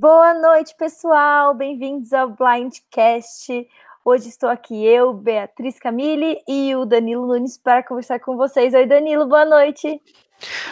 Boa 0.00 0.32
noite, 0.32 0.76
pessoal. 0.78 1.54
Bem-vindos 1.54 2.12
ao 2.12 2.28
Blindcast. 2.30 3.66
Hoje 4.04 4.28
estou 4.28 4.48
aqui 4.48 4.86
eu, 4.86 5.12
Beatriz 5.12 5.76
Camille 5.80 6.38
e 6.46 6.72
o 6.76 6.84
Danilo 6.84 7.26
Nunes 7.26 7.58
para 7.58 7.82
conversar 7.82 8.20
com 8.20 8.36
vocês. 8.36 8.74
Oi, 8.74 8.86
Danilo, 8.86 9.26
boa 9.26 9.44
noite. 9.44 10.00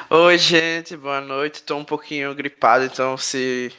Oi, 0.08 0.38
gente, 0.38 0.96
boa 0.96 1.20
noite. 1.20 1.56
Estou 1.56 1.76
um 1.76 1.84
pouquinho 1.84 2.32
gripado, 2.36 2.84
então 2.84 3.16
se 3.16 3.72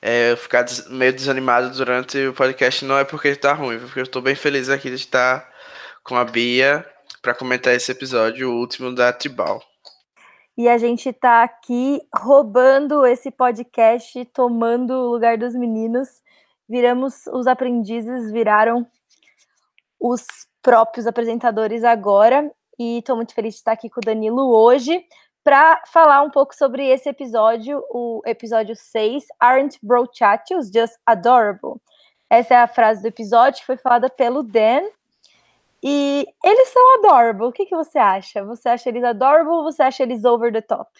é, 0.00 0.32
eu 0.32 0.36
ficar 0.38 0.62
des 0.62 0.88
meio 0.88 1.12
desanimado 1.12 1.76
durante 1.76 2.28
o 2.28 2.32
podcast 2.32 2.82
não 2.82 2.96
é 2.96 3.04
porque 3.04 3.28
está 3.28 3.52
ruim, 3.52 3.78
porque 3.78 3.98
eu 4.00 4.04
estou 4.04 4.22
bem 4.22 4.34
feliz 4.34 4.70
aqui 4.70 4.88
de 4.88 4.96
estar 4.96 5.46
com 6.02 6.16
a 6.16 6.24
Bia 6.24 6.86
para 7.20 7.34
comentar 7.34 7.74
esse 7.74 7.92
episódio, 7.92 8.50
o 8.50 8.58
último 8.58 8.94
da 8.94 9.12
Tribal 9.12 9.62
e 10.56 10.68
a 10.68 10.78
gente 10.78 11.10
está 11.10 11.42
aqui 11.42 12.00
roubando 12.14 13.04
esse 13.04 13.30
podcast, 13.30 14.24
tomando 14.26 14.92
o 14.92 15.10
lugar 15.10 15.36
dos 15.36 15.54
meninos. 15.54 16.08
Viramos 16.68 17.26
os 17.26 17.46
aprendizes, 17.46 18.32
viraram 18.32 18.86
os 20.00 20.24
próprios 20.62 21.06
apresentadores 21.06 21.84
agora. 21.84 22.50
E 22.78 22.98
estou 22.98 23.16
muito 23.16 23.34
feliz 23.34 23.54
de 23.54 23.60
estar 23.60 23.72
aqui 23.72 23.90
com 23.90 24.00
o 24.00 24.04
Danilo 24.04 24.50
hoje 24.50 25.04
para 25.44 25.82
falar 25.86 26.22
um 26.22 26.30
pouco 26.30 26.54
sobre 26.56 26.88
esse 26.88 27.08
episódio, 27.08 27.80
o 27.90 28.20
episódio 28.26 28.74
6, 28.74 29.24
Aren't 29.38 29.78
Brochatios 29.82 30.70
Just 30.74 30.94
Adorable? 31.06 31.80
Essa 32.28 32.54
é 32.54 32.56
a 32.56 32.66
frase 32.66 33.00
do 33.00 33.08
episódio 33.08 33.60
que 33.60 33.66
foi 33.66 33.76
falada 33.76 34.10
pelo 34.10 34.42
Dan, 34.42 34.82
e 35.82 36.26
eles 36.44 36.68
são 36.70 36.94
adorable. 36.98 37.46
O 37.46 37.52
que, 37.52 37.66
que 37.66 37.76
você 37.76 37.98
acha? 37.98 38.44
Você 38.44 38.68
acha 38.68 38.88
eles 38.88 39.04
adorable 39.04 39.52
ou 39.52 39.62
você 39.64 39.82
acha 39.82 40.02
eles 40.02 40.24
over 40.24 40.52
the 40.52 40.60
top? 40.62 40.90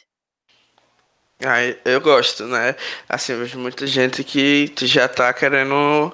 Ah, 1.44 1.60
eu 1.84 2.00
gosto, 2.00 2.46
né? 2.46 2.74
Assim, 3.06 3.32
eu 3.34 3.40
vejo 3.40 3.58
muita 3.58 3.86
gente 3.86 4.24
que 4.24 4.72
já 4.86 5.06
tá 5.06 5.30
querendo 5.34 6.10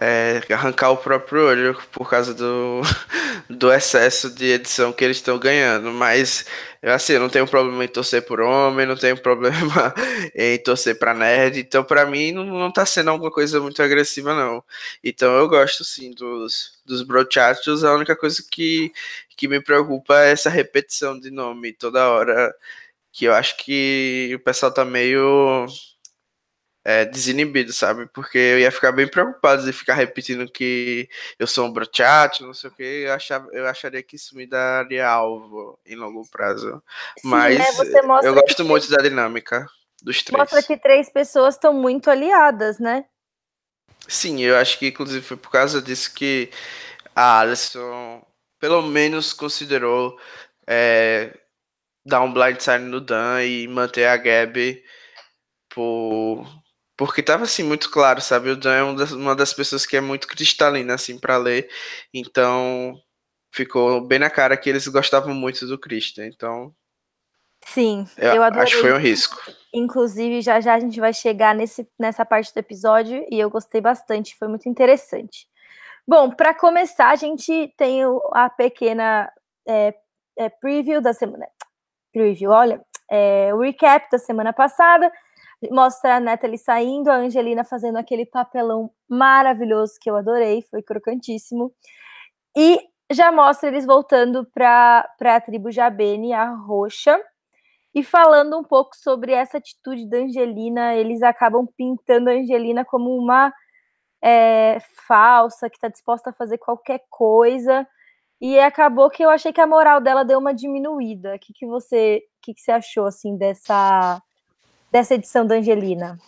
é, 0.00 0.42
arrancar 0.52 0.90
o 0.90 0.96
próprio 0.96 1.46
olho 1.46 1.78
por 1.92 2.10
causa 2.10 2.34
do, 2.34 2.80
do 3.48 3.72
excesso 3.72 4.28
de 4.34 4.46
edição 4.46 4.92
que 4.92 5.04
eles 5.04 5.18
estão 5.18 5.38
ganhando. 5.38 5.92
Mas, 5.92 6.44
assim, 6.82 7.12
eu 7.12 7.20
não 7.20 7.28
tenho 7.28 7.46
problema 7.46 7.84
em 7.84 7.88
torcer 7.88 8.22
por 8.26 8.40
homem, 8.40 8.84
não 8.84 8.96
tenho 8.96 9.16
problema 9.22 9.94
em 10.34 10.58
torcer 10.58 10.98
pra 10.98 11.14
nerd. 11.14 11.60
Então, 11.60 11.84
pra 11.84 12.04
mim, 12.04 12.32
não, 12.32 12.44
não 12.44 12.72
tá 12.72 12.84
sendo 12.84 13.10
alguma 13.10 13.30
coisa 13.30 13.60
muito 13.60 13.80
agressiva, 13.80 14.34
não. 14.34 14.62
Então, 15.04 15.36
eu 15.36 15.48
gosto, 15.48 15.84
sim, 15.84 16.10
dos, 16.10 16.80
dos 16.84 17.02
brochatos. 17.02 17.84
A 17.84 17.94
única 17.94 18.16
coisa 18.16 18.42
que, 18.50 18.92
que 19.36 19.46
me 19.46 19.60
preocupa 19.62 20.18
é 20.24 20.32
essa 20.32 20.50
repetição 20.50 21.18
de 21.18 21.30
nome 21.30 21.72
toda 21.72 22.08
hora 22.08 22.52
que 23.14 23.26
eu 23.26 23.32
acho 23.32 23.56
que 23.58 24.32
o 24.34 24.40
pessoal 24.40 24.74
tá 24.74 24.84
meio 24.84 25.66
é, 26.84 27.04
desinibido, 27.04 27.72
sabe? 27.72 28.06
Porque 28.06 28.36
eu 28.36 28.58
ia 28.58 28.72
ficar 28.72 28.90
bem 28.90 29.06
preocupado 29.06 29.64
de 29.64 29.72
ficar 29.72 29.94
repetindo 29.94 30.50
que 30.50 31.08
eu 31.38 31.46
sou 31.46 31.66
um 31.66 31.72
brochato, 31.72 32.44
não 32.44 32.52
sei 32.52 32.68
o 32.68 32.72
que. 32.72 32.82
Eu, 32.82 33.12
achava, 33.12 33.48
eu 33.52 33.68
acharia 33.68 34.02
que 34.02 34.16
isso 34.16 34.36
me 34.36 34.48
daria 34.48 35.08
alvo 35.08 35.78
em 35.86 35.94
longo 35.94 36.28
prazo. 36.28 36.82
Sim, 37.20 37.28
Mas 37.28 37.56
né? 37.56 37.64
eu 38.24 38.34
gosto 38.34 38.56
que... 38.56 38.62
muito 38.64 38.90
da 38.90 38.96
dinâmica 39.00 39.64
dos 40.02 40.20
três. 40.24 40.36
Mostra 40.36 40.62
que 40.64 40.76
três 40.76 41.08
pessoas 41.08 41.54
estão 41.54 41.72
muito 41.72 42.10
aliadas, 42.10 42.80
né? 42.80 43.04
Sim, 44.08 44.42
eu 44.42 44.56
acho 44.56 44.76
que 44.76 44.88
inclusive 44.88 45.24
foi 45.24 45.36
por 45.36 45.52
causa 45.52 45.80
disso 45.80 46.12
que 46.12 46.50
a 47.14 47.38
Alison 47.38 48.26
pelo 48.58 48.82
menos 48.82 49.32
considerou 49.32 50.18
é, 50.66 51.38
dar 52.04 52.22
um 52.22 52.32
blindside 52.32 52.84
no 52.84 53.00
Dan 53.00 53.42
e 53.44 53.66
manter 53.68 54.06
a 54.06 54.16
Gabi 54.16 54.82
por 55.68 56.44
porque 56.96 57.22
tava 57.22 57.44
assim 57.44 57.64
muito 57.64 57.90
claro, 57.90 58.20
sabe? 58.20 58.50
O 58.50 58.56
Dan 58.56 58.74
é 58.74 58.82
uma 58.82 58.94
das, 58.94 59.12
uma 59.12 59.34
das 59.34 59.52
pessoas 59.52 59.84
que 59.84 59.96
é 59.96 60.00
muito 60.00 60.28
cristalina 60.28 60.94
assim 60.94 61.18
para 61.18 61.36
ler, 61.36 61.68
então 62.12 62.94
ficou 63.52 64.00
bem 64.06 64.18
na 64.18 64.30
cara 64.30 64.56
que 64.56 64.68
eles 64.68 64.86
gostavam 64.88 65.34
muito 65.34 65.66
do 65.66 65.78
Christian, 65.78 66.26
então 66.26 66.74
Sim, 67.66 68.06
eu, 68.18 68.34
eu 68.34 68.42
adorei. 68.42 68.64
Acho 68.64 68.76
que 68.76 68.82
foi 68.82 68.92
um 68.92 68.98
risco. 68.98 69.36
Inclusive, 69.72 70.40
já 70.42 70.60
já 70.60 70.74
a 70.74 70.80
gente 70.80 71.00
vai 71.00 71.12
chegar 71.12 71.54
nesse, 71.54 71.88
nessa 71.98 72.24
parte 72.24 72.52
do 72.52 72.58
episódio 72.58 73.26
e 73.30 73.40
eu 73.40 73.50
gostei 73.50 73.80
bastante, 73.80 74.36
foi 74.36 74.48
muito 74.48 74.68
interessante. 74.68 75.48
Bom, 76.06 76.30
para 76.30 76.52
começar, 76.52 77.08
a 77.08 77.16
gente 77.16 77.72
tem 77.78 78.02
a 78.32 78.50
pequena 78.50 79.32
é, 79.66 79.94
é, 80.38 80.48
preview 80.48 81.00
da 81.00 81.14
semana, 81.14 81.46
preview. 82.14 82.52
Olha, 82.52 82.80
é, 83.10 83.52
o 83.52 83.58
recap 83.58 84.08
da 84.10 84.18
semana 84.18 84.52
passada 84.52 85.10
mostra 85.70 86.16
a 86.16 86.20
Natalie 86.20 86.58
saindo, 86.58 87.10
a 87.10 87.16
Angelina 87.16 87.64
fazendo 87.64 87.96
aquele 87.96 88.24
papelão 88.24 88.90
maravilhoso 89.08 89.94
que 90.00 90.08
eu 90.08 90.16
adorei, 90.16 90.62
foi 90.70 90.82
crocantíssimo. 90.82 91.72
E 92.56 92.80
já 93.10 93.32
mostra 93.32 93.68
eles 93.68 93.84
voltando 93.84 94.46
para 94.54 95.08
a 95.20 95.40
tribo 95.40 95.70
Jabene, 95.70 96.32
a 96.32 96.50
roxa, 96.50 97.18
e 97.94 98.02
falando 98.02 98.58
um 98.58 98.64
pouco 98.64 98.96
sobre 98.96 99.32
essa 99.32 99.58
atitude 99.58 100.08
da 100.08 100.18
Angelina. 100.18 100.94
Eles 100.94 101.22
acabam 101.22 101.66
pintando 101.76 102.30
a 102.30 102.34
Angelina 102.34 102.84
como 102.84 103.16
uma 103.16 103.52
é, 104.22 104.78
falsa, 105.06 105.68
que 105.68 105.76
está 105.76 105.88
disposta 105.88 106.30
a 106.30 106.32
fazer 106.32 106.58
qualquer 106.58 107.00
coisa. 107.10 107.86
E 108.46 108.60
acabou 108.60 109.08
que 109.08 109.24
eu 109.24 109.30
achei 109.30 109.54
que 109.54 109.60
a 109.62 109.66
moral 109.66 110.02
dela 110.02 110.22
deu 110.22 110.38
uma 110.38 110.52
diminuída. 110.52 111.34
O 111.34 111.38
que, 111.38 111.50
que 111.50 111.64
você, 111.64 112.22
que, 112.42 112.52
que 112.52 112.60
você 112.60 112.72
achou 112.72 113.06
assim 113.06 113.38
dessa 113.38 114.20
dessa 114.92 115.14
edição 115.14 115.46
da 115.46 115.54
Angelina? 115.54 116.18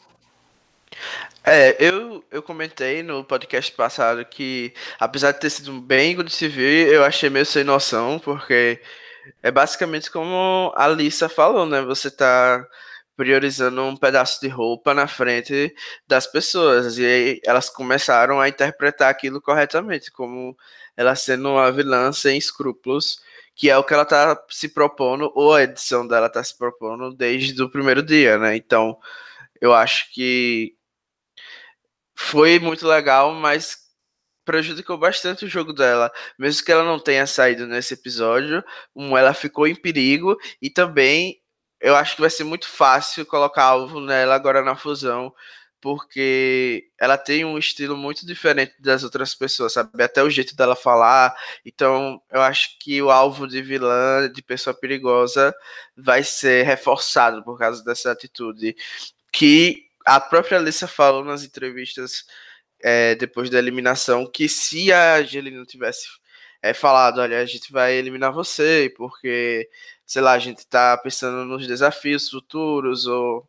É, 1.45 1.77
eu, 1.79 2.25
eu 2.31 2.43
comentei 2.43 3.03
no 3.03 3.23
podcast 3.23 3.71
passado 3.73 4.25
que, 4.25 4.73
apesar 4.99 5.33
de 5.33 5.41
ter 5.41 5.51
sido 5.51 5.79
bem 5.79 6.17
good 6.17 6.35
de 6.35 6.49
ver, 6.49 6.91
eu 6.91 7.05
achei 7.05 7.29
meio 7.29 7.45
sem 7.45 7.63
noção, 7.63 8.19
porque 8.19 8.81
é 9.43 9.51
basicamente 9.51 10.11
como 10.11 10.73
a 10.75 10.89
Lisa 10.89 11.29
falou, 11.29 11.67
né? 11.67 11.83
Você 11.83 12.11
tá 12.11 12.67
priorizando 13.17 13.83
um 13.83 13.97
pedaço 13.97 14.41
de 14.41 14.49
roupa 14.49 14.93
na 14.95 15.09
frente 15.09 15.75
das 16.07 16.27
pessoas, 16.27 16.99
e 16.99 17.05
aí 17.05 17.41
elas 17.45 17.71
começaram 17.71 18.41
a 18.41 18.49
interpretar 18.49 19.11
aquilo 19.11 19.41
corretamente, 19.41 20.13
como 20.13 20.57
ela 20.97 21.15
sendo 21.17 21.51
uma 21.51 21.73
vilã 21.73 22.13
sem 22.13 22.37
escrúpulos, 22.39 23.21
que 23.55 23.71
é 23.71 23.77
o 23.79 23.85
que 23.85 23.95
ela 23.95 24.05
tá 24.05 24.39
se 24.51 24.69
propondo, 24.69 25.33
ou 25.35 25.55
a 25.55 25.63
edição 25.63 26.07
dela 26.07 26.29
tá 26.29 26.45
se 26.45 26.57
propondo 26.57 27.15
desde 27.15 27.61
o 27.63 27.71
primeiro 27.71 28.03
dia, 28.03 28.39
né? 28.39 28.55
Então, 28.57 28.99
eu 29.61 29.75
acho 29.75 30.13
que 30.13 30.77
foi 32.15 32.59
muito 32.59 32.87
legal, 32.87 33.33
mas 33.35 33.87
prejudicou 34.45 34.97
bastante 34.99 35.45
o 35.45 35.49
jogo 35.49 35.73
dela, 35.73 36.13
mesmo 36.39 36.65
que 36.65 36.73
ela 36.73 36.85
não 36.85 36.99
tenha 37.01 37.27
saído 37.27 37.67
nesse 37.67 37.95
episódio, 37.95 38.63
um, 38.95 39.17
ela 39.19 39.35
ficou 39.35 39.67
em 39.67 39.75
perigo 39.75 40.37
e 40.63 40.71
também 40.71 41.41
eu 41.81 41.95
acho 41.97 42.15
que 42.15 42.21
vai 42.21 42.31
ser 42.31 42.45
muito 42.45 42.69
fácil 42.69 43.27
colocar 43.27 43.65
alvo 43.65 44.01
nela 44.01 44.35
agora 44.35 44.63
na 44.63 44.77
fusão, 44.77 45.33
porque 45.81 46.89
ela 46.99 47.17
tem 47.19 47.45
um 47.45 47.59
estilo 47.59 47.97
muito 47.97 48.27
diferente 48.27 48.75
das 48.81 49.05
outras 49.05 49.35
pessoas, 49.35 49.75
sabe? 49.75 50.03
Até 50.03 50.23
o 50.23 50.31
jeito 50.31 50.57
dela 50.57 50.75
falar. 50.75 51.37
Então, 51.65 52.21
eu 52.31 52.41
acho 52.43 52.79
que 52.81 53.01
o 53.03 53.11
alvo 53.11 53.47
de 53.47 53.63
vilã, 53.63 54.31
de 54.33 54.43
pessoa 54.43 54.75
perigosa, 54.75 55.55
vai 55.97 56.23
ser 56.25 56.65
reforçado 56.65 57.45
por 57.45 57.59
causa 57.59 57.85
dessa 57.85 58.11
atitude. 58.11 58.75
Que 59.33 59.87
a 60.05 60.21
própria 60.21 60.59
Alissa 60.59 60.87
falou 60.89 61.25
nas 61.25 61.45
entrevistas 61.45 62.25
é, 62.83 63.15
depois 63.15 63.51
da 63.51 63.59
eliminação 63.59 64.31
que 64.31 64.49
se 64.49 64.93
a 64.93 65.17
Angelina 65.17 65.65
tivesse 65.65 66.07
é, 66.63 66.75
falado, 66.75 67.21
olha, 67.21 67.41
a 67.41 67.47
gente 67.47 67.73
vai 67.73 67.95
eliminar 67.95 68.33
você, 68.33 68.93
porque, 68.97 69.69
sei 70.07 70.23
lá, 70.23 70.33
a 70.33 70.39
gente 70.39 70.67
tá 70.67 70.97
pensando 70.97 71.45
nos 71.45 71.67
desafios 71.67 72.31
futuros, 72.31 73.07
ou 73.07 73.47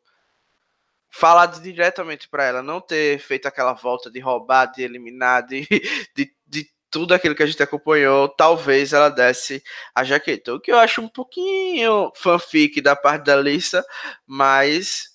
falado 1.10 1.62
diretamente 1.62 2.28
para 2.28 2.44
ela, 2.44 2.64
não 2.64 2.82
ter 2.82 3.20
feito 3.20 3.48
aquela 3.48 3.74
volta 3.74 4.10
de 4.10 4.20
roubar, 4.20 4.66
de 4.72 4.82
eliminar, 4.82 5.46
de, 5.46 5.68
de, 6.16 6.34
de 6.46 6.70
tudo 6.90 7.14
aquilo 7.14 7.36
que 7.36 7.44
a 7.44 7.46
gente 7.46 7.62
acompanhou, 7.62 8.28
talvez 8.28 8.92
ela 8.92 9.10
desse 9.10 9.64
a 9.94 10.04
jaqueta. 10.04 10.54
O 10.54 10.60
que 10.60 10.72
eu 10.72 10.78
acho 10.78 11.02
um 11.02 11.08
pouquinho 11.08 12.12
fanfic 12.16 12.82
da 12.82 12.96
parte 12.96 13.26
da 13.26 13.36
Lisa, 13.36 13.86
mas 14.26 15.12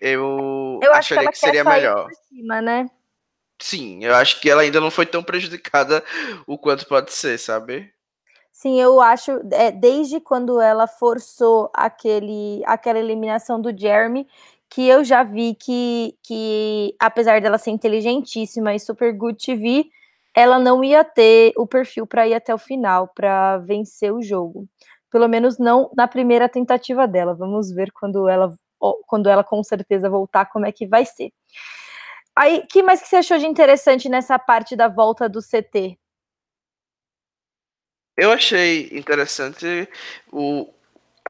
eu, 0.00 0.78
eu 0.82 0.94
acharia 0.94 1.26
que, 1.26 1.32
que 1.32 1.38
seria 1.38 1.64
melhor. 1.64 2.08
Cima, 2.28 2.62
né? 2.62 2.86
Sim, 3.58 4.04
eu 4.04 4.14
acho 4.14 4.40
que 4.40 4.50
ela 4.50 4.62
ainda 4.62 4.80
não 4.80 4.90
foi 4.90 5.06
tão 5.06 5.22
prejudicada 5.22 6.04
o 6.46 6.58
quanto 6.58 6.86
pode 6.86 7.12
ser, 7.12 7.38
sabe? 7.38 7.90
Sim, 8.58 8.80
eu 8.80 9.02
acho, 9.02 9.32
é, 9.52 9.70
desde 9.70 10.18
quando 10.18 10.58
ela 10.62 10.86
forçou 10.86 11.70
aquele, 11.74 12.62
aquela 12.64 12.98
eliminação 12.98 13.60
do 13.60 13.70
Jeremy, 13.76 14.26
que 14.70 14.88
eu 14.88 15.04
já 15.04 15.22
vi 15.22 15.54
que, 15.54 16.16
que, 16.22 16.94
apesar 16.98 17.38
dela 17.42 17.58
ser 17.58 17.70
inteligentíssima 17.72 18.74
e 18.74 18.80
super 18.80 19.12
good 19.12 19.36
TV, 19.44 19.84
ela 20.34 20.58
não 20.58 20.82
ia 20.82 21.04
ter 21.04 21.52
o 21.58 21.66
perfil 21.66 22.06
para 22.06 22.26
ir 22.26 22.32
até 22.32 22.54
o 22.54 22.58
final, 22.58 23.08
para 23.14 23.58
vencer 23.58 24.10
o 24.10 24.22
jogo. 24.22 24.66
Pelo 25.10 25.28
menos 25.28 25.58
não 25.58 25.90
na 25.94 26.08
primeira 26.08 26.48
tentativa 26.48 27.06
dela. 27.06 27.34
Vamos 27.34 27.70
ver 27.70 27.92
quando 27.92 28.26
ela 28.26 28.50
quando 29.06 29.28
ela 29.28 29.42
com 29.44 29.62
certeza 29.64 30.08
voltar, 30.08 30.46
como 30.46 30.64
é 30.66 30.72
que 30.72 30.86
vai 30.86 31.04
ser. 31.04 31.30
Aí, 32.34 32.66
que 32.66 32.82
mais 32.82 33.00
que 33.02 33.08
você 33.08 33.16
achou 33.16 33.38
de 33.38 33.46
interessante 33.46 34.08
nessa 34.08 34.38
parte 34.38 34.76
da 34.76 34.88
volta 34.88 35.28
do 35.28 35.40
CT? 35.42 35.98
Eu 38.16 38.32
achei 38.32 38.88
interessante 38.92 39.88
o 40.32 40.72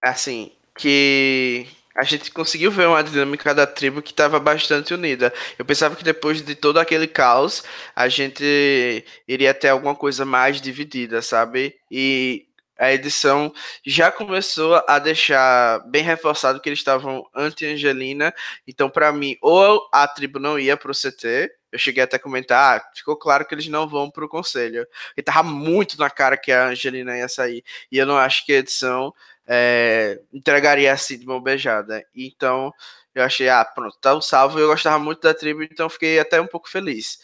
assim 0.02 0.52
que 0.78 1.66
a 1.96 2.04
gente 2.04 2.30
conseguiu 2.30 2.70
ver 2.70 2.86
uma 2.86 3.02
dinâmica 3.02 3.54
da 3.54 3.66
tribo 3.66 4.02
que 4.02 4.10
estava 4.10 4.38
bastante 4.38 4.92
unida. 4.94 5.32
Eu 5.58 5.64
pensava 5.64 5.96
que 5.96 6.04
depois 6.04 6.42
de 6.42 6.54
todo 6.54 6.78
aquele 6.78 7.06
caos, 7.08 7.64
a 7.94 8.06
gente 8.08 9.04
iria 9.26 9.54
ter 9.54 9.68
alguma 9.70 9.94
coisa 9.94 10.24
mais 10.24 10.60
dividida, 10.60 11.22
sabe? 11.22 11.74
E 11.90 12.46
a 12.78 12.92
edição 12.92 13.52
já 13.84 14.12
começou 14.12 14.82
a 14.86 14.98
deixar 14.98 15.80
bem 15.88 16.02
reforçado 16.02 16.60
que 16.60 16.68
eles 16.68 16.78
estavam 16.78 17.26
anti-Angelina. 17.34 18.34
Então, 18.68 18.90
para 18.90 19.10
mim, 19.10 19.36
ou 19.40 19.88
a 19.90 20.06
tribo 20.06 20.38
não 20.38 20.58
ia 20.58 20.76
pro 20.76 20.92
CT, 20.92 21.50
eu 21.76 21.78
cheguei 21.78 22.02
até 22.02 22.16
a 22.16 22.20
comentar, 22.20 22.78
ah, 22.78 22.90
ficou 22.94 23.16
claro 23.16 23.46
que 23.46 23.54
eles 23.54 23.68
não 23.68 23.88
vão 23.88 24.10
pro 24.10 24.28
conselho. 24.28 24.86
E 25.16 25.22
tava 25.22 25.42
muito 25.42 25.98
na 25.98 26.10
cara 26.10 26.36
que 26.36 26.50
a 26.50 26.68
Angelina 26.68 27.16
ia 27.16 27.28
sair. 27.28 27.62
E 27.92 27.98
eu 27.98 28.06
não 28.06 28.16
acho 28.16 28.44
que 28.44 28.52
a 28.52 28.58
edição 28.58 29.14
é, 29.46 30.20
entregaria 30.32 30.92
assim 30.92 31.18
de 31.18 31.26
mão 31.26 31.40
beijada. 31.40 32.04
Então, 32.14 32.72
eu 33.14 33.22
achei, 33.22 33.48
ah, 33.48 33.64
pronto, 33.64 33.96
tá 34.00 34.14
o 34.14 34.20
salvo. 34.20 34.58
Eu 34.58 34.68
gostava 34.68 34.98
muito 34.98 35.20
da 35.20 35.34
tribo, 35.34 35.62
então 35.62 35.88
fiquei 35.88 36.18
até 36.18 36.40
um 36.40 36.46
pouco 36.46 36.68
feliz. 36.68 37.18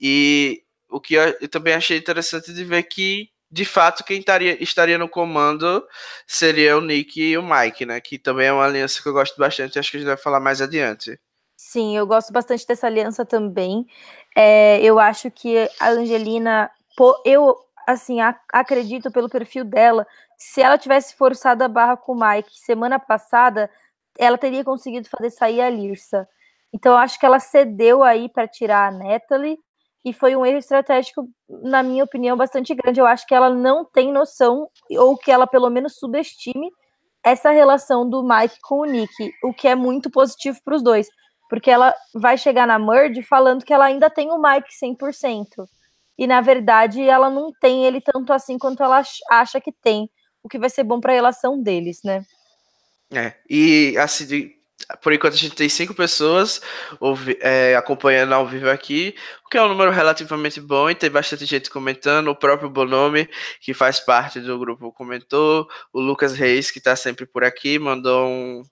E 0.00 0.62
o 0.88 1.00
que 1.00 1.14
eu, 1.14 1.22
eu 1.40 1.48
também 1.48 1.74
achei 1.74 1.98
interessante 1.98 2.52
de 2.52 2.64
ver 2.64 2.84
que 2.84 3.30
de 3.50 3.64
fato, 3.64 4.04
quem 4.04 4.18
estaria, 4.18 4.62
estaria 4.62 4.98
no 4.98 5.08
comando 5.08 5.86
seria 6.26 6.76
o 6.76 6.80
Nick 6.80 7.20
e 7.20 7.38
o 7.38 7.42
Mike, 7.42 7.86
né? 7.86 8.00
Que 8.00 8.18
também 8.18 8.48
é 8.48 8.52
uma 8.52 8.64
aliança 8.64 9.00
que 9.02 9.08
eu 9.08 9.12
gosto 9.12 9.38
bastante. 9.38 9.78
Acho 9.78 9.90
que 9.90 9.96
a 9.96 10.00
gente 10.00 10.08
vai 10.08 10.16
falar 10.16 10.40
mais 10.40 10.60
adiante. 10.60 11.18
Sim, 11.58 11.96
eu 11.96 12.06
gosto 12.06 12.32
bastante 12.32 12.66
dessa 12.66 12.86
aliança 12.86 13.24
também. 13.24 13.86
É, 14.36 14.78
eu 14.82 14.98
acho 14.98 15.30
que 15.30 15.56
a 15.80 15.88
Angelina, 15.90 16.70
eu 17.24 17.56
assim 17.88 18.18
acredito 18.52 19.10
pelo 19.10 19.28
perfil 19.28 19.64
dela, 19.64 20.06
se 20.36 20.60
ela 20.60 20.76
tivesse 20.76 21.14
forçado 21.16 21.62
a 21.64 21.68
barra 21.68 21.96
com 21.96 22.12
o 22.12 22.20
Mike 22.20 22.50
semana 22.58 22.98
passada, 22.98 23.70
ela 24.18 24.36
teria 24.36 24.64
conseguido 24.64 25.08
fazer 25.08 25.30
sair 25.30 25.60
a 25.62 25.70
Lirsa. 25.70 26.28
Então 26.74 26.92
eu 26.92 26.98
acho 26.98 27.18
que 27.18 27.24
ela 27.24 27.38
cedeu 27.40 28.02
aí 28.02 28.28
para 28.28 28.46
tirar 28.46 28.88
a 28.88 28.90
Natalie 28.90 29.58
e 30.04 30.12
foi 30.12 30.36
um 30.36 30.44
erro 30.44 30.58
estratégico, 30.58 31.26
na 31.48 31.82
minha 31.82 32.04
opinião, 32.04 32.36
bastante 32.36 32.74
grande. 32.74 33.00
Eu 33.00 33.06
acho 33.06 33.26
que 33.26 33.34
ela 33.34 33.48
não 33.50 33.84
tem 33.84 34.12
noção, 34.12 34.68
ou 34.90 35.16
que 35.16 35.30
ela 35.32 35.46
pelo 35.46 35.70
menos 35.70 35.96
subestime 35.98 36.70
essa 37.24 37.50
relação 37.50 38.08
do 38.08 38.22
Mike 38.22 38.58
com 38.62 38.80
o 38.80 38.84
Nick, 38.86 39.32
o 39.44 39.52
que 39.52 39.68
é 39.68 39.74
muito 39.74 40.10
positivo 40.10 40.58
para 40.64 40.76
os 40.76 40.82
dois, 40.82 41.08
porque 41.48 41.70
ela 41.70 41.94
vai 42.14 42.36
chegar 42.36 42.66
na 42.66 42.78
Merge 42.78 43.22
falando 43.22 43.64
que 43.64 43.72
ela 43.72 43.86
ainda 43.86 44.10
tem 44.10 44.30
o 44.30 44.40
Mike 44.40 44.68
100%, 44.82 45.66
e 46.18 46.26
na 46.26 46.40
verdade 46.40 47.02
ela 47.02 47.28
não 47.28 47.52
tem 47.60 47.84
ele 47.84 48.00
tanto 48.00 48.32
assim 48.32 48.58
quanto 48.58 48.82
ela 48.82 49.02
acha 49.30 49.60
que 49.60 49.72
tem, 49.72 50.10
o 50.42 50.48
que 50.48 50.58
vai 50.58 50.70
ser 50.70 50.84
bom 50.84 51.00
para 51.00 51.12
a 51.12 51.16
relação 51.16 51.60
deles, 51.62 52.00
né? 52.04 52.24
É, 53.12 53.34
e 53.48 53.96
assim, 53.98 54.52
por 55.02 55.12
enquanto 55.12 55.34
a 55.34 55.36
gente 55.36 55.54
tem 55.54 55.68
cinco 55.68 55.94
pessoas 55.94 56.60
ouvi, 57.00 57.36
é, 57.40 57.74
acompanhando 57.76 58.32
ao 58.32 58.46
vivo 58.46 58.68
aqui, 58.68 59.14
o 59.44 59.48
que 59.48 59.56
é 59.56 59.62
um 59.62 59.68
número 59.68 59.90
relativamente 59.90 60.60
bom 60.60 60.90
e 60.90 60.94
tem 60.94 61.10
bastante 61.10 61.44
gente 61.46 61.70
comentando. 61.70 62.28
O 62.28 62.36
próprio 62.36 62.68
Bonome, 62.68 63.28
que 63.60 63.72
faz 63.72 64.00
parte 64.00 64.40
do 64.40 64.58
grupo, 64.58 64.92
comentou. 64.92 65.68
O 65.92 66.00
Lucas 66.00 66.34
Reis, 66.34 66.70
que 66.70 66.78
está 66.78 66.94
sempre 66.94 67.26
por 67.26 67.44
aqui, 67.44 67.78
mandou 67.78 68.28
um, 68.28 68.62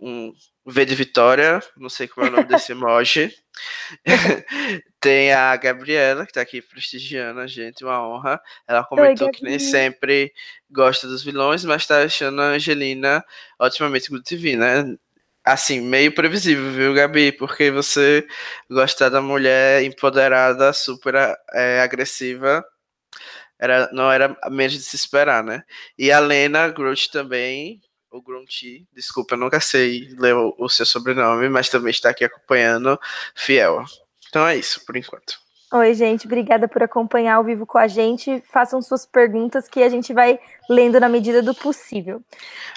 um 0.00 0.32
V 0.64 0.84
de 0.84 0.94
Vitória, 0.94 1.62
não 1.76 1.88
sei 1.88 2.08
como 2.08 2.26
é 2.26 2.30
o 2.30 2.32
nome 2.32 2.48
desse 2.48 2.72
emoji. 2.72 3.32
tem 5.00 5.32
a 5.32 5.56
Gabriela, 5.56 6.24
que 6.24 6.30
está 6.30 6.40
aqui 6.40 6.60
prestigiando 6.60 7.40
a 7.40 7.46
gente, 7.46 7.84
uma 7.84 8.06
honra. 8.06 8.40
Ela 8.66 8.84
comentou 8.84 9.28
Oi, 9.28 9.32
que 9.32 9.42
nem 9.42 9.58
sempre 9.58 10.32
gosta 10.70 11.06
dos 11.06 11.22
vilões, 11.22 11.64
mas 11.64 11.82
está 11.82 12.02
achando 12.02 12.40
a 12.40 12.50
Angelina 12.50 13.24
otimamente 13.58 14.10
good 14.10 14.24
TV, 14.24 14.56
né? 14.56 14.96
assim, 15.46 15.80
meio 15.80 16.12
previsível, 16.12 16.72
viu, 16.72 16.92
Gabi? 16.92 17.30
Porque 17.30 17.70
você 17.70 18.26
gosta 18.68 19.08
da 19.08 19.22
mulher 19.22 19.84
empoderada, 19.84 20.72
super 20.72 21.14
é, 21.54 21.80
agressiva, 21.80 22.64
era, 23.58 23.88
não 23.92 24.10
era 24.10 24.36
menos 24.50 24.72
de 24.74 24.82
se 24.82 24.96
esperar, 24.96 25.42
né? 25.44 25.62
E 25.98 26.10
a 26.10 26.18
Lena 26.18 26.68
Groot 26.68 27.10
também, 27.10 27.80
o 28.16 28.22
Grunty, 28.22 28.86
desculpa, 28.92 29.34
eu 29.34 29.38
nunca 29.38 29.60
sei 29.60 30.08
ler 30.18 30.34
o, 30.34 30.54
o 30.58 30.68
seu 30.68 30.86
sobrenome, 30.86 31.48
mas 31.48 31.68
também 31.68 31.90
está 31.90 32.10
aqui 32.10 32.24
acompanhando, 32.24 32.98
fiel. 33.34 33.84
Então 34.28 34.46
é 34.46 34.56
isso, 34.56 34.84
por 34.84 34.96
enquanto. 34.96 35.38
Oi, 35.72 35.94
gente, 35.94 36.26
obrigada 36.26 36.68
por 36.68 36.82
acompanhar 36.82 37.34
ao 37.34 37.44
vivo 37.44 37.66
com 37.66 37.76
a 37.76 37.88
gente. 37.88 38.40
Façam 38.52 38.80
suas 38.80 39.04
perguntas 39.04 39.66
que 39.66 39.82
a 39.82 39.88
gente 39.88 40.12
vai 40.14 40.38
lendo 40.70 41.00
na 41.00 41.08
medida 41.08 41.42
do 41.42 41.52
possível. 41.52 42.22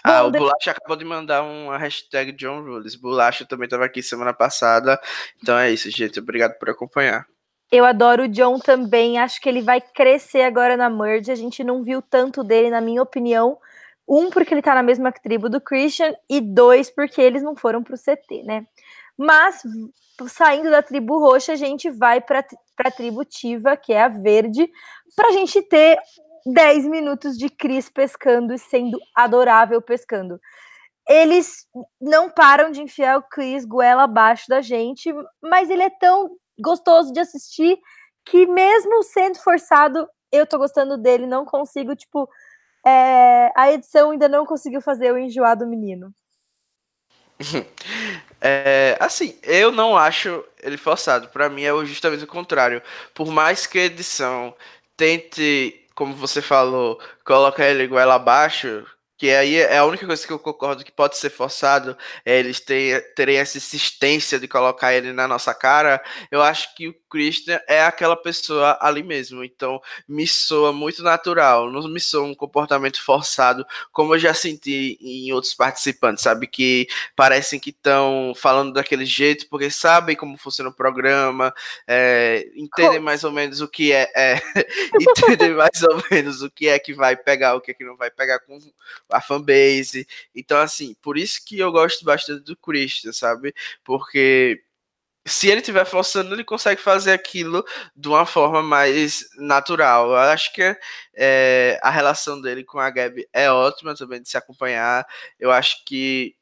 Ah, 0.03 0.23
Bom, 0.23 0.29
o 0.29 0.31
Bolacha 0.31 0.71
acabou 0.71 0.97
de 0.97 1.05
mandar 1.05 1.43
uma 1.43 1.77
hashtag 1.77 2.31
John 2.31 2.61
Rules. 2.63 2.95
Bolacha 2.95 3.45
também 3.45 3.65
estava 3.65 3.85
aqui 3.85 4.01
semana 4.01 4.33
passada. 4.33 4.99
Então 5.41 5.55
é 5.57 5.71
isso, 5.71 5.89
gente. 5.91 6.19
Obrigado 6.19 6.57
por 6.57 6.69
acompanhar. 6.69 7.27
Eu 7.71 7.85
adoro 7.85 8.23
o 8.23 8.27
John 8.27 8.57
também. 8.57 9.19
Acho 9.19 9.39
que 9.39 9.47
ele 9.47 9.61
vai 9.61 9.79
crescer 9.79 10.41
agora 10.41 10.75
na 10.75 10.89
Merge. 10.89 11.31
A 11.31 11.35
gente 11.35 11.63
não 11.63 11.83
viu 11.83 12.01
tanto 12.01 12.43
dele, 12.43 12.71
na 12.71 12.81
minha 12.81 13.03
opinião. 13.03 13.59
Um, 14.09 14.31
porque 14.31 14.53
ele 14.53 14.61
tá 14.61 14.73
na 14.73 14.81
mesma 14.81 15.11
tribo 15.11 15.47
do 15.47 15.61
Christian, 15.61 16.15
e 16.27 16.41
dois, 16.41 16.89
porque 16.89 17.21
eles 17.21 17.43
não 17.43 17.55
foram 17.55 17.83
pro 17.83 17.95
CT, 17.95 18.43
né? 18.43 18.65
Mas 19.15 19.61
saindo 20.27 20.69
da 20.69 20.81
tribo 20.81 21.19
roxa, 21.19 21.53
a 21.53 21.55
gente 21.55 21.89
vai 21.89 22.19
para 22.19 22.43
a 22.79 22.91
tribo 22.91 23.23
Tiva, 23.23 23.77
que 23.77 23.93
é 23.93 24.01
a 24.01 24.07
verde, 24.07 24.69
para 25.15 25.29
a 25.29 25.31
gente 25.31 25.61
ter 25.61 25.99
10 26.45 26.87
minutos 26.87 27.37
de 27.37 27.49
Cris 27.49 27.89
pescando 27.89 28.53
e 28.53 28.57
sendo 28.57 28.99
adorável 29.15 29.81
pescando. 29.81 30.39
Eles 31.07 31.67
não 31.99 32.29
param 32.29 32.71
de 32.71 32.81
enfiar 32.81 33.19
o 33.19 33.23
Chris 33.23 33.65
goela 33.65 34.03
abaixo 34.03 34.45
da 34.47 34.61
gente, 34.61 35.13
mas 35.41 35.69
ele 35.69 35.83
é 35.83 35.89
tão 35.89 36.31
gostoso 36.59 37.13
de 37.13 37.19
assistir 37.19 37.77
que 38.25 38.45
mesmo 38.45 39.03
sendo 39.03 39.39
forçado, 39.39 40.07
eu 40.31 40.45
tô 40.45 40.57
gostando 40.57 40.97
dele, 40.97 41.25
não 41.25 41.45
consigo, 41.45 41.95
tipo, 41.95 42.29
é, 42.85 43.51
a 43.55 43.71
edição 43.71 44.11
ainda 44.11 44.27
não 44.27 44.45
conseguiu 44.45 44.81
fazer 44.81 45.11
o 45.11 45.17
enjoar 45.17 45.57
do 45.57 45.67
menino. 45.67 46.13
É, 48.41 48.95
assim, 49.01 49.37
eu 49.43 49.69
não 49.69 49.97
acho 49.97 50.45
ele 50.63 50.77
forçado. 50.77 51.27
Para 51.27 51.49
mim 51.49 51.63
é 51.63 51.85
justamente 51.85 52.23
o 52.23 52.27
contrário. 52.27 52.81
Por 53.13 53.27
mais 53.27 53.65
que 53.65 53.77
a 53.77 53.83
edição 53.83 54.55
tente, 54.95 55.85
como 55.93 56.15
você 56.15 56.41
falou, 56.41 56.99
colocar 57.25 57.67
ele 57.67 57.83
igual 57.83 58.09
abaixo, 58.09 58.85
que 59.19 59.29
aí 59.31 59.57
é 59.57 59.77
a 59.77 59.85
única 59.85 60.07
coisa 60.07 60.25
que 60.25 60.31
eu 60.31 60.39
concordo 60.39 60.81
que 60.81 60.93
pode 60.93 61.17
ser 61.17 61.29
forçado 61.29 61.97
é 62.25 62.39
eles 62.39 62.61
ter, 62.61 63.13
terem 63.15 63.35
essa 63.35 63.57
insistência 63.57 64.39
de 64.39 64.47
colocar 64.47 64.93
ele 64.93 65.11
na 65.11 65.27
nossa 65.27 65.53
cara. 65.53 66.01
Eu 66.31 66.41
acho 66.41 66.73
que 66.73 66.87
o 66.87 66.95
Christian 67.09 67.59
é 67.67 67.83
aquela 67.83 68.15
pessoa 68.15 68.77
ali 68.79 69.03
mesmo. 69.03 69.43
Então, 69.43 69.81
me 70.07 70.25
soa 70.25 70.71
muito 70.71 71.03
natural. 71.03 71.69
Não 71.69 71.85
me 71.89 71.99
soa 71.99 72.23
um 72.23 72.33
comportamento 72.33 73.03
forçado, 73.03 73.65
como 73.91 74.15
eu 74.15 74.19
já 74.19 74.33
senti 74.33 74.97
em 75.01 75.33
outros 75.33 75.53
participantes, 75.53 76.23
sabe? 76.23 76.47
Que 76.47 76.87
parecem 77.13 77.59
que 77.59 77.71
estão 77.71 78.31
falando 78.37 78.71
daquele 78.71 79.05
jeito 79.05 79.49
porque 79.49 79.69
sabem 79.69 80.15
como 80.15 80.37
funciona 80.37 80.69
o 80.69 80.73
programa, 80.73 81.53
é, 81.85 82.47
entendem 82.55 83.01
mais 83.01 83.25
ou 83.25 83.33
menos 83.33 83.59
o 83.59 83.67
que 83.67 83.91
é, 83.91 84.09
é 84.15 84.35
entendem 84.97 85.55
mais 85.55 85.83
ou 85.83 86.01
menos 86.09 86.41
o 86.41 86.49
que 86.49 86.69
é 86.69 86.79
que 86.79 86.93
vai 86.93 87.17
pegar, 87.17 87.55
o 87.55 87.61
que 87.61 87.71
é 87.71 87.73
que 87.73 87.83
não 87.83 87.97
vai 87.97 88.09
pegar 88.09 88.39
com 88.39 88.57
a 89.11 89.21
fanbase. 89.21 90.07
Então, 90.35 90.59
assim, 90.59 90.95
por 91.01 91.17
isso 91.17 91.43
que 91.45 91.59
eu 91.59 91.71
gosto 91.71 92.03
bastante 92.05 92.43
do 92.43 92.57
Christian, 92.57 93.11
sabe? 93.13 93.53
Porque 93.83 94.61
se 95.25 95.47
ele 95.47 95.59
estiver 95.61 95.85
forçando, 95.85 96.33
ele 96.33 96.43
consegue 96.43 96.81
fazer 96.81 97.11
aquilo 97.11 97.63
de 97.95 98.07
uma 98.07 98.25
forma 98.25 98.63
mais 98.63 99.29
natural. 99.37 100.09
Eu 100.11 100.17
acho 100.17 100.53
que 100.53 100.75
é, 101.15 101.79
a 101.83 101.89
relação 101.89 102.41
dele 102.41 102.63
com 102.63 102.79
a 102.79 102.89
Gabi 102.89 103.27
é 103.33 103.51
ótima 103.51 103.95
também 103.95 104.21
de 104.21 104.29
se 104.29 104.37
acompanhar. 104.37 105.05
Eu 105.39 105.51
acho 105.51 105.83
que 105.85 106.35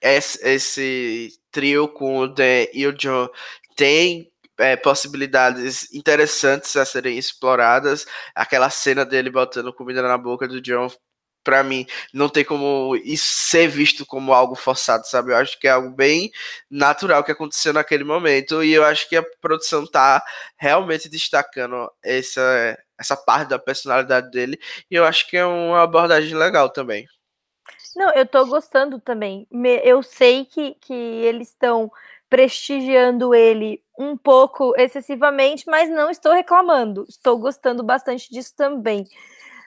esse, 0.00 1.38
trio 1.50 1.88
com 1.88 2.18
o 2.18 2.28
Dan 2.28 2.66
e 2.72 2.86
o 2.86 2.92
John 2.92 3.28
tem 3.76 4.32
é, 4.58 4.76
possibilidades 4.76 5.92
interessantes 5.92 6.76
a 6.76 6.84
serem 6.84 7.18
exploradas. 7.18 8.06
Aquela 8.34 8.70
cena 8.70 9.04
dele 9.04 9.30
botando 9.30 9.72
comida 9.72 10.02
na 10.02 10.18
boca 10.18 10.48
do 10.48 10.60
John 10.60 10.88
para 11.42 11.62
mim 11.62 11.86
não 12.12 12.28
tem 12.28 12.44
como 12.44 12.96
isso 13.04 13.26
ser 13.26 13.68
visto 13.68 14.06
como 14.06 14.32
algo 14.32 14.54
forçado, 14.54 15.06
sabe? 15.06 15.32
Eu 15.32 15.36
acho 15.36 15.58
que 15.58 15.66
é 15.66 15.70
algo 15.70 15.90
bem 15.90 16.30
natural 16.70 17.24
que 17.24 17.32
aconteceu 17.32 17.72
naquele 17.72 18.04
momento 18.04 18.62
e 18.62 18.72
eu 18.72 18.84
acho 18.84 19.08
que 19.08 19.16
a 19.16 19.24
produção 19.40 19.86
tá 19.86 20.22
realmente 20.56 21.08
destacando 21.08 21.90
essa 22.02 22.78
essa 22.98 23.16
parte 23.16 23.48
da 23.48 23.58
personalidade 23.58 24.30
dele 24.30 24.58
e 24.90 24.94
eu 24.94 25.04
acho 25.04 25.28
que 25.28 25.36
é 25.36 25.44
uma 25.44 25.82
abordagem 25.82 26.34
legal 26.36 26.70
também. 26.70 27.06
Não, 27.96 28.10
eu 28.14 28.26
tô 28.26 28.46
gostando 28.46 28.98
também. 28.98 29.46
Eu 29.82 30.02
sei 30.02 30.44
que, 30.46 30.74
que 30.80 30.94
eles 30.94 31.48
estão 31.48 31.90
prestigiando 32.28 33.34
ele 33.34 33.82
um 33.98 34.16
pouco 34.16 34.72
excessivamente, 34.78 35.64
mas 35.66 35.90
não 35.90 36.08
estou 36.08 36.32
reclamando. 36.32 37.04
Estou 37.06 37.38
gostando 37.38 37.82
bastante 37.82 38.30
disso 38.30 38.54
também. 38.56 39.04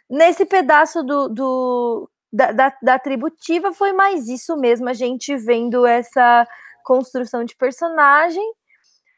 Nesse 0.09 0.45
pedaço 0.45 1.03
do, 1.03 1.29
do 1.29 2.09
da, 2.31 2.51
da, 2.51 2.77
da 2.81 2.99
tributiva 2.99 3.73
foi 3.73 3.93
mais 3.93 4.27
isso 4.27 4.55
mesmo, 4.57 4.89
a 4.89 4.93
gente 4.93 5.35
vendo 5.37 5.85
essa 5.85 6.47
construção 6.83 7.43
de 7.43 7.55
personagem 7.55 8.43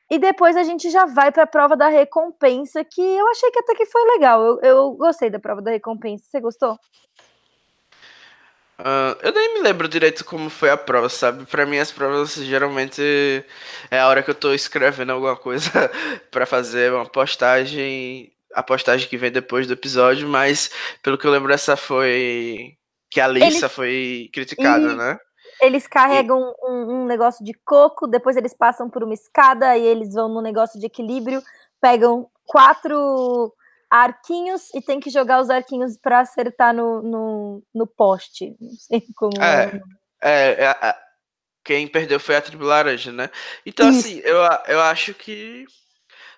e 0.10 0.18
depois 0.18 0.56
a 0.56 0.64
gente 0.64 0.90
já 0.90 1.06
vai 1.06 1.32
para 1.32 1.44
a 1.44 1.48
prova 1.48 1.76
da 1.76 1.90
recompensa, 1.90 2.84
que 2.86 3.02
eu 3.02 3.28
achei 3.28 3.52
que 3.52 3.60
até 3.60 3.76
que 3.76 3.86
foi 3.86 4.02
legal. 4.14 4.42
Eu, 4.42 4.60
eu 4.62 4.92
gostei 4.92 5.30
da 5.30 5.38
prova 5.38 5.62
da 5.62 5.72
recompensa. 5.72 6.24
Você 6.26 6.40
gostou? 6.40 6.80
Uh, 8.80 9.18
eu 9.24 9.34
nem 9.34 9.56
me 9.56 9.62
lembro 9.62 9.88
direito 9.88 10.24
como 10.24 10.50
foi 10.50 10.70
a 10.70 10.78
prova, 10.78 11.10
sabe? 11.10 11.46
Para 11.46 11.66
mim 11.66 11.80
as 11.80 11.92
provas 11.92 12.36
geralmente 12.36 13.44
é 13.90 14.00
a 14.00 14.08
hora 14.08 14.22
que 14.22 14.30
eu 14.30 14.36
tô 14.36 14.54
escrevendo 14.54 15.12
alguma 15.12 15.36
coisa 15.36 15.70
para 16.32 16.46
fazer 16.46 16.94
uma 16.94 17.06
postagem, 17.06 18.32
a 18.54 18.64
postagem 18.64 19.08
que 19.08 19.18
vem 19.18 19.32
depois 19.32 19.68
do 19.68 19.74
episódio, 19.74 20.28
mas 20.28 20.70
pelo 21.04 21.18
que 21.18 21.26
eu 21.26 21.32
lembro 21.32 21.54
essa 21.54 21.76
foi 21.76 22.78
que 23.10 23.20
a 23.20 23.28
Lisa 23.28 23.66
Ele... 23.66 23.70
foi 23.70 24.30
criticada, 24.34 24.92
e... 24.92 24.96
né? 24.96 25.18
Eles 25.62 25.88
carregam 25.88 26.40
e... 26.40 26.72
um, 26.72 26.92
um, 26.92 27.06
negócio 27.06 27.44
de 27.44 27.54
coco, 27.66 28.08
depois 28.08 28.38
eles 28.38 28.56
passam 28.56 28.90
por 28.90 29.04
uma 29.04 29.14
escada 29.14 29.78
e 29.78 29.86
eles 29.86 30.14
vão 30.14 30.30
no 30.30 30.42
negócio 30.42 30.80
de 30.80 30.86
equilíbrio, 30.86 31.42
pegam 31.82 32.30
quatro 32.46 33.54
arquinhos 33.90 34.74
e 34.74 34.82
tem 34.82 35.00
que 35.00 35.10
jogar 35.10 35.42
os 35.42 35.50
arquinhos 35.50 35.98
para 35.98 36.20
acertar 36.20 36.74
no, 36.74 37.02
no, 37.02 37.64
no, 37.74 37.88
poste. 37.88 38.56
Não 38.60 38.72
sei 38.72 39.04
como. 39.16 39.42
É, 39.42 39.82
é, 40.22 40.64
é, 40.64 40.78
é 40.82 40.96
quem 41.64 41.88
perdeu 41.88 42.20
foi 42.20 42.36
a 42.36 42.42
tribo 42.42 42.64
laranja, 42.64 43.12
né? 43.12 43.30
Então, 43.66 43.90
Isso. 43.90 44.00
assim, 44.00 44.22
eu, 44.24 44.38
eu 44.68 44.82
acho 44.82 45.14
que 45.14 45.66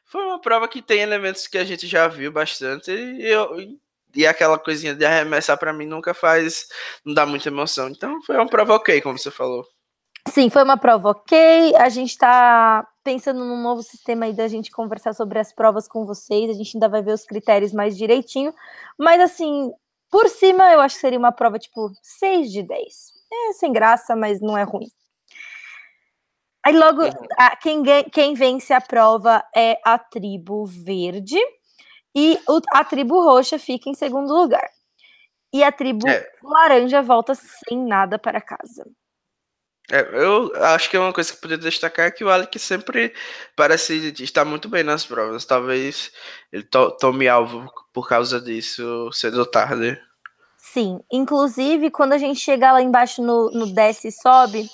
foi 0.10 0.26
uma 0.26 0.42
prova 0.42 0.68
que 0.68 0.82
tem 0.82 1.02
elementos 1.02 1.48
que 1.48 1.58
a 1.58 1.64
gente 1.64 1.88
já 1.88 2.08
viu 2.08 2.32
bastante 2.32 2.92
e 2.92 3.26
eu 3.26 3.58
e 4.16 4.26
aquela 4.26 4.58
coisinha 4.58 4.96
de 4.96 5.06
arremessar 5.06 5.58
para 5.58 5.72
mim 5.72 5.86
nunca 5.86 6.16
faz, 6.16 6.68
não 7.06 7.14
dá 7.14 7.28
muita 7.28 7.50
emoção. 7.50 7.90
Então 7.90 8.20
foi 8.24 8.36
uma 8.36 8.48
prova 8.48 8.74
ok, 8.74 9.00
como 9.02 9.18
você 9.18 9.30
falou. 9.30 9.64
Sim, 10.28 10.50
foi 10.50 10.64
uma 10.64 10.78
prova 10.78 11.10
ok. 11.10 11.76
A 11.76 11.90
gente 11.90 12.10
está 12.10 12.88
pensando 13.04 13.46
num 13.46 13.62
novo 13.62 13.82
sistema 13.84 14.26
aí 14.26 14.34
da 14.34 14.48
gente 14.48 14.72
conversar 14.72 15.14
sobre 15.14 15.40
as 15.40 15.54
provas 15.54 15.88
com 15.88 16.06
vocês. 16.06 16.50
A 16.50 16.54
gente 16.54 16.76
ainda 16.76 16.90
vai 16.90 17.02
ver 17.02 17.14
os 17.14 17.24
critérios 17.24 17.72
mais 17.72 17.96
direitinho. 17.96 18.54
Mas 18.98 19.22
assim, 19.22 19.72
por 20.10 20.28
cima 20.28 20.74
eu 20.74 20.82
acho 20.82 20.96
que 20.96 21.02
seria 21.02 21.20
uma 21.20 21.32
prova 21.32 21.60
tipo 21.60 21.92
6 22.02 22.52
de 22.52 22.64
10. 22.64 22.96
É 23.32 23.54
sem 23.54 23.72
graça, 23.72 24.16
mas 24.16 24.42
não 24.42 24.58
é 24.58 24.64
ruim. 24.64 24.88
Aí 26.66 26.78
logo, 26.78 27.04
uhum. 27.04 27.12
a, 27.38 27.56
quem, 27.56 27.84
quem 28.12 28.34
vence 28.34 28.74
a 28.74 28.82
prova 28.82 29.44
é 29.56 29.80
a 29.84 29.98
tribo 29.98 30.66
verde 30.66 31.40
e 32.16 32.40
o, 32.48 32.60
a 32.72 32.84
tribo 32.84 33.24
roxa 33.24 33.58
fica 33.58 33.90
em 33.90 33.94
segundo 33.94 34.34
lugar. 34.34 34.70
E 35.54 35.64
a 35.64 35.72
tribo 35.72 36.08
é. 36.08 36.28
laranja 36.44 37.02
volta 37.02 37.34
sem 37.34 37.78
nada 37.78 38.20
para 38.20 38.42
casa. 38.42 38.86
É, 39.92 40.02
eu 40.14 40.52
acho 40.66 40.90
que 40.90 40.96
é 40.96 41.00
uma 41.00 41.12
coisa 41.12 41.34
que 41.34 41.42
poderia 41.42 41.64
destacar 41.64 42.06
é 42.06 42.12
que 42.12 42.24
o 42.24 42.30
Alec 42.30 42.60
sempre 42.60 43.12
parece 43.56 44.14
estar 44.22 44.46
muito 44.46 44.70
bem 44.70 44.84
nas 44.84 45.04
provas. 45.04 45.46
Talvez 45.46 46.12
ele 46.52 46.64
to 46.64 46.92
tome 46.92 47.28
alvo 47.28 47.68
por 47.92 48.08
causa 48.08 48.40
disso 48.40 49.12
cedo 49.12 49.40
ou 49.40 49.46
tarde. 49.46 50.00
Sim, 50.58 51.00
inclusive 51.12 51.90
quando 51.90 52.14
a 52.14 52.18
gente 52.20 52.40
chegar 52.40 52.74
lá 52.74 52.82
embaixo 52.82 53.24
no, 53.24 53.50
no 53.50 53.74
desce 53.74 54.10
e 54.10 54.12
sobe, 54.12 54.70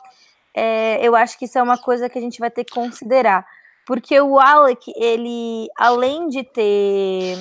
é, 0.56 1.06
eu 1.06 1.16
acho 1.16 1.38
que 1.38 1.46
isso 1.46 1.58
é 1.58 1.62
uma 1.62 1.78
coisa 1.78 2.08
que 2.08 2.18
a 2.18 2.22
gente 2.22 2.40
vai 2.40 2.50
ter 2.50 2.64
que 2.64 2.74
considerar. 2.74 3.46
Porque 3.86 4.20
o 4.20 4.40
Alec, 4.40 4.92
ele, 4.96 5.68
além 5.78 6.28
de 6.30 6.44
ter. 6.44 7.38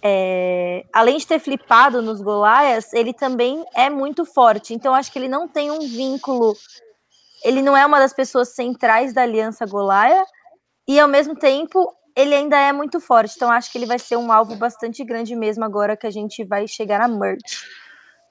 É, 0.00 0.84
além 0.92 1.18
de 1.18 1.26
ter 1.26 1.40
flipado 1.40 2.00
nos 2.00 2.20
Goliaths, 2.20 2.92
ele 2.92 3.12
também 3.12 3.64
é 3.74 3.90
muito 3.90 4.24
forte. 4.24 4.72
Então, 4.72 4.94
acho 4.94 5.12
que 5.12 5.18
ele 5.18 5.28
não 5.28 5.48
tem 5.48 5.70
um 5.70 5.80
vínculo. 5.80 6.56
Ele 7.44 7.60
não 7.60 7.76
é 7.76 7.84
uma 7.84 7.98
das 7.98 8.12
pessoas 8.12 8.50
centrais 8.50 9.12
da 9.12 9.22
Aliança 9.22 9.66
Goliath. 9.66 10.28
E, 10.86 10.98
ao 11.00 11.08
mesmo 11.08 11.34
tempo, 11.34 11.92
ele 12.16 12.34
ainda 12.34 12.56
é 12.56 12.72
muito 12.72 13.00
forte. 13.00 13.34
Então, 13.36 13.50
acho 13.50 13.70
que 13.70 13.76
ele 13.76 13.86
vai 13.86 13.98
ser 13.98 14.16
um 14.16 14.30
alvo 14.30 14.54
bastante 14.54 15.04
grande 15.04 15.34
mesmo 15.34 15.64
agora 15.64 15.96
que 15.96 16.06
a 16.06 16.10
gente 16.10 16.44
vai 16.44 16.68
chegar 16.68 17.00
na 17.00 17.08
merge. 17.08 17.42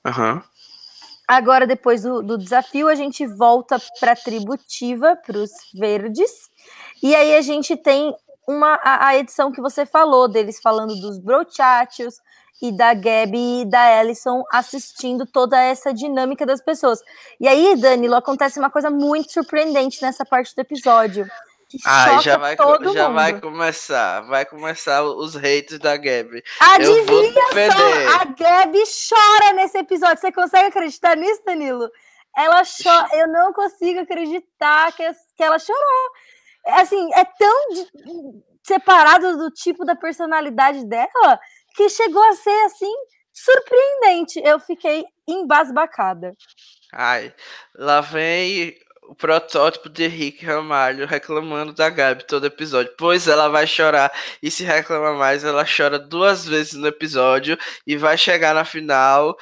Aham. 0.05 0.35
Uhum. 0.35 0.56
Agora, 1.27 1.67
depois 1.67 2.03
do, 2.03 2.24
do, 2.24 2.38
desafio, 2.38 2.88
a 2.88 2.96
gente 2.96 3.27
volta 3.27 3.77
para 4.00 4.13
a 4.13 4.15
tributiva, 4.15 5.15
para 5.15 5.38
os 5.38 5.51
verdes. 5.74 6.31
E 7.03 7.13
aí 7.13 7.36
a 7.36 7.41
gente 7.41 7.75
tem 7.75 8.15
uma 8.48 8.75
a, 8.75 9.07
a, 9.07 9.17
edição 9.17 9.51
que 9.51 9.60
você 9.60 9.86
falou, 9.86 10.29
deles 10.29 10.62
falando 10.62 10.96
dos 10.96 11.19
brochatios 11.19 12.15
e 12.62 12.72
da 12.72 12.93
Gabi 12.93 13.62
e 13.62 13.65
da 13.65 14.00
Ellison 14.00 14.41
assistindo 14.50 15.25
toda 15.25 15.62
essa 15.62 15.93
dinâmica 15.93 16.46
das 16.46 16.62
pessoas. 16.62 17.01
E 17.41 17.48
aí, 17.48 17.75
Danilo, 17.75 18.15
acontece 18.15 18.57
uma 18.57 18.69
coisa 18.69 18.89
muito 18.89 19.34
surpreendente 19.34 20.01
nessa 20.01 20.25
parte 20.25 20.55
do 20.55 20.60
episódio. 20.60 21.27
Ah, 21.86 22.19
já 22.21 22.38
vai, 22.38 22.55
já 22.93 23.09
vai 23.09 23.39
começar. 23.39 24.21
Vai 24.21 24.45
começar 24.45 25.03
os 25.03 25.36
hates 25.36 25.79
da 25.79 25.97
Gabi. 25.97 26.41
Adivinha 26.59 27.43
só, 27.71 28.21
a 28.21 28.25
Gabi 28.25 28.83
chora 28.86 29.53
nesse 29.53 29.77
episódio. 29.77 30.17
Você 30.17 30.31
consegue 30.31 30.67
acreditar 30.67 31.17
nisso, 31.17 31.41
Danilo? 31.45 31.89
Ela 32.36 32.63
chora. 32.63 33.09
Eu 33.13 33.27
não 33.27 33.51
consigo 33.51 34.00
acreditar 34.00 34.93
que, 34.93 35.03
que 35.36 35.43
ela 35.43 35.59
chorou. 35.59 36.12
Assim, 36.67 37.09
é 37.13 37.25
tão 37.25 37.69
de, 37.69 37.88
separado 38.63 39.38
do 39.38 39.51
tipo 39.51 39.83
da 39.83 39.95
personalidade 39.95 40.86
dela 40.86 41.39
que 41.75 41.89
chegou 41.89 42.24
a 42.24 42.33
ser 42.33 42.65
assim 42.65 42.93
surpreendente. 43.33 44.41
Eu 44.43 44.59
fiquei 44.59 45.05
embasbacada. 45.27 46.33
Ai, 46.93 47.33
lá 47.75 48.00
vem 48.01 48.77
o 49.07 49.15
protótipo 49.15 49.89
de 49.89 50.07
Rick 50.07 50.45
Ramalho 50.45 51.07
reclamando 51.07 51.73
da 51.73 51.89
Gabi 51.89 52.25
todo 52.25 52.45
episódio. 52.45 52.93
Pois 52.97 53.27
ela 53.27 53.47
vai 53.47 53.65
chorar 53.65 54.11
e 54.41 54.51
se 54.51 54.63
reclama 54.63 55.13
mais, 55.13 55.43
ela 55.43 55.65
chora 55.65 55.97
duas 55.97 56.45
vezes 56.45 56.73
no 56.73 56.87
episódio 56.87 57.57
e 57.85 57.95
vai 57.95 58.17
chegar 58.17 58.53
na 58.53 58.65
final 58.65 59.37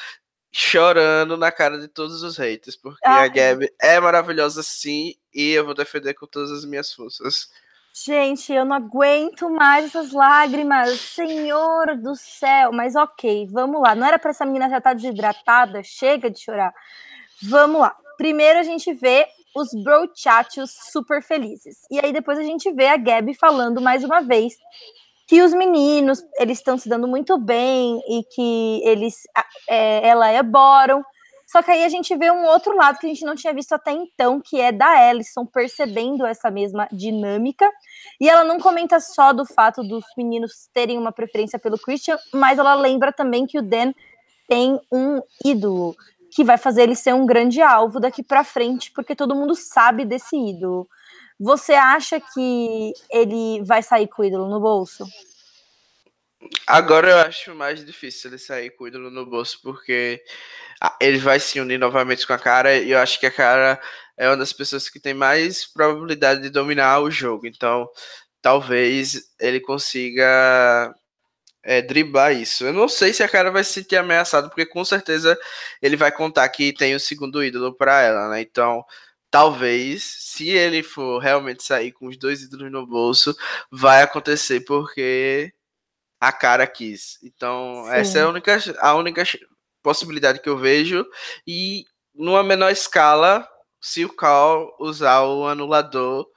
chorando 0.57 1.35
na 1.35 1.51
cara 1.51 1.77
de 1.77 1.89
todos 1.89 2.23
os 2.23 2.37
haters, 2.37 2.77
porque 2.77 3.05
ah, 3.05 3.23
a 3.23 3.27
Gabi 3.27 3.69
é 3.81 3.99
maravilhosa 3.99 4.63
sim 4.63 5.13
e 5.33 5.51
eu 5.51 5.65
vou 5.65 5.73
defender 5.73 6.13
com 6.13 6.25
todas 6.25 6.49
as 6.49 6.63
minhas 6.63 6.93
forças. 6.93 7.49
Gente, 7.93 8.53
eu 8.53 8.63
não 8.63 8.75
aguento 8.75 9.49
mais 9.49 9.85
essas 9.85 10.11
lágrimas, 10.11 10.99
Senhor 10.99 11.95
do 11.95 12.13
céu. 12.15 12.73
Mas 12.73 12.93
ok, 12.93 13.47
vamos 13.49 13.81
lá. 13.81 13.95
Não 13.95 14.05
era 14.05 14.19
para 14.19 14.31
essa 14.31 14.45
menina 14.45 14.69
já 14.69 14.79
estar 14.79 14.89
tá 14.89 14.93
desidratada? 14.93 15.81
Chega 15.81 16.29
de 16.29 16.39
chorar. 16.39 16.73
Vamos 17.41 17.79
lá. 17.79 17.95
Primeiro 18.17 18.59
a 18.59 18.63
gente 18.63 18.93
vê 18.93 19.25
os 19.55 19.69
brochatios 19.83 20.71
super 20.91 21.23
felizes. 21.23 21.77
E 21.89 21.99
aí 21.99 22.11
depois 22.11 22.37
a 22.37 22.43
gente 22.43 22.71
vê 22.73 22.87
a 22.87 22.97
Gabi 22.97 23.33
falando 23.33 23.81
mais 23.81 24.03
uma 24.03 24.21
vez 24.21 24.53
que 25.27 25.41
os 25.41 25.53
meninos 25.53 26.21
eles 26.37 26.59
estão 26.59 26.77
se 26.77 26.89
dando 26.89 27.07
muito 27.07 27.37
bem 27.37 27.99
e 28.07 28.23
que 28.23 28.81
eles 28.83 29.15
é, 29.69 30.07
ela 30.07 30.29
é 30.29 30.43
Boron. 30.43 31.01
Só 31.47 31.61
que 31.61 31.71
aí 31.71 31.83
a 31.83 31.89
gente 31.89 32.15
vê 32.17 32.29
um 32.31 32.43
outro 32.45 32.75
lado 32.75 32.97
que 32.97 33.05
a 33.05 33.09
gente 33.09 33.23
não 33.23 33.35
tinha 33.35 33.53
visto 33.53 33.71
até 33.73 33.91
então, 33.91 34.41
que 34.41 34.59
é 34.59 34.71
da 34.71 35.09
Ellison 35.09 35.45
percebendo 35.45 36.25
essa 36.25 36.49
mesma 36.49 36.87
dinâmica. 36.91 37.69
E 38.19 38.27
ela 38.27 38.43
não 38.43 38.59
comenta 38.59 38.99
só 38.99 39.31
do 39.31 39.45
fato 39.45 39.83
dos 39.83 40.03
meninos 40.17 40.67
terem 40.73 40.97
uma 40.97 41.11
preferência 41.11 41.59
pelo 41.59 41.77
Christian, 41.77 42.17
mas 42.33 42.57
ela 42.57 42.73
lembra 42.73 43.13
também 43.13 43.45
que 43.45 43.59
o 43.59 43.61
Dan 43.61 43.93
tem 44.47 44.79
um 44.91 45.21
ídolo 45.43 45.95
que 46.35 46.43
vai 46.43 46.57
fazer 46.57 46.83
ele 46.83 46.95
ser 46.95 47.13
um 47.13 47.25
grande 47.25 47.61
alvo 47.61 47.97
daqui 47.97 48.21
para 48.21 48.43
frente, 48.43 48.91
porque 48.91 49.15
todo 49.15 49.33
mundo 49.33 49.55
sabe 49.55 50.03
desse 50.03 50.35
ídolo. 50.35 50.85
Você 51.39 51.73
acha 51.73 52.19
que 52.19 52.91
ele 53.09 53.63
vai 53.63 53.81
sair 53.81 54.05
com 54.09 54.21
o 54.21 54.25
ídolo 54.25 54.49
no 54.49 54.59
bolso? 54.59 55.05
Agora 56.67 57.09
eu 57.09 57.17
acho 57.19 57.55
mais 57.55 57.83
difícil 57.85 58.29
ele 58.29 58.37
sair 58.37 58.69
com 58.71 58.83
o 58.83 58.87
ídolo 58.87 59.09
no 59.09 59.25
bolso, 59.25 59.59
porque 59.63 60.21
ele 60.99 61.19
vai 61.19 61.39
se 61.39 61.57
unir 61.61 61.79
novamente 61.79 62.27
com 62.27 62.33
a 62.33 62.37
cara, 62.37 62.75
e 62.75 62.91
eu 62.91 62.99
acho 62.99 63.17
que 63.17 63.25
a 63.25 63.31
cara 63.31 63.81
é 64.17 64.27
uma 64.27 64.35
das 64.35 64.51
pessoas 64.51 64.89
que 64.89 64.99
tem 64.99 65.13
mais 65.13 65.65
probabilidade 65.65 66.41
de 66.41 66.49
dominar 66.49 66.99
o 66.99 67.09
jogo. 67.09 67.47
Então, 67.47 67.87
talvez 68.41 69.33
ele 69.39 69.61
consiga 69.61 70.93
é, 71.65 71.81
driblar 71.81 72.31
isso. 72.33 72.63
Eu 72.63 72.71
não 72.73 72.87
sei 72.87 73.11
se 73.11 73.23
a 73.23 73.27
cara 73.27 73.51
vai 73.51 73.63
se 73.63 73.73
sentir 73.73 73.97
ameaçado, 73.97 74.49
porque 74.49 74.65
com 74.65 74.85
certeza 74.85 75.37
ele 75.81 75.97
vai 75.97 76.11
contar 76.11 76.47
que 76.49 76.71
tem 76.71 76.95
o 76.95 76.99
segundo 76.99 77.43
ídolo 77.43 77.73
para 77.73 78.01
ela, 78.01 78.29
né? 78.29 78.41
Então, 78.41 78.85
talvez, 79.31 80.03
se 80.03 80.49
ele 80.49 80.83
for 80.83 81.19
realmente 81.19 81.63
sair 81.63 81.91
com 81.91 82.07
os 82.07 82.17
dois 82.17 82.43
ídolos 82.43 82.71
no 82.71 82.85
bolso, 82.85 83.35
vai 83.71 84.03
acontecer 84.03 84.61
porque 84.61 85.51
a 86.19 86.31
cara 86.31 86.67
quis. 86.67 87.17
Então, 87.23 87.85
Sim. 87.85 87.91
essa 87.93 88.19
é 88.19 88.21
a 88.21 88.29
única, 88.29 88.57
a 88.79 88.95
única 88.95 89.23
possibilidade 89.83 90.39
que 90.41 90.49
eu 90.49 90.57
vejo. 90.57 91.05
E 91.47 91.85
numa 92.13 92.43
menor 92.43 92.71
escala, 92.71 93.47
se 93.81 94.05
o 94.05 94.13
Cal 94.13 94.75
usar 94.79 95.23
o 95.23 95.47
anulador 95.47 96.27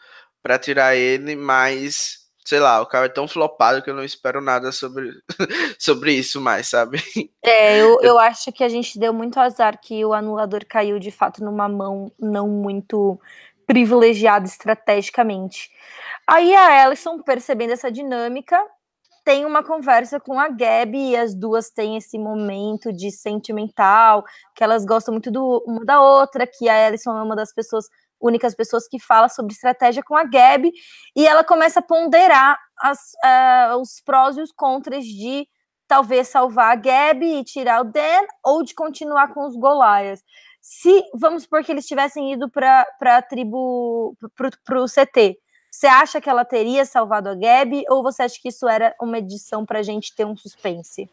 para 0.43 0.59
tirar 0.59 0.97
ele, 0.97 1.37
mas 1.37 2.18
sei 2.49 2.61
lá, 2.61 2.81
o 2.81 2.87
cara 2.87 3.05
é 3.05 3.11
tão 3.11 3.29
flopado 3.29 3.83
que 3.83 3.91
eu 3.91 3.95
não 3.95 4.03
espero 4.03 4.41
nada 4.41 4.73
sobre, 4.73 5.13
sobre 5.79 6.15
isso 6.15 6.41
mais, 6.41 6.67
sabe? 6.67 6.99
É, 7.43 7.79
eu, 7.79 8.01
eu 8.01 8.19
acho 8.19 8.51
que 8.51 8.65
a 8.65 8.71
gente 8.71 8.99
deu 8.99 9.13
muito 9.13 9.39
azar 9.39 9.79
que 9.79 10.03
o 10.03 10.15
anulador 10.15 10.65
caiu 10.67 10.99
de 10.99 11.11
fato 11.11 11.45
numa 11.45 11.69
mão 11.69 12.11
não 12.19 12.49
muito 12.49 13.21
privilegiada 13.67 14.47
estrategicamente. 14.47 15.71
Aí 16.27 16.55
a 16.55 16.87
Ellison, 16.87 17.21
percebendo 17.21 17.75
essa 17.75 17.93
dinâmica, 17.93 18.59
tem 19.27 19.45
uma 19.45 19.63
conversa 19.63 20.19
com 20.19 20.41
a 20.41 20.49
Gabi 20.49 21.11
e 21.11 21.17
as 21.19 21.35
duas 21.35 21.69
têm 21.69 21.99
esse 21.99 22.19
momento 22.19 22.91
de 22.91 23.11
sentimental, 23.11 24.25
que 24.55 24.65
elas 24.65 24.87
gostam 24.87 25.13
muito 25.13 25.31
do, 25.31 25.63
uma 25.67 25.85
da 25.85 26.01
outra, 26.01 26.47
que 26.47 26.67
a 26.67 26.89
Ellison 26.89 27.15
é 27.15 27.23
uma 27.23 27.37
das 27.37 27.53
pessoas 27.53 27.91
únicas 28.21 28.55
pessoas 28.55 28.89
que 28.89 28.99
fala 28.99 29.29
sobre 29.29 29.53
estratégia 29.53 30.03
com 30.03 30.17
a 30.17 30.25
Gabi, 30.25 30.73
e 31.15 31.27
ela 31.27 31.45
começa 31.45 31.81
a 31.81 31.83
ponderar 31.83 32.59
as, 32.79 32.99
uh, 33.25 33.77
os 33.81 34.01
prós 34.05 34.37
e 34.37 34.41
os 34.41 34.53
contras 34.53 35.05
de 35.05 35.47
talvez 35.87 36.29
salvar 36.29 36.73
a 36.73 36.77
Gabi 36.77 37.39
e 37.39 37.45
tirar 37.45 37.81
o 37.81 37.85
Dan, 37.85 38.27
ou 38.45 38.63
de 38.63 38.75
continuar 38.75 39.33
com 39.33 39.47
os 39.47 39.57
Golias. 39.57 40.23
Se, 40.61 41.03
vamos 41.15 41.45
supor 41.45 41.65
que 41.65 41.73
eles 41.73 41.87
tivessem 41.87 42.33
ido 42.33 42.49
para 42.51 42.87
a 43.01 43.23
tribo, 43.23 44.15
para 44.65 44.83
o 44.83 44.87
CT, 44.87 45.39
você 45.71 45.87
acha 45.87 46.21
que 46.21 46.29
ela 46.29 46.45
teria 46.45 46.85
salvado 46.85 47.29
a 47.29 47.35
Gabi, 47.35 47.85
ou 47.89 48.03
você 48.03 48.23
acha 48.23 48.39
que 48.41 48.49
isso 48.49 48.69
era 48.69 48.95
uma 49.01 49.19
edição 49.19 49.65
para 49.65 49.79
a 49.79 49.83
gente 49.83 50.15
ter 50.15 50.27
um 50.27 50.37
suspense? 50.37 51.09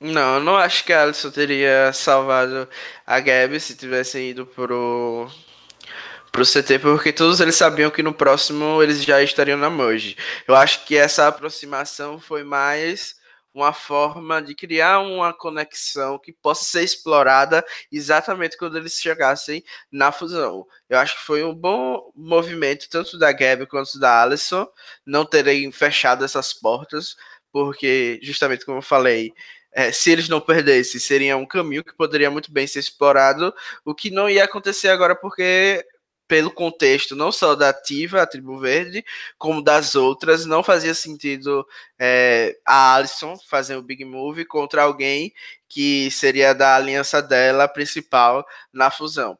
Não, 0.00 0.36
eu 0.36 0.40
não 0.40 0.56
acho 0.56 0.84
que 0.84 0.92
a 0.92 1.02
Alison 1.02 1.30
teria 1.30 1.92
salvado 1.92 2.68
a 3.06 3.20
Gabi 3.20 3.60
se 3.60 3.76
tivessem 3.76 4.30
ido 4.30 4.46
pro 4.46 5.28
pro 6.32 6.44
CT, 6.44 6.78
porque 6.80 7.12
todos 7.12 7.40
eles 7.40 7.56
sabiam 7.56 7.90
que 7.90 8.02
no 8.02 8.14
próximo 8.14 8.82
eles 8.82 9.02
já 9.04 9.22
estariam 9.22 9.58
na 9.58 9.70
Merge. 9.70 10.16
Eu 10.46 10.54
acho 10.54 10.84
que 10.84 10.96
essa 10.96 11.26
aproximação 11.26 12.20
foi 12.20 12.44
mais 12.44 13.18
uma 13.52 13.72
forma 13.72 14.40
de 14.40 14.54
criar 14.54 15.00
uma 15.00 15.32
conexão 15.32 16.18
que 16.18 16.32
possa 16.32 16.64
ser 16.64 16.84
explorada 16.84 17.64
exatamente 17.90 18.56
quando 18.56 18.78
eles 18.78 18.94
chegassem 18.94 19.62
na 19.90 20.12
fusão. 20.12 20.64
Eu 20.88 20.98
acho 20.98 21.18
que 21.18 21.24
foi 21.24 21.42
um 21.42 21.54
bom 21.54 22.12
movimento, 22.14 22.88
tanto 22.88 23.18
da 23.18 23.32
Gabi 23.32 23.66
quanto 23.66 23.98
da 23.98 24.22
Alison, 24.22 24.68
não 25.04 25.24
terem 25.24 25.70
fechado 25.72 26.24
essas 26.24 26.52
portas, 26.52 27.16
porque, 27.52 28.20
justamente 28.22 28.64
como 28.64 28.78
eu 28.78 28.82
falei, 28.82 29.32
é, 29.72 29.92
se 29.92 30.10
eles 30.10 30.28
não 30.28 30.40
perdessem, 30.40 31.00
seria 31.00 31.36
um 31.36 31.46
caminho 31.46 31.84
que 31.84 31.94
poderia 31.94 32.30
muito 32.30 32.52
bem 32.52 32.66
ser 32.66 32.80
explorado, 32.80 33.54
o 33.84 33.94
que 33.94 34.10
não 34.10 34.28
ia 34.28 34.44
acontecer 34.44 34.88
agora, 34.88 35.14
porque 35.14 35.84
pelo 36.30 36.52
contexto 36.52 37.16
não 37.16 37.32
só 37.32 37.56
da 37.56 37.70
ativa, 37.70 38.22
a 38.22 38.26
Tribo 38.26 38.56
Verde, 38.56 39.04
como 39.36 39.60
das 39.60 39.96
outras, 39.96 40.46
não 40.46 40.62
fazia 40.62 40.94
sentido 40.94 41.66
é, 41.98 42.56
a 42.64 42.94
Alison 42.94 43.36
fazer 43.48 43.74
o 43.74 43.82
Big 43.82 44.04
Move 44.04 44.44
contra 44.44 44.84
alguém 44.84 45.34
que 45.68 46.08
seria 46.12 46.54
da 46.54 46.76
aliança 46.76 47.20
dela 47.20 47.66
principal 47.66 48.46
na 48.72 48.92
fusão. 48.92 49.36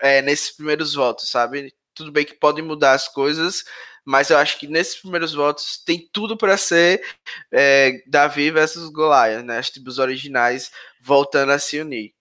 É, 0.00 0.20
nesses 0.20 0.50
primeiros 0.50 0.94
votos, 0.94 1.28
sabe? 1.30 1.72
Tudo 1.94 2.10
bem 2.10 2.24
que 2.24 2.34
podem 2.34 2.64
mudar 2.64 2.94
as 2.94 3.06
coisas, 3.06 3.62
mas 4.04 4.30
eu 4.30 4.38
acho 4.38 4.58
que 4.58 4.66
nesses 4.66 4.96
primeiros 4.96 5.32
votos 5.32 5.80
tem 5.84 6.08
tudo 6.12 6.36
para 6.36 6.56
ser 6.56 7.04
é, 7.52 8.02
Davi 8.08 8.50
versus 8.50 8.90
Goliath, 8.90 9.44
né? 9.44 9.58
As 9.58 9.70
tribos 9.70 10.00
originais 10.00 10.72
voltando 11.00 11.52
a 11.52 11.58
se 11.60 11.78
unir. 11.78 12.12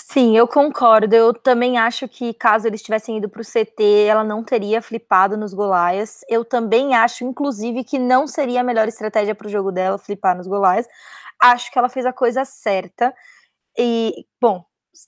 Sim, 0.00 0.36
eu 0.36 0.46
concordo. 0.46 1.14
Eu 1.14 1.34
também 1.34 1.76
acho 1.76 2.08
que 2.08 2.32
caso 2.32 2.66
eles 2.68 2.82
tivessem 2.82 3.16
ido 3.18 3.28
para 3.28 3.40
o 3.42 3.44
CT, 3.44 4.04
ela 4.06 4.22
não 4.22 4.44
teria 4.44 4.80
flipado 4.80 5.36
nos 5.36 5.52
Golaias. 5.52 6.20
Eu 6.28 6.44
também 6.44 6.94
acho, 6.94 7.24
inclusive, 7.24 7.82
que 7.82 7.98
não 7.98 8.26
seria 8.26 8.60
a 8.60 8.64
melhor 8.64 8.86
estratégia 8.86 9.34
para 9.34 9.46
o 9.48 9.50
jogo 9.50 9.72
dela 9.72 9.98
flipar 9.98 10.36
nos 10.36 10.46
Golaias. 10.46 10.86
Acho 11.40 11.70
que 11.72 11.78
ela 11.78 11.88
fez 11.88 12.06
a 12.06 12.12
coisa 12.12 12.44
certa. 12.44 13.12
E, 13.78 14.26
bom, 14.40 14.64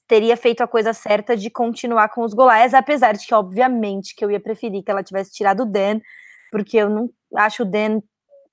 teria 0.08 0.36
feito 0.36 0.62
a 0.62 0.68
coisa 0.68 0.92
certa 0.92 1.36
de 1.36 1.50
continuar 1.50 2.08
com 2.10 2.22
os 2.24 2.34
Golaias, 2.34 2.74
apesar 2.74 3.12
de 3.14 3.26
que, 3.26 3.34
obviamente, 3.34 4.14
que 4.16 4.24
eu 4.24 4.30
ia 4.30 4.40
preferir 4.40 4.82
que 4.84 4.90
ela 4.90 5.04
tivesse 5.04 5.32
tirado 5.32 5.62
o 5.62 5.66
Dan, 5.66 6.00
porque 6.52 6.78
eu 6.78 6.90
não 6.90 7.10
acho 7.36 7.62
o 7.62 7.66
Dan 7.66 8.00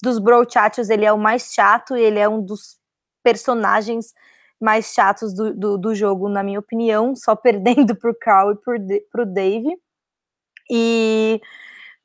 dos 0.04 0.20
Bro 0.20 0.46
Chachos, 0.52 0.90
ele 0.90 1.06
é 1.06 1.12
o 1.14 1.18
mais 1.18 1.54
chato, 1.54 1.96
ele 1.96 2.20
é 2.20 2.30
um 2.30 2.42
dos 2.44 2.78
personagens 3.24 4.14
mais 4.60 4.94
chatos 4.94 5.34
do, 5.34 5.54
do, 5.54 5.78
do 5.78 5.96
jogo, 5.96 6.30
na 6.30 6.44
minha 6.44 6.60
opinião, 6.60 7.16
só 7.16 7.36
perdendo 7.38 7.96
pro 7.96 8.18
Carl 8.20 8.52
e 8.52 8.56
pro, 8.56 8.76
pro 9.12 9.26
Dave. 9.26 9.70
E 10.70 11.42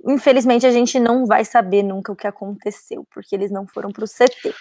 infelizmente 0.06 0.66
a 0.66 0.70
gente 0.70 0.98
não 0.98 1.26
vai 1.26 1.44
saber 1.44 1.82
nunca 1.82 2.12
o 2.12 2.16
que 2.16 2.26
aconteceu, 2.26 3.06
porque 3.12 3.34
eles 3.34 3.50
não 3.50 3.66
foram 3.66 3.90
pro 3.90 4.06
CT. 4.06 4.54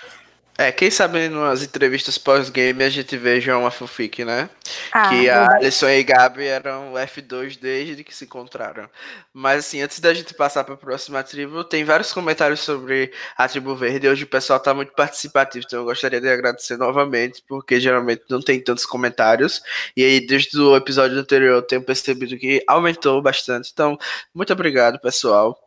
É, 0.61 0.71
quem 0.71 0.91
sabe 0.91 1.27
nas 1.27 1.63
entrevistas 1.63 2.19
pós-game 2.19 2.83
a 2.83 2.89
gente 2.89 3.17
veja 3.17 3.57
uma 3.57 3.71
fanfic, 3.71 4.23
né? 4.23 4.47
Ah, 4.91 5.09
que 5.09 5.27
a 5.27 5.55
Alisson 5.55 5.89
e 5.89 6.01
a 6.01 6.03
Gabi 6.03 6.45
eram 6.45 6.93
F2 6.93 7.57
desde 7.59 8.03
que 8.03 8.13
se 8.13 8.25
encontraram. 8.25 8.87
Mas 9.33 9.65
assim, 9.65 9.81
antes 9.81 9.99
da 9.99 10.13
gente 10.13 10.35
passar 10.35 10.63
para 10.63 10.75
a 10.75 10.77
próxima 10.77 11.23
tribo, 11.23 11.63
tem 11.63 11.83
vários 11.83 12.13
comentários 12.13 12.59
sobre 12.59 13.11
a 13.35 13.47
tribo 13.47 13.75
verde. 13.75 14.07
Hoje 14.07 14.23
o 14.23 14.27
pessoal 14.27 14.59
tá 14.59 14.71
muito 14.71 14.93
participativo, 14.93 15.65
então 15.65 15.79
eu 15.79 15.85
gostaria 15.85 16.21
de 16.21 16.29
agradecer 16.29 16.77
novamente, 16.77 17.43
porque 17.47 17.79
geralmente 17.79 18.21
não 18.29 18.39
tem 18.39 18.63
tantos 18.63 18.85
comentários. 18.85 19.63
E 19.97 20.03
aí, 20.03 20.23
desde 20.27 20.59
o 20.59 20.75
episódio 20.75 21.17
anterior, 21.17 21.55
eu 21.55 21.63
tenho 21.63 21.81
percebido 21.81 22.37
que 22.37 22.63
aumentou 22.67 23.19
bastante. 23.19 23.71
Então, 23.73 23.97
muito 24.31 24.53
obrigado, 24.53 24.99
pessoal. 24.99 25.57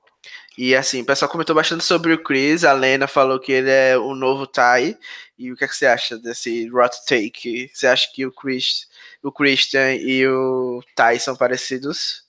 E 0.57 0.75
assim, 0.75 1.03
o 1.03 1.05
pessoal 1.05 1.31
comentou 1.31 1.55
bastante 1.55 1.83
sobre 1.83 2.13
o 2.13 2.23
Chris. 2.23 2.65
A 2.65 2.73
Lena 2.73 3.09
falou 3.09 3.41
que 3.41 3.51
ele 3.51 3.71
é 3.71 3.99
o 3.99 4.15
novo 4.15 4.47
Ty. 4.47 4.97
E 5.37 5.51
o 5.51 5.57
que, 5.57 5.65
é 5.65 5.69
que 5.69 5.77
você 5.77 5.87
acha 5.87 6.17
desse 6.17 6.69
Rot 6.69 6.95
Take? 7.07 7.71
Você 7.75 7.87
acha 7.89 8.09
que 8.13 8.25
o, 8.25 8.33
Chris, 8.33 8.89
o 9.23 9.33
Christian 9.33 9.95
e 9.95 10.27
o 10.27 10.81
Ty 10.95 11.19
são 11.19 11.35
parecidos? 11.35 12.25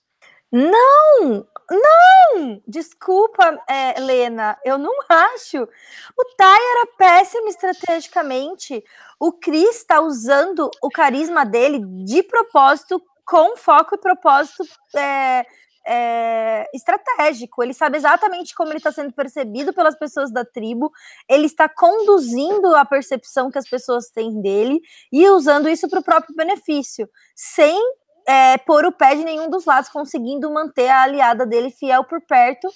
Não! 0.52 1.46
Não! 1.70 2.62
Desculpa, 2.68 3.60
é, 3.68 4.00
Lena, 4.00 4.58
eu 4.66 4.78
não 4.78 4.94
acho. 5.08 5.64
O 5.64 6.26
Ty 6.36 6.44
era 6.44 6.88
péssimo 6.98 7.48
estrategicamente. 7.48 8.84
O 9.20 9.34
Chris 9.34 9.78
está 9.78 10.02
usando 10.02 10.70
o 10.82 10.90
carisma 10.90 11.46
dele 11.46 11.80
de 12.04 12.24
propósito, 12.24 13.02
com 13.24 13.56
foco 13.56 13.96
e 13.96 14.00
propósito. 14.00 14.64
É, 14.96 15.46
é, 15.88 16.66
estratégico. 16.74 17.64
Ele 17.64 17.74
sabe 17.74 17.98
exatamente 17.98 18.56
como 18.56 18.72
ele 18.72 18.78
está 18.78 18.92
sendo 18.92 19.14
percebido 19.14 19.74
pelas 19.74 19.98
pessoas 19.98 20.32
da 20.32 20.44
tribo. 20.44 20.92
Ele 21.30 21.46
está 21.46 21.70
conduzindo 21.70 22.76
a 22.76 22.84
percepção 22.86 23.52
que 23.52 23.60
as 23.60 23.70
pessoas 23.70 24.10
têm 24.10 24.42
dele 24.42 24.82
e 25.12 25.28
usando 25.30 25.70
isso 25.70 25.88
para 25.90 26.00
o 26.00 26.04
próprio 26.04 26.36
benefício, 26.36 27.08
sem 27.36 27.80
é, 28.28 28.58
pôr 28.58 28.86
o 28.86 28.92
pé 28.92 29.16
de 29.16 29.24
nenhum 29.24 29.50
dos 29.50 29.66
lados, 29.66 29.90
conseguindo 29.90 30.52
manter 30.52 30.90
a 30.90 31.04
aliada 31.04 31.46
dele 31.46 31.70
fiel 31.70 32.04
por 32.04 32.22
perto, 32.22 32.68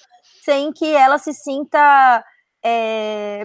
sem 0.44 0.72
que 0.72 0.86
ela 0.86 1.18
se 1.18 1.34
sinta 1.34 2.24
é, 2.64 3.44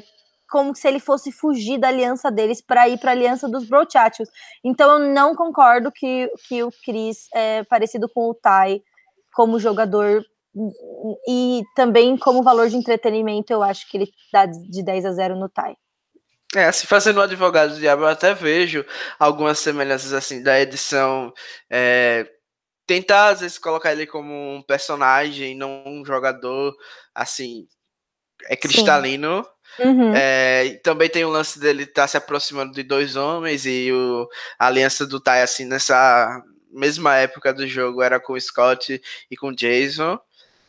como 0.51 0.75
se 0.77 0.87
ele 0.87 1.01
fosse 1.01 1.33
fugir 1.33 1.79
da 1.79 1.89
aliança 1.89 2.31
deles 2.31 2.61
para 2.61 2.89
ir 2.89 2.99
para 2.99 3.11
a 3.11 3.15
aliança 3.15 3.49
dos 3.49 3.69
Brochachos. 3.69 4.29
Então 4.63 4.93
eu 4.93 5.13
não 5.13 5.35
concordo 5.35 5.91
que, 5.91 6.31
que 6.47 6.63
o 6.63 6.71
Chris 6.85 7.27
é 7.35 7.65
parecido 7.65 8.09
com 8.09 8.29
o 8.29 8.35
Tai 8.35 8.81
como 9.35 9.59
jogador 9.59 10.25
e 11.29 11.63
também 11.75 12.17
como 12.17 12.43
valor 12.43 12.69
de 12.69 12.77
entretenimento, 12.77 13.53
eu 13.53 13.63
acho 13.63 13.89
que 13.91 13.97
ele 13.97 14.11
dá 14.33 14.47
de 14.47 14.83
10 14.83 15.07
a 15.07 15.13
0 15.13 15.37
no 15.37 15.49
Tai. 15.49 15.75
É, 16.55 16.67
assim, 16.67 16.87
fazendo 16.87 17.19
o 17.19 17.23
advogado 17.23 17.75
do 17.75 17.81
diabo, 17.81 18.03
eu 18.03 18.09
até 18.09 18.33
vejo 18.33 18.85
algumas 19.19 19.59
semelhanças 19.59 20.13
assim 20.13 20.41
da 20.41 20.61
edição. 20.61 21.33
É, 21.69 22.31
tentar, 22.87 23.29
às 23.31 23.41
vezes, 23.41 23.59
colocar 23.59 23.93
ele 23.93 24.07
como 24.07 24.33
um 24.33 24.63
personagem, 24.63 25.57
não 25.57 25.83
um 25.85 26.05
jogador, 26.05 26.73
assim, 27.13 27.67
é 28.45 28.57
cristalino. 28.57 29.45
Uhum. 29.81 30.15
É, 30.15 30.79
também 30.85 31.09
tem 31.09 31.25
o 31.25 31.31
lance 31.31 31.59
dele 31.59 31.83
estar 31.83 32.03
tá 32.03 32.09
se 32.09 32.17
aproximando 32.17 32.73
de 32.73 32.85
dois 32.85 33.17
homens 33.17 33.67
e 33.67 33.91
o, 33.91 34.29
a 34.57 34.69
aliança 34.69 35.05
do 35.05 35.21
Tai, 35.21 35.43
assim, 35.43 35.65
nessa 35.65 36.41
mesma 36.75 37.17
época 37.17 37.53
do 37.53 37.67
jogo 37.67 38.03
era 38.03 38.21
com 38.21 38.35
o 38.35 38.41
Scott 38.41 39.01
e 39.31 39.37
com 39.37 39.49
o 39.49 39.57
Jason. 39.57 40.19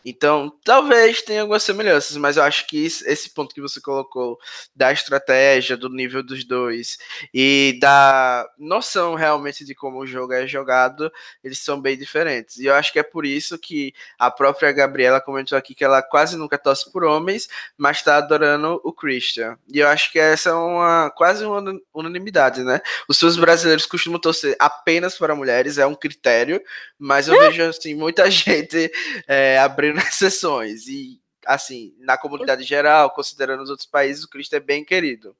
Então, 0.05 0.55
talvez 0.63 1.23
tenha 1.23 1.41
algumas 1.41 1.63
semelhanças, 1.63 2.15
mas 2.15 2.37
eu 2.37 2.43
acho 2.43 2.67
que 2.67 2.85
esse 2.85 3.31
ponto 3.31 3.55
que 3.55 3.59
você 3.59 3.81
colocou 3.81 4.37
da 4.75 4.91
estratégia, 4.91 5.75
do 5.75 5.89
nível 5.89 6.21
dos 6.21 6.43
dois 6.43 6.99
e 7.33 7.75
da 7.81 8.47
noção 8.59 9.15
realmente 9.15 9.65
de 9.65 9.73
como 9.73 9.97
o 9.99 10.05
jogo 10.05 10.31
é 10.33 10.45
jogado, 10.45 11.11
eles 11.43 11.57
são 11.57 11.81
bem 11.81 11.97
diferentes. 11.97 12.57
E 12.57 12.65
eu 12.65 12.75
acho 12.75 12.93
que 12.93 12.99
é 12.99 13.03
por 13.03 13.25
isso 13.25 13.57
que 13.57 13.93
a 14.19 14.29
própria 14.29 14.71
Gabriela 14.71 15.19
comentou 15.19 15.57
aqui 15.57 15.73
que 15.73 15.83
ela 15.83 16.03
quase 16.03 16.37
nunca 16.37 16.59
torce 16.59 16.91
por 16.91 17.03
homens, 17.03 17.47
mas 17.75 17.97
está 17.97 18.17
adorando 18.17 18.79
o 18.83 18.93
Christian. 18.93 19.57
E 19.73 19.79
eu 19.79 19.87
acho 19.87 20.11
que 20.11 20.19
essa 20.19 20.51
é 20.51 20.53
uma 20.53 21.09
quase 21.09 21.43
uma 21.43 21.63
unanimidade, 21.91 22.63
né? 22.63 22.79
Os 23.09 23.17
seus 23.17 23.37
brasileiros 23.37 23.87
costumam 23.87 24.19
torcer 24.19 24.55
apenas 24.59 25.17
para 25.17 25.33
mulheres, 25.35 25.79
é 25.79 25.87
um 25.87 25.95
critério, 25.95 26.61
mas 26.99 27.27
eu 27.27 27.39
vejo 27.39 27.63
assim 27.63 27.95
muita 27.95 28.29
gente 28.29 28.91
é, 29.27 29.57
abrindo 29.57 29.94
exceções. 30.07 30.87
E 30.87 31.21
assim, 31.45 31.93
na 31.99 32.17
comunidade 32.17 32.63
geral, 32.63 33.11
considerando 33.11 33.61
os 33.61 33.69
outros 33.69 33.87
países, 33.87 34.23
o 34.23 34.29
Christian 34.29 34.57
é 34.57 34.61
bem 34.61 34.83
querido. 34.83 35.35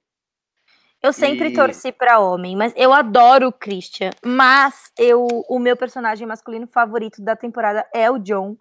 Eu 1.01 1.13
sempre 1.13 1.49
e... 1.49 1.53
torci 1.53 1.91
para 1.91 2.19
homem, 2.19 2.55
mas 2.55 2.73
eu 2.75 2.91
adoro 2.91 3.49
o 3.49 3.53
Christian. 3.53 4.09
Mas 4.25 4.91
eu, 4.97 5.27
o 5.47 5.59
meu 5.59 5.77
personagem 5.77 6.27
masculino 6.27 6.67
favorito 6.67 7.21
da 7.21 7.35
temporada 7.35 7.87
é 7.93 8.09
o 8.09 8.17
John, 8.17 8.55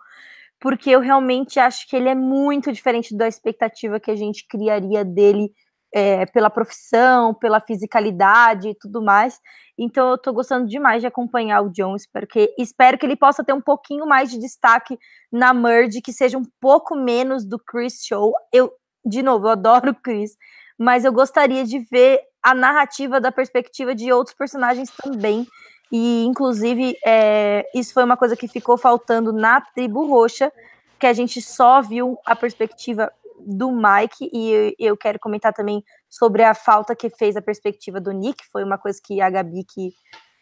porque 0.61 0.91
eu 0.91 1.01
realmente 1.01 1.59
acho 1.59 1.89
que 1.89 1.97
ele 1.97 2.09
é 2.09 2.15
muito 2.15 2.73
diferente 2.73 3.17
da 3.17 3.27
expectativa 3.27 4.01
que 4.01 4.11
a 4.11 4.17
gente 4.17 4.47
criaria 4.47 5.05
dele 5.05 5.53
é, 5.95 6.27
pela 6.27 6.51
profissão, 6.51 7.33
pela 7.33 7.61
fisicalidade 7.61 8.71
e 8.71 8.75
tudo 8.75 9.01
mais. 9.01 9.41
Então 9.79 10.11
eu 10.11 10.19
tô 10.19 10.33
gostando 10.33 10.67
demais 10.67 11.01
de 11.01 11.07
acompanhar 11.07 11.63
o 11.63 11.71
John, 11.71 11.95
espero 11.95 12.27
que, 12.27 12.53
espero 12.59 12.99
que 12.99 13.07
ele 13.07 13.15
possa 13.15 13.45
ter 13.45 13.53
um 13.53 13.61
pouquinho 13.61 14.05
mais 14.05 14.29
de 14.29 14.39
destaque 14.39 14.99
na 15.31 15.55
Merge, 15.55 16.03
que 16.03 16.13
seja 16.13 16.37
um 16.37 16.45
pouco 16.61 16.97
menos 16.97 17.45
do 17.45 17.61
Chris 17.61 18.05
Show. 18.05 18.35
Eu, 18.53 18.73
de 19.07 19.23
novo, 19.23 19.47
eu 19.47 19.53
adoro 19.53 19.93
o 19.93 19.95
Chris, 19.95 20.37
mas 20.77 21.05
eu 21.05 21.13
gostaria 21.13 21.65
de 21.65 21.79
ver 21.79 22.21
a 22.43 22.55
narrativa 22.55 23.21
da 23.21 23.31
perspectiva 23.31 23.95
de 23.95 24.13
outros 24.13 24.37
personagens 24.37 24.91
também. 24.91 25.47
E, 25.93 26.25
inclusive, 26.25 26.97
é, 27.07 27.65
isso 27.73 27.95
foi 27.95 28.03
uma 28.03 28.17
coisa 28.17 28.37
que 28.37 28.49
ficou 28.49 28.77
faltando 28.77 29.33
na 29.33 29.61
Tribo 29.61 30.07
Roxa, 30.07 30.53
que 30.99 31.07
a 31.07 31.13
gente 31.13 31.41
só 31.41 31.81
viu 31.81 32.19
a 32.27 32.35
perspectiva 32.35 33.13
do 33.47 33.71
Mike, 33.71 34.31
e 34.33 34.75
eu 34.79 34.97
quero 34.97 35.19
comentar 35.19 35.53
também 35.53 35.83
sobre 36.09 36.43
a 36.43 36.55
falta 36.55 36.95
que 36.95 37.11
fez 37.11 37.37
a 37.37 37.43
perspectiva 37.43 38.01
do 38.01 38.13
Nick, 38.13 38.45
foi 38.51 38.65
uma 38.65 38.79
coisa 38.79 39.01
que 39.03 39.21
a 39.21 39.31
Gabi 39.31 39.65
que, 39.65 39.93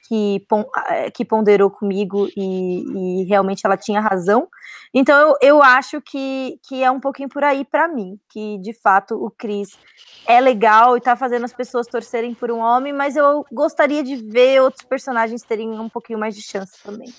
que, 0.09 0.47
eh, 0.89 1.11
que 1.11 1.25
ponderou 1.25 1.71
comigo 1.71 2.29
e, 2.37 3.23
e, 3.23 3.25
realmente 3.25 3.65
ela 3.65 3.77
tinha 3.77 4.01
razão. 4.01 4.49
Então 4.93 5.19
eu, 5.19 5.37
eu 5.41 5.63
acho 5.63 6.01
que, 6.01 6.59
que 6.69 6.83
é 6.83 6.91
um 6.91 7.01
pouquinho 7.01 7.29
por 7.29 7.43
aí 7.43 7.65
para 7.65 7.89
mim, 7.89 8.19
que 8.29 8.59
de 8.59 8.73
fato 8.73 9.15
o 9.15 9.31
Chris 9.31 9.79
é 10.27 10.41
legal 10.41 10.97
e 10.97 11.01
tá 11.01 11.17
fazendo 11.17 11.45
as 11.45 11.53
pessoas 11.53 11.87
torcerem 11.87 12.35
por 12.35 12.51
um 12.51 12.59
homem, 12.59 12.93
mas 12.93 13.17
eu 13.17 13.45
gostaria 13.51 14.03
de 14.03 14.17
ver 14.17 14.61
outros 14.61 14.85
personagens 14.85 15.43
terem 15.43 15.71
um 15.79 15.89
pouquinho 15.89 16.19
mais 16.19 16.35
de 16.35 16.43
chance 16.43 16.83
também. 16.83 17.13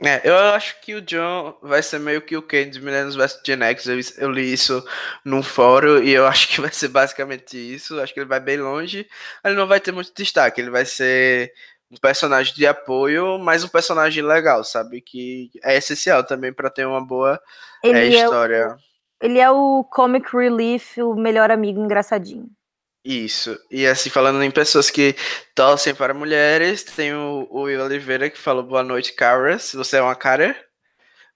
É, 0.00 0.20
eu 0.28 0.36
acho 0.36 0.80
que 0.80 0.94
o 0.94 1.02
John 1.02 1.58
vai 1.60 1.82
ser 1.82 1.98
meio 1.98 2.22
que 2.22 2.36
o 2.36 2.42
Ken 2.42 2.70
de 2.70 2.80
Millennials 2.80 3.16
vs 3.16 3.40
Gen 3.44 3.62
X. 3.64 3.86
Eu, 3.86 3.98
eu, 4.18 4.30
li 4.30 4.52
isso 4.52 4.84
num 5.24 5.42
fórum 5.42 6.00
e 6.00 6.10
eu 6.10 6.24
acho 6.28 6.48
que 6.48 6.60
vai 6.60 6.72
ser 6.72 6.88
basicamente 6.88 7.56
isso. 7.56 8.00
Acho 8.00 8.14
que 8.14 8.20
ele 8.20 8.28
vai 8.28 8.38
bem 8.38 8.58
longe. 8.58 9.08
Ele 9.44 9.54
não 9.54 9.66
vai 9.66 9.80
ter 9.80 9.90
muito 9.90 10.12
destaque. 10.14 10.60
Ele 10.60 10.70
vai 10.70 10.84
ser 10.84 11.52
um 11.90 11.96
personagem 11.96 12.54
de 12.54 12.66
apoio, 12.66 13.38
mas 13.38 13.64
um 13.64 13.68
personagem 13.68 14.22
legal, 14.22 14.62
sabe? 14.62 15.00
Que 15.00 15.50
é 15.64 15.76
essencial 15.76 16.22
também 16.22 16.52
para 16.52 16.70
ter 16.70 16.86
uma 16.86 17.04
boa 17.04 17.40
é, 17.82 18.06
história. 18.06 18.56
É 18.56 18.68
o, 18.68 18.76
ele 19.20 19.38
é 19.40 19.50
o 19.50 19.82
comic 19.84 20.30
relief, 20.32 20.98
o 20.98 21.14
melhor 21.14 21.50
amigo 21.50 21.80
engraçadinho. 21.80 22.48
Isso. 23.04 23.58
E 23.70 23.86
assim, 23.86 24.10
falando 24.10 24.42
em 24.42 24.50
pessoas 24.50 24.90
que 24.90 25.14
torcem 25.54 25.94
para 25.94 26.12
mulheres, 26.12 26.82
tem 26.82 27.14
o, 27.14 27.46
o 27.50 27.62
Will 27.62 27.82
Oliveira 27.82 28.28
que 28.28 28.38
falou 28.38 28.62
boa 28.62 28.82
noite, 28.82 29.14
Cara. 29.14 29.58
Se 29.58 29.76
você 29.76 29.96
é 29.96 30.02
uma 30.02 30.16
cara, 30.16 30.56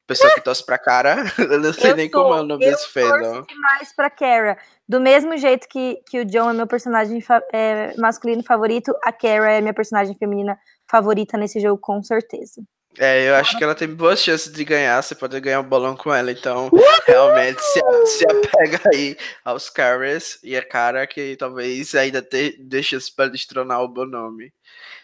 pessoa 0.07 0.35
que 0.35 0.41
torce 0.41 0.65
pra 0.65 0.79
cara, 0.79 1.17
eu 1.39 1.61
não 1.61 1.73
sei 1.73 1.93
eu 1.93 1.97
nem 1.97 2.11
sou, 2.11 2.23
como 2.23 2.35
é 2.35 2.41
o 2.41 2.45
nome 2.45 2.65
desse 2.65 2.89
fandom. 2.89 3.37
Eu 3.37 3.47
mais 3.61 3.95
pra 3.95 4.11
Kara. 4.11 4.59
Do 4.89 5.01
mesmo 5.01 5.37
jeito 5.37 5.67
que, 5.69 6.03
que 6.09 6.21
o 6.21 6.25
John 6.25 6.51
é 6.51 6.53
meu 6.53 6.67
personagem 6.67 7.23
é, 7.53 7.95
masculino 7.97 8.43
favorito, 8.43 8.95
a 9.03 9.13
Kara 9.13 9.53
é 9.53 9.61
minha 9.61 9.75
personagem 9.75 10.17
feminina 10.17 10.59
favorita 10.91 11.39
nesse 11.39 11.61
jogo, 11.61 11.81
com 11.81 12.03
certeza. 12.03 12.63
É, 12.99 13.29
eu 13.29 13.35
acho 13.37 13.57
que 13.57 13.65
ela 13.65 13.75
tem 13.75 13.89
boas 13.89 14.21
chances 14.21 14.53
de 14.53 14.65
ganhar. 14.65 15.03
Você 15.03 15.15
pode 15.15 15.39
ganhar 15.41 15.61
um 15.61 15.69
bolão 15.69 15.97
com 15.97 16.13
ela. 16.13 16.31
Então, 16.31 16.71
realmente, 17.07 17.61
se, 17.63 17.81
se 18.07 18.25
apega 18.25 18.81
aí 18.93 19.17
aos 19.45 19.71
caras 19.71 20.39
e 20.43 20.57
a 20.57 20.63
cara 20.63 21.07
que 21.07 21.37
talvez 21.37 21.95
ainda 21.95 22.21
te, 22.21 22.57
deixe 22.61 22.99
para 23.17 23.31
destronar 23.31 23.83
o 23.83 23.89
bom 23.89 24.05
nome. 24.05 24.53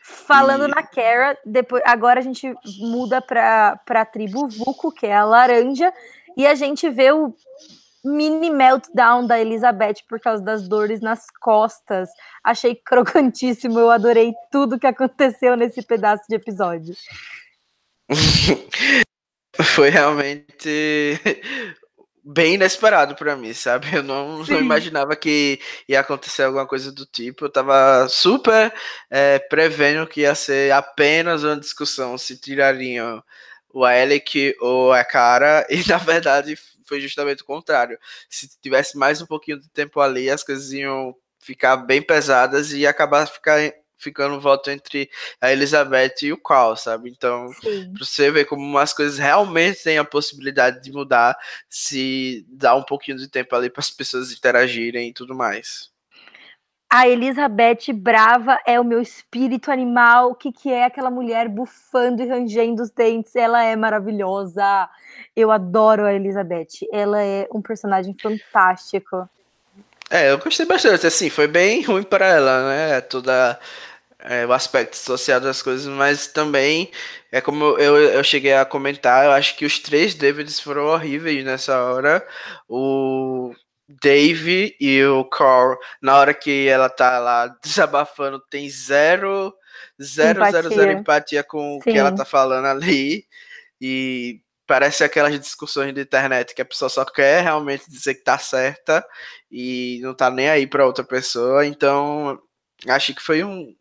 Falando 0.02 0.66
e... 0.66 0.68
na 0.68 0.82
Kara, 0.82 1.38
depois, 1.44 1.82
agora 1.86 2.20
a 2.20 2.22
gente 2.22 2.54
muda 2.78 3.20
para 3.20 3.80
a 3.88 4.04
tribo 4.04 4.48
Vuko, 4.48 4.92
que 4.92 5.06
é 5.06 5.14
a 5.14 5.24
laranja, 5.24 5.92
e 6.36 6.46
a 6.46 6.54
gente 6.54 6.88
vê 6.88 7.12
o 7.12 7.34
mini 8.04 8.48
meltdown 8.48 9.26
da 9.26 9.38
Elizabeth 9.38 9.96
por 10.08 10.20
causa 10.20 10.42
das 10.42 10.68
dores 10.68 11.00
nas 11.00 11.26
costas. 11.40 12.08
Achei 12.42 12.74
crocantíssimo, 12.74 13.78
eu 13.78 13.90
adorei 13.90 14.32
tudo 14.50 14.78
que 14.78 14.86
aconteceu 14.86 15.56
nesse 15.56 15.82
pedaço 15.82 16.24
de 16.28 16.36
episódio. 16.36 16.94
Foi 19.74 19.88
realmente 19.88 21.20
bem 22.24 22.54
inesperado 22.54 23.14
para 23.14 23.34
mim, 23.36 23.54
sabe? 23.54 23.88
Eu 23.96 24.02
não, 24.02 24.44
não, 24.44 24.60
imaginava 24.60 25.16
que 25.16 25.58
ia 25.88 26.00
acontecer 26.00 26.42
alguma 26.42 26.66
coisa 26.66 26.92
do 26.92 27.06
tipo. 27.06 27.46
Eu 27.46 27.52
tava 27.52 28.06
super 28.08 28.72
é, 29.10 29.38
prevendo 29.38 30.06
que 30.06 30.20
ia 30.20 30.34
ser 30.34 30.72
apenas 30.72 31.42
uma 31.42 31.56
discussão 31.56 32.18
se 32.18 32.36
tirariam 32.38 33.22
o 33.72 33.84
Alec 33.84 34.54
ou 34.60 34.92
a 34.92 35.04
cara, 35.04 35.66
e 35.70 35.86
na 35.88 35.98
verdade 35.98 36.56
foi 36.86 37.00
justamente 37.00 37.42
o 37.42 37.46
contrário. 37.46 37.98
Se 38.28 38.48
tivesse 38.60 38.96
mais 38.96 39.20
um 39.22 39.26
pouquinho 39.26 39.60
de 39.60 39.68
tempo 39.70 40.00
ali, 40.00 40.30
as 40.30 40.42
coisas 40.44 40.72
iam 40.72 41.14
ficar 41.38 41.76
bem 41.78 42.02
pesadas 42.02 42.72
e 42.72 42.86
acabar 42.86 43.26
ficar 43.26 43.72
ficando 43.98 44.40
voto 44.40 44.70
entre 44.70 45.10
a 45.40 45.52
Elizabeth 45.52 46.22
e 46.22 46.32
o 46.32 46.40
Carl, 46.40 46.76
sabe? 46.76 47.10
Então, 47.10 47.50
pra 47.60 48.04
você 48.04 48.30
ver 48.30 48.44
como 48.46 48.78
as 48.78 48.92
coisas 48.92 49.18
realmente 49.18 49.82
têm 49.82 49.98
a 49.98 50.04
possibilidade 50.04 50.82
de 50.82 50.92
mudar 50.92 51.36
se 51.68 52.46
dá 52.48 52.74
um 52.74 52.82
pouquinho 52.82 53.18
de 53.18 53.28
tempo 53.28 53.54
ali 53.54 53.68
para 53.68 53.80
as 53.80 53.90
pessoas 53.90 54.32
interagirem 54.32 55.08
e 55.08 55.12
tudo 55.12 55.34
mais. 55.34 55.90
A 56.90 57.06
Elizabeth 57.06 57.92
brava 57.92 58.58
é 58.66 58.80
o 58.80 58.84
meu 58.84 59.02
espírito 59.02 59.70
animal. 59.70 60.30
O 60.30 60.34
que, 60.34 60.50
que 60.50 60.72
é 60.72 60.86
aquela 60.86 61.10
mulher 61.10 61.46
bufando 61.46 62.22
e 62.22 62.26
rangendo 62.26 62.82
os 62.82 62.90
dentes? 62.90 63.36
Ela 63.36 63.62
é 63.62 63.76
maravilhosa. 63.76 64.88
Eu 65.36 65.50
adoro 65.50 66.06
a 66.06 66.14
Elizabeth. 66.14 66.88
Ela 66.90 67.22
é 67.22 67.46
um 67.52 67.60
personagem 67.60 68.14
fantástico. 68.14 69.28
É, 70.10 70.30
eu 70.30 70.38
gostei 70.38 70.64
bastante. 70.64 71.06
Assim, 71.06 71.28
foi 71.28 71.46
bem 71.46 71.82
ruim 71.82 72.02
para 72.02 72.26
ela, 72.26 72.68
né? 72.70 73.00
Toda 73.02 73.60
é, 74.20 74.46
o 74.46 74.52
aspecto 74.52 74.96
social 74.96 75.40
das 75.40 75.62
coisas, 75.62 75.86
mas 75.86 76.26
também 76.26 76.90
é 77.30 77.40
como 77.40 77.78
eu, 77.78 77.96
eu 77.96 78.24
cheguei 78.24 78.54
a 78.54 78.64
comentar, 78.64 79.24
eu 79.24 79.32
acho 79.32 79.56
que 79.56 79.64
os 79.64 79.78
três 79.78 80.14
Davids 80.14 80.58
foram 80.58 80.86
horríveis 80.86 81.44
nessa 81.44 81.82
hora. 81.82 82.26
O 82.68 83.54
Dave 83.88 84.76
e 84.80 85.04
o 85.04 85.24
Carl, 85.24 85.76
na 86.02 86.16
hora 86.16 86.34
que 86.34 86.68
ela 86.68 86.88
tá 86.88 87.18
lá 87.18 87.46
desabafando, 87.62 88.40
tem 88.50 88.68
zero, 88.68 89.54
zero, 90.00 90.38
empatia. 90.38 90.62
zero, 90.62 90.74
zero 90.74 90.92
empatia 90.92 91.44
com 91.44 91.74
Sim. 91.74 91.78
o 91.78 91.92
que 91.92 91.98
ela 91.98 92.14
tá 92.14 92.24
falando 92.24 92.66
ali. 92.66 93.24
E 93.80 94.40
parece 94.66 95.04
aquelas 95.04 95.38
discussões 95.38 95.94
de 95.94 96.02
internet 96.02 96.54
que 96.54 96.60
a 96.60 96.64
pessoa 96.64 96.88
só 96.88 97.04
quer 97.04 97.42
realmente 97.42 97.88
dizer 97.88 98.14
que 98.14 98.24
tá 98.24 98.36
certa 98.38 99.06
e 99.50 100.00
não 100.02 100.14
tá 100.14 100.30
nem 100.30 100.48
aí 100.50 100.66
para 100.66 100.86
outra 100.86 101.04
pessoa. 101.04 101.64
Então, 101.64 102.38
acho 102.86 103.14
que 103.14 103.22
foi 103.22 103.42
um, 103.42 103.74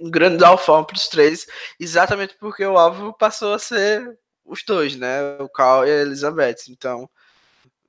um 0.00 0.10
grande 0.10 0.38
downfall 0.38 0.84
para 0.84 0.96
os 0.96 1.08
três, 1.08 1.46
exatamente 1.78 2.36
porque 2.38 2.64
o 2.64 2.76
alvo 2.76 3.12
passou 3.12 3.54
a 3.54 3.58
ser 3.58 4.18
os 4.44 4.62
dois, 4.64 4.96
né? 4.96 5.36
O 5.38 5.48
Carl 5.48 5.86
e 5.86 5.90
a 5.90 6.02
Elizabeth. 6.02 6.68
Então, 6.68 7.08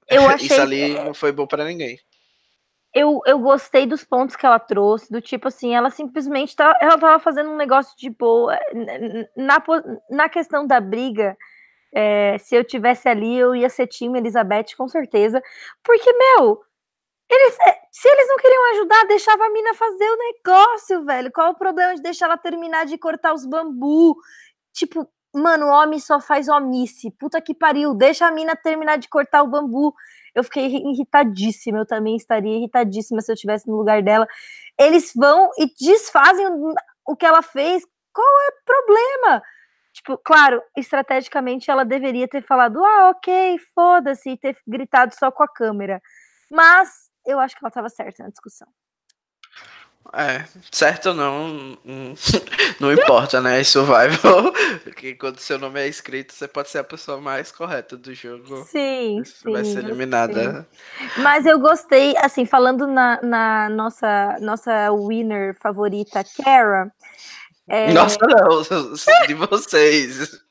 eu 0.08 0.24
achei 0.30 0.48
isso 0.48 0.62
ali 0.62 0.94
não 0.94 1.14
foi 1.14 1.32
bom 1.32 1.48
para 1.48 1.66
ninguém. 1.66 2.00
Eu, 2.94 3.22
eu 3.26 3.40
gostei 3.40 3.88
dos 3.88 4.04
pontos 4.04 4.36
que 4.36 4.46
ela 4.46 4.60
trouxe, 4.60 5.12
do 5.12 5.20
tipo 5.20 5.48
assim, 5.48 5.74
ela 5.74 5.90
simplesmente 5.90 6.56
tá, 6.56 6.78
ela 6.80 6.98
tava 6.98 7.20
fazendo 7.20 7.50
um 7.50 7.56
negócio 7.56 7.98
de 7.98 8.10
boa. 8.10 8.58
Na, 9.36 9.64
na 10.12 10.30
questão 10.30 10.68
da 10.68 10.80
briga, 10.80 11.36
é, 11.92 12.38
se 12.38 12.56
eu 12.56 12.64
tivesse 12.64 13.10
ali, 13.10 13.36
eu 13.36 13.56
ia 13.56 13.70
ser 13.70 13.88
time 13.88 14.20
Elizabeth, 14.20 14.76
com 14.78 14.88
certeza. 14.88 15.42
Porque, 15.84 16.14
meu, 16.14 16.62
eles, 17.34 17.58
é, 17.60 17.80
se 17.92 18.08
eles 18.08 18.28
não 18.28 18.38
queriam 18.38 18.72
ajudar, 18.72 19.08
deixava 19.08 19.46
a 19.46 19.50
mina 19.50 19.74
fazer 19.74 20.10
o 20.10 20.18
negócio, 20.18 21.04
velho. 21.06 21.32
Qual 21.32 21.52
o 21.52 21.58
problema 21.58 21.96
de 21.96 22.02
deixar 22.02 22.26
ela 22.26 22.38
terminar 22.38 22.86
de 22.86 22.98
cortar 22.98 23.34
os 23.34 23.46
bambu? 23.46 24.16
Tipo, 24.74 25.08
mano, 25.34 25.68
homem 25.68 26.00
só 26.00 26.20
faz 26.20 26.48
omice. 26.48 27.12
Puta 27.12 27.42
que 27.42 27.54
pariu, 27.54 27.94
deixa 27.94 28.28
a 28.28 28.32
mina 28.32 28.56
terminar 28.56 28.98
de 28.98 29.10
cortar 29.10 29.44
o 29.44 29.48
bambu. 29.48 29.94
Eu 30.36 30.44
fiquei 30.44 30.66
irritadíssima, 30.66 31.80
eu 31.80 31.86
também 31.86 32.16
estaria 32.16 32.58
irritadíssima 32.58 33.22
se 33.22 33.32
eu 33.32 33.36
estivesse 33.36 33.68
no 33.68 33.76
lugar 33.78 34.02
dela. 34.02 34.28
Eles 34.80 35.12
vão 35.16 35.50
e 35.58 35.68
desfazem 35.80 36.46
o 37.06 37.16
que 37.16 37.26
ela 37.26 37.42
fez. 37.42 37.84
Qual 38.14 38.28
é 38.28 38.50
o 38.50 38.66
problema? 38.66 39.44
Tipo, 39.94 40.18
claro, 40.18 40.62
estrategicamente 40.76 41.70
ela 41.70 41.86
deveria 41.86 42.28
ter 42.28 42.42
falado, 42.42 42.84
ah, 42.84 43.10
ok, 43.12 43.60
foda-se, 43.76 44.32
e 44.32 44.38
ter 44.38 44.58
gritado 44.68 45.14
só 45.16 45.32
com 45.32 45.44
a 45.44 45.48
câmera. 45.48 46.02
Mas 46.50 47.13
eu 47.26 47.40
acho 47.40 47.56
que 47.56 47.64
ela 47.64 47.70
estava 47.70 47.90
certa 47.90 48.24
na 48.24 48.30
discussão. 48.30 48.68
É, 50.12 50.46
certo 50.70 51.10
ou 51.10 51.16
não, 51.16 51.78
não 52.80 52.92
importa, 52.92 53.40
né? 53.40 53.62
Em 53.62 53.64
survival, 53.64 54.52
porque 54.84 55.16
quando 55.16 55.40
seu 55.40 55.58
nome 55.58 55.80
é 55.80 55.88
escrito, 55.88 56.34
você 56.34 56.48
pode 56.48 56.70
ser 56.70 56.80
a 56.80 56.84
pessoa 56.84 57.22
mais 57.22 57.52
correta 57.52 57.96
do 57.96 58.14
jogo. 58.14 58.64
Sim, 58.66 59.24
sim. 59.24 59.52
Vai 59.52 59.64
ser 59.64 59.80
eliminada. 59.80 60.68
Mas 61.18 61.46
eu 61.46 61.58
gostei, 61.58 62.16
assim, 62.18 62.46
falando 62.46 62.86
na, 62.86 63.22
na 63.22 63.70
nossa, 63.70 64.38
nossa 64.42 64.92
winner 64.92 65.58
favorita, 65.60 66.24
Kara. 66.44 66.92
É... 67.68 67.94
Nossa, 67.94 68.18
não, 68.20 68.62
de 69.26 69.34
vocês. 69.36 70.44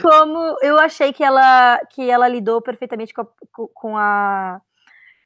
Como 0.00 0.56
eu 0.62 0.78
achei 0.78 1.12
que 1.12 1.24
ela, 1.24 1.78
que 1.90 2.08
ela 2.08 2.28
lidou 2.28 2.62
perfeitamente 2.62 3.12
com 3.12 3.22
a, 3.22 3.26
com 3.74 3.96
a 3.98 4.60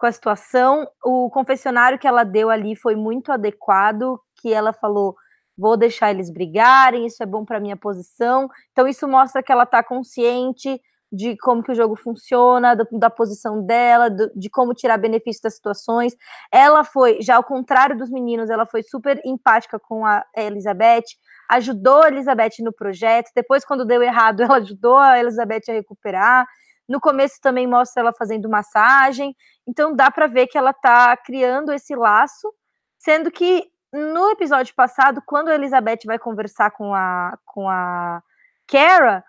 com 0.04 0.08
a 0.08 0.12
situação. 0.12 0.86
O 1.02 1.30
confessionário 1.30 1.98
que 1.98 2.06
ela 2.06 2.24
deu 2.24 2.50
ali 2.50 2.76
foi 2.76 2.94
muito 2.94 3.32
adequado, 3.32 4.20
que 4.36 4.52
ela 4.52 4.70
falou: 4.70 5.16
vou 5.56 5.78
deixar 5.78 6.10
eles 6.10 6.30
brigarem, 6.30 7.06
isso 7.06 7.22
é 7.22 7.26
bom 7.26 7.42
para 7.42 7.58
minha 7.58 7.76
posição. 7.76 8.50
Então 8.72 8.86
isso 8.86 9.08
mostra 9.08 9.42
que 9.42 9.50
ela 9.50 9.62
está 9.62 9.82
consciente 9.82 10.78
de 11.10 11.36
como 11.38 11.62
que 11.62 11.72
o 11.72 11.74
jogo 11.74 11.96
funciona, 11.96 12.74
da, 12.74 12.84
da 12.92 13.08
posição 13.08 13.64
dela, 13.64 14.10
do, 14.10 14.30
de 14.34 14.50
como 14.50 14.74
tirar 14.74 14.98
benefício 14.98 15.42
das 15.42 15.54
situações. 15.54 16.14
Ela 16.52 16.84
foi, 16.84 17.22
já 17.22 17.36
ao 17.36 17.44
contrário 17.44 17.96
dos 17.96 18.10
meninos, 18.10 18.50
ela 18.50 18.66
foi 18.66 18.82
super 18.82 19.18
empática 19.24 19.78
com 19.78 20.04
a 20.04 20.22
Elizabeth, 20.36 21.04
ajudou 21.50 22.02
a 22.02 22.08
Elizabeth 22.08 22.56
no 22.60 22.74
projeto. 22.74 23.30
Depois, 23.34 23.64
quando 23.64 23.86
deu 23.86 24.02
errado, 24.02 24.42
ela 24.42 24.56
ajudou 24.56 24.98
a 24.98 25.18
Elizabeth 25.18 25.62
a 25.68 25.72
recuperar. 25.72 26.46
No 26.88 27.00
começo 27.00 27.40
também 27.40 27.66
mostra 27.66 28.02
ela 28.02 28.12
fazendo 28.12 28.48
massagem. 28.48 29.34
Então 29.66 29.94
dá 29.94 30.10
para 30.10 30.26
ver 30.26 30.46
que 30.46 30.58
ela 30.58 30.70
está 30.70 31.16
criando 31.16 31.72
esse 31.72 31.94
laço, 31.94 32.52
sendo 32.98 33.30
que 33.30 33.70
no 33.92 34.30
episódio 34.30 34.74
passado, 34.74 35.22
quando 35.24 35.48
a 35.48 35.54
Elizabeth 35.54 36.00
vai 36.04 36.18
conversar 36.18 36.70
com 36.72 36.94
a 36.94 37.38
com 37.44 37.68
a 37.68 38.22
Kara, 38.66 39.24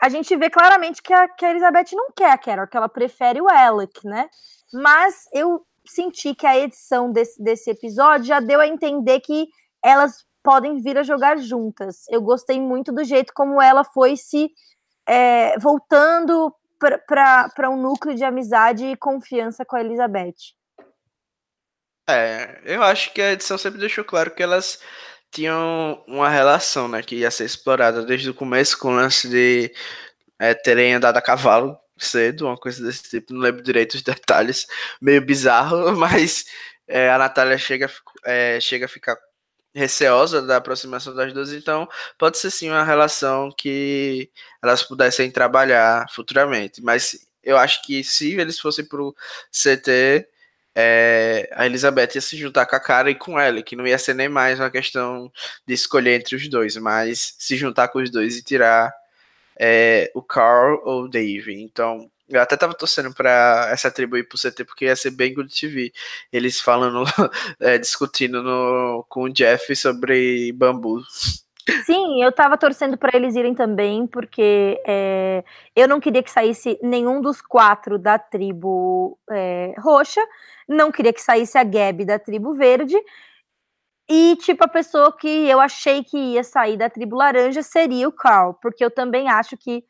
a 0.00 0.08
gente 0.08 0.36
vê 0.36 0.50
claramente 0.50 1.02
que 1.02 1.12
a, 1.12 1.28
que 1.28 1.44
a 1.46 1.50
Elizabeth 1.50 1.92
não 1.92 2.10
quer 2.14 2.32
a 2.32 2.38
Kara, 2.38 2.66
que 2.66 2.76
ela 2.76 2.88
prefere 2.88 3.40
o 3.40 3.48
Alec, 3.48 4.06
né? 4.06 4.28
Mas 4.72 5.28
eu 5.32 5.64
senti 5.86 6.34
que 6.34 6.46
a 6.46 6.58
edição 6.58 7.10
desse, 7.10 7.42
desse 7.42 7.70
episódio 7.70 8.26
já 8.26 8.40
deu 8.40 8.60
a 8.60 8.66
entender 8.66 9.20
que 9.20 9.48
elas 9.82 10.24
podem 10.42 10.80
vir 10.80 10.98
a 10.98 11.02
jogar 11.02 11.38
juntas. 11.38 12.04
Eu 12.08 12.20
gostei 12.20 12.60
muito 12.60 12.92
do 12.92 13.04
jeito 13.04 13.32
como 13.34 13.60
ela 13.62 13.84
foi 13.84 14.16
se 14.16 14.50
é, 15.06 15.58
voltando 15.58 16.54
para 17.06 17.70
um 17.70 17.80
núcleo 17.80 18.14
de 18.14 18.24
amizade 18.24 18.84
e 18.84 18.96
confiança 18.96 19.64
com 19.64 19.76
a 19.76 19.80
Elizabeth. 19.80 20.34
É, 22.08 22.60
eu 22.64 22.82
acho 22.82 23.12
que 23.12 23.22
a 23.22 23.32
edição 23.32 23.56
sempre 23.56 23.78
deixou 23.78 24.04
claro 24.04 24.30
que 24.34 24.42
elas 24.42 24.80
tinham 25.30 26.04
uma 26.06 26.28
relação, 26.28 26.88
né, 26.88 27.02
que 27.02 27.16
ia 27.16 27.30
ser 27.30 27.44
explorada 27.44 28.04
desde 28.04 28.28
o 28.28 28.34
começo 28.34 28.78
com 28.78 28.88
o 28.88 28.96
lance 28.96 29.28
de 29.28 29.72
é, 30.38 30.52
terem 30.52 30.94
andado 30.94 31.16
a 31.16 31.22
cavalo 31.22 31.78
cedo, 31.98 32.46
uma 32.46 32.56
coisa 32.56 32.84
desse 32.84 33.02
tipo, 33.04 33.32
não 33.32 33.40
lembro 33.40 33.62
direito 33.62 33.94
os 33.94 34.02
detalhes, 34.02 34.66
meio 35.00 35.24
bizarro, 35.24 35.96
mas 35.96 36.44
é, 36.86 37.10
a 37.10 37.18
Natália 37.18 37.56
chega, 37.56 37.90
é, 38.24 38.60
chega 38.60 38.86
a 38.86 38.88
ficar 38.88 39.16
receosa 39.74 40.42
da 40.42 40.56
aproximação 40.58 41.14
das 41.14 41.32
duas, 41.32 41.52
então 41.52 41.88
pode 42.18 42.38
ser 42.38 42.50
sim 42.50 42.68
uma 42.68 42.84
relação 42.84 43.50
que 43.56 44.30
elas 44.62 44.82
pudessem 44.82 45.30
trabalhar 45.30 46.06
futuramente. 46.10 46.82
Mas 46.82 47.26
eu 47.42 47.56
acho 47.56 47.82
que 47.82 48.04
se 48.04 48.34
eles 48.34 48.58
fossem 48.60 48.84
pro 48.84 49.14
CT, 49.50 50.28
é, 50.74 51.50
a 51.54 51.66
Elizabeth 51.66 52.14
ia 52.14 52.20
se 52.20 52.36
juntar 52.36 52.66
com 52.66 52.76
a 52.76 52.80
cara 52.80 53.10
e 53.10 53.14
com 53.14 53.38
ela, 53.38 53.62
que 53.62 53.76
não 53.76 53.86
ia 53.86 53.98
ser 53.98 54.14
nem 54.14 54.28
mais 54.28 54.58
uma 54.60 54.70
questão 54.70 55.30
de 55.66 55.74
escolher 55.74 56.20
entre 56.20 56.36
os 56.36 56.48
dois, 56.48 56.76
mas 56.76 57.34
se 57.38 57.56
juntar 57.56 57.88
com 57.88 57.98
os 58.00 58.10
dois 58.10 58.36
e 58.36 58.42
tirar 58.42 58.92
é, 59.58 60.10
o 60.14 60.22
Carl 60.22 60.80
ou 60.84 61.04
o 61.04 61.08
Dave. 61.08 61.54
Então 61.62 62.10
eu 62.32 62.40
até 62.40 62.56
tava 62.56 62.74
torcendo 62.74 63.12
pra 63.14 63.68
essa 63.70 63.90
tribo 63.90 64.16
ir 64.16 64.28
pro 64.28 64.38
CT, 64.38 64.64
porque 64.64 64.86
ia 64.86 64.96
ser 64.96 65.10
bem 65.10 65.34
good 65.34 65.52
TV. 65.54 65.92
Eles 66.32 66.60
falando, 66.60 67.04
é, 67.60 67.78
discutindo 67.78 68.42
no, 68.42 69.04
com 69.08 69.24
o 69.24 69.32
Jeff 69.32 69.74
sobre 69.76 70.52
bambu. 70.52 71.02
Sim, 71.86 72.22
eu 72.22 72.32
tava 72.32 72.58
torcendo 72.58 72.96
para 72.96 73.16
eles 73.16 73.36
irem 73.36 73.54
também, 73.54 74.06
porque 74.06 74.80
é, 74.84 75.44
eu 75.76 75.86
não 75.86 76.00
queria 76.00 76.22
que 76.22 76.30
saísse 76.30 76.78
nenhum 76.82 77.20
dos 77.20 77.40
quatro 77.40 77.98
da 77.98 78.18
tribo 78.18 79.16
é, 79.30 79.74
roxa, 79.78 80.20
não 80.68 80.90
queria 80.90 81.12
que 81.12 81.22
saísse 81.22 81.56
a 81.56 81.62
Gabi 81.62 82.04
da 82.04 82.18
tribo 82.18 82.54
verde, 82.54 82.96
e 84.08 84.36
tipo, 84.36 84.64
a 84.64 84.68
pessoa 84.68 85.16
que 85.16 85.28
eu 85.48 85.60
achei 85.60 86.02
que 86.02 86.18
ia 86.18 86.42
sair 86.42 86.76
da 86.76 86.90
tribo 86.90 87.16
laranja 87.16 87.62
seria 87.62 88.08
o 88.08 88.12
Carl, 88.12 88.54
porque 88.54 88.84
eu 88.84 88.90
também 88.90 89.28
acho 89.28 89.56
que 89.56 89.84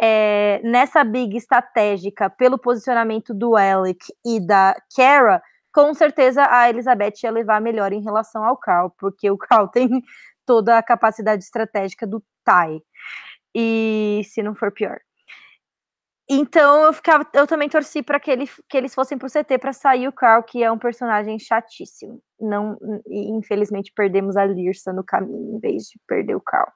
é, 0.00 0.60
nessa 0.64 1.04
big 1.04 1.36
estratégica 1.36 2.28
pelo 2.28 2.58
posicionamento 2.58 3.32
do 3.32 3.56
Alec 3.56 3.98
e 4.24 4.44
da 4.44 4.74
Kara, 4.96 5.42
com 5.72 5.92
certeza 5.94 6.46
a 6.50 6.68
Elizabeth 6.68 7.14
ia 7.22 7.30
levar 7.30 7.60
melhor 7.60 7.92
em 7.92 8.02
relação 8.02 8.44
ao 8.44 8.56
Carl, 8.56 8.90
porque 8.98 9.30
o 9.30 9.38
Carl 9.38 9.66
tem 9.68 10.02
toda 10.46 10.78
a 10.78 10.82
capacidade 10.82 11.42
estratégica 11.42 12.06
do 12.06 12.22
Tai. 12.44 12.80
E 13.54 14.22
se 14.24 14.42
não 14.42 14.54
for 14.54 14.72
pior. 14.72 15.00
Então 16.28 16.84
eu 16.84 16.92
ficava, 16.92 17.26
eu 17.34 17.46
também 17.46 17.68
torci 17.68 18.02
para 18.02 18.18
que, 18.18 18.30
ele, 18.30 18.48
que 18.68 18.76
eles 18.76 18.94
fossem 18.94 19.18
pro 19.18 19.28
CT 19.28 19.58
para 19.58 19.74
sair 19.74 20.08
o 20.08 20.12
Carl, 20.12 20.42
que 20.42 20.62
é 20.62 20.72
um 20.72 20.78
personagem 20.78 21.38
chatíssimo. 21.38 22.20
Não, 22.40 22.78
infelizmente 23.06 23.92
perdemos 23.94 24.36
a 24.36 24.44
Lirsa 24.44 24.92
no 24.92 25.04
caminho 25.04 25.56
em 25.56 25.60
vez 25.60 25.84
de 25.84 26.00
perder 26.06 26.34
o 26.34 26.40
Carl. 26.40 26.72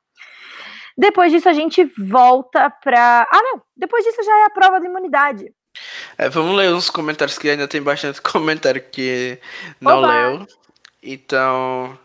Depois 0.99 1.31
disso, 1.31 1.49
a 1.49 1.53
gente 1.53 1.85
volta 1.97 2.69
para. 2.69 3.23
Ah, 3.31 3.41
não! 3.41 3.63
Depois 3.77 4.05
disso 4.05 4.21
já 4.25 4.37
é 4.41 4.45
a 4.47 4.51
prova 4.51 4.81
de 4.81 4.87
imunidade. 4.87 5.55
É, 6.19 6.29
vamos 6.29 6.57
ler 6.57 6.75
uns 6.75 6.91
comentários 6.91 7.39
que 7.39 7.49
ainda 7.49 7.69
tem 7.69 7.81
bastante 7.81 8.21
comentário 8.21 8.83
que 8.83 9.39
não 9.81 9.99
Oba! 9.99 10.09
leu. 10.09 10.47
Então, 11.01 11.97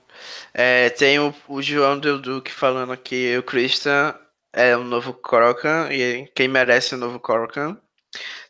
é, 0.54 0.92
tem 0.92 1.20
o, 1.20 1.34
o 1.48 1.60
João 1.60 1.98
Del 1.98 2.20
Duque 2.20 2.52
falando 2.52 2.96
que 2.96 3.36
o 3.36 3.42
Christian 3.42 4.14
é 4.54 4.78
o 4.78 4.84
novo 4.84 5.12
Corocan 5.12 5.92
e 5.92 6.28
quem 6.36 6.48
merece 6.48 6.94
o 6.94 7.00
novo 7.00 7.20
Corocan. 7.20 7.76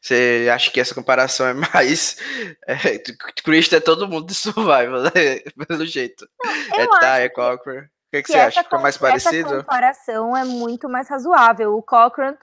Você 0.01 0.49
acha 0.53 0.69
que 0.69 0.81
essa 0.81 0.93
comparação 0.93 1.47
é 1.47 1.53
mais. 1.53 2.17
É, 2.67 2.99
Christian 3.43 3.77
é 3.77 3.81
todo 3.81 4.07
mundo 4.09 4.27
de 4.27 4.35
survival, 4.35 5.03
né? 5.15 5.39
Pelo 5.67 5.85
jeito. 5.85 6.27
Não, 6.71 6.81
é 6.81 6.87
Ty, 6.99 7.23
é 7.23 7.29
Cochran 7.29 7.87
que, 8.13 8.23
que, 8.23 8.31
você 8.31 8.37
acha? 8.37 8.63
Ficou 8.63 8.79
mais 8.79 8.97
parecido? 8.97 9.47
Essa 9.47 9.63
comparação 9.63 10.37
é 10.37 10.45
muito 10.45 10.87
mais 10.87 11.09
razoável. 11.09 11.75
O 11.75 11.81
Cochran 11.81 12.35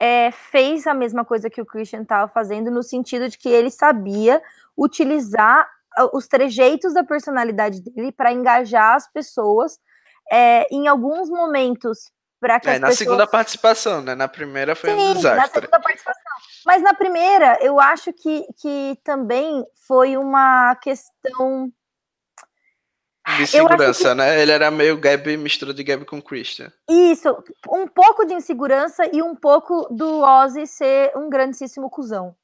é, 0.00 0.30
fez 0.30 0.86
a 0.86 0.94
mesma 0.94 1.24
coisa 1.24 1.50
que 1.50 1.60
o 1.60 1.66
Christian 1.66 2.02
estava 2.02 2.28
fazendo, 2.28 2.70
no 2.70 2.82
sentido 2.82 3.28
de 3.28 3.36
que 3.36 3.48
ele 3.48 3.70
sabia 3.70 4.40
utilizar 4.76 5.68
ah, 5.96 6.08
os 6.14 6.26
trejeitos 6.26 6.94
da 6.94 7.04
personalidade 7.04 7.82
dele 7.82 8.10
para 8.10 8.32
engajar 8.32 8.94
as 8.94 9.10
pessoas 9.12 9.78
é, 10.30 10.66
em 10.74 10.88
alguns 10.88 11.28
momentos 11.28 12.10
para 12.40 12.60
que 12.60 12.68
é, 12.68 12.78
na 12.78 12.88
pessoas... 12.88 12.98
segunda 12.98 13.26
participação, 13.26 14.00
né? 14.00 14.14
Na 14.14 14.28
primeira 14.28 14.74
foi 14.76 14.90
Sim, 14.90 14.96
um 14.96 15.14
desastre. 15.14 15.40
Na 15.40 15.48
segunda 15.48 15.80
participação. 15.80 16.32
Mas 16.64 16.82
na 16.82 16.94
primeira, 16.94 17.58
eu 17.60 17.80
acho 17.80 18.12
que, 18.12 18.46
que 18.56 18.98
também 19.04 19.66
foi 19.86 20.16
uma 20.16 20.74
questão 20.76 21.70
de 23.36 23.46
segurança, 23.46 24.10
que... 24.10 24.14
né? 24.14 24.40
Ele 24.40 24.52
era 24.52 24.70
meio 24.70 24.96
Gabi, 24.96 25.36
mistura 25.36 25.74
de 25.74 25.84
Gabi 25.84 26.04
com 26.04 26.20
Christian. 26.20 26.72
Isso, 26.88 27.36
um 27.68 27.86
pouco 27.86 28.24
de 28.24 28.34
insegurança 28.34 29.08
e 29.12 29.22
um 29.22 29.34
pouco 29.34 29.86
do 29.90 30.20
Ozzy 30.20 30.66
ser 30.66 31.12
um 31.16 31.28
grandíssimo 31.28 31.90
cuzão. 31.90 32.34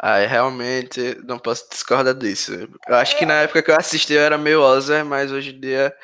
Ai, 0.00 0.26
realmente 0.26 1.18
não 1.24 1.38
posso 1.38 1.68
discordar 1.70 2.14
disso. 2.14 2.52
Eu 2.86 2.96
acho 2.96 3.16
que 3.16 3.24
na 3.24 3.42
época 3.42 3.62
que 3.62 3.70
eu 3.70 3.76
assisti 3.76 4.12
eu 4.12 4.20
era 4.20 4.36
meio 4.36 4.60
Ozzy, 4.60 5.02
mas 5.02 5.32
hoje 5.32 5.54
em 5.54 5.60
dia 5.60 5.94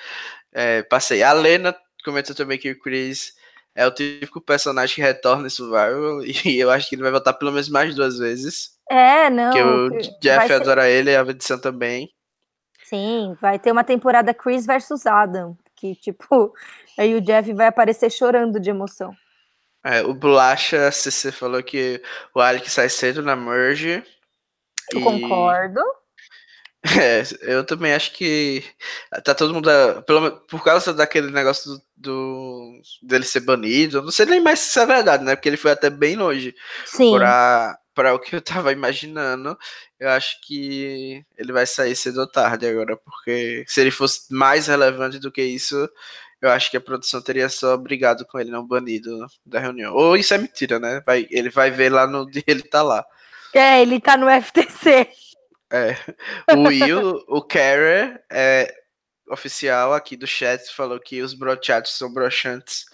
é, 0.52 0.82
passei. 0.82 1.22
A 1.22 1.32
Lena 1.32 1.76
comentou 2.04 2.34
também 2.34 2.58
que 2.58 2.70
o 2.70 2.80
Chris 2.80 3.34
é 3.74 3.86
o 3.86 3.90
típico 3.90 4.40
personagem 4.40 4.94
que 4.94 5.00
retorna 5.00 5.46
em 5.46 5.50
Survival 5.50 6.22
e 6.44 6.58
eu 6.58 6.70
acho 6.70 6.88
que 6.88 6.94
ele 6.94 7.02
vai 7.02 7.10
voltar 7.10 7.34
pelo 7.34 7.52
menos 7.52 7.68
mais 7.68 7.94
duas 7.94 8.18
vezes. 8.18 8.70
É, 8.90 9.30
não. 9.30 9.52
Que 9.52 9.62
o 9.62 10.18
Jeff 10.20 10.52
adora 10.52 10.88
ele 10.88 11.10
e 11.10 11.16
a 11.16 11.22
edição 11.22 11.58
também. 11.58 12.10
Sim, 12.90 13.36
vai 13.40 13.56
ter 13.56 13.70
uma 13.70 13.84
temporada 13.84 14.34
Chris 14.34 14.66
versus 14.66 15.06
Adam, 15.06 15.56
que, 15.76 15.94
tipo, 15.94 16.52
aí 16.98 17.14
o 17.14 17.20
Jeff 17.20 17.52
vai 17.54 17.68
aparecer 17.68 18.10
chorando 18.10 18.58
de 18.58 18.68
emoção. 18.68 19.16
É, 19.84 20.02
o 20.02 20.12
Bolacha 20.12 20.90
CC 20.90 21.30
falou 21.30 21.62
que 21.62 22.02
o 22.34 22.40
Alec 22.40 22.68
sai 22.68 22.88
cedo 22.88 23.22
na 23.22 23.36
merge. 23.36 24.02
Eu 24.92 25.00
e... 25.00 25.04
concordo. 25.04 25.80
É, 26.82 27.22
eu 27.42 27.62
também 27.62 27.92
acho 27.92 28.10
que 28.14 28.64
tá 29.22 29.34
todo 29.34 29.52
mundo. 29.52 29.68
Pelo, 30.06 30.40
por 30.46 30.64
causa 30.64 30.94
daquele 30.94 31.30
negócio 31.30 31.72
do, 31.72 31.82
do, 31.94 32.80
dele 33.02 33.24
ser 33.26 33.40
banido, 33.40 33.98
eu 33.98 34.02
não 34.02 34.10
sei 34.10 34.24
nem 34.24 34.40
mais 34.40 34.60
se 34.60 34.70
isso 34.70 34.80
é 34.80 34.86
verdade, 34.86 35.22
né? 35.22 35.36
Porque 35.36 35.46
ele 35.50 35.58
foi 35.58 35.72
até 35.72 35.90
bem 35.90 36.16
longe 36.16 36.54
Sim. 36.86 37.18
Pra, 37.18 37.78
pra 37.94 38.14
o 38.14 38.18
que 38.18 38.34
eu 38.34 38.40
tava 38.40 38.72
imaginando. 38.72 39.56
Eu 39.98 40.10
acho 40.10 40.40
que 40.42 41.24
ele 41.36 41.52
vai 41.52 41.66
sair 41.66 41.94
cedo 41.96 42.20
ou 42.20 42.26
tarde 42.26 42.66
agora, 42.66 42.96
porque 42.96 43.64
se 43.66 43.80
ele 43.80 43.90
fosse 43.90 44.32
mais 44.32 44.66
relevante 44.66 45.18
do 45.18 45.32
que 45.32 45.42
isso, 45.42 45.88
eu 46.40 46.50
acho 46.50 46.70
que 46.70 46.76
a 46.76 46.80
produção 46.80 47.20
teria 47.20 47.48
só 47.48 47.76
brigado 47.76 48.24
com 48.26 48.38
ele, 48.38 48.50
não 48.50 48.66
banido 48.66 49.26
da 49.44 49.60
reunião. 49.60 49.94
Ou 49.94 50.16
isso 50.16 50.32
é 50.32 50.38
mentira, 50.38 50.78
né? 50.78 51.02
Vai, 51.04 51.26
ele 51.30 51.50
vai 51.50 51.70
ver 51.70 51.92
lá 51.92 52.06
no 52.06 52.28
dia 52.30 52.42
ele 52.48 52.62
tá 52.62 52.82
lá. 52.82 53.04
É, 53.52 53.82
ele 53.82 54.00
tá 54.00 54.16
no 54.16 54.28
FTC. 54.30 55.08
É. 55.72 55.96
O 56.54 56.68
Will, 56.68 57.24
o 57.28 57.42
Carrer, 57.42 58.22
é 58.30 58.74
oficial 59.28 59.94
aqui 59.94 60.16
do 60.16 60.26
chat, 60.26 60.68
falou 60.74 60.98
que 60.98 61.22
os 61.22 61.34
brochados 61.34 61.96
são 61.96 62.12
brochantes. 62.12 62.86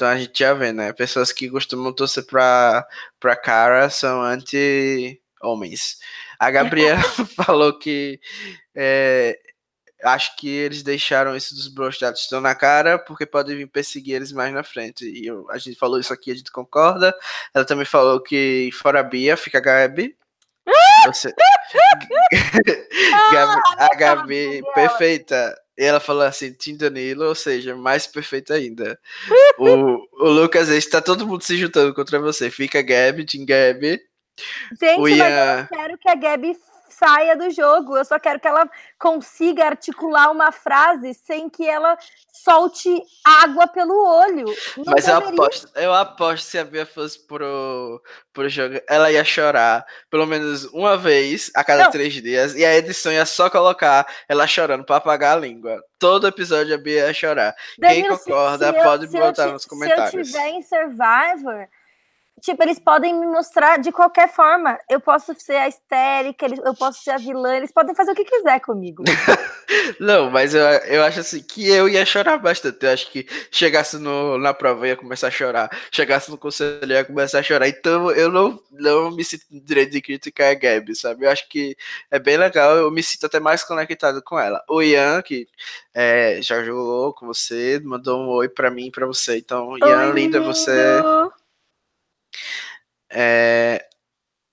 Então 0.00 0.08
a 0.08 0.16
gente 0.16 0.38
já 0.38 0.54
vê, 0.54 0.72
né? 0.72 0.94
Pessoas 0.94 1.30
que 1.30 1.50
costumam 1.50 1.92
torcer 1.92 2.24
pra, 2.24 2.86
pra 3.20 3.36
cara 3.36 3.90
são 3.90 4.22
anti-homens. 4.22 5.98
A 6.38 6.50
Gabriela 6.50 7.02
falou 7.36 7.78
que 7.78 8.18
é, 8.74 9.38
acho 10.02 10.34
que 10.36 10.48
eles 10.48 10.82
deixaram 10.82 11.36
isso 11.36 11.54
dos 11.54 11.68
brochados 11.68 12.22
estão 12.22 12.40
na 12.40 12.54
cara 12.54 12.98
porque 12.98 13.26
podem 13.26 13.58
vir 13.58 13.66
perseguir 13.66 14.14
eles 14.14 14.32
mais 14.32 14.54
na 14.54 14.62
frente. 14.62 15.04
E 15.04 15.26
eu, 15.26 15.46
a 15.50 15.58
gente 15.58 15.78
falou 15.78 16.00
isso 16.00 16.14
aqui, 16.14 16.30
a 16.30 16.34
gente 16.34 16.50
concorda. 16.50 17.14
Ela 17.52 17.66
também 17.66 17.84
falou 17.84 18.22
que 18.22 18.70
fora 18.72 19.00
a 19.00 19.02
Bia 19.02 19.36
fica 19.36 19.58
a 19.58 19.60
Gabi. 19.60 20.16
Você... 21.04 21.30
Gabi, 23.32 23.60
a 23.76 23.84
ah, 23.84 23.96
Gabi, 23.98 24.62
perfeita. 24.74 25.54
E 25.80 25.82
ela 25.82 25.98
falou 25.98 26.24
assim, 26.24 26.52
Tim 26.52 26.76
Danilo, 26.76 27.24
ou 27.24 27.34
seja, 27.34 27.74
mais 27.74 28.06
perfeita 28.06 28.52
ainda. 28.52 29.00
o, 29.58 30.26
o 30.26 30.28
Lucas, 30.28 30.68
está 30.68 31.00
todo 31.00 31.26
mundo 31.26 31.42
se 31.42 31.56
juntando 31.56 31.94
contra 31.94 32.20
você. 32.20 32.50
Fica 32.50 32.82
Gabi, 32.82 33.24
Tim 33.24 33.46
Gabi. 33.46 33.98
Gente, 34.78 35.16
mas 35.16 35.60
eu 35.60 35.68
quero 35.68 35.96
que 35.96 36.06
a 36.10 36.14
Gabi 36.14 36.54
saia 37.00 37.34
do 37.34 37.50
jogo. 37.50 37.96
Eu 37.96 38.04
só 38.04 38.18
quero 38.18 38.38
que 38.38 38.46
ela 38.46 38.68
consiga 38.98 39.64
articular 39.64 40.30
uma 40.30 40.52
frase 40.52 41.14
sem 41.14 41.48
que 41.48 41.66
ela 41.66 41.96
solte 42.30 43.02
água 43.24 43.66
pelo 43.66 43.94
olho. 44.06 44.46
Não 44.76 44.92
Mas 44.92 45.08
eu 45.08 45.16
aposto, 45.16 45.68
eu 45.74 45.94
aposto 45.94 46.44
se 46.44 46.58
a 46.58 46.64
Bia 46.64 46.84
fosse 46.84 47.26
pro, 47.26 48.02
pro 48.32 48.48
jogo, 48.48 48.80
ela 48.88 49.10
ia 49.10 49.24
chorar 49.24 49.84
pelo 50.10 50.26
menos 50.26 50.64
uma 50.66 50.96
vez 50.96 51.50
a 51.54 51.64
cada 51.64 51.84
Não. 51.84 51.90
três 51.90 52.12
dias. 52.12 52.54
E 52.54 52.64
a 52.64 52.76
edição 52.76 53.10
ia 53.10 53.24
só 53.24 53.48
colocar 53.48 54.06
ela 54.28 54.46
chorando 54.46 54.84
para 54.84 54.96
apagar 54.96 55.36
a 55.36 55.40
língua. 55.40 55.82
Todo 55.98 56.26
episódio 56.26 56.74
a 56.74 56.78
Bia 56.78 57.06
ia 57.06 57.14
chorar. 57.14 57.54
Quem 57.80 58.06
concorda 58.08 58.72
se, 58.72 58.78
se 58.78 58.84
pode 58.84 59.04
eu, 59.06 59.10
botar 59.12 59.46
eu, 59.46 59.52
nos 59.52 59.64
comentários. 59.64 60.10
Se 60.10 60.18
eu 60.18 60.24
tiver 60.24 60.48
em 60.48 60.62
Survivor 60.62 61.68
Tipo, 62.40 62.62
eles 62.62 62.78
podem 62.78 63.14
me 63.14 63.26
mostrar 63.26 63.78
de 63.78 63.92
qualquer 63.92 64.32
forma. 64.32 64.78
Eu 64.88 65.00
posso 65.00 65.34
ser 65.38 65.56
a 65.56 65.68
histérica, 65.68 66.46
eu 66.64 66.74
posso 66.74 67.02
ser 67.02 67.10
a 67.10 67.18
vilã, 67.18 67.56
eles 67.56 67.72
podem 67.72 67.94
fazer 67.94 68.12
o 68.12 68.14
que 68.14 68.24
quiser 68.24 68.60
comigo. 68.60 69.04
Não, 70.00 70.30
mas 70.30 70.54
eu, 70.54 70.62
eu 70.62 71.02
acho 71.04 71.20
assim 71.20 71.42
que 71.42 71.68
eu 71.68 71.88
ia 71.88 72.04
chorar 72.04 72.38
bastante. 72.38 72.84
Eu 72.84 72.90
acho 72.90 73.10
que 73.10 73.26
chegasse 73.50 73.98
no, 73.98 74.38
na 74.38 74.52
prova 74.52 74.86
eu 74.86 74.90
ia 74.90 74.96
começar 74.96 75.28
a 75.28 75.30
chorar. 75.30 75.70
Chegasse 75.92 76.30
no 76.30 76.38
conselho 76.38 76.80
eu 76.82 76.88
ia 76.88 77.04
começar 77.04 77.38
a 77.38 77.42
chorar. 77.42 77.68
Então 77.68 78.10
eu 78.10 78.30
não, 78.30 78.60
não 78.70 79.10
me 79.10 79.24
sinto 79.24 79.44
direito 79.50 79.92
de 79.92 80.00
criticar 80.00 80.50
a 80.50 80.54
Gabi, 80.54 80.94
sabe? 80.94 81.26
Eu 81.26 81.30
acho 81.30 81.48
que 81.48 81.76
é 82.10 82.18
bem 82.18 82.36
legal. 82.36 82.76
Eu 82.76 82.90
me 82.90 83.02
sinto 83.02 83.26
até 83.26 83.38
mais 83.38 83.62
conectado 83.62 84.22
com 84.22 84.38
ela. 84.38 84.62
O 84.68 84.82
Ian, 84.82 85.22
que 85.22 85.46
é, 85.94 86.40
já 86.42 86.64
jogou 86.64 87.12
com 87.12 87.26
você, 87.26 87.80
mandou 87.84 88.18
um 88.18 88.28
oi 88.28 88.48
pra 88.48 88.70
mim 88.70 88.86
e 88.86 88.90
pra 88.90 89.06
você. 89.06 89.38
Então, 89.38 89.76
Ian, 89.78 90.08
oi, 90.08 90.12
linda, 90.12 90.38
lindo. 90.38 90.52
você 90.52 91.00
é, 93.10 93.84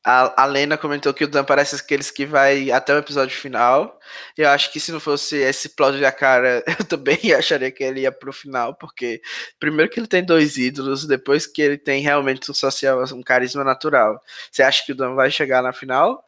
a, 0.09 0.43
a 0.43 0.45
Lena 0.45 0.77
comentou 0.77 1.13
que 1.13 1.25
o 1.25 1.27
Dan 1.27 1.43
parece 1.43 1.75
aqueles 1.75 2.09
que 2.09 2.25
vai 2.25 2.71
até 2.71 2.93
o 2.93 2.97
episódio 2.97 3.37
final. 3.37 3.99
Eu 4.37 4.49
acho 4.49 4.71
que 4.71 4.79
se 4.79 4.89
não 4.89 5.01
fosse 5.01 5.35
esse 5.35 5.75
plot 5.75 5.99
da 5.99 6.13
cara, 6.13 6.63
eu 6.79 6.85
também 6.85 7.33
acharia 7.37 7.69
que 7.69 7.83
ele 7.83 8.01
ia 8.01 8.11
pro 8.11 8.31
final, 8.31 8.73
porque 8.75 9.21
primeiro 9.59 9.91
que 9.91 9.99
ele 9.99 10.07
tem 10.07 10.23
dois 10.23 10.55
ídolos, 10.55 11.05
depois 11.05 11.45
que 11.45 11.61
ele 11.61 11.77
tem 11.77 12.01
realmente 12.01 12.49
um 12.49 12.53
social, 12.53 13.03
um 13.13 13.21
carisma 13.21 13.65
natural. 13.65 14.21
Você 14.49 14.63
acha 14.63 14.85
que 14.85 14.93
o 14.93 14.95
Dan 14.95 15.13
vai 15.13 15.29
chegar 15.29 15.61
na 15.61 15.73
final? 15.73 16.23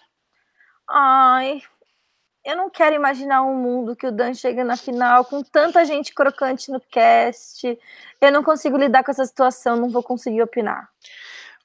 Ai, 0.90 1.62
eu 2.44 2.58
não 2.58 2.70
quero 2.70 2.96
imaginar 2.96 3.44
um 3.44 3.56
mundo 3.56 3.96
que 3.96 4.08
o 4.08 4.12
Dan 4.12 4.34
chega 4.34 4.62
na 4.64 4.76
final 4.76 5.24
com 5.24 5.42
tanta 5.42 5.86
gente 5.86 6.14
crocante 6.14 6.70
no 6.70 6.82
cast. 6.82 7.80
Eu 8.20 8.32
não 8.32 8.44
consigo 8.44 8.76
lidar 8.76 9.06
com 9.06 9.12
essa 9.12 9.26
situação, 9.26 9.78
não 9.78 9.90
vou 9.90 10.04
conseguir 10.04 10.42
opinar. 10.42 10.90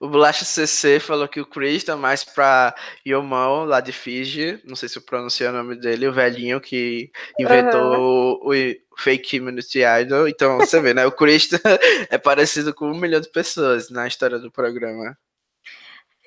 O 0.04 0.08
Bolacha 0.08 0.44
CC 0.44 1.00
falou 1.00 1.26
que 1.26 1.40
o 1.40 1.46
Chris 1.46 1.82
tá 1.82 1.96
mais 1.96 2.22
pra 2.22 2.74
Yomão, 3.08 3.64
lá 3.64 3.80
de 3.80 3.90
Fiji. 3.90 4.60
Não 4.62 4.76
sei 4.76 4.86
se 4.86 4.98
eu 4.98 5.02
pronunciei 5.02 5.48
o 5.48 5.52
nome 5.52 5.76
dele, 5.76 6.06
o 6.06 6.12
velhinho 6.12 6.60
que 6.60 7.10
inventou 7.38 7.80
uhum. 7.80 8.40
o, 8.44 8.52
o, 8.52 8.98
fake 8.98 9.38
Community 9.38 9.80
Idol. 9.80 10.28
Então, 10.28 10.58
você 10.58 10.78
vê, 10.78 10.92
né? 10.92 11.06
O 11.06 11.10
Chris 11.10 11.48
é 12.10 12.18
parecido 12.18 12.74
com 12.74 12.90
um 12.90 13.00
milhão 13.00 13.18
de 13.18 13.30
pessoas 13.30 13.88
na 13.88 14.06
história 14.06 14.38
do 14.38 14.52
programa. 14.52 15.16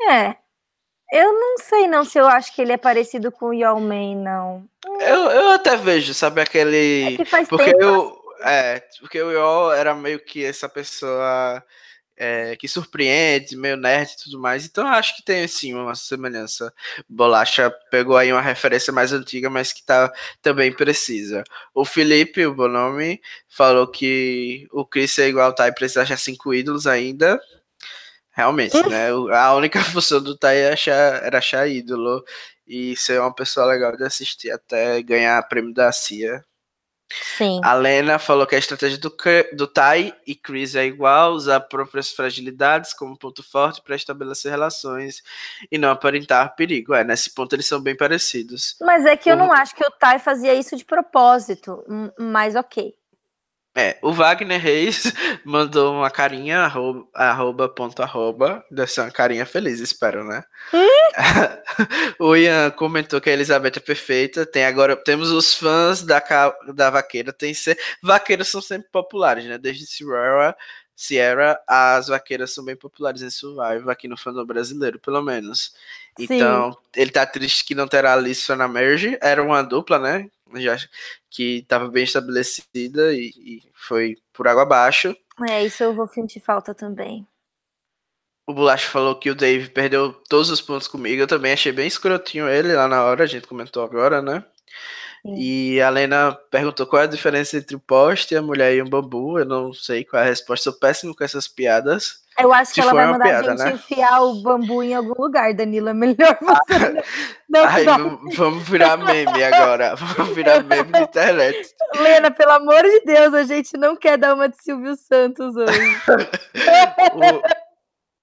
É. 0.10 0.36
Eu 1.12 1.32
não 1.34 1.60
sei 1.60 1.88
não 1.88 2.04
se 2.04 2.18
eu 2.18 2.26
acho 2.26 2.56
que 2.56 2.64
ele 2.64 2.74
é 2.74 2.78
parecido 2.78 3.32
com 3.32 3.50
o 3.50 3.80
não. 4.16 4.68
Eu, 5.00 5.30
eu 5.30 5.50
até 5.50 5.78
vejo, 5.78 6.16
sabe, 6.16 6.42
aquele. 6.42 7.14
É 7.14 7.18
que 7.18 7.26
faz 7.26 7.48
porque 7.48 7.66
tempo. 7.66 7.84
eu. 7.84 8.22
É, 8.42 8.82
porque 9.00 9.22
o 9.22 9.32
Yao 9.32 9.72
era 9.72 9.94
meio 9.94 10.20
que 10.20 10.44
essa 10.44 10.68
pessoa 10.68 11.64
é, 12.18 12.56
que 12.56 12.68
surpreende, 12.68 13.56
meio 13.56 13.78
nerd 13.78 14.12
e 14.12 14.24
tudo 14.24 14.40
mais. 14.40 14.66
Então 14.66 14.88
acho 14.88 15.16
que 15.16 15.24
tem 15.24 15.48
sim 15.48 15.74
uma 15.74 15.96
semelhança. 15.96 16.74
Bolacha 17.08 17.72
pegou 17.92 18.18
aí 18.18 18.34
uma 18.34 18.42
referência 18.42 18.92
mais 18.92 19.14
antiga, 19.14 19.50
mas 19.50 19.72
que 19.72 19.84
tá 19.86 20.12
também 20.42 20.72
precisa. 20.74 21.44
O 21.74 21.86
Felipe, 21.86 22.46
o 22.46 22.54
Bonomi, 22.54 23.22
falou 23.48 23.88
que 23.88 24.68
o 24.72 24.86
Chris 24.86 25.18
é 25.20 25.28
igual 25.28 25.48
ao 25.48 25.56
Tai, 25.56 25.72
precisa 25.72 26.02
achar 26.02 26.18
cinco 26.18 26.54
ídolos 26.54 26.88
ainda. 26.88 27.40
Realmente, 28.32 28.76
né? 28.88 29.10
A 29.34 29.56
única 29.56 29.82
função 29.86 30.22
do 30.22 30.38
Tai 30.38 30.58
era 30.58 30.74
achar, 30.74 31.24
era 31.24 31.38
achar 31.40 31.68
ídolo 31.68 32.24
e 32.68 32.96
ser 32.96 33.20
uma 33.20 33.34
pessoa 33.34 33.66
legal 33.66 33.96
de 33.96 34.04
assistir 34.04 34.52
até 34.52 35.02
ganhar 35.02 35.42
prêmio 35.48 35.74
da 35.74 35.92
CIA. 35.92 36.44
Sim. 37.10 37.62
A 37.64 37.74
Lena 37.74 38.20
falou 38.20 38.46
que 38.46 38.56
a 38.56 38.60
estratégia 38.60 38.98
do, 38.98 39.16
do 39.54 39.68
Tai 39.68 40.14
e 40.26 40.36
Chris 40.36 40.76
é 40.76 40.86
igual, 40.86 41.32
usar 41.32 41.62
próprias 41.62 42.12
fragilidades 42.12 42.94
como 42.94 43.18
ponto 43.18 43.42
forte 43.42 43.82
para 43.82 43.96
estabelecer 43.96 44.52
relações 44.52 45.24
e 45.72 45.78
não 45.78 45.90
aparentar 45.90 46.56
perigo. 46.56 46.94
É, 46.94 47.04
nesse 47.04 47.34
ponto 47.34 47.54
eles 47.56 47.66
são 47.66 47.82
bem 47.82 47.96
parecidos. 47.96 48.76
Mas 48.82 49.06
é 49.06 49.16
que 49.16 49.30
eu 49.30 49.36
não 49.38 49.52
acho 49.52 49.76
que 49.76 49.86
o 49.86 49.92
Tai 49.92 50.20
fazia 50.20 50.54
isso 50.54 50.76
de 50.76 50.84
propósito, 50.84 51.84
mas 52.20 52.56
ok. 52.56 52.94
É, 53.80 54.00
o 54.02 54.12
Wagner 54.12 54.60
Reis 54.60 55.04
mandou 55.46 55.94
uma 55.94 56.10
carinha, 56.10 56.62
arroba, 56.62 57.08
arroba 57.14 57.70
ponto 57.70 58.02
arroba, 58.02 58.66
deve 58.72 58.92
ser 58.92 59.02
uma 59.02 59.12
carinha 59.12 59.46
feliz, 59.46 59.80
espero, 59.80 60.24
né? 60.24 60.44
o 62.20 62.36
Ian 62.36 62.72
comentou 62.72 63.22
que 63.22 63.30
a 63.30 63.34
Elizabeth 63.34 63.74
é 63.78 63.80
perfeita, 63.80 64.48
tem 64.48 64.66
agora, 64.66 64.96
temos 64.96 65.30
os 65.30 65.54
fãs 65.54 66.02
da, 66.02 66.20
da 66.74 66.90
vaqueira, 66.90 67.32
tem 67.32 67.54
ser, 67.54 67.78
vaqueiras 68.02 68.48
são 68.48 68.64
sempre 68.64 68.90
populares, 68.92 69.46
né? 69.46 69.60
Desde 69.60 69.86
Sierra, 69.86 70.58
Sierra, 70.98 71.62
as 71.68 72.08
vaqueiras 72.08 72.52
são 72.52 72.66
bem 72.66 72.76
populares 72.76 73.22
em 73.22 73.30
Survival, 73.30 73.92
aqui 73.92 74.08
no 74.08 74.18
fandom 74.18 74.44
brasileiro, 74.44 74.98
pelo 74.98 75.22
menos. 75.22 75.76
Então, 76.18 76.72
Sim. 76.72 76.78
ele 76.96 77.12
tá 77.12 77.24
triste 77.24 77.64
que 77.64 77.76
não 77.76 77.88
terá 77.88 78.14
Alice 78.14 78.54
na 78.56 78.68
Merge, 78.68 79.16
era 79.22 79.44
uma 79.44 79.62
dupla, 79.62 80.00
né? 80.00 80.28
já 80.56 80.76
que 81.30 81.60
estava 81.60 81.88
bem 81.88 82.04
estabelecida 82.04 83.14
e, 83.14 83.32
e, 83.38 83.64
foi 83.74 84.18
por 84.34 84.48
água 84.48 84.64
abaixo. 84.64 85.16
É, 85.48 85.64
isso 85.64 85.84
eu 85.84 85.94
vou 85.94 86.08
sentir 86.08 86.40
falta 86.40 86.74
também. 86.74 87.28
O 88.48 88.54
Bulacho 88.54 88.90
falou 88.90 89.14
que 89.20 89.30
o 89.30 89.36
Dave 89.36 89.70
perdeu 89.70 90.14
todos 90.28 90.50
os 90.50 90.62
pontos 90.62 90.88
comigo. 90.88 91.22
Eu 91.22 91.28
também 91.28 91.52
achei 91.52 91.72
bem 91.72 91.86
escrotinho 91.86 92.48
ele 92.48 92.74
lá 92.74 92.88
na 92.88 93.04
hora, 93.04 93.24
a 93.24 93.28
gente 93.28 93.46
comentou 93.46 93.84
agora, 93.84 94.22
né? 94.22 94.44
E 95.36 95.82
a 95.82 95.90
Lena 95.90 96.38
perguntou 96.50 96.86
qual 96.86 97.02
é 97.02 97.06
a 97.06 97.10
diferença 97.10 97.58
entre 97.58 97.76
o 97.76 97.80
poste, 97.80 98.36
a 98.36 98.42
mulher 98.42 98.76
e 98.76 98.82
o 98.82 98.90
bambu. 98.90 99.40
Eu 99.40 99.46
não 99.46 99.74
sei 99.74 100.04
qual 100.04 100.22
é 100.22 100.26
a 100.26 100.30
resposta. 100.30 100.70
Sou 100.70 100.80
péssimo 100.80 101.16
com 101.16 101.24
essas 101.24 101.48
piadas. 101.48 102.26
Eu 102.40 102.54
acho 102.54 102.72
que 102.72 102.82
ela 102.82 102.94
vai 102.94 103.08
mandar 103.08 103.26
piada, 103.26 103.54
a 103.54 103.58
gente 103.58 103.66
né? 103.66 103.72
enfiar 103.74 104.22
o 104.22 104.36
bambu 104.44 104.84
em 104.84 104.94
algum 104.94 105.20
lugar, 105.20 105.52
Danila. 105.56 105.92
Melhor 105.92 106.38
você 106.40 107.04
não. 107.50 107.66
Ai, 107.66 107.84
vamos 108.36 108.70
virar 108.70 108.96
meme 108.96 109.44
agora. 109.44 109.96
Vamos 110.18 110.36
virar 110.36 110.64
meme 110.64 110.92
de 110.92 111.00
internet. 111.00 111.76
Lena, 111.96 112.30
pelo 112.30 112.52
amor 112.52 112.84
de 112.84 113.02
Deus, 113.06 113.34
a 113.34 113.44
gente 113.44 113.76
não 113.76 113.96
quer 113.96 114.18
dar 114.18 114.36
uma 114.36 114.48
de 114.48 114.62
Silvio 114.62 114.96
Santos 114.96 115.56
hoje. 115.56 115.98
o, 117.16 117.67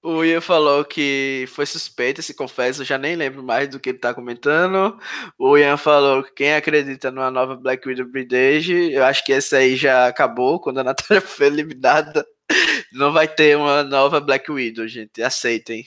o 0.05 0.23
Ian 0.23 0.39
falou 0.39 0.85
que 0.85 1.45
foi 1.49 1.65
suspeito, 1.65 2.21
se 2.21 2.35
confessa, 2.35 2.81
eu 2.81 2.85
já 2.85 2.95
nem 2.95 3.15
lembro 3.15 3.41
mais 3.41 3.67
do 3.67 3.79
que 3.79 3.89
ele 3.89 3.97
tá 3.97 4.13
comentando. 4.13 4.99
O 5.35 5.57
Ian 5.57 5.77
falou 5.77 6.23
que 6.23 6.31
quem 6.31 6.53
acredita 6.53 7.09
numa 7.09 7.31
nova 7.31 7.55
Black 7.55 7.87
Widow 7.87 8.05
Bridge, 8.05 8.91
eu 8.93 9.03
acho 9.03 9.25
que 9.25 9.31
esse 9.31 9.55
aí 9.55 9.75
já 9.75 10.07
acabou 10.07 10.59
quando 10.59 10.79
a 10.79 10.83
Natália 10.83 11.21
foi 11.25 11.47
eliminada. 11.47 12.23
Não 12.93 13.11
vai 13.11 13.27
ter 13.27 13.57
uma 13.57 13.83
nova 13.83 14.19
Black 14.19 14.51
Widow, 14.51 14.87
gente. 14.87 15.23
Aceitem. 15.23 15.83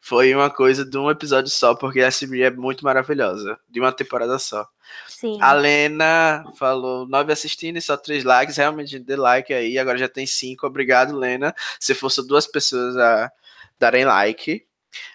Foi 0.00 0.34
uma 0.34 0.50
coisa 0.50 0.84
de 0.84 0.98
um 0.98 1.08
episódio 1.08 1.50
só, 1.50 1.74
porque 1.74 2.00
a 2.00 2.10
CB 2.10 2.42
é 2.42 2.50
muito 2.50 2.84
maravilhosa. 2.84 3.56
De 3.68 3.78
uma 3.78 3.92
temporada 3.92 4.36
só. 4.38 4.66
Sim. 5.06 5.38
A 5.40 5.52
Lena 5.52 6.42
falou 6.58 7.06
nove 7.06 7.32
assistindo 7.32 7.76
e 7.76 7.82
só 7.82 7.96
três 7.96 8.24
likes. 8.24 8.56
Realmente, 8.56 8.98
dê 8.98 9.14
like 9.14 9.52
aí. 9.54 9.78
Agora 9.78 9.96
já 9.96 10.08
tem 10.08 10.26
cinco. 10.26 10.66
Obrigado, 10.66 11.16
Lena. 11.16 11.54
Se 11.78 11.94
fosse 11.94 12.26
duas 12.26 12.46
pessoas 12.46 12.96
a 12.96 13.30
darem 13.80 14.04
like. 14.04 14.64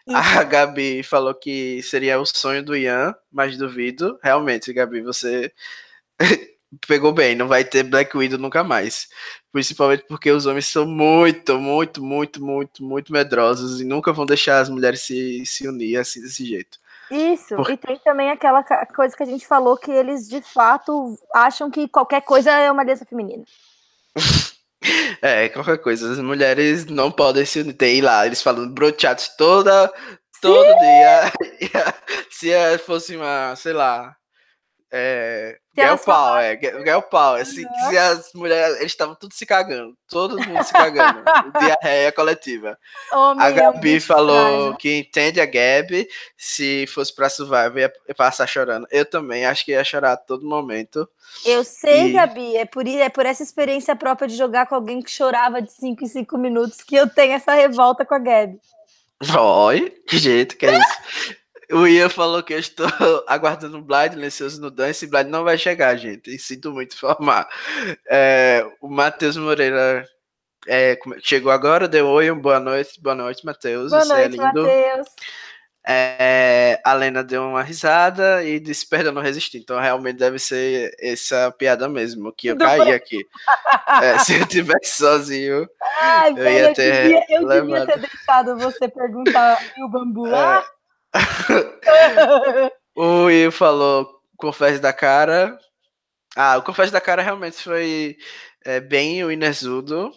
A 0.10 0.44
Gabi 0.44 1.04
falou 1.04 1.34
que 1.34 1.82
seria 1.84 2.20
o 2.20 2.26
sonho 2.26 2.64
do 2.64 2.76
Ian, 2.76 3.16
mas 3.32 3.58
duvido. 3.58 4.20
Realmente, 4.22 4.74
Gabi, 4.74 5.02
você 5.02 5.54
pegou 6.88 7.14
bem, 7.14 7.36
não 7.36 7.48
vai 7.48 7.64
ter 7.64 7.84
Black 7.84 8.18
Widow 8.18 8.40
nunca 8.40 8.64
mais. 8.64 9.08
Principalmente 9.52 10.06
porque 10.08 10.32
os 10.32 10.46
homens 10.46 10.68
são 10.68 10.86
muito, 10.86 11.60
muito, 11.60 12.04
muito, 12.04 12.44
muito, 12.44 12.84
muito 12.84 13.14
medrosos 13.14 13.80
e 13.80 13.86
nunca 13.86 14.12
vão 14.12 14.26
deixar 14.26 14.60
as 14.60 14.70
mulheres 14.70 15.02
se, 15.02 15.46
se 15.46 15.68
unir 15.68 15.98
assim 15.98 16.22
desse 16.22 16.46
jeito. 16.46 16.78
Isso, 17.12 17.56
Por... 17.56 17.70
e 17.70 17.78
tem 17.78 18.00
também 18.00 18.32
aquela 18.32 18.64
coisa 18.64 19.16
que 19.16 19.22
a 19.22 19.28
gente 19.28 19.46
falou 19.46 19.78
que 19.78 19.92
eles 19.92 20.28
de 20.28 20.42
fato 20.42 21.16
acham 21.34 21.70
que 21.70 21.88
qualquer 21.88 22.22
coisa 22.22 22.52
é 22.52 22.72
uma 22.72 22.84
deusa 22.84 23.06
feminina. 23.06 23.44
é, 25.22 25.50
qualquer 25.50 25.78
coisa. 25.80 26.12
As 26.12 26.20
mulheres 26.20 26.86
não 26.86 27.12
podem 27.12 27.46
se 27.46 27.60
unir. 27.60 27.74
Tem 27.74 28.02
lá, 28.02 28.26
eles 28.26 28.42
falando 28.42 28.74
brochados 28.74 29.30
toda, 29.38 29.92
todo 30.42 30.68
Sim! 30.68 30.80
dia. 30.80 31.34
se 32.32 32.78
fosse 32.80 33.16
uma, 33.16 33.56
sei 33.56 33.74
lá, 33.74 34.16
é, 34.98 35.58
Girl 35.78 35.98
Power, 35.98 36.42
é, 36.42 36.58
Girl 36.58 37.02
Power. 37.02 37.42
Assim, 37.42 37.66
uhum. 37.66 37.90
se 37.90 37.98
as 37.98 38.32
mulheres, 38.34 38.78
eles 38.78 38.94
estavam 38.94 39.14
tudo 39.14 39.34
se 39.34 39.46
cagando, 39.46 39.94
todo 40.08 40.40
mundo 40.40 40.64
se 40.64 40.72
cagando. 40.72 41.22
diarreia 41.60 42.14
coletiva. 42.14 42.78
Homem, 43.12 43.46
a 43.46 43.52
Gabi 43.52 44.00
falou 44.00 44.74
que 44.78 45.00
entende 45.00 45.42
a 45.42 45.46
Gabi, 45.46 46.08
se 46.38 46.88
fosse 46.88 47.14
pra 47.14 47.30
Survivor 47.30 47.78
ia 47.78 47.94
passar 48.16 48.48
chorando. 48.48 48.88
Eu 48.90 49.06
também, 49.06 49.46
acho 49.46 49.66
que 49.66 49.72
ia 49.72 49.84
chorar 49.84 50.14
a 50.14 50.18
todo 50.18 50.48
momento. 50.48 51.06
Eu 51.46 51.66
sei, 51.66 52.12
e... 52.12 52.12
Gabi, 52.14 52.56
é 52.56 52.64
por, 52.64 52.88
é 52.88 53.10
por 53.10 53.26
essa 53.26 53.44
experiência 53.44 53.98
própria 53.98 54.30
de 54.30 54.38
jogar 54.38 54.68
com 54.68 54.76
alguém 54.76 55.02
que 55.02 55.12
chorava 55.12 55.62
de 55.62 55.74
5 55.74 56.06
em 56.06 56.08
5 56.08 56.38
minutos 56.38 56.82
que 56.82 56.96
eu 56.96 57.10
tenho 57.10 57.34
essa 57.34 57.54
revolta 57.54 58.06
com 58.06 58.16
a 58.16 58.20
Gabi. 58.20 58.62
Oi, 59.38 59.90
que 60.08 60.18
jeito 60.18 60.56
que 60.56 60.66
é 60.66 60.78
isso. 60.78 61.45
O 61.72 61.88
Ian 61.88 62.10
falou 62.10 62.44
que 62.44 62.54
eu 62.54 62.60
estou 62.60 62.88
aguardando 63.28 63.78
o 63.78 63.82
Blind, 63.82 64.14
Lencioso 64.14 64.62
no 64.62 64.70
Dance, 64.70 65.06
e 65.06 65.08
Blind 65.08 65.28
não 65.28 65.44
vai 65.44 65.58
chegar, 65.58 65.96
gente. 65.96 66.34
E 66.34 66.40
sinto 66.40 66.72
muito 66.72 66.96
informar. 66.96 67.48
É, 68.10 68.66
o 68.82 68.88
Matheus 68.88 69.38
Moreira 69.38 70.06
é, 70.68 70.98
chegou 71.22 71.52
agora, 71.52 71.88
deu 71.88 72.08
oi, 72.08 72.32
boa 72.32 72.60
noite, 72.60 73.02
boa 73.02 73.16
noite, 73.16 73.46
Matheus. 73.46 73.92
Boa 73.92 74.04
Você 74.04 74.14
é 74.14 74.16
noite, 74.16 74.40
é 74.40 74.42
Matheus. 74.42 75.08
É, 75.88 76.82
a 76.84 76.94
Lena 76.94 77.24
deu 77.24 77.44
uma 77.44 77.62
risada 77.62 78.44
e 78.44 78.60
disse: 78.60 78.90
Perdão, 78.90 79.14
não 79.14 79.22
resisti. 79.22 79.60
Então, 79.60 79.80
realmente 79.80 80.18
deve 80.18 80.40
ser 80.40 80.92
essa 81.00 81.52
piada 81.52 81.88
mesmo, 81.88 82.34
que 82.34 82.48
eu 82.48 82.58
caí 82.58 82.92
aqui. 82.92 83.24
É, 84.02 84.18
se 84.26 84.34
eu 84.34 84.48
tivesse 84.48 84.98
sozinho, 84.98 85.68
Ai, 86.02 86.34
eu 86.36 86.52
ia 86.52 86.74
ter. 86.74 86.88
Eu 86.88 87.02
devia, 87.04 87.26
eu 87.30 87.48
devia 87.48 87.86
ter 87.86 88.00
deixado 88.00 88.58
você 88.58 88.88
perguntar 88.88 89.60
o 89.78 89.88
bambu 89.88 90.26
lá. 90.26 90.66
É. 90.72 90.75
o 92.96 93.26
Will 93.26 93.52
falou 93.52 94.22
Confesso 94.38 94.82
da 94.82 94.94
Cara. 94.94 95.58
Ah, 96.36 96.58
o 96.58 96.64
Confesso 96.64 96.92
da 96.92 97.02
Cara 97.02 97.22
realmente 97.22 97.58
foi 97.64 98.18
é, 98.66 98.80
bem 98.80 99.24
o 99.24 99.32
Inesudo. 99.32 100.12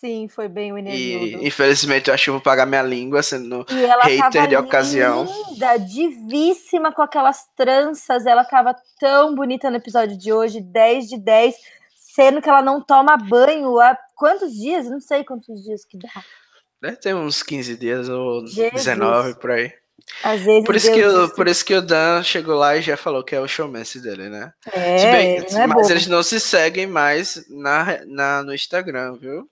Sim, 0.00 0.28
foi 0.28 0.48
bem 0.48 0.72
o 0.72 0.78
Inesudo. 0.78 0.98
E 0.98 1.46
infelizmente 1.46 2.08
eu 2.08 2.14
acho 2.14 2.24
que 2.24 2.30
vou 2.30 2.40
pagar 2.40 2.64
minha 2.64 2.82
língua 2.82 3.22
sendo 3.22 3.66
hater 4.02 4.48
de 4.48 4.56
ocasião. 4.56 5.26
Linda, 5.50 5.76
divíssima 5.76 6.90
com 6.90 7.02
aquelas 7.02 7.44
tranças. 7.54 8.24
Ela 8.24 8.42
tava 8.44 8.74
tão 8.98 9.34
bonita 9.34 9.70
no 9.70 9.76
episódio 9.76 10.16
de 10.16 10.32
hoje, 10.32 10.60
10 10.60 11.06
de 11.06 11.18
10, 11.18 11.54
sendo 11.94 12.40
que 12.40 12.48
ela 12.48 12.62
não 12.62 12.80
toma 12.80 13.16
banho 13.18 13.78
há 13.78 13.96
quantos 14.16 14.54
dias? 14.54 14.88
Não 14.88 15.00
sei 15.00 15.22
quantos 15.22 15.62
dias 15.62 15.84
que 15.84 15.98
dá. 15.98 16.08
Deve 16.80 16.96
ter 16.96 17.14
uns 17.14 17.42
15 17.42 17.76
dias 17.76 18.08
ou 18.08 18.46
Jesus. 18.46 18.72
19 18.72 19.34
por 19.34 19.50
aí. 19.50 19.70
Às 20.22 20.40
vezes 20.40 20.64
por 20.64 20.76
isso, 20.76 20.92
que 20.92 21.04
o, 21.04 21.28
por 21.30 21.48
isso 21.48 21.64
que 21.64 21.74
o 21.74 21.82
Dan 21.82 22.22
chegou 22.22 22.56
lá 22.56 22.76
e 22.76 22.82
já 22.82 22.96
falou 22.96 23.24
que 23.24 23.34
é 23.34 23.40
o 23.40 23.48
showmance 23.48 24.00
dele, 24.00 24.28
né? 24.28 24.52
É, 24.72 25.12
bem, 25.12 25.36
é 25.38 25.66
mas 25.66 25.82
bobo. 25.82 25.90
eles 25.90 26.06
não 26.06 26.22
se 26.22 26.38
seguem 26.38 26.86
mais 26.86 27.44
na, 27.48 28.04
na, 28.06 28.42
no 28.42 28.54
Instagram, 28.54 29.16
viu? 29.18 29.48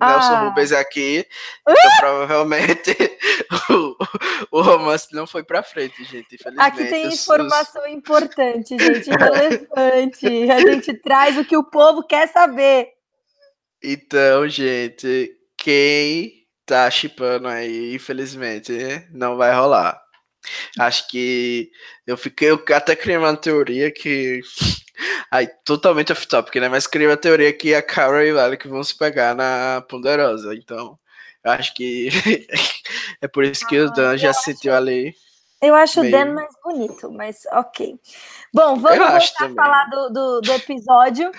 Ah. 0.00 0.12
Nelson 0.12 0.48
Rubens 0.48 0.72
aqui, 0.72 1.26
então 1.68 1.90
provavelmente 1.98 2.96
o, 3.70 4.58
o, 4.58 4.62
romance 4.62 5.08
não 5.12 5.26
foi 5.26 5.44
pra 5.44 5.62
frente, 5.62 6.02
gente. 6.04 6.38
Aqui 6.56 6.86
tem 6.86 7.06
informação 7.06 7.82
os... 7.82 7.90
importante, 7.90 8.78
gente, 8.78 9.10
relevante. 9.10 10.50
A 10.50 10.60
gente 10.60 10.94
traz 10.94 11.36
o 11.36 11.44
que 11.44 11.56
o 11.56 11.64
povo 11.64 12.02
quer 12.02 12.28
saber. 12.28 12.88
Então, 13.82 14.48
gente, 14.48 15.36
quem 15.54 16.39
tá 16.70 16.90
chipando 16.90 17.48
aí, 17.48 17.94
infelizmente, 17.94 18.72
não 19.12 19.36
vai 19.36 19.52
rolar. 19.52 20.00
Acho 20.78 21.06
que 21.08 21.70
eu 22.06 22.16
fiquei, 22.16 22.50
eu 22.50 22.62
até 22.74 22.96
criei 22.96 23.18
uma 23.18 23.36
teoria 23.36 23.90
que. 23.90 24.40
Aí, 25.30 25.48
totalmente 25.64 26.12
off-topic, 26.12 26.56
né? 26.56 26.68
Mas 26.68 26.86
criei 26.86 27.08
uma 27.08 27.16
teoria 27.16 27.52
que 27.52 27.74
a 27.74 27.80
Carol 27.80 28.20
e 28.22 28.32
o 28.32 28.38
Alec 28.38 28.68
vão 28.68 28.82
se 28.82 28.96
pegar 28.98 29.34
na 29.34 29.82
Ponderosa. 29.88 30.54
Então, 30.54 30.98
acho 31.44 31.72
que 31.72 32.10
é 33.22 33.28
por 33.28 33.44
isso 33.44 33.66
que 33.66 33.78
ah, 33.78 33.84
o 33.84 33.90
Dan 33.92 34.18
já 34.18 34.32
se 34.32 34.42
sentiu 34.42 34.74
ali. 34.74 35.14
Eu 35.62 35.74
acho 35.74 36.00
meio... 36.00 36.14
o 36.14 36.18
Dan 36.18 36.34
mais 36.34 36.54
bonito, 36.62 37.10
mas 37.12 37.38
ok. 37.52 37.94
Bom, 38.52 38.76
vamos 38.76 38.98
voltar 38.98 39.46
a 39.46 39.54
falar 39.54 39.84
do, 39.86 40.10
do, 40.10 40.40
do 40.40 40.52
episódio. 40.52 41.30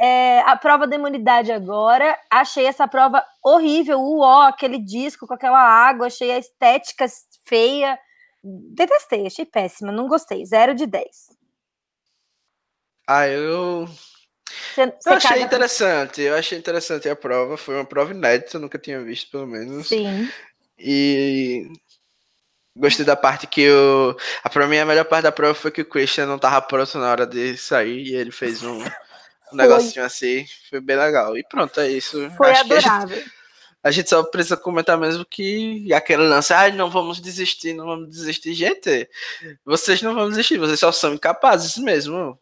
É, 0.00 0.40
a 0.40 0.56
prova 0.56 0.86
da 0.86 0.96
imunidade 0.96 1.50
agora. 1.50 2.18
Achei 2.30 2.66
essa 2.66 2.86
prova 2.86 3.24
horrível. 3.42 4.00
O 4.00 4.20
ó, 4.20 4.42
aquele 4.42 4.78
disco 4.78 5.26
com 5.26 5.34
aquela 5.34 5.60
água. 5.60 6.06
Achei 6.06 6.30
a 6.30 6.38
estética 6.38 7.06
feia. 7.44 7.98
Detestei, 8.42 9.26
achei 9.26 9.44
péssima. 9.44 9.90
Não 9.90 10.06
gostei. 10.06 10.44
Zero 10.46 10.74
de 10.74 10.86
10. 10.86 11.06
Ah, 13.06 13.26
eu. 13.26 13.88
Você, 14.74 14.82
eu 14.82 15.12
achei 15.14 15.42
interessante. 15.42 16.22
Eu 16.22 16.36
achei 16.36 16.58
interessante 16.58 17.08
a 17.08 17.16
prova. 17.16 17.56
Foi 17.56 17.74
uma 17.74 17.84
prova 17.84 18.12
inédita, 18.12 18.56
eu 18.56 18.60
nunca 18.60 18.78
tinha 18.78 19.02
visto, 19.02 19.30
pelo 19.30 19.46
menos. 19.46 19.88
Sim. 19.88 20.30
E 20.78 21.70
Gostei 22.78 23.04
da 23.04 23.16
parte 23.16 23.46
que 23.48 23.68
o. 23.68 24.16
A, 24.44 24.48
pra 24.48 24.68
mim, 24.68 24.78
a 24.78 24.86
melhor 24.86 25.04
parte 25.04 25.24
da 25.24 25.32
prova 25.32 25.52
foi 25.52 25.72
que 25.72 25.80
o 25.80 25.84
Christian 25.84 26.26
não 26.26 26.38
tava 26.38 26.62
pronto 26.62 26.96
na 26.96 27.10
hora 27.10 27.26
de 27.26 27.56
sair 27.56 28.06
e 28.06 28.14
ele 28.14 28.30
fez 28.30 28.62
um, 28.62 28.78
um 29.52 29.56
negocinho 29.56 30.04
assim. 30.04 30.46
Foi 30.68 30.80
bem 30.80 30.96
legal. 30.96 31.36
E 31.36 31.44
pronto, 31.44 31.80
é 31.80 31.88
isso. 31.88 32.30
Foi 32.36 32.50
Acho 32.50 32.60
adorável. 32.60 33.16
A 33.16 33.20
gente, 33.20 33.32
a 33.84 33.90
gente, 33.90 34.10
só 34.10 34.22
precisa 34.22 34.56
comentar 34.56 34.98
mesmo 34.98 35.24
que 35.24 35.92
aquele 35.92 36.22
lance, 36.22 36.52
ah, 36.52 36.70
não 36.70 36.90
vamos 36.90 37.20
desistir, 37.20 37.74
não 37.74 37.86
vamos 37.86 38.08
desistir. 38.10 38.54
Gente, 38.54 39.08
vocês 39.64 40.02
não 40.02 40.14
vão 40.14 40.28
desistir, 40.28 40.58
vocês 40.58 40.80
só 40.80 40.92
são 40.92 41.14
incapazes 41.14 41.76
mesmo. 41.78 42.38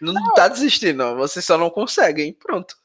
não, 0.00 0.12
não 0.14 0.34
tá 0.34 0.48
desistindo, 0.48 0.98
não. 0.98 1.16
vocês 1.16 1.44
só 1.44 1.58
não 1.58 1.70
conseguem. 1.70 2.32
Pronto 2.32 2.76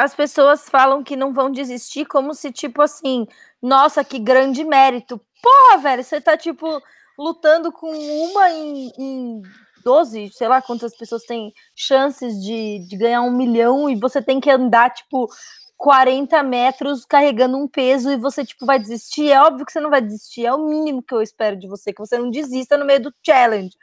as 0.00 0.14
pessoas 0.14 0.66
falam 0.66 1.04
que 1.04 1.14
não 1.14 1.30
vão 1.30 1.52
desistir 1.52 2.06
como 2.06 2.32
se, 2.32 2.50
tipo 2.50 2.80
assim, 2.80 3.26
nossa, 3.60 4.02
que 4.02 4.18
grande 4.18 4.64
mérito. 4.64 5.20
Porra, 5.42 5.76
velho, 5.76 6.02
você 6.02 6.18
tá, 6.18 6.38
tipo, 6.38 6.82
lutando 7.18 7.70
com 7.70 7.92
uma 7.92 8.50
em, 8.50 8.90
em 8.98 9.42
12, 9.84 10.30
sei 10.32 10.48
lá 10.48 10.60
quantas 10.62 10.96
pessoas 10.96 11.24
têm 11.24 11.52
chances 11.74 12.34
de, 12.42 12.86
de 12.88 12.96
ganhar 12.96 13.22
um 13.22 13.30
milhão 13.30 13.88
e 13.88 13.96
você 13.96 14.22
tem 14.22 14.40
que 14.40 14.50
andar, 14.50 14.90
tipo, 14.90 15.28
40 15.76 16.42
metros 16.42 17.04
carregando 17.06 17.56
um 17.56 17.66
peso 17.66 18.10
e 18.10 18.16
você, 18.16 18.44
tipo, 18.44 18.66
vai 18.66 18.78
desistir. 18.78 19.30
É 19.30 19.40
óbvio 19.40 19.64
que 19.64 19.72
você 19.72 19.80
não 19.80 19.90
vai 19.90 20.00
desistir, 20.00 20.44
é 20.46 20.52
o 20.52 20.68
mínimo 20.68 21.02
que 21.02 21.14
eu 21.14 21.22
espero 21.22 21.56
de 21.56 21.66
você, 21.66 21.92
que 21.92 22.00
você 22.00 22.18
não 22.18 22.30
desista 22.30 22.76
no 22.76 22.84
meio 22.84 23.02
do 23.02 23.14
challenge. 23.24 23.74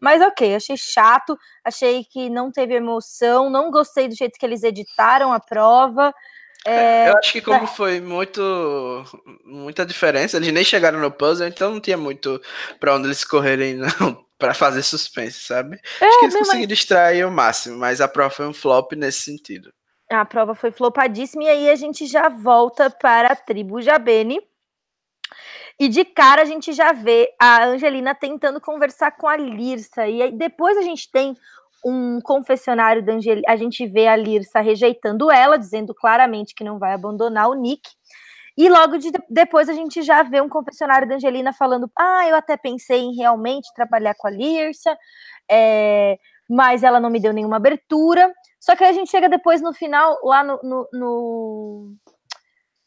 Mas 0.00 0.20
ok, 0.20 0.54
achei 0.56 0.76
chato, 0.76 1.38
achei 1.64 2.04
que 2.04 2.28
não 2.28 2.50
teve 2.50 2.74
emoção, 2.74 3.48
não 3.48 3.70
gostei 3.70 4.08
do 4.08 4.14
jeito 4.14 4.38
que 4.38 4.44
eles 4.44 4.62
editaram 4.62 5.32
a 5.32 5.40
prova. 5.40 6.12
É, 6.66 7.10
eu 7.10 7.18
acho 7.18 7.32
que 7.32 7.42
como 7.42 7.66
foi 7.66 8.00
muito 8.00 9.04
muita 9.44 9.84
diferença, 9.84 10.38
eles 10.38 10.50
nem 10.50 10.64
chegaram 10.64 10.98
no 10.98 11.10
puzzle, 11.10 11.46
então 11.46 11.72
não 11.72 11.80
tinha 11.80 11.96
muito 11.96 12.40
para 12.80 12.94
onde 12.94 13.06
eles 13.06 13.22
correrem 13.22 13.80
para 14.38 14.54
fazer 14.54 14.82
suspense, 14.82 15.40
sabe? 15.40 15.78
É, 16.00 16.06
acho 16.06 16.18
que 16.18 16.24
eles 16.24 16.36
conseguiram 16.36 16.68
mas... 16.68 16.78
distrair 16.78 17.26
o 17.26 17.30
máximo, 17.30 17.78
mas 17.78 18.00
a 18.00 18.08
prova 18.08 18.30
foi 18.30 18.46
um 18.46 18.54
flop 18.54 18.92
nesse 18.92 19.22
sentido. 19.22 19.72
A 20.10 20.24
prova 20.24 20.54
foi 20.54 20.70
flopadíssima 20.70 21.44
e 21.44 21.48
aí 21.48 21.70
a 21.70 21.74
gente 21.74 22.06
já 22.06 22.28
volta 22.28 22.88
para 22.90 23.28
a 23.28 23.36
tribo 23.36 23.80
Jabene. 23.80 24.40
E 25.78 25.88
de 25.88 26.04
cara 26.04 26.42
a 26.42 26.44
gente 26.44 26.72
já 26.72 26.92
vê 26.92 27.34
a 27.40 27.64
Angelina 27.64 28.14
tentando 28.14 28.60
conversar 28.60 29.12
com 29.12 29.26
a 29.26 29.36
Lirsa. 29.36 30.06
E 30.06 30.22
aí 30.22 30.32
depois 30.32 30.76
a 30.76 30.82
gente 30.82 31.10
tem 31.10 31.36
um 31.84 32.20
confessionário 32.22 33.04
da 33.04 33.12
Angelina, 33.14 33.44
a 33.46 33.56
gente 33.56 33.86
vê 33.86 34.06
a 34.06 34.16
Lirsa 34.16 34.60
rejeitando 34.60 35.30
ela, 35.30 35.58
dizendo 35.58 35.94
claramente 35.94 36.54
que 36.54 36.64
não 36.64 36.78
vai 36.78 36.92
abandonar 36.92 37.48
o 37.48 37.54
Nick. 37.54 37.82
E 38.56 38.68
logo 38.68 38.96
de, 38.98 39.10
depois 39.28 39.68
a 39.68 39.72
gente 39.72 40.02
já 40.02 40.22
vê 40.22 40.40
um 40.40 40.48
confessionário 40.48 41.08
da 41.08 41.16
Angelina 41.16 41.52
falando: 41.52 41.90
Ah, 41.98 42.28
eu 42.28 42.36
até 42.36 42.56
pensei 42.56 43.00
em 43.00 43.14
realmente 43.14 43.72
trabalhar 43.74 44.14
com 44.14 44.28
a 44.28 44.30
Lirsa, 44.30 44.96
é, 45.50 46.16
mas 46.48 46.82
ela 46.82 47.00
não 47.00 47.10
me 47.10 47.20
deu 47.20 47.32
nenhuma 47.32 47.56
abertura. 47.56 48.32
Só 48.60 48.74
que 48.76 48.84
a 48.84 48.92
gente 48.92 49.10
chega 49.10 49.28
depois 49.28 49.60
no 49.60 49.74
final, 49.74 50.16
lá 50.22 50.42
no, 50.42 50.58
no 50.92 51.96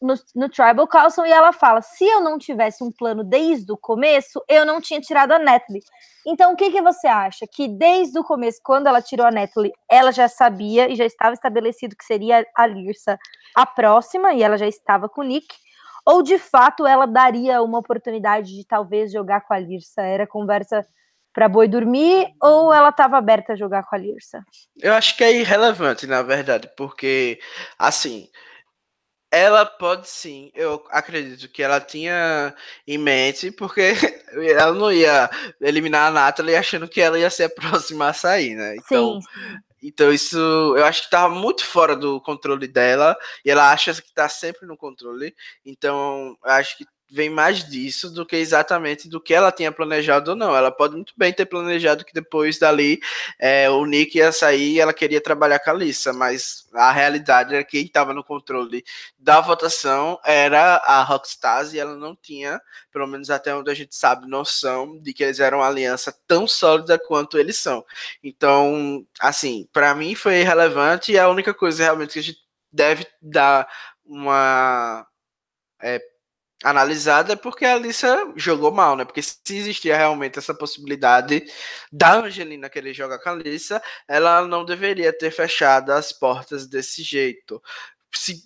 no, 0.02 0.14
no, 0.36 0.50
Tribal 0.50 0.88
Council 0.88 1.26
e 1.26 1.32
ela 1.32 1.52
fala: 1.52 1.82
se 1.82 2.06
eu 2.06 2.22
não 2.22 2.38
tivesse 2.38 2.84
um 2.84 2.92
plano 2.92 3.24
desde 3.24 3.72
o 3.72 3.78
começo, 3.78 4.44
eu 4.48 4.66
não 4.66 4.80
tinha 4.80 5.02
tirado 5.02 5.32
a 5.32 5.40
Natalie. 5.40 5.82
Então, 6.26 6.54
o 6.54 6.56
que, 6.56 6.72
que 6.72 6.82
você 6.82 7.08
acha? 7.08 7.46
Que 7.52 7.68
desde 7.68 8.20
o 8.20 8.24
começo, 8.24 8.60
quando 8.64 8.88
ela 8.88 9.02
tirou 9.02 9.26
a 9.26 9.32
Natalie, 9.32 9.72
ela 9.90 10.12
já 10.12 10.28
sabia 10.28 10.90
e 10.90 10.96
já 10.96 11.06
estava 11.06 11.34
estabelecido 11.34 11.96
que 11.96 12.06
seria 12.06 12.46
a 12.56 12.68
Lirsa 12.68 13.18
a 13.56 13.66
próxima, 13.66 14.34
e 14.34 14.44
ela 14.44 14.58
já 14.58 14.68
estava 14.68 15.10
com 15.10 15.22
o 15.22 15.24
Nick? 15.24 15.48
Ou 16.06 16.22
de 16.22 16.38
fato 16.38 16.88
ela 16.88 17.06
daria 17.06 17.62
uma 17.62 17.80
oportunidade 17.80 18.56
de 18.56 18.66
talvez 18.66 19.12
jogar 19.12 19.42
com 19.42 19.54
a 19.54 19.60
Lirsa? 19.60 20.02
Era 20.02 20.26
conversa 20.26 20.86
para 21.34 21.48
boi 21.48 21.68
dormir 21.68 22.34
ou 22.42 22.74
ela 22.74 22.90
estava 22.90 23.16
aberta 23.16 23.54
a 23.54 23.56
jogar 23.56 23.84
com 23.84 23.96
a 23.96 24.00
Lirsa? 24.00 24.44
Eu 24.82 24.94
acho 24.94 25.16
que 25.16 25.24
é 25.24 25.32
irrelevante, 25.32 26.08
na 26.08 26.24
verdade, 26.24 26.68
porque 26.76 27.40
assim 27.78 28.28
ela 29.32 29.66
pode 29.66 30.08
sim, 30.10 30.52
eu 30.56 30.84
acredito 30.90 31.50
que 31.50 31.62
ela 31.62 31.82
tinha 31.82 32.56
em 32.86 32.98
mente, 32.98 33.52
porque 33.52 33.94
ela 34.56 34.74
não 34.74 34.92
ia 34.92 35.30
eliminar 35.62 36.08
a 36.08 36.12
Natalie 36.12 36.56
achando 36.56 36.88
que 36.88 37.02
ela 37.02 37.20
ia 37.20 37.30
ser 37.30 37.44
a 37.44 37.50
próxima 37.50 38.08
a 38.10 38.14
sair, 38.14 38.56
né? 38.56 38.76
Então, 38.78 39.22
sim. 39.22 39.28
Então 39.82 40.12
isso 40.12 40.38
eu 40.76 40.84
acho 40.86 41.02
que 41.02 41.08
estava 41.08 41.34
muito 41.34 41.64
fora 41.64 41.96
do 41.96 42.20
controle 42.22 42.68
dela, 42.68 43.16
e 43.46 43.52
ela 43.52 43.72
acha 43.72 43.94
que 43.94 44.08
está 44.08 44.28
sempre 44.28 44.66
no 44.66 44.76
controle. 44.76 45.36
Então, 45.66 46.36
eu 46.44 46.52
acho 46.52 46.78
que 46.78 46.86
vem 47.10 47.30
mais 47.30 47.64
disso 47.64 48.10
do 48.10 48.26
que 48.26 48.36
exatamente 48.36 49.08
do 49.08 49.22
que 49.22 49.34
ela 49.34 49.52
tinha 49.52 49.72
planejado 49.72 50.32
ou 50.32 50.38
não. 50.38 50.56
Ela 50.56 50.72
pode 50.72 50.96
muito 50.96 51.14
bem 51.16 51.32
ter 51.32 51.46
planejado 51.46 52.04
que 52.04 52.14
depois 52.14 52.60
dali 52.60 53.00
é, 53.40 53.70
o 53.70 53.86
Nick 53.86 54.18
ia 54.18 54.32
sair 54.32 54.74
e 54.74 54.80
ela 54.80 54.94
queria 54.94 55.22
trabalhar 55.22 55.60
com 55.60 55.70
a 55.70 55.74
Lisa, 55.74 56.12
mas 56.12 56.68
a 56.74 56.92
realidade 56.92 57.54
era 57.54 57.64
que 57.64 57.78
quem 57.78 57.86
estava 57.86 58.14
no 58.14 58.24
controle 58.24 58.84
da 59.18 59.40
votação 59.40 60.20
era 60.26 60.78
a 60.78 61.04
Rockstars 61.04 61.74
e 61.74 61.80
ela 61.80 61.96
não 61.96 62.16
tinha, 62.16 62.62
pelo 62.92 63.08
menos 63.08 63.30
até 63.30 63.56
onde 63.56 63.72
a 63.72 63.74
gente 63.74 63.96
sabe, 63.96 64.28
noção 64.28 64.98
de 65.00 65.14
que 65.14 65.24
eles 65.24 65.40
eram 65.40 65.60
uma 65.60 65.68
aliança 65.68 66.14
tão 66.28 66.48
sólida 66.48 67.00
quanto 67.00 67.38
eles 67.38 67.58
são. 67.58 67.86
Então, 68.24 69.06
assim, 69.20 69.68
para 69.72 69.94
mim 69.96 70.16
foi 70.16 70.42
irrelevante 70.42 71.12
e 71.12 71.20
a 71.20 71.30
única 71.30 71.54
coisa 71.54 71.84
realmente 71.84 72.14
que 72.14 72.20
a 72.20 72.24
gente 72.24 72.40
deve 72.72 73.08
dar 73.22 73.68
uma 74.06 75.06
é, 75.82 76.02
analisada 76.64 77.34
é 77.34 77.36
porque 77.36 77.66
a 77.66 77.74
Alissa 77.74 78.34
jogou 78.36 78.72
mal, 78.72 78.96
né? 78.96 79.06
Porque 79.06 79.22
se 79.22 79.40
existia 79.50 79.96
realmente 79.96 80.40
essa 80.40 80.54
possibilidade 80.54 81.46
da 81.92 82.16
Angelina 82.16 82.70
querer 82.70 82.94
jogar 82.94 83.20
com 83.20 83.30
a 83.30 83.32
Alissa, 83.34 83.82
ela 84.08 84.42
não 84.48 84.66
deveria 84.66 85.14
ter 85.14 85.32
fechado 85.32 85.92
as 85.92 86.12
portas 86.12 86.68
desse 86.68 87.04
jeito. 87.04 87.62
Se, 88.16 88.42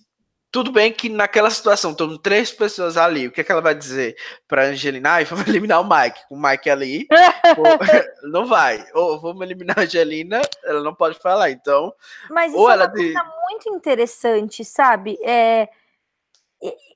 tudo 0.51 0.71
bem 0.71 0.91
que 0.91 1.07
naquela 1.07 1.49
situação 1.49 1.91
estão 1.91 2.17
três 2.17 2.51
pessoas 2.51 2.97
ali, 2.97 3.27
o 3.27 3.31
que, 3.31 3.39
é 3.39 3.43
que 3.43 3.51
ela 3.51 3.61
vai 3.61 3.73
dizer 3.73 4.17
para 4.45 4.65
Angelina? 4.65 5.11
Ai, 5.11 5.23
vamos 5.23 5.47
eliminar 5.47 5.79
o 5.79 5.89
Mike. 5.89 6.27
Com 6.27 6.35
o 6.35 6.41
Mike 6.41 6.69
ali, 6.69 7.07
ou, 7.57 8.27
não 8.29 8.45
vai. 8.45 8.85
Ou 8.93 9.21
vamos 9.21 9.41
eliminar 9.41 9.79
a 9.79 9.83
Angelina, 9.83 10.41
ela 10.65 10.83
não 10.83 10.93
pode 10.93 11.17
falar. 11.17 11.49
Então, 11.49 11.93
mas 12.29 12.51
isso 12.51 12.69
é 12.69 12.75
uma 12.75 12.89
coisa 12.89 13.23
muito 13.49 13.69
interessante, 13.69 14.65
sabe? 14.65 15.17
É 15.23 15.69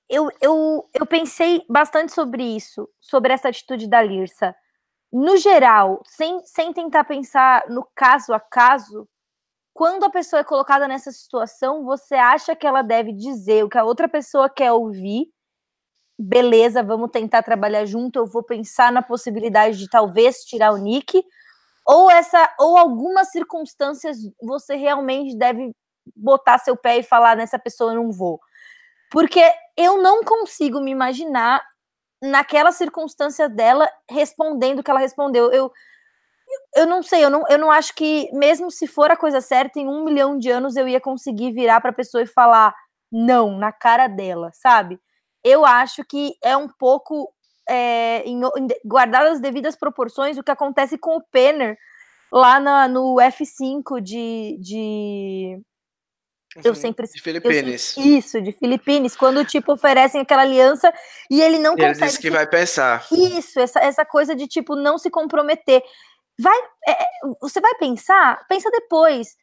eu, 0.09 0.29
eu, 0.41 0.89
eu 0.93 1.05
pensei 1.05 1.65
bastante 1.69 2.13
sobre 2.13 2.43
isso, 2.43 2.87
sobre 2.99 3.33
essa 3.33 3.49
atitude 3.49 3.87
da 3.87 4.01
Lirsa. 4.01 4.55
No 5.11 5.37
geral, 5.37 6.01
sem, 6.05 6.45
sem 6.45 6.73
tentar 6.73 7.05
pensar 7.05 7.67
no 7.69 7.87
caso 7.95 8.33
a 8.33 8.39
caso, 8.39 9.07
quando 9.73 10.05
a 10.05 10.09
pessoa 10.09 10.41
é 10.41 10.43
colocada 10.43 10.87
nessa 10.87 11.11
situação, 11.11 11.83
você 11.83 12.15
acha 12.15 12.55
que 12.55 12.67
ela 12.67 12.81
deve 12.81 13.11
dizer 13.13 13.63
o 13.63 13.69
que 13.69 13.77
a 13.77 13.83
outra 13.83 14.07
pessoa 14.07 14.49
quer 14.49 14.71
ouvir. 14.71 15.27
Beleza, 16.17 16.81
vamos 16.83 17.11
tentar 17.11 17.43
trabalhar 17.43 17.85
junto. 17.85 18.17
Eu 18.17 18.25
vou 18.25 18.43
pensar 18.43 18.91
na 18.91 19.01
possibilidade 19.01 19.77
de 19.77 19.89
talvez 19.89 20.45
tirar 20.45 20.71
o 20.71 20.77
Nick. 20.77 21.23
Ou 21.85 22.09
essa, 22.09 22.53
ou 22.59 22.77
algumas 22.77 23.31
circunstâncias 23.31 24.17
você 24.41 24.75
realmente 24.75 25.37
deve 25.37 25.71
botar 26.15 26.57
seu 26.57 26.77
pé 26.77 26.99
e 26.99 27.03
falar 27.03 27.35
nessa 27.35 27.59
pessoa 27.59 27.91
eu 27.91 28.01
não 28.01 28.11
vou. 28.11 28.39
Porque 29.15 29.41
eu 29.77 30.01
não 30.01 30.25
consigo 30.25 30.81
me 30.81 30.91
imaginar 30.91 31.63
naquela 32.21 32.73
circunstância 32.73 33.47
dela 33.47 33.89
respondendo 34.11 34.79
o 34.79 34.83
que 34.83 34.91
ela 34.91 34.99
respondeu. 34.99 35.49
Eu, 35.53 35.71
eu 36.75 36.85
não 36.85 37.01
sei, 37.01 37.23
eu 37.23 37.29
não, 37.29 37.45
eu 37.47 37.57
não 37.57 37.71
acho 37.71 37.95
que, 37.95 38.29
mesmo 38.33 38.69
se 38.69 38.85
for 38.85 39.09
a 39.09 39.15
coisa 39.15 39.39
certa, 39.39 39.79
em 39.79 39.87
um 39.87 40.03
milhão 40.03 40.37
de 40.37 40.49
anos 40.49 40.75
eu 40.75 40.85
ia 40.85 40.99
conseguir 40.99 41.53
virar 41.53 41.79
para 41.79 41.91
a 41.91 41.95
pessoa 41.95 42.23
e 42.23 42.27
falar 42.27 42.75
não 43.09 43.57
na 43.57 43.71
cara 43.71 44.09
dela, 44.09 44.51
sabe? 44.51 44.99
Eu 45.41 45.65
acho 45.65 46.03
que 46.03 46.33
é 46.43 46.57
um 46.57 46.67
pouco 46.67 47.33
é, 47.69 48.21
em, 48.25 48.41
em, 48.41 48.67
as 49.31 49.39
devidas 49.39 49.77
proporções 49.77 50.37
o 50.37 50.43
que 50.43 50.51
acontece 50.51 50.97
com 50.97 51.15
o 51.15 51.23
Penner 51.31 51.77
lá 52.29 52.59
na, 52.59 52.85
no 52.89 53.15
F5 53.15 54.01
de, 54.01 54.57
de 54.59 55.61
eu 56.63 56.71
uhum. 56.71 56.75
sempre. 56.75 57.07
De 57.07 57.21
Filipinas. 57.21 57.97
isso, 57.97 58.41
de 58.41 58.51
Filipinas. 58.53 59.15
Quando, 59.15 59.43
tipo, 59.43 59.73
oferecem 59.73 60.21
aquela 60.21 60.43
aliança 60.43 60.93
e 61.29 61.41
ele 61.41 61.59
não 61.59 61.73
e 61.73 61.77
consegue. 61.77 61.97
Ele 61.97 62.05
disse 62.05 62.17
que 62.17 62.27
se... 62.27 62.33
vai 62.33 62.47
pensar. 62.47 63.05
Isso, 63.11 63.59
essa, 63.59 63.79
essa 63.79 64.05
coisa 64.05 64.35
de, 64.35 64.47
tipo, 64.47 64.75
não 64.75 64.97
se 64.97 65.09
comprometer. 65.09 65.83
Vai. 66.39 66.57
É, 66.87 66.91
é 66.91 67.05
você 67.41 67.59
vai 67.59 67.75
pensar? 67.75 68.45
Pensa 68.47 68.69
depois. 68.71 69.35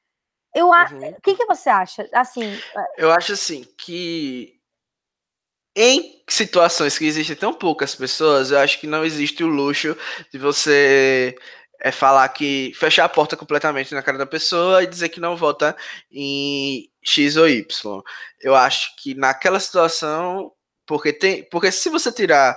Eu 0.54 0.68
uhum. 0.68 1.08
O 1.10 1.20
que, 1.22 1.34
que 1.34 1.46
você 1.46 1.68
acha? 1.68 2.08
Assim. 2.12 2.44
É 2.44 3.04
eu 3.04 3.10
acho 3.10 3.32
assim 3.32 3.66
que. 3.76 4.58
Em 5.74 6.22
situações 6.28 6.98
que 6.98 7.06
existem 7.06 7.34
tão 7.34 7.54
poucas 7.54 7.94
pessoas, 7.94 8.50
eu 8.50 8.58
acho 8.58 8.78
que 8.78 8.86
não 8.86 9.06
existe 9.06 9.42
o 9.42 9.46
luxo 9.46 9.96
de 10.30 10.38
você 10.38 11.34
é 11.82 11.90
falar 11.90 12.28
que 12.28 12.72
fechar 12.76 13.04
a 13.04 13.08
porta 13.08 13.36
completamente 13.36 13.92
na 13.92 14.02
cara 14.02 14.16
da 14.16 14.24
pessoa 14.24 14.84
e 14.84 14.86
dizer 14.86 15.08
que 15.08 15.18
não 15.18 15.36
vota 15.36 15.76
em 16.12 16.88
X 17.02 17.36
ou 17.36 17.48
Y. 17.48 18.02
Eu 18.40 18.54
acho 18.54 18.94
que 18.96 19.14
naquela 19.14 19.58
situação, 19.58 20.52
porque 20.86 21.12
tem, 21.12 21.42
porque 21.50 21.72
se 21.72 21.90
você 21.90 22.12
tirar 22.12 22.56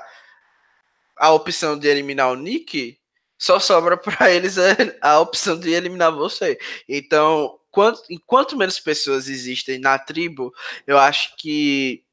a 1.18 1.32
opção 1.32 1.78
de 1.78 1.88
eliminar 1.88 2.32
o 2.32 2.36
Nick, 2.36 3.00
só 3.36 3.60
sobra 3.60 3.98
para 3.98 4.30
eles 4.32 4.58
a, 5.02 5.20
opção 5.20 5.60
de 5.60 5.72
eliminar 5.72 6.12
você. 6.12 6.60
Então, 6.88 7.60
quanto, 7.72 8.04
enquanto 8.12 8.56
menos 8.56 8.80
pessoas 8.80 9.28
existem 9.28 9.80
na 9.80 9.98
tribo, 9.98 10.54
eu 10.86 11.00
acho 11.00 11.36
que 11.38 12.04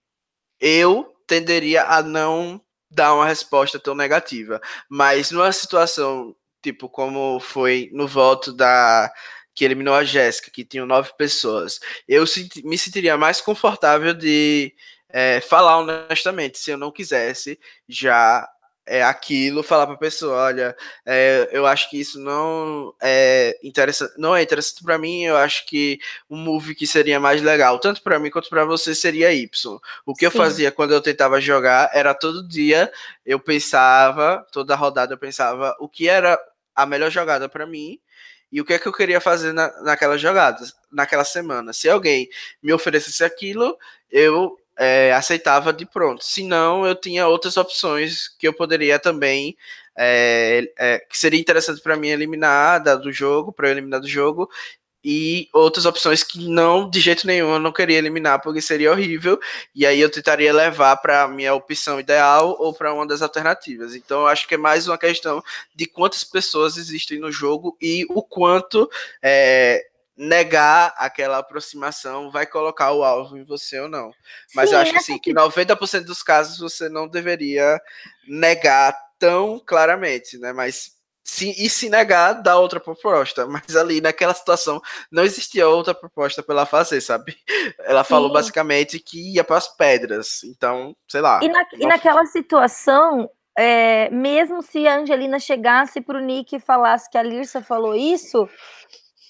eu 0.59 1.15
tenderia 1.27 1.85
a 1.85 2.03
não 2.03 2.59
dar 2.91 3.15
uma 3.15 3.27
resposta 3.27 3.79
tão 3.79 3.95
negativa. 3.95 4.63
Mas 4.89 5.31
numa 5.31 5.53
situação 5.53 6.35
tipo, 6.63 6.89
como 6.89 7.41
foi 7.41 7.91
no 7.93 8.07
voto 8.07 8.53
da 8.53 9.13
que 9.55 9.65
eliminou 9.65 9.95
a 9.95 10.05
Jéssica, 10.05 10.51
que 10.51 10.65
tinham 10.65 10.87
nove 10.87 11.13
pessoas, 11.17 11.79
eu 12.09 12.25
me 12.65 12.79
sentiria 12.79 13.19
mais 13.19 13.41
confortável 13.41 14.15
de 14.15 14.75
é, 15.09 15.41
falar 15.43 15.79
honestamente, 15.79 16.59
se 16.59 16.71
eu 16.71 16.79
não 16.79 16.91
quisesse 16.91 17.61
já 17.87 18.49
é 18.85 19.03
aquilo, 19.03 19.63
falar 19.63 19.87
para 19.87 19.95
a 19.95 19.99
pessoa, 19.99 20.37
olha, 20.37 20.77
é, 21.07 21.49
eu 21.53 21.67
acho 21.67 21.89
que 21.89 22.01
isso 22.01 22.19
não 22.19 22.93
é 23.01 23.57
interessante, 23.63 24.13
não 24.19 24.35
é 24.35 24.43
interessante 24.43 24.83
para 24.83 24.99
mim, 24.99 25.23
eu 25.23 25.37
acho 25.37 25.65
que 25.67 26.01
um 26.29 26.37
move 26.37 26.75
que 26.75 26.87
seria 26.87 27.21
mais 27.21 27.41
legal, 27.41 27.79
tanto 27.79 28.03
para 28.03 28.19
mim 28.19 28.29
quanto 28.31 28.49
para 28.49 28.65
você 28.65 28.95
seria 28.95 29.33
Y. 29.33 29.81
O 30.05 30.15
que 30.15 30.21
Sim. 30.21 30.27
eu 30.27 30.31
fazia 30.33 30.73
quando 30.73 30.93
eu 30.93 31.01
tentava 31.01 31.41
jogar 31.41 31.91
era 31.93 32.13
todo 32.13 32.47
dia 32.47 32.91
eu 33.25 33.39
pensava, 33.39 34.45
toda 34.51 34.75
rodada 34.75 35.15
eu 35.15 35.19
pensava 35.19 35.77
o 35.79 35.89
que 35.89 36.09
era 36.09 36.37
a 36.75 36.87
melhor 36.87 37.11
jogada 37.11 37.49
para 37.49 37.67
mim 37.67 37.99
e 38.53 38.61
o 38.61 38.65
que 38.65 38.75
é 38.75 38.79
que 38.79 38.87
eu 38.87 38.93
queria 38.93 39.21
fazer 39.21 39.53
na, 39.53 39.73
naquela 39.83 40.19
jogada, 40.19 40.59
naquela 40.91 41.25
semana. 41.25 41.73
Se 41.73 41.89
alguém 41.89 42.29
me 42.63 42.73
oferecesse 42.73 43.25
aquilo, 43.25 43.77
eu 44.11 44.59
é, 44.79 45.13
aceitava 45.15 45.73
de 45.73 45.87
pronto. 45.87 46.23
Se 46.23 46.45
não, 46.45 46.87
eu 46.87 46.95
tinha 46.95 47.27
outras 47.27 47.57
opções 47.57 48.29
que 48.39 48.47
eu 48.47 48.53
poderia 48.53 48.99
também. 48.99 49.57
É, 49.95 50.73
é, 50.79 50.99
que 51.01 51.19
seria 51.19 51.39
interessante 51.39 51.83
para 51.83 51.97
mim 51.97 52.09
eliminar 52.09 52.83
da, 52.83 52.97
do 52.97 53.13
jogo, 53.13 53.53
para 53.53 53.69
eu 53.69 53.73
eliminar 53.73 54.01
do 54.01 54.09
jogo, 54.09 54.49
e 55.05 55.49
outras 55.53 55.85
opções 55.85 56.23
que 56.23 56.49
não, 56.49 56.89
de 56.89 57.01
jeito 57.01 57.27
nenhum, 57.27 57.53
eu 57.55 57.59
não 57.59 57.73
queria 57.73 57.99
eliminar 57.99 58.41
porque 58.41 58.61
seria 58.61 58.91
horrível, 58.91 59.39
e 59.75 59.85
aí 59.87 60.01
eu 60.01 60.11
tentaria 60.11 60.53
levar 60.53 60.97
para 60.99 61.23
a 61.23 61.29
minha 61.29 61.55
opção 61.55 61.99
ideal 61.99 62.57
ou 62.59 62.73
para 62.73 62.95
uma 62.95 63.07
das 63.07 63.23
alternativas. 63.23 63.95
Então 63.95 64.21
eu 64.21 64.27
acho 64.29 64.47
que 64.47 64.55
é 64.55 64.59
mais 64.59 64.87
uma 64.87 64.99
questão 64.99 65.43
de 65.75 65.87
quantas 65.87 66.25
pessoas 66.25 66.77
existem 66.77 67.19
no 67.19 67.33
jogo 67.33 67.77
e 67.81 68.07
o 68.09 68.23
quanto 68.23 68.89
é, 69.21 69.85
negar 70.17 70.95
aquela 70.97 71.39
aproximação 71.39 72.31
vai 72.31 72.47
colocar 72.47 72.93
o 72.93 73.03
alvo 73.03 73.37
em 73.37 73.45
você 73.45 73.81
ou 73.81 73.89
não. 73.89 74.13
Mas 74.55 74.69
Sim, 74.69 74.75
eu 74.77 74.81
acho 74.81 74.97
assim, 74.97 75.19
que 75.19 75.33
90% 75.33 76.05
dos 76.05 76.23
casos 76.23 76.59
você 76.59 76.89
não 76.89 77.09
deveria 77.09 77.81
negar 78.27 78.97
tão 79.19 79.61
claramente, 79.65 80.39
né? 80.39 80.53
Mas 80.53 80.93
se, 81.25 81.51
e 81.51 81.71
se 81.71 81.89
negar, 81.89 82.35
dá 82.35 82.59
outra 82.59 82.81
proposta. 82.81 83.47
Mas 83.47 83.77
ali, 83.77 84.01
naquela 84.01 84.35
situação, 84.35 84.81
não 85.11 85.23
existia 85.23 85.69
outra 85.69 85.95
proposta 85.95 86.43
para 86.43 86.55
ela 86.55 86.67
fazer, 86.67 87.01
sabe? 87.01 87.37
Ela 87.81 88.03
Sim. 88.03 88.11
falou 88.11 88.33
basicamente 88.33 88.99
que 88.99 89.35
ia 89.35 89.45
para 89.45 89.57
as 89.57 89.69
pedras. 89.69 90.43
Então, 90.45 90.97
sei 91.09 91.21
lá. 91.21 91.41
E, 91.43 91.49
na, 91.49 91.65
e 91.73 91.87
naquela 91.87 92.27
situação, 92.27 93.31
é, 93.57 94.11
mesmo 94.11 94.63
se 94.63 94.87
a 94.87 94.99
Angelina 94.99 95.39
chegasse 95.39 96.01
para 96.01 96.19
o 96.19 96.21
Nick 96.21 96.57
e 96.57 96.61
falasse 96.61 97.11
que 97.11 97.19
a 97.19 97.23
Lirsa 97.23 97.63
falou 97.63 97.95
isso, 97.95 98.49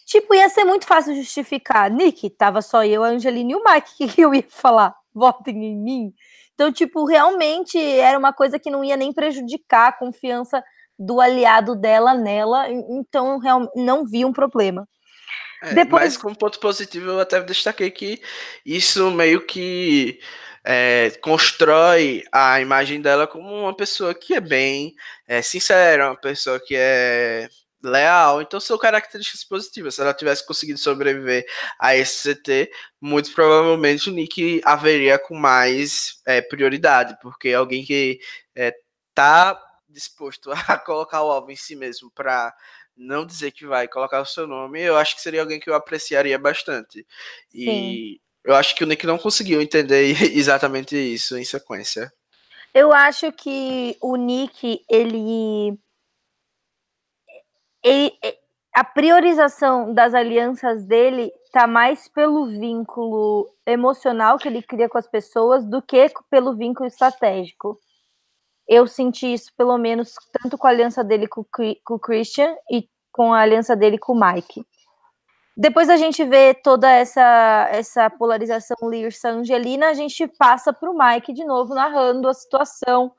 tipo, 0.06 0.34
ia 0.34 0.48
ser 0.48 0.64
muito 0.64 0.86
fácil 0.86 1.14
justificar. 1.14 1.90
Nick, 1.90 2.30
tava 2.30 2.62
só 2.62 2.84
eu, 2.84 3.04
a 3.04 3.08
Angelina 3.08 3.52
e 3.52 3.54
o 3.54 3.62
Mike, 3.64 4.08
que 4.08 4.20
eu 4.20 4.34
ia 4.34 4.44
falar? 4.48 4.94
Votem 5.14 5.62
em 5.64 5.76
mim. 5.76 6.14
Então, 6.54 6.72
tipo, 6.72 7.04
realmente 7.04 7.78
era 7.78 8.18
uma 8.18 8.32
coisa 8.32 8.58
que 8.58 8.70
não 8.70 8.84
ia 8.84 8.96
nem 8.96 9.12
prejudicar 9.12 9.88
a 9.88 9.92
confiança 9.92 10.62
do 10.98 11.20
aliado 11.20 11.74
dela 11.74 12.14
nela, 12.14 12.68
então 12.70 13.40
não 13.74 14.04
vi 14.04 14.24
um 14.24 14.32
problema. 14.32 14.86
É, 15.62 15.74
Depois... 15.74 16.02
Mas 16.02 16.16
como 16.16 16.36
ponto 16.36 16.58
positivo, 16.58 17.10
eu 17.10 17.20
até 17.20 17.40
destaquei 17.40 17.90
que 17.90 18.20
isso 18.64 19.10
meio 19.10 19.46
que 19.46 20.18
é, 20.64 21.10
constrói 21.20 22.24
a 22.32 22.60
imagem 22.60 23.00
dela 23.00 23.26
como 23.26 23.48
uma 23.48 23.76
pessoa 23.76 24.14
que 24.14 24.34
é 24.34 24.40
bem 24.40 24.94
é, 25.26 25.42
sincera, 25.42 26.10
uma 26.10 26.20
pessoa 26.20 26.60
que 26.60 26.74
é 26.76 27.48
leal. 27.82 28.42
Então 28.42 28.60
são 28.60 28.78
características 28.78 29.44
positivas. 29.44 29.94
Se 29.94 30.00
ela 30.00 30.14
tivesse 30.14 30.46
conseguido 30.46 30.78
sobreviver 30.78 31.44
a 31.78 31.96
esse 31.96 32.34
CT, 32.34 32.70
muito 33.00 33.32
provavelmente 33.32 34.08
o 34.08 34.12
Nick 34.12 34.60
haveria 34.64 35.18
com 35.18 35.36
mais 35.36 36.20
é, 36.26 36.40
prioridade, 36.40 37.16
porque 37.20 37.52
alguém 37.52 37.84
que 37.84 38.20
é, 38.54 38.74
tá 39.14 39.58
disposto 39.92 40.50
a 40.50 40.78
colocar 40.78 41.22
o 41.22 41.30
alvo 41.30 41.50
em 41.50 41.56
si 41.56 41.76
mesmo 41.76 42.10
para 42.10 42.54
não 42.96 43.24
dizer 43.24 43.52
que 43.52 43.66
vai 43.66 43.88
colocar 43.88 44.20
o 44.20 44.26
seu 44.26 44.46
nome, 44.46 44.80
eu 44.80 44.96
acho 44.96 45.14
que 45.14 45.22
seria 45.22 45.40
alguém 45.40 45.58
que 45.58 45.70
eu 45.70 45.74
apreciaria 45.74 46.38
bastante. 46.38 47.06
E 47.52 47.64
Sim. 47.64 48.18
eu 48.44 48.54
acho 48.54 48.74
que 48.74 48.84
o 48.84 48.86
Nick 48.86 49.06
não 49.06 49.18
conseguiu 49.18 49.60
entender 49.60 50.12
exatamente 50.36 50.96
isso 50.96 51.36
em 51.36 51.44
sequência. 51.44 52.12
Eu 52.74 52.92
acho 52.92 53.30
que 53.32 53.96
o 54.00 54.16
Nick, 54.16 54.82
ele, 54.88 55.78
ele 57.82 58.12
a 58.74 58.82
priorização 58.82 59.92
das 59.92 60.14
alianças 60.14 60.84
dele 60.84 61.30
tá 61.52 61.66
mais 61.66 62.08
pelo 62.08 62.46
vínculo 62.46 63.54
emocional 63.66 64.38
que 64.38 64.48
ele 64.48 64.62
cria 64.62 64.88
com 64.88 64.96
as 64.96 65.06
pessoas 65.06 65.66
do 65.66 65.82
que 65.82 66.10
pelo 66.30 66.54
vínculo 66.54 66.86
estratégico. 66.86 67.78
Eu 68.68 68.86
senti 68.86 69.32
isso, 69.32 69.52
pelo 69.56 69.76
menos, 69.76 70.14
tanto 70.40 70.56
com 70.56 70.66
a 70.66 70.70
aliança 70.70 71.02
dele 71.02 71.26
com, 71.26 71.44
com 71.84 71.94
o 71.94 71.98
Christian 71.98 72.54
e 72.70 72.88
com 73.12 73.32
a 73.32 73.40
aliança 73.40 73.76
dele 73.76 73.98
com 73.98 74.12
o 74.12 74.20
Mike. 74.20 74.64
Depois 75.54 75.90
a 75.90 75.98
gente 75.98 76.24
vê 76.24 76.54
toda 76.54 76.90
essa, 76.90 77.68
essa 77.70 78.08
polarização 78.08 78.76
Lirsa-Angelina, 78.88 79.88
a 79.88 79.94
gente 79.94 80.26
passa 80.26 80.72
para 80.72 80.90
o 80.90 80.96
Mike 80.96 81.32
de 81.32 81.44
novo, 81.44 81.74
narrando 81.74 82.26
a 82.26 82.32
situação, 82.32 83.12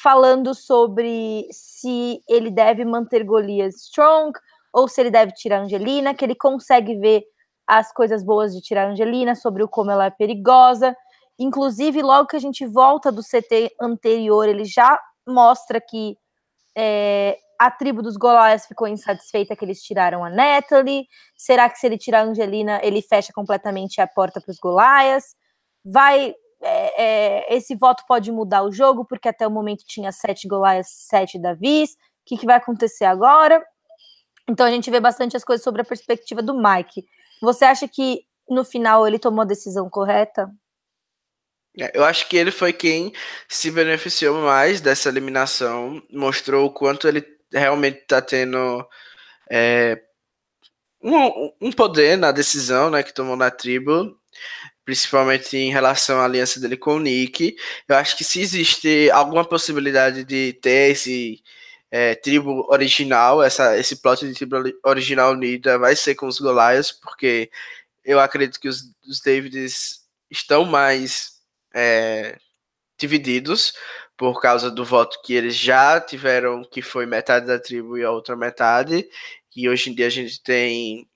falando 0.00 0.54
sobre 0.54 1.48
se 1.50 2.22
ele 2.28 2.50
deve 2.50 2.84
manter 2.84 3.24
Golias 3.24 3.74
strong 3.86 4.32
ou 4.72 4.86
se 4.86 5.00
ele 5.00 5.10
deve 5.10 5.32
tirar 5.32 5.60
Angelina, 5.62 6.14
que 6.14 6.24
ele 6.24 6.36
consegue 6.36 6.96
ver 6.96 7.24
as 7.66 7.92
coisas 7.92 8.22
boas 8.22 8.54
de 8.54 8.60
tirar 8.60 8.88
Angelina, 8.88 9.34
sobre 9.34 9.62
o 9.62 9.68
como 9.68 9.90
ela 9.90 10.06
é 10.06 10.10
perigosa, 10.10 10.96
Inclusive, 11.38 12.02
logo 12.02 12.28
que 12.28 12.36
a 12.36 12.40
gente 12.40 12.66
volta 12.66 13.10
do 13.10 13.22
CT 13.22 13.74
anterior, 13.80 14.48
ele 14.48 14.64
já 14.64 14.98
mostra 15.26 15.80
que 15.80 16.16
é, 16.76 17.38
a 17.58 17.70
tribo 17.70 18.02
dos 18.02 18.16
Goliaths 18.16 18.66
ficou 18.66 18.88
insatisfeita 18.88 19.54
que 19.54 19.64
eles 19.64 19.82
tiraram 19.82 20.24
a 20.24 20.30
Natalie. 20.30 21.06
Será 21.36 21.68
que 21.70 21.78
se 21.78 21.86
ele 21.86 21.96
tirar 21.96 22.20
a 22.20 22.24
Angelina, 22.24 22.80
ele 22.82 23.00
fecha 23.00 23.32
completamente 23.32 24.00
a 24.00 24.06
porta 24.06 24.40
para 24.40 24.50
os 24.50 24.58
Goliaths? 24.58 25.36
Vai. 25.84 26.34
É, 26.64 27.02
é, 27.02 27.56
esse 27.56 27.74
voto 27.74 28.04
pode 28.06 28.30
mudar 28.30 28.62
o 28.62 28.70
jogo, 28.70 29.04
porque 29.04 29.28
até 29.28 29.46
o 29.46 29.50
momento 29.50 29.84
tinha 29.86 30.12
sete 30.12 30.46
Goliaths, 30.46 31.06
sete 31.08 31.38
Davis. 31.38 31.92
O 31.92 31.96
que, 32.26 32.36
que 32.36 32.46
vai 32.46 32.56
acontecer 32.56 33.04
agora? 33.04 33.64
Então 34.48 34.66
a 34.66 34.70
gente 34.70 34.90
vê 34.90 35.00
bastante 35.00 35.36
as 35.36 35.44
coisas 35.44 35.62
sobre 35.62 35.82
a 35.82 35.84
perspectiva 35.84 36.42
do 36.42 36.54
Mike. 36.54 37.04
Você 37.40 37.64
acha 37.64 37.88
que 37.88 38.24
no 38.48 38.64
final 38.64 39.06
ele 39.06 39.18
tomou 39.18 39.42
a 39.42 39.46
decisão 39.46 39.88
correta? 39.88 40.48
É, 41.78 41.96
eu 41.96 42.04
acho 42.04 42.28
que 42.28 42.36
ele 42.36 42.50
foi 42.50 42.72
quem 42.72 43.12
se 43.48 43.70
beneficiou 43.70 44.42
mais 44.42 44.80
dessa 44.80 45.08
eliminação, 45.08 46.02
mostrou 46.10 46.66
o 46.66 46.72
quanto 46.72 47.08
ele 47.08 47.24
realmente 47.52 47.98
está 48.00 48.20
tendo 48.20 48.86
é, 49.50 50.00
um, 51.02 51.52
um, 51.60 51.72
poder 51.72 52.16
na 52.16 52.32
decisão 52.32 52.90
né, 52.90 53.02
que 53.02 53.14
tomou 53.14 53.36
na 53.36 53.50
tribo, 53.50 54.18
principalmente 54.84 55.56
em 55.56 55.70
relação 55.70 56.20
à 56.20 56.24
aliança 56.24 56.60
dele 56.60 56.76
com 56.76 56.96
o 56.96 57.00
Nick. 57.00 57.56
Eu 57.88 57.96
acho 57.96 58.16
que 58.16 58.24
se 58.24 58.40
existe 58.40 59.10
alguma 59.10 59.44
possibilidade 59.44 60.24
de 60.24 60.54
ter 60.54 60.92
esse 60.92 61.42
é, 61.90 62.14
tribo 62.14 62.66
original, 62.70 63.42
essa, 63.42 63.78
esse 63.78 63.96
plot 63.96 64.26
de 64.26 64.34
tribo 64.34 64.56
original 64.84 65.32
unida, 65.32 65.78
vai 65.78 65.96
ser 65.96 66.14
com 66.14 66.26
os 66.26 66.40
Goliaths, 66.40 66.92
porque 66.92 67.50
eu 68.04 68.20
acredito 68.20 68.60
que 68.60 68.68
os, 68.68 68.82
os 69.06 69.20
Davids 69.20 70.02
estão 70.30 70.64
mais 70.64 71.41
é, 71.74 72.38
divididos 72.98 73.74
por 74.16 74.40
causa 74.40 74.70
do 74.70 74.84
voto 74.84 75.20
que 75.24 75.34
eles 75.34 75.56
já 75.56 76.00
tiveram, 76.00 76.62
que 76.62 76.82
foi 76.82 77.06
metade 77.06 77.46
da 77.46 77.58
tribo 77.58 77.98
e 77.98 78.04
a 78.04 78.10
outra 78.10 78.36
metade. 78.36 79.08
E 79.56 79.68
hoje 79.68 79.90
em 79.90 79.94
dia 79.94 80.06
a 80.06 80.10
gente 80.10 80.42
tem 80.42 81.08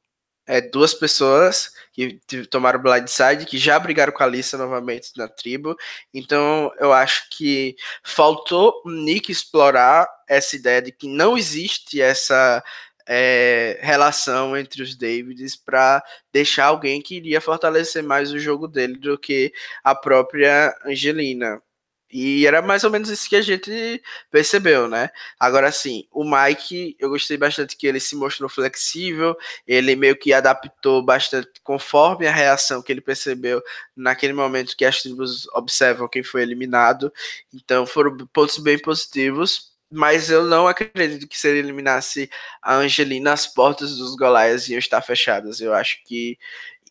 é, 0.47 0.61
duas 0.61 0.95
pessoas 0.95 1.73
que 1.93 2.21
tomaram 2.51 2.81
blindside, 2.81 3.47
que 3.47 3.59
já 3.59 3.79
brigaram 3.79 4.13
com 4.13 4.23
a 4.23 4.27
Lisa 4.27 4.57
novamente 4.57 5.13
na 5.17 5.29
tribo. 5.29 5.77
Então 6.13 6.73
eu 6.79 6.93
acho 6.93 7.29
que 7.31 7.77
faltou 8.03 8.81
o 8.85 8.91
Nick 8.91 9.31
explorar 9.31 10.09
essa 10.29 10.57
ideia 10.57 10.83
de 10.83 10.93
que 10.93 11.09
não 11.09 11.37
existe 11.37 12.01
essa 12.01 12.63
é, 13.07 13.79
relação 13.83 14.57
entre 14.57 14.83
os 14.83 14.97
Davids 14.97 15.57
para 15.57 16.03
deixar 16.33 16.67
alguém 16.67 17.01
que 17.01 17.17
iria 17.17 17.41
fortalecer 17.41 18.03
mais 18.03 18.33
o 18.33 18.39
jogo 18.39 18.67
dele 18.67 18.97
do 18.97 19.17
que 19.17 19.53
a 19.85 19.95
própria 19.95 20.77
Angelina. 20.85 21.63
E 22.11 22.47
era 22.47 22.63
mais 22.63 22.85
ou 22.85 22.91
menos 22.91 23.11
isso 23.11 23.29
que 23.29 23.35
a 23.35 23.43
gente 23.43 24.01
percebeu, 24.31 24.89
né? 24.89 25.11
Agora 25.41 25.73
sim, 25.73 26.07
o 26.13 26.25
Mike, 26.25 26.97
eu 27.01 27.11
gostei 27.11 27.37
bastante 27.37 27.77
que 27.77 27.87
ele 27.87 27.99
se 27.99 28.15
mostrou 28.15 28.49
flexível, 28.49 29.37
ele 29.67 29.97
meio 29.97 30.17
que 30.17 30.33
adaptou 30.33 31.05
bastante 31.05 31.51
conforme 31.65 32.27
a 32.27 32.33
reação 32.33 32.81
que 32.81 32.93
ele 32.93 33.01
percebeu 33.01 33.61
naquele 33.95 34.33
momento 34.33 34.77
que 34.77 34.85
as 34.85 35.03
tribos 35.03 35.49
observam 35.49 36.09
quem 36.09 36.23
foi 36.23 36.43
eliminado. 36.43 37.13
Então 37.53 37.85
foram 37.85 38.17
pontos 38.33 38.59
bem 38.59 38.79
positivos 38.79 39.76
mas 39.91 40.31
eu 40.31 40.45
não 40.45 40.67
acredito 40.67 41.29
que 41.29 41.39
se 41.39 41.49
ele 41.49 41.61
eliminasse 41.61 42.29
a 42.61 42.75
Angelina, 42.75 43.33
as 43.33 43.47
portas 43.47 43.97
dos 43.97 44.17
Goliaths 44.17 44.69
iam 44.69 44.79
estar 44.79 45.01
fechadas. 45.03 45.61
Eu 45.61 45.73
acho 45.73 46.03
que, 46.05 46.39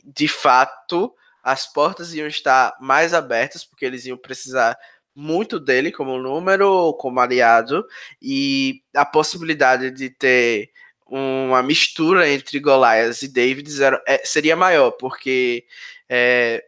de 0.04 0.28
fato, 0.28 1.14
as 1.44 1.72
portas 1.72 2.14
iam 2.14 2.28
estar 2.28 2.76
mais 2.80 3.14
abertas, 3.14 3.64
porque 3.64 3.86
eles 3.86 4.06
iam 4.06 4.18
precisar 4.18 4.78
muito 5.14 5.60
dele 5.60 5.92
como 5.92 6.18
número, 6.18 6.94
como 6.96 7.20
aliado, 7.20 7.86
e 8.22 8.82
a 8.94 9.06
possibilidade 9.06 9.92
de 9.92 10.10
ter 10.10 10.72
uma 11.08 11.62
mistura 11.62 12.28
entre 12.30 12.60
Goliaths 12.60 13.22
e 13.22 13.28
Davids 13.28 13.80
era, 13.80 14.02
é, 14.08 14.26
seria 14.26 14.56
maior, 14.56 14.92
porque 14.92 15.66
é, 16.10 16.64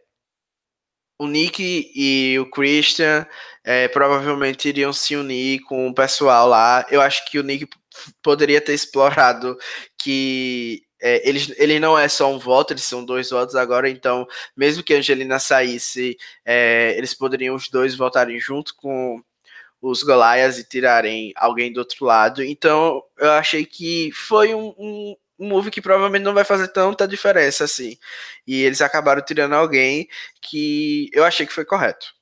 o 1.18 1.26
Nick 1.26 1.90
e 1.94 2.38
o 2.38 2.48
Christian 2.50 3.26
é, 3.64 3.88
provavelmente 3.88 4.68
iriam 4.68 4.92
se 4.92 5.16
unir 5.16 5.60
com 5.62 5.88
o 5.88 5.94
pessoal 5.94 6.48
lá. 6.48 6.86
Eu 6.90 7.00
acho 7.00 7.28
que 7.30 7.38
o 7.38 7.42
Nick 7.42 7.68
poderia 8.22 8.60
ter 8.60 8.74
explorado 8.74 9.58
que 9.98 10.82
é, 11.00 11.28
ele, 11.28 11.40
ele 11.56 11.80
não 11.80 11.98
é 11.98 12.08
só 12.08 12.32
um 12.32 12.38
voto, 12.38 12.72
eles 12.72 12.84
são 12.84 13.04
dois 13.04 13.30
votos 13.30 13.54
agora, 13.54 13.88
então, 13.88 14.26
mesmo 14.56 14.82
que 14.82 14.94
a 14.94 14.98
Angelina 14.98 15.38
saísse, 15.38 16.16
é, 16.44 16.94
eles 16.96 17.14
poderiam 17.14 17.54
os 17.54 17.68
dois 17.68 17.94
votarem 17.94 18.38
junto 18.40 18.74
com 18.76 19.22
os 19.80 20.02
Golaias 20.02 20.58
e 20.58 20.68
tirarem 20.68 21.32
alguém 21.36 21.72
do 21.72 21.78
outro 21.78 22.04
lado. 22.04 22.42
Então, 22.42 23.02
eu 23.16 23.30
achei 23.32 23.64
que 23.64 24.10
foi 24.12 24.54
um, 24.54 24.74
um, 24.76 25.16
um 25.38 25.48
move 25.48 25.70
que 25.70 25.80
provavelmente 25.80 26.24
não 26.24 26.34
vai 26.34 26.44
fazer 26.44 26.68
tanta 26.68 27.06
diferença 27.06 27.64
assim. 27.64 27.96
E 28.46 28.62
eles 28.62 28.80
acabaram 28.80 29.22
tirando 29.24 29.54
alguém 29.54 30.08
que 30.42 31.08
eu 31.12 31.24
achei 31.24 31.46
que 31.46 31.52
foi 31.52 31.64
correto. 31.64 32.18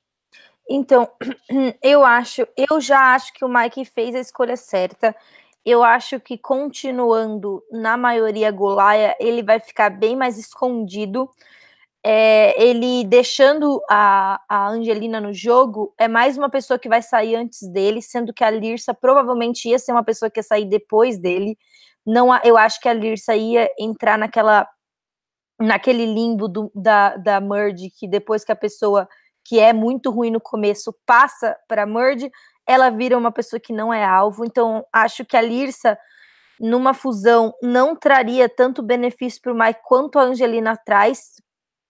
Então, 0.69 1.09
eu 1.81 2.03
acho, 2.05 2.45
eu 2.55 2.81
já 2.81 3.15
acho 3.15 3.33
que 3.33 3.45
o 3.45 3.49
Mike 3.49 3.85
fez 3.85 4.13
a 4.15 4.19
escolha 4.19 4.57
certa. 4.57 5.15
Eu 5.65 5.83
acho 5.83 6.19
que 6.19 6.37
continuando 6.37 7.63
na 7.71 7.97
maioria 7.97 8.51
Golaia, 8.51 9.15
ele 9.19 9.43
vai 9.43 9.59
ficar 9.59 9.89
bem 9.89 10.15
mais 10.15 10.37
escondido. 10.37 11.29
É, 12.03 12.61
ele 12.61 13.03
deixando 13.03 13.81
a, 13.89 14.39
a 14.47 14.69
Angelina 14.69 15.19
no 15.19 15.33
jogo, 15.33 15.93
é 15.97 16.07
mais 16.07 16.37
uma 16.37 16.49
pessoa 16.49 16.79
que 16.79 16.87
vai 16.87 17.01
sair 17.01 17.35
antes 17.35 17.67
dele, 17.69 18.01
sendo 18.01 18.33
que 18.33 18.43
a 18.43 18.49
Lirsa 18.49 18.93
provavelmente 18.93 19.67
ia 19.67 19.79
ser 19.79 19.91
uma 19.91 20.03
pessoa 20.03 20.29
que 20.29 20.39
ia 20.39 20.43
sair 20.43 20.65
depois 20.65 21.17
dele. 21.17 21.57
Não, 22.07 22.29
eu 22.41 22.57
acho 22.57 22.79
que 22.79 22.87
a 22.87 22.93
Lirsa 22.93 23.35
ia 23.35 23.69
entrar 23.77 24.17
naquela 24.17 24.65
naquele 25.59 26.05
limbo 26.05 26.47
do, 26.47 26.71
da, 26.73 27.17
da 27.17 27.41
Merge, 27.41 27.89
que 27.89 28.07
depois 28.07 28.45
que 28.45 28.51
a 28.51 28.55
pessoa 28.55 29.07
que 29.43 29.59
é 29.59 29.73
muito 29.73 30.11
ruim 30.11 30.29
no 30.29 30.39
começo 30.39 30.95
passa 31.05 31.57
para 31.67 31.85
Merge, 31.85 32.29
ela 32.65 32.89
vira 32.89 33.17
uma 33.17 33.31
pessoa 33.31 33.59
que 33.59 33.73
não 33.73 33.93
é 33.93 34.05
alvo. 34.05 34.45
Então, 34.45 34.85
acho 34.93 35.25
que 35.25 35.35
a 35.35 35.41
Lirsa, 35.41 35.97
numa 36.59 36.93
fusão, 36.93 37.53
não 37.61 37.95
traria 37.95 38.47
tanto 38.47 38.83
benefício 38.83 39.41
para 39.41 39.53
o 39.53 39.57
Mike 39.57 39.79
quanto 39.83 40.19
a 40.19 40.23
Angelina 40.23 40.77
traz. 40.77 41.41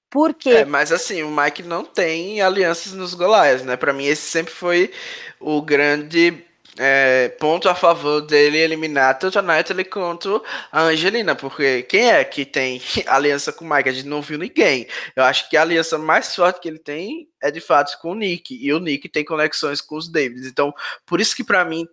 Por 0.09 0.33
quê? 0.33 0.51
É, 0.51 0.65
mas 0.65 0.91
assim, 0.91 1.23
o 1.23 1.29
Mike 1.29 1.63
não 1.63 1.83
tem 1.83 2.41
alianças 2.41 2.93
nos 2.93 3.13
Golaias, 3.13 3.63
né? 3.63 3.75
Para 3.75 3.91
mim, 3.91 4.05
esse 4.05 4.21
sempre 4.21 4.53
foi 4.53 4.93
o 5.39 5.61
grande 5.61 6.46
é, 6.77 7.29
ponto 7.39 7.67
a 7.67 7.75
favor 7.75 8.21
dele 8.21 8.57
eliminar 8.57 9.17
tanto 9.17 9.39
a 9.39 9.41
Natalie 9.41 9.85
quanto 9.85 10.43
a 10.71 10.83
Angelina, 10.83 11.35
porque 11.35 11.83
quem 11.83 12.11
é 12.11 12.23
que 12.23 12.45
tem 12.45 12.81
aliança 13.07 13.51
com 13.51 13.65
o 13.65 13.69
Mike? 13.69 13.89
A 13.89 13.91
gente 13.93 14.07
não 14.07 14.21
viu 14.21 14.37
ninguém. 14.37 14.87
Eu 15.15 15.23
acho 15.23 15.49
que 15.49 15.57
a 15.57 15.61
aliança 15.61 15.97
mais 15.97 16.35
forte 16.35 16.59
que 16.59 16.67
ele 16.67 16.79
tem 16.79 17.27
é 17.41 17.49
de 17.51 17.59
fato 17.59 17.97
com 18.01 18.11
o 18.11 18.15
Nick, 18.15 18.55
e 18.55 18.73
o 18.73 18.79
Nick 18.79 19.09
tem 19.09 19.25
conexões 19.25 19.81
com 19.81 19.95
os 19.97 20.09
Davids. 20.09 20.45
Então, 20.45 20.73
por 21.05 21.19
isso 21.19 21.35
que 21.35 21.43
para 21.43 21.65
mim 21.65 21.85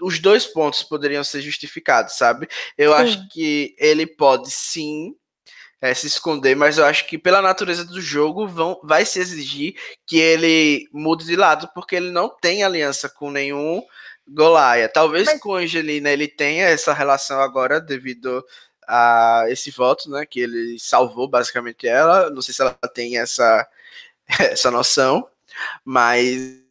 os 0.00 0.18
dois 0.18 0.46
pontos 0.46 0.82
poderiam 0.82 1.22
ser 1.22 1.40
justificados, 1.40 2.14
sabe? 2.14 2.48
Eu 2.76 2.92
sim. 2.92 3.02
acho 3.02 3.28
que 3.28 3.74
ele 3.78 4.06
pode 4.06 4.50
sim 4.50 5.14
é, 5.80 5.92
se 5.92 6.06
esconder, 6.06 6.54
mas 6.54 6.78
eu 6.78 6.84
acho 6.84 7.06
que 7.06 7.18
pela 7.18 7.42
natureza 7.42 7.84
do 7.84 8.00
jogo 8.00 8.46
vão, 8.46 8.80
vai 8.84 9.04
se 9.04 9.18
exigir 9.18 9.74
que 10.06 10.16
ele 10.16 10.88
mude 10.92 11.24
de 11.24 11.34
lado, 11.34 11.68
porque 11.74 11.96
ele 11.96 12.10
não 12.10 12.28
tem 12.28 12.62
aliança 12.62 13.08
com 13.08 13.30
nenhum 13.30 13.82
Golaia. 14.32 14.88
Talvez 14.88 15.26
Mas... 15.26 15.40
com 15.40 15.54
Angelina 15.54 16.10
ele 16.10 16.28
tenha 16.28 16.66
essa 16.66 16.92
relação 16.92 17.40
agora 17.40 17.80
devido 17.80 18.44
a 18.86 19.44
esse 19.48 19.70
voto, 19.70 20.10
né? 20.10 20.26
Que 20.26 20.40
ele 20.40 20.78
salvou 20.78 21.28
basicamente 21.28 21.86
ela. 21.86 22.30
Não 22.30 22.42
sei 22.42 22.54
se 22.54 22.62
ela 22.62 22.74
tem 22.94 23.18
essa, 23.18 23.68
essa 24.40 24.70
noção, 24.70 25.28
mas 25.84 26.62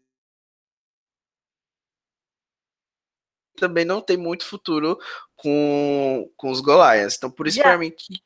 também 3.56 3.86
não 3.86 4.02
tem 4.02 4.18
muito 4.18 4.46
futuro 4.46 5.00
com, 5.36 6.30
com 6.36 6.50
os 6.50 6.62
Golaias. 6.62 7.16
Então, 7.16 7.30
por 7.30 7.48
isso, 7.48 7.60
yeah. 7.60 7.72
para 7.72 7.80
mim, 7.80 7.92
que. 7.92 8.22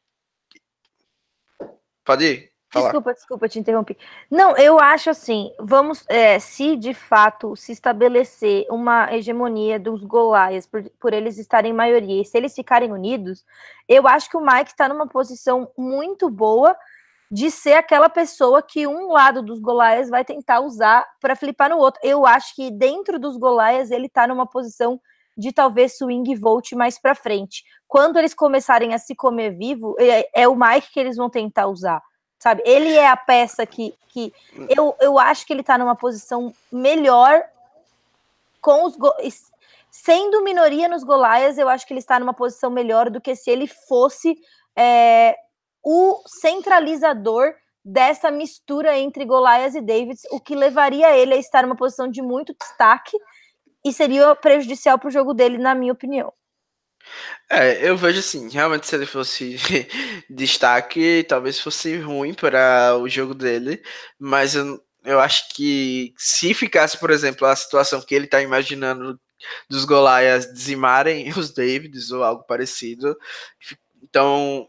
Pode 2.05 2.25
ir? 2.25 2.54
Desculpa, 2.83 3.13
desculpa, 3.13 3.47
te 3.47 3.59
interrompi. 3.59 3.97
Não, 4.29 4.55
eu 4.57 4.79
acho 4.79 5.09
assim, 5.09 5.51
vamos, 5.59 6.03
é, 6.09 6.39
se 6.39 6.75
de 6.75 6.93
fato 6.93 7.55
se 7.55 7.71
estabelecer 7.71 8.65
uma 8.69 9.13
hegemonia 9.13 9.79
dos 9.79 10.03
Golaias, 10.03 10.65
por, 10.65 10.83
por 10.99 11.13
eles 11.13 11.37
estarem 11.37 11.71
em 11.71 11.75
maioria, 11.75 12.21
e 12.21 12.25
se 12.25 12.37
eles 12.37 12.53
ficarem 12.53 12.91
unidos, 12.91 13.45
eu 13.87 14.07
acho 14.07 14.29
que 14.29 14.37
o 14.37 14.45
Mike 14.45 14.71
está 14.71 14.89
numa 14.89 15.07
posição 15.07 15.71
muito 15.77 16.29
boa 16.29 16.75
de 17.31 17.49
ser 17.49 17.73
aquela 17.73 18.09
pessoa 18.09 18.61
que 18.61 18.85
um 18.85 19.11
lado 19.11 19.41
dos 19.41 19.59
Golaias 19.59 20.09
vai 20.09 20.23
tentar 20.23 20.59
usar 20.59 21.05
para 21.19 21.35
flipar 21.35 21.69
no 21.69 21.77
outro. 21.77 21.99
Eu 22.03 22.25
acho 22.25 22.55
que 22.55 22.69
dentro 22.69 23.19
dos 23.19 23.37
Golaias 23.37 23.89
ele 23.89 24.07
está 24.07 24.27
numa 24.27 24.45
posição 24.45 24.99
de 25.37 25.51
talvez 25.51 25.97
swing 25.97 26.35
vote 26.35 26.75
mais 26.75 26.99
para 26.99 27.15
frente. 27.15 27.63
Quando 27.87 28.17
eles 28.17 28.33
começarem 28.33 28.93
a 28.93 28.99
se 28.99 29.15
comer 29.15 29.51
vivo, 29.51 29.95
é, 29.99 30.43
é 30.43 30.47
o 30.47 30.55
Mike 30.55 30.91
que 30.93 30.99
eles 30.99 31.17
vão 31.17 31.29
tentar 31.29 31.67
usar 31.67 32.01
sabe? 32.39 32.61
Ele 32.65 32.93
é 32.93 33.07
a 33.07 33.17
peça 33.17 33.65
que, 33.65 33.93
que 34.09 34.33
eu, 34.69 34.95
eu 34.99 35.19
acho 35.19 35.45
que 35.45 35.53
ele 35.53 35.63
tá 35.63 35.77
numa 35.77 35.95
posição 35.95 36.53
melhor 36.71 37.43
com 38.61 38.85
os 38.85 38.97
sendo 39.91 40.43
minoria 40.43 40.89
nos 40.89 41.03
Golaias, 41.03 41.57
eu 41.57 41.69
acho 41.69 41.87
que 41.87 41.93
ele 41.93 41.99
está 41.99 42.19
numa 42.19 42.33
posição 42.33 42.69
melhor 42.69 43.09
do 43.09 43.21
que 43.21 43.33
se 43.33 43.49
ele 43.49 43.65
fosse 43.65 44.37
é, 44.75 45.37
o 45.81 46.21
centralizador 46.27 47.53
dessa 47.83 48.29
mistura 48.29 48.97
entre 48.97 49.23
Golaias 49.23 49.73
e 49.73 49.79
Davids, 49.79 50.23
o 50.31 50.39
que 50.39 50.53
levaria 50.53 51.15
ele 51.15 51.35
a 51.35 51.37
estar 51.37 51.63
numa 51.63 51.77
posição 51.77 52.09
de 52.09 52.21
muito 52.21 52.53
destaque 52.59 53.17
e 53.85 53.93
seria 53.93 54.35
prejudicial 54.35 54.99
para 54.99 55.07
o 55.07 55.11
jogo 55.11 55.33
dele, 55.33 55.57
na 55.57 55.73
minha 55.73 55.93
opinião. 55.93 56.33
É, 57.49 57.87
eu 57.87 57.95
vejo 57.95 58.19
assim, 58.19 58.49
realmente 58.49 58.87
se 58.87 58.95
ele 58.95 59.05
fosse 59.05 59.57
destaque, 60.29 61.23
talvez 61.27 61.59
fosse 61.59 61.97
ruim 61.97 62.33
para 62.33 62.97
o 62.97 63.07
jogo 63.07 63.33
dele, 63.35 63.81
mas 64.19 64.55
eu, 64.55 64.83
eu 65.03 65.19
acho 65.19 65.49
que 65.53 66.13
se 66.17 66.53
ficasse, 66.53 66.97
por 66.97 67.11
exemplo, 67.11 67.47
a 67.47 67.55
situação 67.55 68.01
que 68.01 68.15
ele 68.15 68.25
está 68.25 68.41
imaginando 68.41 69.19
dos 69.69 69.85
Golaias 69.85 70.51
dizimarem 70.51 71.29
os 71.37 71.53
Davids 71.53 72.11
ou 72.11 72.23
algo 72.23 72.43
parecido, 72.43 73.15
então 74.03 74.67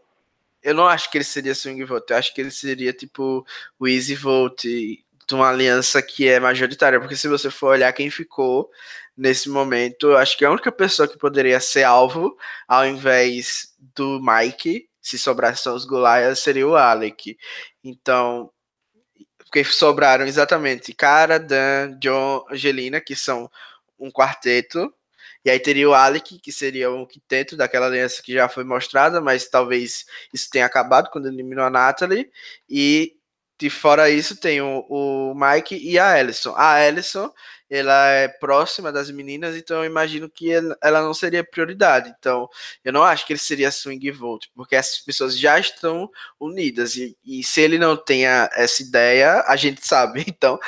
eu 0.61 0.73
não 0.73 0.87
acho 0.87 1.09
que 1.09 1.17
ele 1.17 1.23
seria 1.25 1.55
swing 1.55 1.83
vote, 1.85 2.11
eu 2.11 2.17
acho 2.17 2.33
que 2.33 2.41
ele 2.41 2.51
seria 2.51 2.93
tipo 2.93 3.45
o 3.79 3.87
easy 3.87 4.15
vote 4.15 5.05
de 5.27 5.35
uma 5.35 5.49
aliança 5.49 6.01
que 6.01 6.27
é 6.27 6.39
majoritária, 6.39 6.99
porque 6.99 7.15
se 7.15 7.27
você 7.27 7.51
for 7.51 7.67
olhar 7.67 7.91
quem 7.93 8.09
ficou 8.09 8.69
nesse 9.15 9.49
momento, 9.49 10.15
acho 10.15 10.37
que 10.37 10.45
a 10.45 10.51
única 10.51 10.71
pessoa 10.71 11.07
que 11.07 11.17
poderia 11.17 11.59
ser 11.59 11.83
alvo, 11.83 12.37
ao 12.67 12.85
invés 12.85 13.75
do 13.95 14.21
Mike, 14.21 14.87
se 15.01 15.19
sobrasse 15.19 15.63
só 15.63 15.73
os 15.73 15.85
Goliaths, 15.85 16.39
seria 16.39 16.67
o 16.67 16.75
Alec. 16.75 17.37
Então, 17.83 18.51
porque 19.37 19.63
sobraram 19.63 20.25
exatamente 20.25 20.93
Cara, 20.93 21.39
Dan, 21.39 21.97
John, 21.99 22.45
Angelina, 22.49 23.01
que 23.01 23.15
são 23.15 23.49
um 23.99 24.11
quarteto, 24.11 24.93
e 25.43 25.49
aí 25.49 25.59
teria 25.59 25.89
o 25.89 25.93
Alec, 25.93 26.39
que 26.39 26.51
seria 26.51 26.91
um 26.91 27.05
quinteto 27.05 27.55
daquela 27.55 27.87
aliança 27.87 28.21
que 28.21 28.33
já 28.33 28.49
foi 28.49 28.63
mostrada, 28.63 29.21
mas 29.21 29.47
talvez 29.47 30.05
isso 30.33 30.49
tenha 30.49 30.65
acabado 30.65 31.09
quando 31.09 31.27
eliminou 31.27 31.65
a 31.65 31.69
Natalie. 31.69 32.29
E 32.69 33.16
de 33.59 33.69
fora 33.69 34.09
isso 34.09 34.35
tem 34.37 34.61
o, 34.61 34.85
o 34.89 35.33
Mike 35.35 35.75
e 35.77 35.97
a 35.99 36.19
Ellison. 36.19 36.53
A 36.55 36.81
Ellison 36.85 37.31
ela 37.69 38.09
é 38.09 38.27
próxima 38.27 38.91
das 38.91 39.11
meninas, 39.11 39.55
então 39.55 39.77
eu 39.77 39.85
imagino 39.85 40.29
que 40.29 40.51
ela 40.81 41.01
não 41.01 41.13
seria 41.13 41.43
prioridade. 41.43 42.13
Então, 42.17 42.47
eu 42.83 42.93
não 42.93 43.03
acho 43.03 43.25
que 43.25 43.33
ele 43.33 43.39
seria 43.39 43.71
swing 43.71 44.09
vote, 44.11 44.49
porque 44.55 44.75
essas 44.75 44.99
pessoas 44.99 45.37
já 45.37 45.59
estão 45.59 46.09
unidas, 46.39 46.95
e, 46.95 47.17
e 47.25 47.43
se 47.43 47.61
ele 47.61 47.77
não 47.77 47.97
tem 47.97 48.25
essa 48.25 48.81
ideia, 48.81 49.43
a 49.47 49.55
gente 49.55 49.85
sabe. 49.85 50.25
Então, 50.37 50.59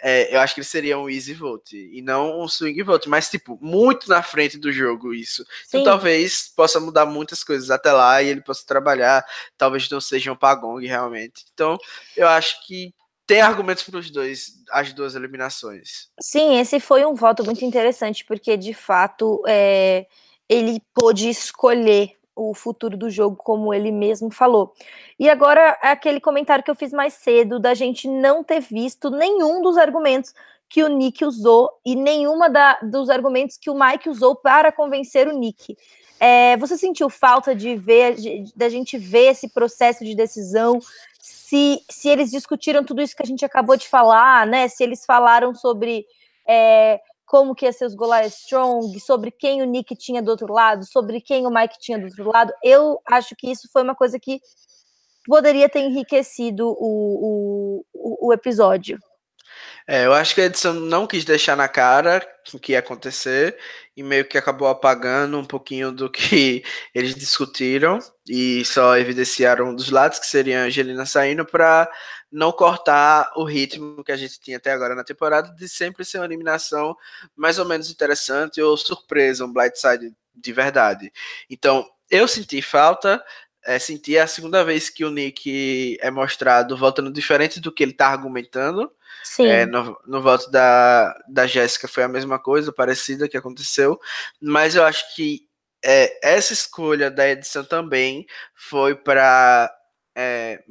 é, 0.00 0.32
eu 0.34 0.40
acho 0.40 0.54
que 0.54 0.60
ele 0.60 0.66
seria 0.66 0.98
um 0.98 1.10
easy 1.10 1.34
vote, 1.34 1.76
e 1.76 2.00
não 2.00 2.40
um 2.40 2.46
swing 2.46 2.80
vote, 2.82 3.08
mas, 3.08 3.28
tipo, 3.28 3.58
muito 3.60 4.08
na 4.08 4.22
frente 4.22 4.56
do 4.56 4.70
jogo 4.70 5.12
isso. 5.12 5.42
Então, 5.42 5.50
Sim. 5.66 5.78
Então, 5.78 5.84
talvez 5.84 6.52
possa 6.54 6.78
mudar 6.78 7.06
muitas 7.06 7.42
coisas 7.42 7.70
até 7.70 7.92
lá, 7.92 8.22
e 8.22 8.28
ele 8.28 8.40
possa 8.40 8.64
trabalhar, 8.64 9.24
talvez 9.58 9.88
não 9.90 10.00
seja 10.00 10.32
um 10.32 10.36
pagong 10.36 10.86
realmente. 10.86 11.44
Então, 11.52 11.76
eu 12.16 12.28
acho 12.28 12.64
que 12.66 12.94
tem 13.26 13.40
argumentos 13.40 13.82
para 13.82 13.98
os 13.98 14.10
dois, 14.10 14.62
as 14.70 14.92
duas 14.92 15.14
eliminações. 15.14 16.08
Sim, 16.20 16.58
esse 16.58 16.78
foi 16.78 17.04
um 17.04 17.14
voto 17.14 17.44
muito 17.44 17.64
interessante, 17.64 18.24
porque 18.24 18.56
de 18.56 18.72
fato 18.72 19.42
é, 19.46 20.06
ele 20.48 20.80
pôde 20.94 21.28
escolher 21.28 22.12
o 22.36 22.54
futuro 22.54 22.96
do 22.96 23.08
jogo, 23.08 23.34
como 23.34 23.72
ele 23.72 23.90
mesmo 23.90 24.30
falou. 24.30 24.74
E 25.18 25.28
agora, 25.28 25.70
aquele 25.80 26.20
comentário 26.20 26.62
que 26.62 26.70
eu 26.70 26.74
fiz 26.74 26.92
mais 26.92 27.14
cedo, 27.14 27.58
da 27.58 27.72
gente 27.72 28.06
não 28.06 28.44
ter 28.44 28.60
visto 28.60 29.10
nenhum 29.10 29.62
dos 29.62 29.78
argumentos 29.78 30.34
que 30.68 30.84
o 30.84 30.88
Nick 30.88 31.24
usou 31.24 31.70
e 31.84 31.96
nenhuma 31.96 32.50
da, 32.50 32.78
dos 32.82 33.08
argumentos 33.08 33.56
que 33.56 33.70
o 33.70 33.78
Mike 33.78 34.08
usou 34.08 34.36
para 34.36 34.70
convencer 34.70 35.26
o 35.26 35.32
Nick. 35.32 35.76
É, 36.20 36.56
você 36.56 36.76
sentiu 36.76 37.08
falta 37.08 37.54
de 37.54 37.76
ver, 37.76 38.16
da 38.54 38.68
gente 38.68 38.98
ver 38.98 39.30
esse 39.30 39.48
processo 39.48 40.04
de 40.04 40.14
decisão 40.14 40.78
se, 41.46 41.80
se 41.88 42.08
eles 42.08 42.32
discutiram 42.32 42.82
tudo 42.82 43.00
isso 43.00 43.14
que 43.14 43.22
a 43.22 43.26
gente 43.26 43.44
acabou 43.44 43.76
de 43.76 43.88
falar, 43.88 44.44
né? 44.48 44.66
Se 44.66 44.82
eles 44.82 45.04
falaram 45.04 45.54
sobre 45.54 46.04
é, 46.48 47.00
como 47.24 47.54
que 47.54 47.64
ia 47.64 47.72
ser 47.72 47.86
os 47.86 47.94
Goliath 47.94 48.32
Strong, 48.32 48.98
sobre 48.98 49.30
quem 49.30 49.62
o 49.62 49.64
Nick 49.64 49.94
tinha 49.94 50.20
do 50.20 50.28
outro 50.28 50.52
lado, 50.52 50.84
sobre 50.84 51.20
quem 51.20 51.46
o 51.46 51.50
Mike 51.50 51.78
tinha 51.78 52.00
do 52.00 52.06
outro 52.06 52.28
lado. 52.32 52.52
Eu 52.64 53.00
acho 53.06 53.36
que 53.36 53.48
isso 53.48 53.68
foi 53.72 53.84
uma 53.84 53.94
coisa 53.94 54.18
que 54.18 54.40
poderia 55.24 55.68
ter 55.68 55.80
enriquecido 55.80 56.66
o, 56.66 57.84
o, 57.94 58.28
o 58.28 58.32
episódio. 58.32 58.98
É, 59.86 60.06
eu 60.06 60.12
acho 60.12 60.34
que 60.34 60.40
a 60.40 60.46
edição 60.46 60.74
não 60.74 61.06
quis 61.06 61.24
deixar 61.24 61.56
na 61.56 61.68
cara 61.68 62.26
o 62.52 62.58
que 62.58 62.72
ia 62.72 62.80
acontecer 62.80 63.56
e 63.96 64.02
meio 64.02 64.24
que 64.26 64.36
acabou 64.36 64.68
apagando 64.68 65.38
um 65.38 65.44
pouquinho 65.44 65.92
do 65.92 66.10
que 66.10 66.64
eles 66.94 67.14
discutiram 67.14 67.98
e 68.28 68.64
só 68.64 68.96
evidenciaram 68.98 69.74
dos 69.74 69.90
lados 69.90 70.18
que 70.18 70.26
seria 70.26 70.62
a 70.62 70.64
Angelina 70.64 71.06
saindo 71.06 71.44
para 71.44 71.90
não 72.30 72.52
cortar 72.52 73.30
o 73.36 73.44
ritmo 73.44 74.02
que 74.04 74.12
a 74.12 74.16
gente 74.16 74.40
tinha 74.40 74.56
até 74.56 74.72
agora 74.72 74.94
na 74.94 75.04
temporada 75.04 75.54
de 75.54 75.68
sempre 75.68 76.04
ser 76.04 76.18
uma 76.18 76.26
eliminação 76.26 76.96
mais 77.36 77.58
ou 77.58 77.64
menos 77.64 77.90
interessante 77.90 78.60
ou 78.60 78.76
surpresa, 78.76 79.44
um 79.44 79.52
blindside 79.52 80.14
de 80.34 80.52
verdade. 80.52 81.12
Então, 81.48 81.88
eu 82.10 82.28
senti 82.28 82.60
falta, 82.62 83.22
é, 83.66 83.78
senti 83.78 84.16
a 84.16 84.26
segunda 84.26 84.64
vez 84.64 84.88
que 84.88 85.04
o 85.04 85.10
Nick 85.10 85.98
é 86.00 86.10
mostrado 86.10 86.76
voltando 86.76 87.12
diferente 87.12 87.60
do 87.60 87.72
que 87.72 87.82
ele 87.82 87.92
está 87.92 88.08
argumentando. 88.08 88.90
Sim. 89.24 89.48
É, 89.48 89.66
no, 89.66 89.98
no 90.06 90.22
voto 90.22 90.48
da, 90.50 91.12
da 91.28 91.46
Jéssica 91.46 91.88
foi 91.88 92.04
a 92.04 92.08
mesma 92.08 92.38
coisa, 92.38 92.72
parecida 92.72 93.28
que 93.28 93.36
aconteceu, 93.36 93.98
mas 94.40 94.76
eu 94.76 94.84
acho 94.84 95.14
que 95.16 95.46
é, 95.84 96.18
essa 96.22 96.52
escolha 96.52 97.10
da 97.10 97.28
edição 97.28 97.64
também 97.64 98.24
foi 98.54 98.94
para 98.94 99.72
é, 100.16 100.62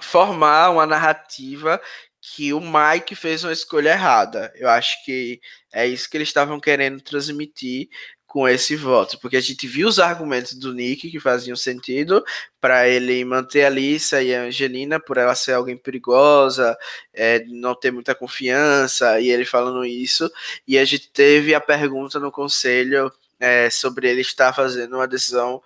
formar 0.00 0.70
uma 0.70 0.86
narrativa 0.86 1.80
que 2.20 2.52
o 2.52 2.60
Mike 2.60 3.14
fez 3.14 3.44
uma 3.44 3.52
escolha 3.52 3.90
errada. 3.90 4.52
Eu 4.56 4.68
acho 4.68 5.04
que 5.04 5.40
é 5.72 5.86
isso 5.86 6.10
que 6.10 6.16
eles 6.16 6.28
estavam 6.28 6.58
querendo 6.58 7.00
transmitir 7.00 7.88
com 8.36 8.46
esse 8.46 8.76
voto, 8.76 9.18
porque 9.18 9.38
a 9.38 9.40
gente 9.40 9.66
viu 9.66 9.88
os 9.88 9.98
argumentos 9.98 10.52
do 10.52 10.74
Nick 10.74 11.10
que 11.10 11.18
faziam 11.18 11.56
sentido 11.56 12.22
para 12.60 12.86
ele 12.86 13.24
manter 13.24 13.64
a 13.64 13.70
Lisa 13.70 14.22
e 14.22 14.34
a 14.34 14.42
Angelina 14.42 15.00
por 15.00 15.16
ela 15.16 15.34
ser 15.34 15.54
alguém 15.54 15.74
perigosa, 15.74 16.76
é, 17.14 17.42
não 17.46 17.74
ter 17.74 17.90
muita 17.90 18.14
confiança, 18.14 19.18
e 19.20 19.30
ele 19.30 19.46
falando 19.46 19.86
isso, 19.86 20.30
e 20.68 20.76
a 20.76 20.84
gente 20.84 21.10
teve 21.10 21.54
a 21.54 21.60
pergunta 21.62 22.20
no 22.20 22.30
conselho 22.30 23.10
é, 23.40 23.70
sobre 23.70 24.06
ele 24.10 24.20
estar 24.20 24.52
fazendo 24.52 24.96
uma 24.96 25.08
decisão 25.08 25.62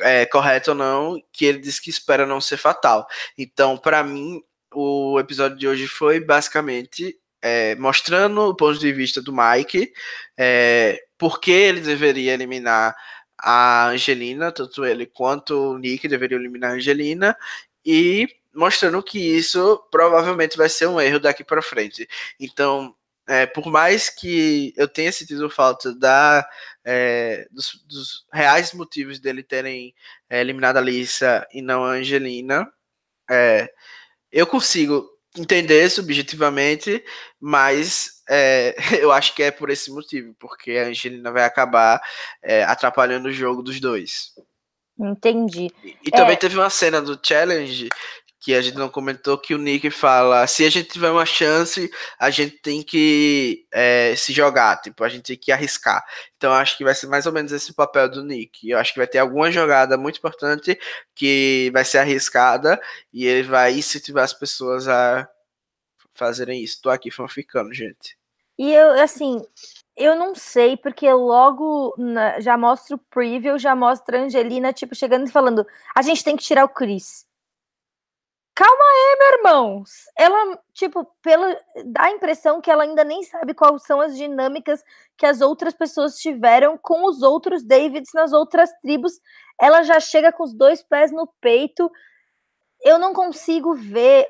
é, 0.00 0.24
correta 0.26 0.70
ou 0.70 0.76
não, 0.76 1.20
que 1.32 1.44
ele 1.44 1.58
disse 1.58 1.82
que 1.82 1.90
espera 1.90 2.24
não 2.24 2.40
ser 2.40 2.56
fatal. 2.56 3.08
Então, 3.36 3.76
para 3.76 4.04
mim, 4.04 4.40
o 4.72 5.18
episódio 5.18 5.58
de 5.58 5.66
hoje 5.66 5.88
foi 5.88 6.20
basicamente 6.20 7.18
é, 7.42 7.74
mostrando 7.76 8.42
o 8.42 8.54
ponto 8.54 8.78
de 8.78 8.92
vista 8.92 9.20
do 9.22 9.32
Mike, 9.32 9.92
é, 10.36 11.00
por 11.18 11.40
que 11.40 11.50
ele 11.50 11.80
deveria 11.80 12.34
eliminar 12.34 12.96
a 13.38 13.88
Angelina, 13.88 14.50
tanto 14.50 14.84
ele 14.84 15.06
quanto 15.06 15.72
o 15.72 15.78
Nick 15.78 16.08
deveriam 16.08 16.40
eliminar 16.40 16.72
a 16.72 16.74
Angelina, 16.74 17.36
e 17.84 18.28
mostrando 18.54 19.02
que 19.02 19.18
isso 19.18 19.78
provavelmente 19.90 20.56
vai 20.56 20.68
ser 20.68 20.88
um 20.88 21.00
erro 21.00 21.20
daqui 21.20 21.44
para 21.44 21.62
frente. 21.62 22.08
Então, 22.40 22.94
é, 23.28 23.44
por 23.44 23.66
mais 23.66 24.08
que 24.08 24.72
eu 24.76 24.88
tenha 24.88 25.12
sentido 25.12 25.50
falta 25.50 25.94
da, 25.94 26.48
é, 26.84 27.46
dos, 27.50 27.84
dos, 27.86 28.26
reais 28.32 28.72
motivos 28.72 29.18
dele 29.18 29.42
terem 29.42 29.94
é, 30.30 30.40
eliminado 30.40 30.76
a 30.76 30.80
Lisa 30.80 31.46
e 31.52 31.60
não 31.60 31.84
a 31.84 31.90
Angelina, 31.92 32.70
é, 33.28 33.68
eu 34.30 34.46
consigo 34.46 35.15
entender 35.36 35.88
subjetivamente, 35.90 37.04
mas 37.40 38.22
é, 38.28 38.74
eu 39.00 39.12
acho 39.12 39.34
que 39.34 39.42
é 39.42 39.50
por 39.50 39.70
esse 39.70 39.90
motivo, 39.90 40.34
porque 40.38 40.72
a 40.72 40.86
Angelina 40.88 41.30
vai 41.30 41.44
acabar 41.44 42.00
é, 42.42 42.62
atrapalhando 42.64 43.28
o 43.28 43.32
jogo 43.32 43.62
dos 43.62 43.80
dois. 43.80 44.32
Entendi. 44.98 45.70
E, 45.84 45.96
e 46.06 46.10
também 46.10 46.34
é. 46.34 46.36
teve 46.36 46.56
uma 46.56 46.70
cena 46.70 47.02
do 47.02 47.18
challenge 47.22 47.88
que 48.46 48.54
a 48.54 48.62
gente 48.62 48.76
não 48.76 48.88
comentou 48.88 49.36
que 49.36 49.56
o 49.56 49.58
Nick 49.58 49.90
fala: 49.90 50.46
se 50.46 50.64
a 50.64 50.70
gente 50.70 50.88
tiver 50.88 51.10
uma 51.10 51.26
chance, 51.26 51.90
a 52.16 52.30
gente 52.30 52.58
tem 52.58 52.80
que 52.80 53.66
é, 53.72 54.14
se 54.14 54.32
jogar, 54.32 54.80
tipo, 54.80 55.02
a 55.02 55.08
gente 55.08 55.24
tem 55.24 55.36
que 55.36 55.50
arriscar. 55.50 56.04
Então 56.36 56.52
acho 56.52 56.78
que 56.78 56.84
vai 56.84 56.94
ser 56.94 57.08
mais 57.08 57.26
ou 57.26 57.32
menos 57.32 57.50
esse 57.50 57.74
papel 57.74 58.08
do 58.08 58.22
Nick. 58.22 58.70
Eu 58.70 58.78
acho 58.78 58.92
que 58.92 59.00
vai 59.00 59.08
ter 59.08 59.18
alguma 59.18 59.50
jogada 59.50 59.98
muito 59.98 60.18
importante 60.18 60.78
que 61.12 61.70
vai 61.72 61.84
ser 61.84 61.98
arriscada 61.98 62.80
e 63.12 63.26
ele 63.26 63.42
vai 63.42 63.74
incentivar 63.74 64.22
as 64.22 64.32
pessoas 64.32 64.86
a 64.86 65.28
fazerem 66.14 66.62
isso. 66.62 66.80
Tô 66.80 66.88
aqui 66.88 67.10
fanficando, 67.10 67.74
gente. 67.74 68.16
E 68.56 68.72
eu, 68.72 68.90
assim, 69.02 69.44
eu 69.96 70.14
não 70.14 70.36
sei, 70.36 70.76
porque 70.76 71.12
logo 71.12 71.96
na, 71.98 72.38
já 72.38 72.56
mostra 72.56 72.94
o 72.94 73.00
preview, 73.10 73.58
já 73.58 73.74
mostra 73.74 74.20
a 74.20 74.22
Angelina, 74.22 74.72
tipo, 74.72 74.94
chegando 74.94 75.26
e 75.26 75.32
falando: 75.32 75.66
a 75.96 76.00
gente 76.00 76.22
tem 76.22 76.36
que 76.36 76.44
tirar 76.44 76.64
o 76.64 76.68
Chris. 76.68 77.26
Calma 78.56 78.84
aí, 78.84 79.16
meu 79.18 79.38
irmão. 79.38 79.84
Ela, 80.16 80.58
tipo, 80.72 81.06
pela, 81.22 81.60
dá 81.84 82.04
a 82.04 82.10
impressão 82.10 82.58
que 82.58 82.70
ela 82.70 82.84
ainda 82.84 83.04
nem 83.04 83.22
sabe 83.22 83.52
quais 83.52 83.82
são 83.82 84.00
as 84.00 84.16
dinâmicas 84.16 84.82
que 85.14 85.26
as 85.26 85.42
outras 85.42 85.74
pessoas 85.74 86.16
tiveram 86.16 86.78
com 86.78 87.04
os 87.04 87.20
outros 87.20 87.62
Davids 87.62 88.12
nas 88.14 88.32
outras 88.32 88.70
tribos. 88.80 89.20
Ela 89.60 89.82
já 89.82 90.00
chega 90.00 90.32
com 90.32 90.42
os 90.42 90.54
dois 90.54 90.82
pés 90.82 91.12
no 91.12 91.26
peito. 91.38 91.92
Eu 92.82 92.98
não 92.98 93.12
consigo 93.12 93.74
ver 93.74 94.26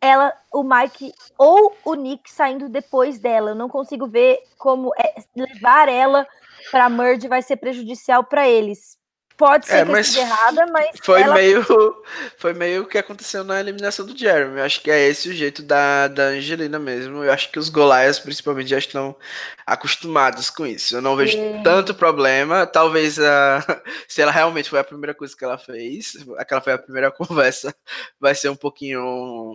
ela, 0.00 0.36
o 0.52 0.64
Mike 0.64 1.12
ou 1.38 1.72
o 1.84 1.94
Nick 1.94 2.28
saindo 2.32 2.68
depois 2.68 3.20
dela. 3.20 3.52
Eu 3.52 3.54
não 3.54 3.68
consigo 3.68 4.08
ver 4.08 4.40
como 4.58 4.90
é, 4.98 5.22
levar 5.36 5.88
ela 5.88 6.26
para 6.72 6.88
merge 6.88 7.28
vai 7.28 7.42
ser 7.42 7.56
prejudicial 7.56 8.24
para 8.24 8.48
eles. 8.48 8.98
Pode 9.38 9.66
ser 9.68 9.76
é, 9.76 9.84
que 9.84 9.92
esteja 10.00 10.22
errada, 10.22 10.66
mas. 10.66 10.90
Foi 11.00 11.22
ela... 11.22 11.32
meio. 11.32 11.64
Foi 12.36 12.52
meio 12.52 12.82
o 12.82 12.86
que 12.86 12.98
aconteceu 12.98 13.44
na 13.44 13.60
eliminação 13.60 14.04
do 14.04 14.18
Jeremy. 14.18 14.58
Eu 14.58 14.64
acho 14.64 14.80
que 14.82 14.90
é 14.90 15.06
esse 15.06 15.28
o 15.28 15.32
jeito 15.32 15.62
da, 15.62 16.08
da 16.08 16.24
Angelina 16.24 16.76
mesmo. 16.76 17.22
Eu 17.22 17.32
acho 17.32 17.48
que 17.52 17.58
os 17.58 17.68
Goliaths, 17.68 18.18
principalmente, 18.18 18.70
já 18.70 18.78
estão 18.78 19.14
acostumados 19.64 20.50
com 20.50 20.66
isso. 20.66 20.96
Eu 20.96 21.00
não 21.00 21.14
vejo 21.14 21.38
é. 21.38 21.62
tanto 21.62 21.94
problema. 21.94 22.66
Talvez 22.66 23.16
a, 23.20 23.64
se 24.08 24.20
ela 24.20 24.32
realmente 24.32 24.68
foi 24.68 24.80
a 24.80 24.84
primeira 24.84 25.14
coisa 25.14 25.36
que 25.36 25.44
ela 25.44 25.56
fez, 25.56 26.16
aquela 26.36 26.60
foi 26.60 26.72
a 26.72 26.78
primeira 26.78 27.08
conversa, 27.12 27.72
vai 28.18 28.34
ser 28.34 28.48
um 28.48 28.56
pouquinho 28.56 29.54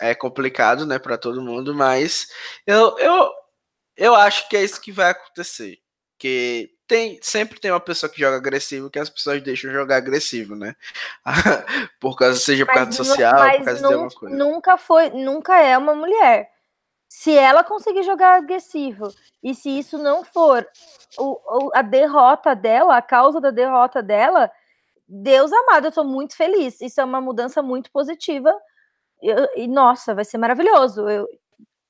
é, 0.00 0.14
complicado, 0.14 0.86
né, 0.86 1.00
para 1.00 1.18
todo 1.18 1.42
mundo. 1.42 1.74
Mas 1.74 2.28
eu, 2.64 2.96
eu, 3.00 3.28
eu 3.96 4.14
acho 4.14 4.48
que 4.48 4.56
é 4.56 4.62
isso 4.62 4.80
que 4.80 4.92
vai 4.92 5.10
acontecer. 5.10 5.78
Que 6.16 6.75
tem, 6.86 7.18
sempre 7.20 7.58
tem 7.58 7.70
uma 7.70 7.80
pessoa 7.80 8.10
que 8.10 8.20
joga 8.20 8.36
agressivo 8.36 8.90
que 8.90 8.98
as 8.98 9.10
pessoas 9.10 9.42
deixam 9.42 9.72
jogar 9.72 9.96
agressivo, 9.96 10.54
né? 10.54 10.74
por 12.00 12.16
causa, 12.16 12.38
seja 12.38 12.64
por 12.64 12.74
causa 12.74 12.92
social, 12.92 13.34
por 13.58 13.64
causa 13.64 13.80
de 13.80 13.84
alguma 13.92 14.10
coisa. 14.10 14.36
Nunca 14.36 14.76
foi, 14.76 15.10
nunca 15.10 15.60
é 15.60 15.76
uma 15.76 15.94
mulher. 15.94 16.50
Se 17.08 17.32
ela 17.32 17.64
conseguir 17.64 18.02
jogar 18.02 18.36
agressivo 18.36 19.12
e 19.42 19.54
se 19.54 19.70
isso 19.70 19.98
não 19.98 20.24
for 20.24 20.66
o, 21.18 21.66
o, 21.66 21.70
a 21.74 21.82
derrota 21.82 22.54
dela, 22.54 22.96
a 22.96 23.02
causa 23.02 23.40
da 23.40 23.50
derrota 23.50 24.02
dela, 24.02 24.50
Deus 25.08 25.52
amado, 25.52 25.86
eu 25.86 25.92
tô 25.92 26.04
muito 26.04 26.36
feliz. 26.36 26.80
Isso 26.80 27.00
é 27.00 27.04
uma 27.04 27.20
mudança 27.20 27.62
muito 27.62 27.90
positiva. 27.90 28.52
Eu, 29.22 29.48
e 29.56 29.66
nossa, 29.66 30.14
vai 30.14 30.24
ser 30.24 30.38
maravilhoso. 30.38 31.08
Eu 31.08 31.26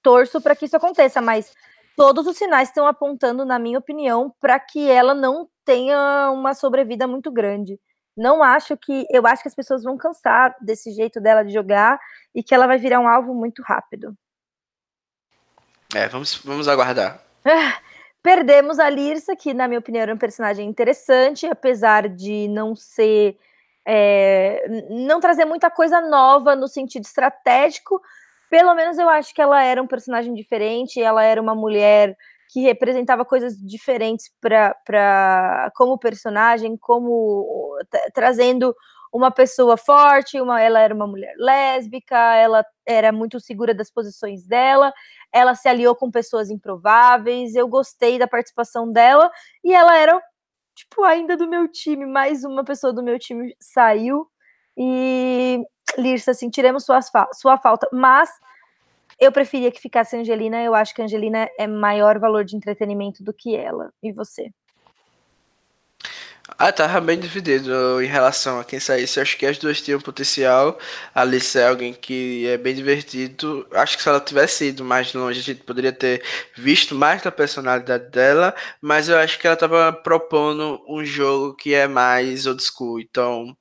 torço 0.03 0.41
para 0.41 0.55
que 0.55 0.67
isso 0.67 0.77
aconteça, 0.77 1.21
mas 1.21 1.53
todos 1.97 2.27
os 2.27 2.37
sinais 2.37 2.69
estão 2.69 2.87
apontando, 2.87 3.45
na 3.45 3.59
minha 3.59 3.79
opinião, 3.79 4.33
para 4.41 4.61
que 4.61 4.89
ela 4.89 5.15
não 5.15 5.49
tenha 5.65 6.31
uma 6.31 6.55
sobrevida 6.55 7.07
muito 7.07 7.31
grande. 7.31 7.81
Não 8.17 8.43
acho 8.43 8.77
que. 8.77 9.07
Eu 9.11 9.27
acho 9.27 9.43
que 9.43 9.49
as 9.49 9.55
pessoas 9.55 9.83
vão 9.83 9.97
cansar 9.97 10.55
desse 10.61 10.93
jeito 10.93 11.21
dela 11.21 11.43
de 11.43 11.53
jogar 11.53 11.99
e 12.35 12.43
que 12.43 12.55
ela 12.55 12.67
vai 12.67 12.79
virar 12.79 13.01
um 13.01 13.09
alvo 13.09 13.35
muito 13.35 13.63
rápido. 13.63 14.15
É, 15.95 16.09
vamos, 16.09 16.35
vamos 16.37 16.69
aguardar. 16.69 17.21
perdemos 18.23 18.81
a 18.81 18.91
Lirsa, 18.91 19.37
que, 19.37 19.55
na 19.55 19.69
minha 19.69 19.79
opinião, 19.79 20.03
era 20.03 20.13
um 20.13 20.19
personagem 20.19 20.69
interessante, 20.69 21.47
apesar 21.47 22.09
de 22.09 22.49
não 22.49 22.75
ser. 22.75 23.39
É, 23.89 24.67
não 24.91 25.21
trazer 25.21 25.45
muita 25.45 25.71
coisa 25.71 26.01
nova 26.01 26.57
no 26.57 26.67
sentido 26.67 27.05
estratégico, 27.05 28.03
pelo 28.51 28.75
menos 28.75 28.99
eu 28.99 29.09
acho 29.09 29.35
que 29.35 29.43
ela 29.43 29.63
era 29.63 29.83
um 29.83 29.87
personagem 29.87 30.35
diferente, 30.35 31.01
ela 31.01 31.23
era 31.25 31.41
uma 31.41 31.55
mulher 31.55 32.17
que 32.51 32.61
representava 32.61 33.25
coisas 33.25 33.57
diferentes 33.59 34.31
para 34.41 35.71
como 35.75 35.99
personagem, 35.99 36.77
como 36.77 37.77
trazendo 38.15 38.75
uma 39.13 39.31
pessoa 39.31 39.77
forte, 39.77 40.41
uma, 40.41 40.61
ela 40.61 40.81
era 40.81 40.95
uma 40.95 41.07
mulher 41.07 41.35
lésbica, 41.39 42.17
ela 42.37 42.65
era 42.87 43.11
muito 43.13 43.41
segura 43.41 43.75
das 43.75 43.91
posições 43.91 44.47
dela, 44.47 44.93
ela 45.33 45.55
se 45.55 45.69
aliou 45.69 45.95
com 45.97 46.11
pessoas 46.11 46.51
improváveis, 46.51 47.55
eu 47.55 47.67
gostei 47.69 48.19
da 48.19 48.29
participação 48.29 48.91
dela, 48.93 49.31
e 49.65 49.73
ela 49.75 49.97
era, 49.97 50.21
tipo, 50.75 51.03
ainda 51.05 51.37
do 51.37 51.49
meu 51.49 51.69
time, 51.69 52.07
mais 52.07 52.45
uma 52.45 52.65
pessoa 52.65 52.93
do 52.93 53.03
meu 53.03 53.19
time 53.19 53.55
saiu, 53.61 54.27
e 54.77 55.61
Lirsa, 55.99 56.33
assim, 56.33 56.51
tiremos 56.51 56.85
sua, 56.85 57.01
sua 57.33 57.59
falta. 57.59 57.89
Mas 57.93 58.31
Eu 59.19 59.33
preferia 59.33 59.73
que 59.73 59.81
ficasse 59.81 60.17
Angelina, 60.17 60.63
eu 60.63 60.75
acho 60.75 60.95
que 60.95 61.01
Angelina 61.03 61.49
é 61.59 61.67
maior 61.67 62.19
valor 62.19 62.45
de 62.45 62.55
entretenimento 62.57 63.23
do 63.25 63.33
que 63.33 63.57
ela. 63.57 63.91
E 64.03 64.13
você? 64.13 64.51
Ah, 66.59 66.71
tava 66.71 67.01
bem 67.01 67.19
dividido 67.19 68.01
em 68.01 68.07
relação 68.07 68.61
a 68.61 68.65
quem 68.65 68.79
saísse. 68.79 69.19
Acho 69.19 69.37
que 69.37 69.47
as 69.47 69.59
duas 69.59 69.81
tinham 69.81 70.01
potencial. 70.01 70.79
A 71.15 71.23
Alice 71.23 71.59
é 71.59 71.67
alguém 71.67 71.93
que 71.93 72.47
é 72.47 72.57
bem 72.57 72.75
divertido. 72.75 73.67
Acho 73.73 73.97
que 73.97 74.03
se 74.03 74.09
ela 74.09 74.21
tivesse 74.21 74.67
ido 74.67 74.85
mais 74.85 75.13
longe, 75.13 75.41
a 75.41 75.43
gente 75.43 75.65
poderia 75.65 75.93
ter 75.93 76.23
visto 76.57 76.95
mais 76.95 77.23
da 77.23 77.33
personalidade 77.33 78.11
dela. 78.11 78.55
Mas 78.81 79.09
eu 79.09 79.19
acho 79.19 79.39
que 79.41 79.47
ela 79.47 79.57
tava 79.57 79.93
propondo 79.93 80.81
um 80.89 81.05
jogo 81.05 81.55
que 81.55 81.75
é 81.75 81.89
mais 81.89 82.47
old 82.47 82.63
school. 82.63 83.01
Então, 83.01 83.57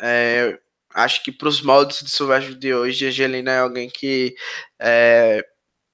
é, 0.00 0.58
acho 0.94 1.22
que 1.22 1.32
para 1.32 1.48
os 1.48 1.62
moldes 1.62 2.02
de 2.02 2.10
Survival 2.10 2.54
de 2.54 2.74
hoje, 2.74 3.06
a 3.06 3.08
Angelina 3.08 3.50
é 3.52 3.58
alguém 3.58 3.88
que 3.88 4.34
é, 4.78 5.44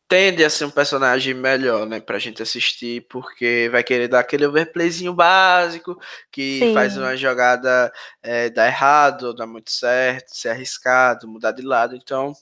tende 0.08 0.42
a 0.42 0.50
ser 0.50 0.64
um 0.64 0.70
personagem 0.70 1.34
melhor, 1.34 1.86
né, 1.86 2.00
pra 2.00 2.18
gente 2.18 2.42
assistir, 2.42 3.06
porque 3.08 3.68
vai 3.70 3.84
querer 3.84 4.08
dar 4.08 4.20
aquele 4.20 4.46
overplayzinho 4.46 5.12
básico, 5.12 6.00
que 6.32 6.60
Sim. 6.60 6.74
faz 6.74 6.96
uma 6.96 7.14
jogada 7.16 7.92
é, 8.22 8.48
dar 8.48 8.66
errado, 8.66 9.34
dar 9.34 9.46
muito 9.46 9.70
certo, 9.70 10.34
ser 10.34 10.48
arriscado, 10.48 11.28
mudar 11.28 11.52
de 11.52 11.62
lado, 11.62 11.94
então 11.94 12.32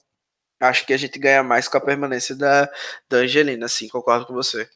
acho 0.59 0.85
que 0.85 0.93
a 0.93 0.97
gente 0.97 1.19
ganha 1.19 1.43
mais 1.43 1.67
com 1.67 1.77
a 1.77 1.81
permanência 1.81 2.35
da, 2.35 2.69
da 3.09 3.17
Angelina, 3.17 3.67
sim, 3.67 3.87
concordo 3.89 4.25
com 4.25 4.33
você. 4.33 4.67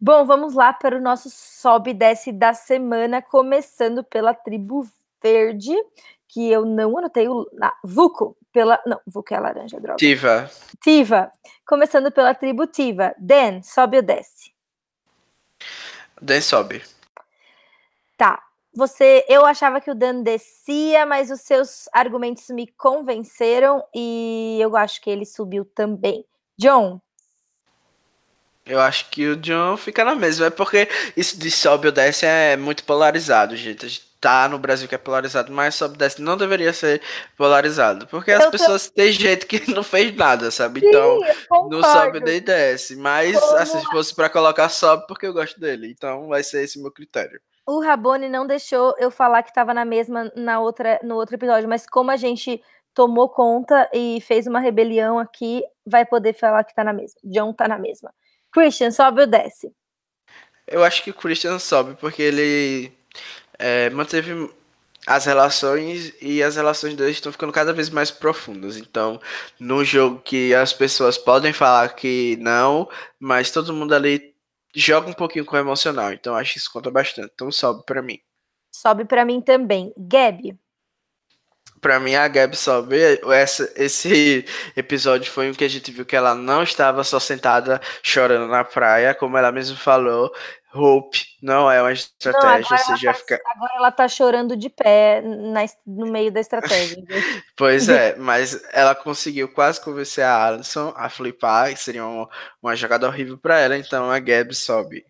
Bom, 0.00 0.24
vamos 0.24 0.54
lá 0.54 0.72
para 0.72 0.96
o 0.96 1.00
nosso 1.00 1.30
sobe 1.30 1.90
e 1.90 1.94
desce 1.94 2.30
da 2.30 2.52
semana, 2.52 3.22
começando 3.22 4.04
pela 4.04 4.34
tribo 4.34 4.86
verde, 5.22 5.74
que 6.34 6.50
eu 6.50 6.64
não 6.64 6.98
anotei 6.98 7.28
o. 7.28 7.48
Ah, 7.62 7.72
Vuco, 7.84 8.36
pela. 8.52 8.82
Não, 8.84 9.00
Vuco 9.06 9.32
é 9.32 9.38
laranja, 9.38 9.78
droga. 9.78 9.96
Tiva. 9.96 10.50
Tiva. 10.82 11.30
Começando 11.64 12.10
pela 12.10 12.34
tribo 12.34 12.66
Tiva. 12.66 13.14
Dan, 13.16 13.62
sobe 13.62 13.98
ou 13.98 14.02
desce? 14.02 14.52
Dan 16.20 16.40
sobe. 16.40 16.82
Tá. 18.16 18.42
Você, 18.76 19.24
eu 19.28 19.46
achava 19.46 19.80
que 19.80 19.88
o 19.88 19.94
Dan 19.94 20.22
descia, 20.22 21.06
mas 21.06 21.30
os 21.30 21.42
seus 21.42 21.88
argumentos 21.92 22.48
me 22.48 22.66
convenceram 22.66 23.84
e 23.94 24.58
eu 24.60 24.76
acho 24.76 25.00
que 25.00 25.08
ele 25.08 25.24
subiu 25.24 25.64
também. 25.64 26.26
John. 26.58 27.00
Eu 28.66 28.80
acho 28.80 29.10
que 29.10 29.26
o 29.26 29.36
John 29.36 29.76
fica 29.76 30.04
na 30.04 30.14
mesma, 30.14 30.46
é 30.46 30.50
porque 30.50 30.88
isso 31.16 31.38
de 31.38 31.50
sobe 31.50 31.86
ou 31.86 31.92
desce 31.92 32.24
é 32.24 32.56
muito 32.56 32.82
polarizado, 32.84 33.54
gente. 33.54 33.84
A 33.84 33.88
gente 33.88 34.14
tá 34.24 34.48
no 34.48 34.58
Brasil 34.58 34.88
que 34.88 34.94
é 34.94 34.98
polarizado, 34.98 35.52
mas 35.52 35.74
sobe 35.74 35.98
desce 35.98 36.22
não 36.22 36.34
deveria 36.34 36.72
ser 36.72 37.02
polarizado. 37.36 38.06
Porque 38.06 38.32
as 38.32 38.44
eu 38.44 38.50
pessoas 38.50 38.88
tô... 38.88 38.94
têm 38.94 39.12
gente 39.12 39.44
que 39.44 39.68
não 39.70 39.82
fez 39.82 40.16
nada, 40.16 40.50
sabe? 40.50 40.80
Sim, 40.80 40.88
então, 40.88 41.20
não 41.68 41.82
sobe 41.82 42.20
nem 42.20 42.40
desce. 42.40 42.96
Mas 42.96 43.38
Como... 43.38 43.56
assim, 43.56 43.78
se 43.80 43.86
fosse 43.86 44.14
para 44.14 44.30
colocar, 44.30 44.70
sobe 44.70 45.06
porque 45.06 45.26
eu 45.26 45.34
gosto 45.34 45.60
dele. 45.60 45.90
Então 45.90 46.28
vai 46.28 46.42
ser 46.42 46.64
esse 46.64 46.80
meu 46.80 46.90
critério. 46.90 47.38
O 47.66 47.82
Rabone 47.82 48.30
não 48.30 48.46
deixou 48.46 48.94
eu 48.98 49.10
falar 49.10 49.42
que 49.42 49.50
estava 49.50 49.74
na 49.74 49.84
mesma 49.84 50.32
na 50.34 50.58
outra, 50.58 50.98
no 51.02 51.16
outro 51.16 51.34
episódio, 51.34 51.68
mas 51.68 51.86
como 51.86 52.10
a 52.10 52.16
gente 52.16 52.62
tomou 52.94 53.28
conta 53.28 53.90
e 53.92 54.20
fez 54.22 54.46
uma 54.46 54.60
rebelião 54.60 55.18
aqui, 55.18 55.62
vai 55.84 56.06
poder 56.06 56.32
falar 56.32 56.64
que 56.64 56.74
tá 56.74 56.82
na 56.82 56.94
mesma. 56.94 57.20
John 57.24 57.52
tá 57.52 57.68
na 57.68 57.78
mesma. 57.78 58.10
Christian, 58.54 58.90
sobe 58.92 59.22
ou 59.22 59.26
desce? 59.26 59.70
Eu 60.66 60.82
acho 60.84 61.02
que 61.02 61.10
o 61.10 61.14
Christian 61.14 61.58
sobe, 61.58 61.96
porque 61.96 62.22
ele 62.22 62.92
é, 63.58 63.90
manteve 63.90 64.50
as 65.06 65.26
relações 65.26 66.14
e 66.22 66.42
as 66.42 66.56
relações 66.56 66.94
deles 66.94 67.16
estão 67.16 67.32
ficando 67.32 67.52
cada 67.52 67.72
vez 67.72 67.90
mais 67.90 68.10
profundas. 68.10 68.78
Então, 68.78 69.20
no 69.60 69.84
jogo 69.84 70.20
que 70.20 70.54
as 70.54 70.72
pessoas 70.72 71.18
podem 71.18 71.52
falar 71.52 71.94
que 71.94 72.36
não, 72.40 72.88
mas 73.18 73.50
todo 73.50 73.74
mundo 73.74 73.94
ali 73.94 74.34
joga 74.74 75.10
um 75.10 75.12
pouquinho 75.12 75.44
com 75.44 75.56
o 75.56 75.58
emocional. 75.58 76.12
Então, 76.12 76.34
acho 76.34 76.54
que 76.54 76.58
isso 76.58 76.72
conta 76.72 76.90
bastante. 76.90 77.32
Então, 77.34 77.50
sobe 77.52 77.84
para 77.84 78.00
mim. 78.00 78.18
Sobe 78.72 79.04
para 79.04 79.24
mim 79.24 79.40
também. 79.40 79.92
Gabi. 79.96 80.58
Para 81.84 82.00
mim, 82.00 82.14
a 82.14 82.26
Gabi 82.26 82.56
sobe. 82.56 82.96
Essa, 83.30 83.70
esse 83.76 84.46
episódio 84.74 85.30
foi 85.30 85.50
um 85.50 85.52
que 85.52 85.64
a 85.64 85.68
gente 85.68 85.92
viu 85.92 86.06
que 86.06 86.16
ela 86.16 86.34
não 86.34 86.62
estava 86.62 87.04
só 87.04 87.20
sentada 87.20 87.78
chorando 88.02 88.48
na 88.48 88.64
praia, 88.64 89.14
como 89.14 89.36
ela 89.36 89.52
mesma 89.52 89.76
falou. 89.76 90.32
Hope 90.74 91.20
não 91.42 91.70
é 91.70 91.82
uma 91.82 91.92
estratégia, 91.92 92.70
não, 92.70 92.78
você 92.78 92.96
já 92.96 93.12
tá, 93.12 93.18
fica... 93.18 93.40
agora 93.44 93.72
ela 93.76 93.90
tá 93.92 94.08
chorando 94.08 94.56
de 94.56 94.70
pé 94.70 95.20
na, 95.20 95.60
no 95.86 96.06
meio 96.06 96.32
da 96.32 96.40
estratégia. 96.40 97.04
pois 97.54 97.86
é, 97.90 98.16
mas 98.16 98.64
ela 98.72 98.94
conseguiu 98.94 99.46
quase 99.52 99.78
convencer 99.78 100.24
a 100.24 100.42
Alison 100.42 100.94
a 100.96 101.10
flipar, 101.10 101.74
que 101.74 101.80
seria 101.80 102.06
uma, 102.06 102.30
uma 102.62 102.74
jogada 102.74 103.06
horrível 103.06 103.36
para 103.36 103.60
ela, 103.60 103.76
então 103.76 104.10
a 104.10 104.18
Gabi 104.18 104.54
sobe. 104.54 105.04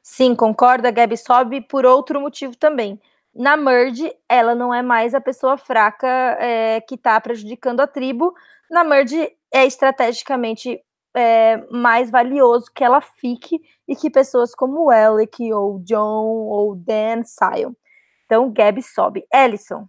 Sim, 0.00 0.36
concordo, 0.36 0.86
a 0.86 0.92
Gabi 0.92 1.16
sobe 1.16 1.60
por 1.60 1.84
outro 1.84 2.20
motivo 2.20 2.54
também. 2.56 3.00
Na 3.34 3.56
Merge, 3.56 4.14
ela 4.28 4.54
não 4.54 4.72
é 4.72 4.80
mais 4.80 5.14
a 5.14 5.20
pessoa 5.20 5.56
fraca 5.56 6.06
é, 6.38 6.80
que 6.80 6.96
tá 6.96 7.20
prejudicando 7.20 7.80
a 7.80 7.86
tribo. 7.86 8.32
Na 8.70 8.84
Merge, 8.84 9.32
é 9.52 9.66
estrategicamente 9.66 10.80
é, 11.14 11.56
mais 11.70 12.10
valioso 12.10 12.66
que 12.74 12.84
ela 12.84 13.00
fique 13.00 13.60
e 13.88 13.96
que 13.96 14.10
pessoas 14.10 14.54
como 14.54 14.90
Alec, 14.90 15.52
ou 15.52 15.80
John, 15.80 16.26
ou 16.26 16.76
Dan 16.76 17.24
saiam. 17.24 17.76
Então, 18.24 18.52
Gabi 18.52 18.82
sobe. 18.82 19.24
Ellison. 19.32 19.88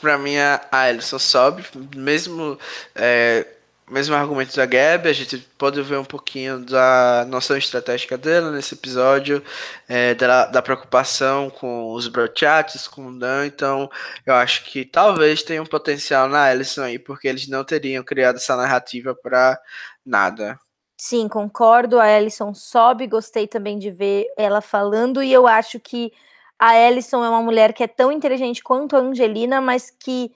Para 0.00 0.18
mim, 0.18 0.36
a 0.36 0.88
Ellison 0.88 1.18
sobe, 1.18 1.64
mesmo 1.94 2.58
é, 2.94 3.46
mesmo 3.92 4.14
argumento 4.14 4.56
da 4.56 4.64
Gabi, 4.64 5.08
a 5.08 5.12
gente 5.12 5.38
pode 5.58 5.80
ver 5.82 5.98
um 5.98 6.04
pouquinho 6.04 6.64
da 6.64 7.26
noção 7.28 7.56
estratégica 7.56 8.16
dela 8.16 8.50
nesse 8.50 8.74
episódio, 8.74 9.42
é, 9.88 10.14
da, 10.14 10.46
da, 10.46 10.62
preocupação 10.62 11.50
com 11.50 11.92
os 11.92 12.08
broadchats, 12.08 12.88
com 12.88 13.06
o 13.06 13.18
Dan, 13.18 13.46
então 13.46 13.90
eu 14.24 14.34
acho 14.34 14.64
que 14.64 14.84
talvez 14.84 15.42
tenha 15.42 15.62
um 15.62 15.66
potencial 15.66 16.28
na 16.28 16.50
Ellison 16.50 16.82
aí, 16.82 16.98
porque 16.98 17.28
eles 17.28 17.46
não 17.46 17.62
teriam 17.62 18.02
criado 18.02 18.36
essa 18.36 18.56
narrativa 18.56 19.14
para 19.14 19.60
nada. 20.04 20.58
Sim, 20.96 21.28
concordo, 21.28 22.00
a 22.00 22.08
Ellison 22.08 22.54
sobe, 22.54 23.06
gostei 23.06 23.46
também 23.46 23.78
de 23.78 23.90
ver 23.90 24.26
ela 24.36 24.60
falando, 24.60 25.22
e 25.22 25.32
eu 25.32 25.46
acho 25.46 25.78
que 25.78 26.12
a 26.58 26.78
Ellison 26.78 27.24
é 27.24 27.28
uma 27.28 27.42
mulher 27.42 27.72
que 27.72 27.82
é 27.82 27.88
tão 27.88 28.10
inteligente 28.10 28.62
quanto 28.62 28.96
a 28.96 29.00
Angelina, 29.00 29.60
mas 29.60 29.90
que 29.90 30.32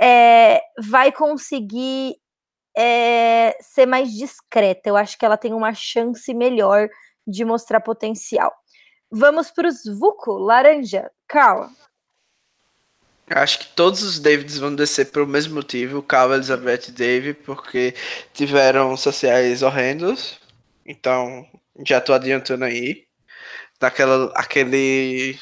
é, 0.00 0.60
vai 0.78 1.12
conseguir 1.12 2.16
é, 2.76 3.56
ser 3.60 3.86
mais 3.86 4.12
discreta. 4.12 4.88
Eu 4.88 4.96
acho 4.96 5.18
que 5.18 5.24
ela 5.24 5.36
tem 5.36 5.52
uma 5.52 5.72
chance 5.72 6.32
melhor 6.34 6.88
de 7.26 7.44
mostrar 7.44 7.80
potencial. 7.80 8.52
Vamos 9.10 9.50
para 9.50 9.68
os 9.68 9.84
Vuco, 9.98 10.32
laranja. 10.32 11.10
Carl. 11.26 11.68
Acho 13.28 13.58
que 13.58 13.66
todos 13.74 14.02
os 14.02 14.20
Davids 14.20 14.58
vão 14.58 14.74
descer 14.74 15.10
pelo 15.10 15.26
mesmo 15.26 15.56
motivo, 15.56 16.02
Cal, 16.02 16.32
Elizabeth 16.32 16.88
e 16.88 16.92
Dave, 16.92 17.34
porque 17.34 17.92
tiveram 18.32 18.96
sociais 18.96 19.62
horrendos. 19.62 20.38
Então, 20.84 21.44
já 21.84 22.00
tô 22.00 22.12
adiantando 22.12 22.64
aí. 22.64 23.04
Daquela, 23.80 24.32
aquele, 24.34 25.38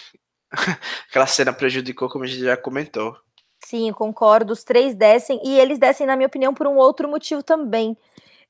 aquela 1.09 1.27
cena 1.27 1.53
prejudicou, 1.53 2.09
como 2.09 2.25
a 2.25 2.27
gente 2.27 2.43
já 2.43 2.57
comentou. 2.57 3.17
Sim, 3.65 3.93
concordo. 3.93 4.53
Os 4.53 4.63
três 4.63 4.95
descem, 4.95 5.41
e 5.45 5.59
eles 5.59 5.79
descem, 5.79 6.07
na 6.07 6.17
minha 6.17 6.27
opinião, 6.27 6.53
por 6.53 6.67
um 6.67 6.77
outro 6.77 7.09
motivo 7.09 7.43
também. 7.43 7.97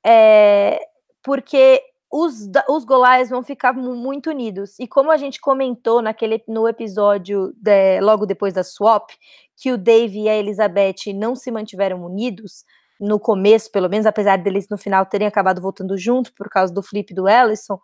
É, 0.04 0.80
porque 1.22 1.82
os, 2.10 2.48
os 2.68 2.84
Golais 2.84 3.30
vão 3.30 3.42
ficar 3.42 3.72
muito 3.72 4.30
unidos. 4.30 4.78
E 4.78 4.86
como 4.86 5.10
a 5.10 5.16
gente 5.16 5.40
comentou 5.40 6.02
naquele, 6.02 6.42
no 6.48 6.68
episódio 6.68 7.54
de, 7.56 8.00
logo 8.00 8.26
depois 8.26 8.52
da 8.52 8.64
swap, 8.64 9.10
que 9.56 9.72
o 9.72 9.78
Dave 9.78 10.22
e 10.22 10.28
a 10.28 10.36
Elizabeth 10.36 11.12
não 11.14 11.36
se 11.36 11.50
mantiveram 11.50 12.04
unidos, 12.04 12.64
no 13.00 13.18
começo, 13.18 13.70
pelo 13.70 13.88
menos, 13.88 14.06
apesar 14.06 14.38
deles 14.38 14.68
no 14.68 14.78
final 14.78 15.04
terem 15.06 15.26
acabado 15.26 15.60
voltando 15.60 15.96
junto 15.98 16.32
por 16.34 16.48
causa 16.48 16.72
do 16.72 16.82
flip 16.82 17.12
do 17.12 17.28
Ellison, 17.28 17.78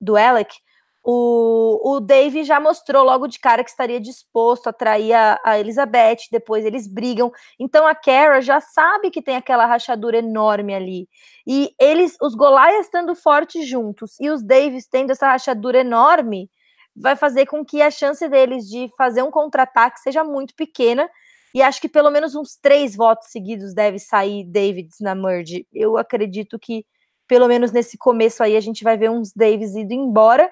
do 0.00 0.16
Alec, 0.16 0.56
o, 1.04 1.96
o 1.96 2.00
Dave 2.00 2.44
já 2.44 2.60
mostrou 2.60 3.04
logo 3.04 3.26
de 3.26 3.38
cara 3.38 3.64
que 3.64 3.70
estaria 3.70 4.00
disposto 4.00 4.68
a 4.68 4.72
trair 4.72 5.14
a, 5.14 5.40
a 5.44 5.58
Elizabeth, 5.58 6.28
depois 6.30 6.64
eles 6.64 6.86
brigam. 6.86 7.32
Então 7.58 7.86
a 7.86 7.94
Kara 7.94 8.40
já 8.40 8.60
sabe 8.60 9.10
que 9.10 9.22
tem 9.22 9.36
aquela 9.36 9.64
rachadura 9.64 10.18
enorme 10.18 10.74
ali. 10.74 11.08
E 11.46 11.70
eles, 11.80 12.16
os 12.20 12.34
Goliaths 12.34 12.86
estando 12.86 13.14
fortes 13.14 13.66
juntos 13.66 14.18
e 14.20 14.28
os 14.28 14.42
Daves 14.42 14.86
tendo 14.86 15.12
essa 15.12 15.28
rachadura 15.28 15.80
enorme, 15.80 16.50
vai 16.94 17.16
fazer 17.16 17.46
com 17.46 17.64
que 17.64 17.80
a 17.80 17.90
chance 17.90 18.28
deles 18.28 18.68
de 18.68 18.90
fazer 18.96 19.22
um 19.22 19.30
contra-ataque 19.30 20.00
seja 20.00 20.24
muito 20.24 20.54
pequena. 20.54 21.08
E 21.54 21.62
acho 21.62 21.80
que 21.80 21.88
pelo 21.88 22.10
menos 22.10 22.34
uns 22.34 22.58
três 22.60 22.94
votos 22.94 23.28
seguidos 23.30 23.72
deve 23.72 23.98
sair 23.98 24.44
Davids 24.44 24.96
na 25.00 25.14
merge. 25.14 25.66
Eu 25.72 25.96
acredito 25.96 26.58
que, 26.58 26.84
pelo 27.26 27.48
menos 27.48 27.72
nesse 27.72 27.96
começo 27.96 28.42
aí, 28.42 28.56
a 28.56 28.60
gente 28.60 28.84
vai 28.84 28.98
ver 28.98 29.10
uns 29.10 29.32
Davis 29.32 29.74
indo 29.74 29.94
embora 29.94 30.50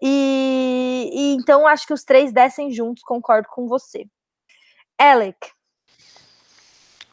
e, 0.00 1.10
e, 1.12 1.34
então 1.34 1.66
acho 1.66 1.86
que 1.86 1.92
os 1.92 2.04
três 2.04 2.32
descem 2.32 2.72
juntos, 2.72 3.02
concordo 3.02 3.48
com 3.48 3.66
você. 3.66 4.06
Alec. 4.98 5.38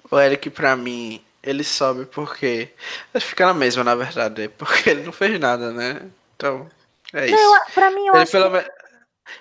O 0.10 0.16
Alec, 0.16 0.50
para 0.50 0.76
mim, 0.76 1.24
ele 1.44 1.64
sobe 1.64 2.06
porque. 2.06 2.70
Ele 3.14 3.24
fica 3.24 3.46
na 3.46 3.54
mesma, 3.54 3.84
na 3.84 3.96
verdade. 3.96 4.50
Porque 4.58 4.90
ele 4.90 5.04
não 5.04 5.12
fez 5.12 5.40
nada, 5.40 5.72
né? 5.72 6.02
Então, 6.36 6.70
é 7.14 7.26
isso. 7.28 7.36
Não, 7.36 7.66
pra 7.74 7.92
mim, 7.92 8.08
eu 8.08 8.14
ele 8.14 8.24
acho 8.24 8.32
pelo 8.32 8.52
que... 8.52 8.72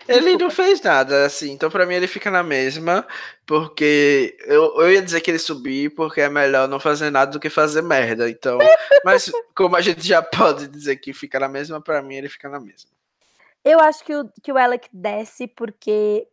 Ele 0.08 0.36
não 0.36 0.50
fez 0.50 0.80
nada, 0.80 1.26
assim, 1.26 1.52
então 1.52 1.70
pra 1.70 1.86
mim 1.86 1.94
ele 1.94 2.08
fica 2.08 2.28
na 2.28 2.42
mesma, 2.42 3.06
porque 3.46 4.36
eu, 4.44 4.80
eu 4.80 4.92
ia 4.92 5.02
dizer 5.02 5.20
que 5.20 5.30
ele 5.30 5.38
subir 5.38 5.90
porque 5.90 6.20
é 6.20 6.28
melhor 6.28 6.68
não 6.68 6.80
fazer 6.80 7.10
nada 7.10 7.30
do 7.30 7.40
que 7.40 7.48
fazer 7.48 7.82
merda, 7.82 8.28
então, 8.28 8.58
mas 9.04 9.30
como 9.54 9.76
a 9.76 9.80
gente 9.80 10.06
já 10.06 10.20
pode 10.22 10.66
dizer 10.66 10.96
que 10.96 11.12
fica 11.12 11.38
na 11.38 11.48
mesma, 11.48 11.80
pra 11.80 12.02
mim 12.02 12.16
ele 12.16 12.28
fica 12.28 12.48
na 12.48 12.58
mesma. 12.58 12.90
Eu 13.66 13.80
acho 13.80 14.04
que 14.04 14.14
o, 14.14 14.30
que 14.40 14.52
o 14.52 14.56
Alec 14.56 14.88
desce 14.92 15.48
porque 15.48 16.24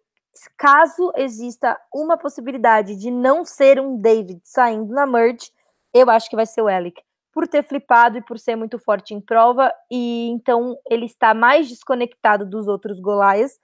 caso 0.56 1.12
exista 1.16 1.76
uma 1.92 2.16
possibilidade 2.16 2.96
de 2.96 3.10
não 3.10 3.44
ser 3.44 3.80
um 3.80 4.00
David 4.00 4.40
saindo 4.44 4.94
na 4.94 5.08
merge, 5.08 5.52
eu 5.92 6.12
acho 6.12 6.30
que 6.30 6.36
vai 6.36 6.46
ser 6.46 6.62
o 6.62 6.68
Alec. 6.68 7.02
Por 7.32 7.48
ter 7.48 7.64
flipado 7.64 8.20
e 8.20 8.22
por 8.22 8.38
ser 8.38 8.56
muito 8.56 8.78
forte 8.78 9.16
em 9.16 9.20
prova, 9.20 9.74
e 9.90 10.30
então 10.30 10.78
ele 10.88 11.08
está 11.08 11.34
mais 11.34 11.68
desconectado 11.68 12.46
dos 12.46 12.68
outros 12.68 13.00
Golias. 13.00 13.60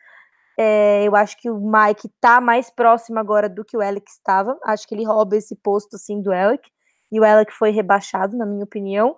É, 0.58 1.04
eu 1.04 1.16
acho 1.16 1.38
que 1.38 1.48
o 1.48 1.60
Mike 1.60 2.08
está 2.08 2.42
mais 2.42 2.72
próximo 2.72 3.20
agora 3.20 3.48
do 3.48 3.64
que 3.64 3.78
o 3.78 3.82
Alec 3.82 4.10
estava. 4.10 4.58
Acho 4.64 4.88
que 4.88 4.96
ele 4.96 5.06
rouba 5.06 5.38
esse 5.38 5.56
posto 5.56 5.96
assim 5.96 6.20
do 6.24 6.34
Alec. 6.34 6.68
E 7.12 7.20
o 7.20 7.24
Alec 7.24 7.54
foi 7.54 7.70
rebaixado, 7.70 8.36
na 8.36 8.48
minha 8.48 8.64
opinião. 8.64 9.16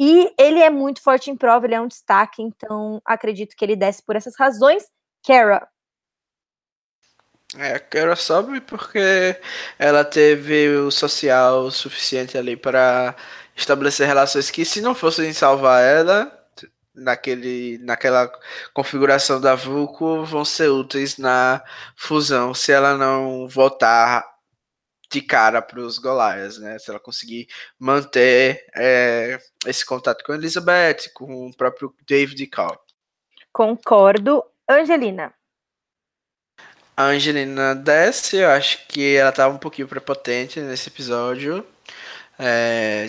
E 0.00 0.32
ele 0.38 0.60
é 0.60 0.70
muito 0.70 1.02
forte 1.02 1.30
em 1.30 1.36
prova, 1.36 1.66
ele 1.66 1.74
é 1.74 1.80
um 1.80 1.86
destaque, 1.86 2.40
então 2.42 3.02
acredito 3.04 3.54
que 3.54 3.62
ele 3.62 3.76
desce 3.76 4.02
por 4.02 4.16
essas 4.16 4.34
razões. 4.34 4.84
Kara, 5.22 5.68
é, 7.56 7.74
a 7.74 7.80
Kara 7.80 8.16
sobe 8.16 8.60
porque 8.60 9.38
ela 9.78 10.04
teve 10.04 10.68
o 10.76 10.90
social 10.90 11.70
suficiente 11.70 12.38
ali 12.38 12.56
para 12.56 13.14
estabelecer 13.56 14.06
relações 14.06 14.50
que, 14.50 14.64
se 14.64 14.80
não 14.80 14.94
fossem 14.94 15.32
salvar 15.32 15.82
ela, 15.82 16.32
naquele, 16.94 17.78
naquela 17.78 18.30
configuração 18.72 19.40
da 19.40 19.54
Vulco, 19.54 20.24
vão 20.24 20.44
ser 20.44 20.68
úteis 20.70 21.18
na 21.18 21.62
fusão, 21.96 22.54
se 22.54 22.72
ela 22.72 22.96
não 22.96 23.48
voltar 23.48 24.24
de 25.10 25.20
cara 25.20 25.60
para 25.60 25.80
os 25.80 25.98
Golias, 25.98 26.58
né? 26.58 26.78
Se 26.78 26.90
ela 26.90 27.00
conseguir 27.00 27.48
manter 27.78 28.64
é, 28.76 29.38
esse 29.66 29.84
contato 29.84 30.24
com 30.24 30.32
a 30.32 30.36
Elizabeth, 30.36 31.10
com 31.14 31.48
o 31.48 31.56
próprio 31.56 31.94
David 32.06 32.46
Call. 32.46 32.78
Concordo. 33.52 34.44
Angelina. 34.68 35.34
A 36.96 37.04
Angelina 37.06 37.74
desce, 37.74 38.36
eu 38.36 38.50
acho 38.50 38.86
que 38.86 39.16
ela 39.16 39.32
tava 39.32 39.54
um 39.54 39.58
pouquinho 39.58 39.88
prepotente 39.88 40.60
nesse 40.60 40.88
episódio. 40.88 41.66
É, 42.38 43.06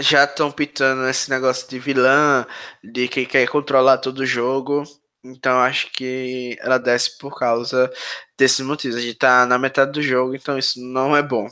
já 0.00 0.24
estão 0.24 0.50
pitando 0.50 1.06
esse 1.08 1.28
negócio 1.30 1.68
de 1.68 1.78
vilã, 1.78 2.46
de 2.82 3.06
que 3.06 3.26
quer 3.26 3.46
controlar 3.48 3.98
todo 3.98 4.20
o 4.20 4.26
jogo. 4.26 4.84
Então 5.22 5.58
acho 5.58 5.90
que 5.92 6.56
ela 6.60 6.78
desce 6.78 7.16
por 7.18 7.38
causa 7.38 7.90
desses 8.38 8.60
motivos. 8.60 8.96
A 8.96 9.00
gente 9.00 9.18
tá 9.18 9.46
na 9.46 9.58
metade 9.58 9.92
do 9.92 10.02
jogo, 10.02 10.34
então 10.34 10.58
isso 10.58 10.80
não 10.80 11.16
é 11.16 11.22
bom. 11.22 11.48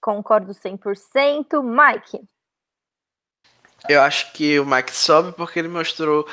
Concordo 0.00 0.52
100%. 0.52 1.62
Mike? 1.62 2.26
Eu 3.88 4.02
acho 4.02 4.32
que 4.32 4.58
o 4.58 4.66
Mike 4.66 4.94
sobe 4.94 5.32
porque 5.32 5.58
ele 5.58 5.68
mostrou 5.68 6.26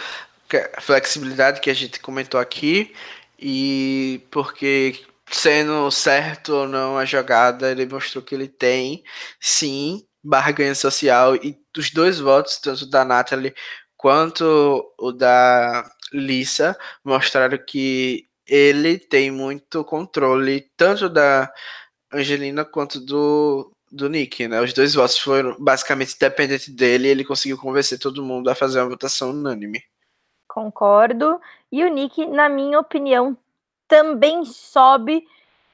a 0.75 0.81
flexibilidade 0.81 1.61
que 1.61 1.69
a 1.69 1.73
gente 1.73 1.99
comentou 1.99 2.39
aqui 2.39 2.93
e 3.39 4.25
porque 4.31 5.05
sendo 5.29 5.89
certo 5.91 6.53
ou 6.53 6.67
não 6.67 6.97
a 6.97 7.05
jogada, 7.05 7.71
ele 7.71 7.85
mostrou 7.85 8.23
que 8.23 8.33
ele 8.33 8.47
tem 8.47 9.03
sim 9.39 10.05
barganha 10.23 10.75
social 10.75 11.35
e 11.35 11.57
os 11.77 11.91
dois 11.91 12.19
votos, 12.19 12.57
tanto 12.57 12.89
da 12.89 13.05
Natalie 13.05 13.53
quanto 13.95 14.93
o 14.97 15.11
da 15.11 15.89
Lisa, 16.13 16.77
mostraram 17.03 17.57
que 17.57 18.26
ele 18.47 18.97
tem 18.97 19.31
muito 19.31 19.83
controle 19.83 20.69
tanto 20.75 21.09
da 21.09 21.51
Angelina 22.13 22.63
quanto 22.63 22.99
do, 22.99 23.71
do 23.91 24.09
Nick, 24.09 24.47
né? 24.47 24.61
Os 24.61 24.73
dois 24.73 24.93
votos 24.93 25.17
foram 25.17 25.55
basicamente 25.59 26.17
dependentes 26.19 26.69
dele 26.69 27.07
e 27.07 27.11
ele 27.11 27.25
conseguiu 27.25 27.57
convencer 27.57 27.99
todo 27.99 28.23
mundo 28.23 28.49
a 28.49 28.55
fazer 28.55 28.79
uma 28.79 28.89
votação 28.89 29.31
unânime. 29.31 29.81
Concordo. 30.47 31.39
E 31.71 31.83
o 31.83 31.89
Nick, 31.89 32.25
na 32.25 32.49
minha 32.49 32.79
opinião, 32.79 33.37
também 33.87 34.43
sobe, 34.45 35.25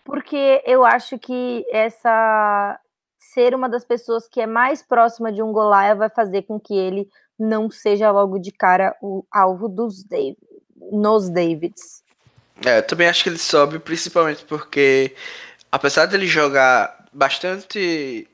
porque 0.03 0.61
eu 0.65 0.84
acho 0.84 1.17
que 1.17 1.65
essa 1.71 2.80
ser 3.17 3.55
uma 3.55 3.69
das 3.69 3.86
pessoas 3.86 4.28
que 4.28 4.41
é 4.41 4.45
mais 4.45 4.84
próxima 4.84 5.32
de 5.32 5.41
um 5.41 5.51
Goliath 5.51 5.97
vai 5.97 6.09
fazer 6.09 6.43
com 6.43 6.59
que 6.59 6.76
ele 6.76 7.09
não 7.39 7.69
seja 7.69 8.11
logo 8.11 8.38
de 8.38 8.51
cara 8.51 8.95
o 9.01 9.26
alvo 9.32 9.67
dos 9.67 10.03
David, 10.03 10.38
nos 10.91 11.30
Davids. 11.30 12.02
É, 12.65 12.79
eu 12.79 12.83
também 12.87 13.07
acho 13.07 13.23
que 13.23 13.29
ele 13.29 13.37
sobe, 13.37 13.79
principalmente 13.79 14.45
porque, 14.45 15.15
apesar 15.71 16.05
dele 16.05 16.27
jogar 16.27 17.07
bastante 17.11 18.27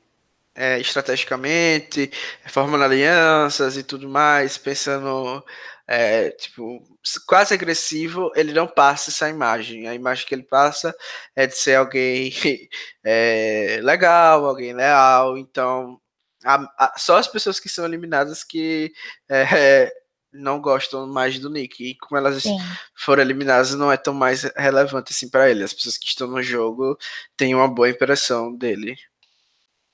é, 0.54 0.78
estrategicamente, 0.80 2.10
formando 2.48 2.84
alianças 2.84 3.76
e 3.76 3.82
tudo 3.82 4.08
mais, 4.08 4.58
pensando 4.58 5.44
é, 5.86 6.30
tipo, 6.30 6.84
quase 7.26 7.54
agressivo, 7.54 8.30
ele 8.36 8.52
não 8.52 8.66
passa 8.66 9.10
essa 9.10 9.28
imagem. 9.28 9.88
A 9.88 9.94
imagem 9.94 10.26
que 10.26 10.34
ele 10.34 10.44
passa 10.44 10.94
é 11.34 11.46
de 11.46 11.56
ser 11.56 11.76
alguém 11.76 12.32
é, 13.04 13.80
legal, 13.82 14.46
alguém 14.46 14.72
leal. 14.74 15.36
Então, 15.38 16.00
a, 16.44 16.56
a, 16.78 16.94
só 16.98 17.16
as 17.18 17.26
pessoas 17.28 17.58
que 17.60 17.68
são 17.68 17.84
eliminadas 17.84 18.44
que 18.44 18.92
é, 19.28 19.90
não 20.32 20.60
gostam 20.60 21.06
mais 21.06 21.38
do 21.38 21.50
Nick. 21.50 21.84
E 21.84 21.94
como 21.96 22.18
elas 22.18 22.42
Sim. 22.42 22.56
foram 22.94 23.22
eliminadas, 23.22 23.74
não 23.74 23.90
é 23.90 23.96
tão 23.96 24.14
mais 24.14 24.42
relevante 24.56 25.12
assim 25.12 25.28
para 25.28 25.50
ele. 25.50 25.64
As 25.64 25.72
pessoas 25.72 25.98
que 25.98 26.06
estão 26.06 26.28
no 26.28 26.42
jogo 26.42 26.96
têm 27.36 27.54
uma 27.54 27.68
boa 27.68 27.88
impressão 27.88 28.54
dele. 28.54 28.96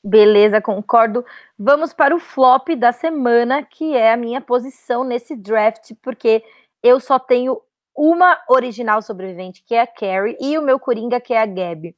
Beleza, 0.04 0.60
concordo. 0.60 1.24
Vamos 1.58 1.92
para 1.92 2.14
o 2.14 2.20
flop 2.20 2.68
da 2.76 2.92
semana, 2.92 3.62
que 3.64 3.96
é 3.96 4.12
a 4.12 4.16
minha 4.16 4.40
posição 4.40 5.02
nesse 5.02 5.34
draft, 5.34 5.92
porque 6.00 6.44
eu 6.82 7.00
só 7.00 7.18
tenho 7.18 7.60
uma 7.94 8.38
original 8.48 9.02
sobrevivente, 9.02 9.64
que 9.66 9.74
é 9.74 9.80
a 9.80 9.86
Carrie, 9.86 10.36
e 10.40 10.56
o 10.56 10.62
meu 10.62 10.78
Coringa, 10.78 11.20
que 11.20 11.34
é 11.34 11.40
a 11.40 11.46
Gabi. 11.46 11.96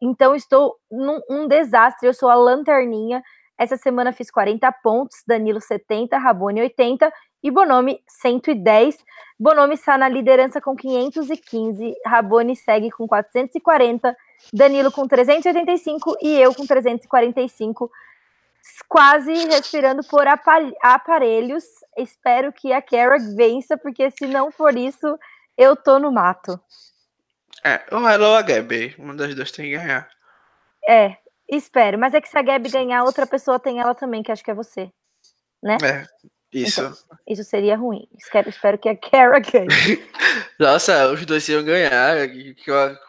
Então, 0.00 0.34
estou 0.34 0.76
num 0.90 1.20
um 1.28 1.46
desastre. 1.46 2.08
Eu 2.08 2.14
sou 2.14 2.30
a 2.30 2.34
lanterninha. 2.34 3.22
Essa 3.58 3.76
semana 3.76 4.12
fiz 4.12 4.30
40 4.30 4.72
pontos, 4.82 5.18
Danilo 5.26 5.60
70, 5.60 6.16
Rabone 6.16 6.62
80 6.62 7.12
e 7.42 7.50
Bonomi 7.50 8.02
110. 8.06 8.98
Bonomi 9.38 9.74
está 9.74 9.98
na 9.98 10.08
liderança 10.08 10.60
com 10.60 10.76
515, 10.76 11.94
Rabone 12.06 12.54
segue 12.54 12.90
com 12.90 13.08
440 13.08 14.16
Danilo 14.52 14.90
com 14.90 15.06
385 15.06 16.16
e 16.22 16.40
eu 16.40 16.54
com 16.54 16.66
345, 16.66 17.90
quase 18.88 19.32
respirando 19.46 20.02
por 20.04 20.26
aparelhos. 20.26 21.64
Espero 21.96 22.52
que 22.52 22.72
a 22.72 22.80
Kara 22.80 23.18
vença, 23.36 23.76
porque 23.76 24.10
se 24.10 24.26
não 24.26 24.50
for 24.50 24.76
isso, 24.76 25.18
eu 25.56 25.76
tô 25.76 25.98
no 25.98 26.10
mato. 26.10 26.58
É, 27.64 27.82
ou 27.92 28.08
ela 28.08 28.28
ou 28.28 28.36
a 28.36 28.42
Gabi, 28.42 28.94
uma 28.98 29.14
das 29.14 29.34
duas 29.34 29.52
tem 29.52 29.66
que 29.66 29.76
ganhar. 29.76 30.08
É, 30.88 31.16
espero. 31.48 31.98
Mas 31.98 32.14
é 32.14 32.20
que 32.20 32.28
se 32.28 32.36
a 32.36 32.42
Gabi 32.42 32.70
ganhar, 32.70 33.04
outra 33.04 33.26
pessoa 33.26 33.60
tem 33.60 33.78
ela 33.78 33.94
também, 33.94 34.22
que 34.22 34.32
acho 34.32 34.42
que 34.42 34.50
é 34.50 34.54
você. 34.54 34.90
Né? 35.62 35.76
É, 35.84 36.06
isso. 36.52 36.80
Então, 36.80 37.16
isso 37.26 37.44
seria 37.44 37.76
ruim. 37.76 38.06
Espero, 38.18 38.48
espero 38.48 38.78
que 38.78 38.88
a 38.88 38.96
Kara 38.96 39.38
ganhe. 39.38 39.68
Nossa, 40.58 41.10
os 41.10 41.24
dois 41.24 41.48
iam 41.48 41.64
ganhar. 41.64 42.16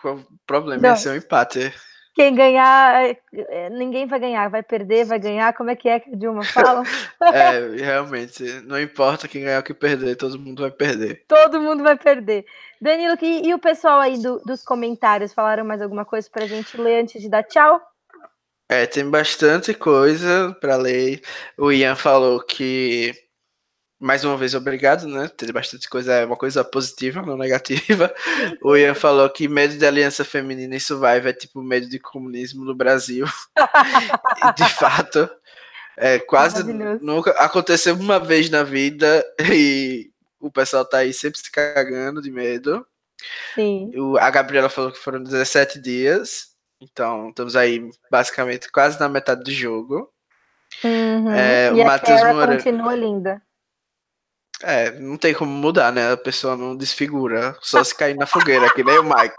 O 0.05 0.25
problema 0.45 0.81
Não. 0.81 0.89
ia 0.89 0.95
ser 0.95 1.09
um 1.09 1.15
empate. 1.15 1.73
Quem 2.15 2.35
ganhar, 2.35 3.05
é, 3.05 3.19
é, 3.33 3.69
ninguém 3.71 4.05
vai 4.05 4.19
ganhar, 4.19 4.47
vai 4.47 4.61
perder, 4.61 5.03
vai 5.03 5.17
ganhar. 5.17 5.51
Como 5.53 5.71
é 5.71 5.75
que 5.75 5.89
é 5.89 5.99
que 5.99 6.11
a 6.11 6.15
Dilma 6.15 6.43
fala? 6.43 6.83
é, 7.33 7.59
realmente, 7.83 8.43
não 8.65 8.79
importa 8.79 9.27
quem 9.27 9.41
ganhar 9.43 9.57
ou 9.57 9.63
quem 9.63 9.75
perder, 9.75 10.15
todo 10.15 10.37
mundo 10.37 10.61
vai 10.61 10.69
perder. 10.69 11.23
Todo 11.27 11.59
mundo 11.59 11.81
vai 11.81 11.97
perder. 11.97 12.45
Danilo, 12.79 13.17
e, 13.19 13.47
e 13.47 13.53
o 13.53 13.57
pessoal 13.57 13.99
aí 13.99 14.21
do, 14.21 14.37
dos 14.45 14.63
comentários 14.63 15.33
falaram 15.33 15.65
mais 15.65 15.81
alguma 15.81 16.05
coisa 16.05 16.29
pra 16.31 16.45
gente 16.45 16.79
ler 16.79 17.01
antes 17.01 17.19
de 17.19 17.27
dar 17.27 17.43
tchau? 17.43 17.81
É, 18.69 18.85
tem 18.85 19.09
bastante 19.09 19.73
coisa 19.73 20.55
para 20.61 20.75
ler. 20.75 21.21
O 21.57 21.71
Ian 21.71 21.95
falou 21.95 22.39
que 22.41 23.13
mais 24.03 24.25
uma 24.25 24.35
vez, 24.35 24.53
obrigado, 24.53 25.07
né? 25.07 25.29
Ter 25.29 25.51
bastante 25.53 25.89
coisa, 25.89 26.13
é 26.13 26.25
uma 26.25 26.35
coisa 26.35 26.61
positiva, 26.61 27.21
não 27.21 27.37
negativa. 27.37 28.13
O 28.61 28.75
Ian 28.75 28.93
falou 28.93 29.29
que 29.29 29.47
medo 29.47 29.77
de 29.77 29.85
aliança 29.85 30.25
feminina 30.25 30.75
em 30.75 30.79
Survive 30.79 31.29
é 31.29 31.33
tipo 31.33 31.61
medo 31.61 31.87
de 31.87 31.99
comunismo 31.99 32.65
no 32.65 32.75
Brasil. 32.75 33.25
de 34.57 34.69
fato, 34.69 35.29
é 35.95 36.19
quase 36.19 36.63
nunca 37.01 37.31
aconteceu 37.31 37.95
uma 37.95 38.19
vez 38.19 38.49
na 38.49 38.61
vida 38.61 39.25
e 39.39 40.11
o 40.37 40.51
pessoal 40.51 40.83
tá 40.83 40.97
aí 40.97 41.13
sempre 41.13 41.39
se 41.39 41.49
cagando 41.49 42.21
de 42.21 42.29
medo. 42.29 42.85
Sim. 43.55 43.89
O, 43.95 44.17
a 44.17 44.29
Gabriela 44.29 44.67
falou 44.67 44.91
que 44.91 44.99
foram 44.99 45.23
17 45.23 45.79
dias. 45.79 46.53
Então, 46.81 47.29
estamos 47.29 47.55
aí 47.55 47.89
basicamente 48.11 48.69
quase 48.69 48.99
na 48.99 49.07
metade 49.07 49.45
do 49.45 49.51
jogo. 49.51 50.11
Uhum. 50.83 51.31
É, 51.31 51.69
e 51.69 51.81
o 51.81 51.85
Matheus 51.85 52.21
Moreira 52.21 52.57
continua 52.57 52.95
linda. 52.95 53.41
É, 54.63 54.91
não 54.99 55.17
tem 55.17 55.33
como 55.33 55.51
mudar, 55.51 55.91
né? 55.91 56.13
A 56.13 56.17
pessoa 56.17 56.55
não 56.55 56.75
desfigura, 56.75 57.57
só 57.61 57.83
se 57.83 57.93
cair 57.93 58.15
na 58.15 58.25
fogueira, 58.25 58.73
que 58.73 58.83
nem 58.83 58.97
o 58.97 59.03
Mike. 59.03 59.35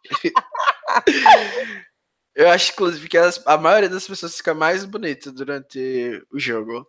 Eu 2.35 2.51
acho, 2.51 2.73
inclusive, 2.73 3.09
que 3.09 3.17
as, 3.17 3.41
a 3.47 3.57
maioria 3.57 3.89
das 3.89 4.07
pessoas 4.07 4.37
fica 4.37 4.53
mais 4.53 4.85
bonita 4.85 5.31
durante 5.33 6.23
o 6.33 6.39
jogo. 6.39 6.87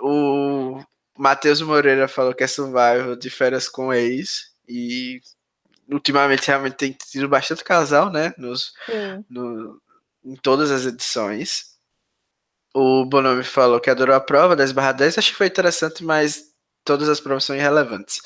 O 0.00 0.82
Matheus 1.16 1.60
Moreira 1.60 2.08
falou 2.08 2.34
que 2.34 2.42
é 2.42 2.46
survival 2.46 3.14
de 3.14 3.28
férias 3.30 3.68
com 3.68 3.92
ex. 3.92 4.50
E 4.66 5.20
ultimamente 5.90 6.48
realmente 6.48 6.76
tem 6.76 6.92
tido 6.92 7.28
bastante 7.28 7.62
casal, 7.62 8.10
né? 8.10 8.32
Nos, 8.38 8.72
no, 9.28 9.80
em 10.24 10.34
todas 10.36 10.70
as 10.70 10.86
edições. 10.86 11.72
O 12.74 13.04
Bonomi 13.04 13.44
falou 13.44 13.78
que 13.78 13.90
adorou 13.90 14.16
a 14.16 14.20
prova 14.20 14.56
10 14.56 14.72
barra 14.72 14.92
10. 14.92 15.18
Acho 15.18 15.30
que 15.30 15.36
foi 15.36 15.46
interessante, 15.46 16.02
mas 16.02 16.51
todas 16.84 17.08
as 17.08 17.20
provas 17.20 17.44
são 17.44 17.56
irrelevantes. 17.56 18.20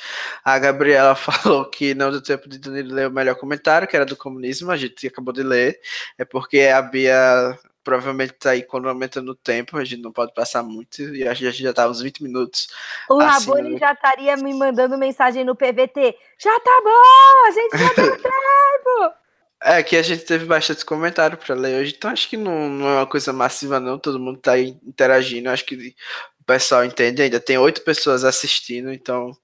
A 0.44 0.58
Gabriela 0.58 1.14
falou 1.16 1.64
que 1.64 1.94
não 1.94 2.10
deu 2.10 2.22
tempo 2.22 2.48
de 2.48 2.58
Danilo 2.58 2.94
ler 2.94 3.08
o 3.08 3.12
melhor 3.12 3.36
comentário, 3.36 3.88
que 3.88 3.96
era 3.96 4.06
do 4.06 4.16
comunismo, 4.16 4.70
a 4.70 4.76
gente 4.76 5.06
acabou 5.06 5.32
de 5.32 5.42
ler. 5.42 5.80
É 6.18 6.24
porque 6.24 6.60
a 6.60 6.80
Bia 6.82 7.58
provavelmente 7.86 8.32
tá 8.32 8.50
aí 8.50 8.64
quando 8.64 8.88
aumenta 8.88 9.22
no 9.22 9.32
tempo, 9.32 9.78
a 9.78 9.84
gente 9.84 10.02
não 10.02 10.10
pode 10.10 10.34
passar 10.34 10.60
muito, 10.60 11.00
e 11.14 11.26
a 11.26 11.32
gente 11.32 11.62
já 11.62 11.72
tá 11.72 11.88
uns 11.88 12.00
20 12.00 12.20
minutos. 12.20 12.66
O 13.08 13.20
assim, 13.20 13.46
Rabone 13.46 13.70
no... 13.70 13.78
já 13.78 13.92
estaria 13.92 14.36
me 14.36 14.52
mandando 14.52 14.98
mensagem 14.98 15.44
no 15.44 15.54
PVT. 15.54 16.16
Já 16.36 16.58
tá 16.58 16.80
bom, 16.82 17.46
a 17.46 17.50
gente 17.52 17.78
já 17.78 18.02
deu 18.02 18.16
tempo! 18.18 19.16
É, 19.62 19.82
que 19.82 19.96
a 19.96 20.02
gente 20.02 20.24
teve 20.24 20.44
bastante 20.44 20.84
comentário 20.84 21.38
para 21.38 21.54
ler 21.54 21.80
hoje, 21.80 21.94
então 21.96 22.10
acho 22.10 22.28
que 22.28 22.36
não, 22.36 22.68
não, 22.68 22.88
é 22.88 22.96
uma 22.96 23.06
coisa 23.06 23.32
massiva, 23.32 23.80
não. 23.80 23.98
Todo 23.98 24.18
mundo 24.18 24.38
tá 24.38 24.58
interagindo. 24.58 25.48
Acho 25.48 25.64
que 25.64 25.94
o 26.35 26.35
pessoal 26.46 26.84
entende 26.84 27.22
ainda. 27.22 27.40
Tem 27.40 27.58
oito 27.58 27.82
pessoas 27.82 28.24
assistindo, 28.24 28.92
então 28.92 29.36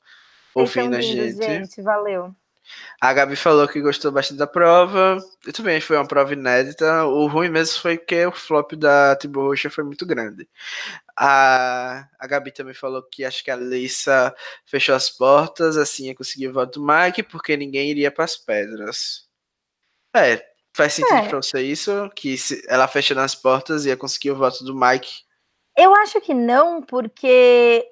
ouvindo 0.55 0.97
a 0.97 1.01
gente. 1.01 1.37
gente. 1.37 1.83
Valeu. 1.83 2.35
A 3.01 3.12
Gabi 3.12 3.35
falou 3.35 3.66
que 3.66 3.81
gostou 3.81 4.12
bastante 4.12 4.39
da 4.39 4.47
prova. 4.47 5.19
E 5.47 5.53
também 5.53 5.81
foi 5.81 5.97
uma 5.97 6.07
prova 6.07 6.33
inédita. 6.33 7.05
O 7.05 7.27
ruim 7.27 7.49
mesmo 7.49 7.81
foi 7.81 7.99
que 7.99 8.27
o 8.27 8.33
flop 8.33 8.73
da 8.74 9.16
Tibo 9.16 9.43
Roxa 9.43 9.69
foi 9.69 9.85
muito 9.85 10.07
grande. 10.07 10.49
A, 11.16 12.07
a 12.19 12.27
Gabi 12.27 12.53
também 12.53 12.74
falou 12.74 13.03
que 13.03 13.24
acho 13.24 13.43
que 13.43 13.51
a 13.51 13.57
Lissa 13.57 14.35
fechou 14.65 14.95
as 14.95 15.11
portas, 15.11 15.77
assim 15.77 16.07
ia 16.07 16.15
conseguir 16.15 16.49
o 16.49 16.53
voto 16.53 16.81
do 16.81 16.87
Mike, 16.87 17.23
porque 17.24 17.57
ninguém 17.57 17.91
iria 17.91 18.11
para 18.11 18.24
as 18.24 18.37
pedras. 18.37 19.27
É, 20.15 20.45
faz 20.73 20.95
sentido 20.95 21.16
é. 21.16 21.29
pra 21.29 21.43
você 21.43 21.61
isso? 21.61 22.11
Que 22.15 22.37
ela 22.69 22.87
fechando 22.87 23.20
as 23.20 23.35
portas 23.35 23.85
ia 23.85 23.97
conseguir 23.97 24.31
o 24.31 24.37
voto 24.37 24.65
do 24.65 24.74
Mike? 24.74 25.24
Eu 25.77 25.94
acho 25.94 26.20
que 26.20 26.35
não, 26.35 26.82
porque 26.82 27.86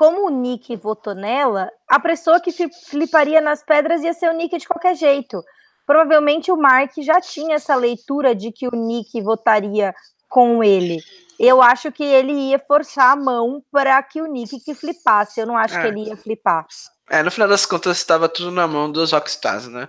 como 0.00 0.26
o 0.26 0.30
Nick 0.30 0.74
votou 0.76 1.14
nela, 1.14 1.70
a 1.86 2.00
pessoa 2.00 2.40
que 2.40 2.50
fliparia 2.88 3.40
nas 3.40 3.62
pedras 3.62 4.02
ia 4.02 4.14
ser 4.14 4.30
o 4.30 4.32
Nick 4.32 4.56
de 4.56 4.66
qualquer 4.66 4.94
jeito. 4.94 5.42
Provavelmente 5.86 6.50
o 6.50 6.56
Mark 6.56 6.92
já 6.98 7.20
tinha 7.20 7.56
essa 7.56 7.74
leitura 7.74 8.34
de 8.34 8.50
que 8.50 8.66
o 8.66 8.70
Nick 8.70 9.20
votaria 9.20 9.94
com 10.28 10.64
ele. 10.64 10.98
Eu 11.38 11.60
acho 11.60 11.90
que 11.92 12.04
ele 12.04 12.32
ia 12.32 12.58
forçar 12.58 13.12
a 13.12 13.16
mão 13.16 13.62
para 13.70 14.02
que 14.02 14.22
o 14.22 14.26
Nick 14.26 14.60
que 14.60 14.74
flipasse. 14.74 15.40
Eu 15.40 15.46
não 15.46 15.56
acho 15.56 15.76
é. 15.76 15.82
que 15.82 15.88
ele 15.88 16.08
ia 16.08 16.16
flipar. 16.16 16.66
É, 17.10 17.22
no 17.22 17.30
final 17.30 17.48
das 17.48 17.66
contas 17.66 17.96
estava 17.96 18.28
tudo 18.28 18.52
na 18.52 18.68
mão 18.68 18.90
dos 18.90 19.12
Rockstars, 19.12 19.66
né? 19.66 19.88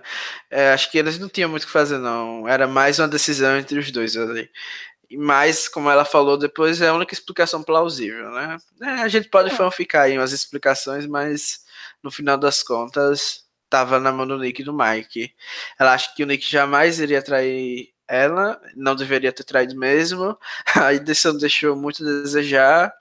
É, 0.50 0.72
acho 0.72 0.90
que 0.90 0.98
eles 0.98 1.18
não 1.18 1.28
tinham 1.28 1.48
muito 1.48 1.62
o 1.62 1.66
que 1.66 1.72
fazer, 1.72 1.98
não. 1.98 2.48
Era 2.48 2.66
mais 2.66 2.98
uma 2.98 3.06
decisão 3.06 3.56
entre 3.56 3.78
os 3.78 3.90
dois 3.92 4.16
ali 4.16 4.50
mas, 5.16 5.68
como 5.68 5.90
ela 5.90 6.04
falou 6.04 6.36
depois, 6.36 6.80
é 6.80 6.88
a 6.88 6.94
única 6.94 7.14
explicação 7.14 7.62
plausível, 7.62 8.30
né? 8.30 8.56
É, 8.82 8.86
a 9.02 9.08
gente 9.08 9.28
pode 9.28 9.50
é. 9.50 9.54
fanficar 9.54 10.02
aí 10.04 10.18
umas 10.18 10.32
explicações, 10.32 11.06
mas 11.06 11.64
no 12.02 12.10
final 12.10 12.36
das 12.36 12.62
contas, 12.62 13.44
tava 13.68 13.98
na 13.98 14.12
mão 14.12 14.26
do 14.26 14.38
Nick 14.38 14.60
e 14.62 14.64
do 14.64 14.72
Mike. 14.76 15.34
Ela 15.78 15.94
acha 15.94 16.14
que 16.14 16.22
o 16.22 16.26
Nick 16.26 16.50
jamais 16.50 17.00
iria 17.00 17.22
trair 17.22 17.92
ela, 18.08 18.60
não 18.76 18.94
deveria 18.94 19.32
ter 19.32 19.44
traído 19.44 19.74
mesmo. 19.74 20.36
A 20.76 20.92
edição 20.92 21.36
deixou 21.36 21.74
muito 21.74 22.02
a 22.02 22.22
desejar. 22.22 22.92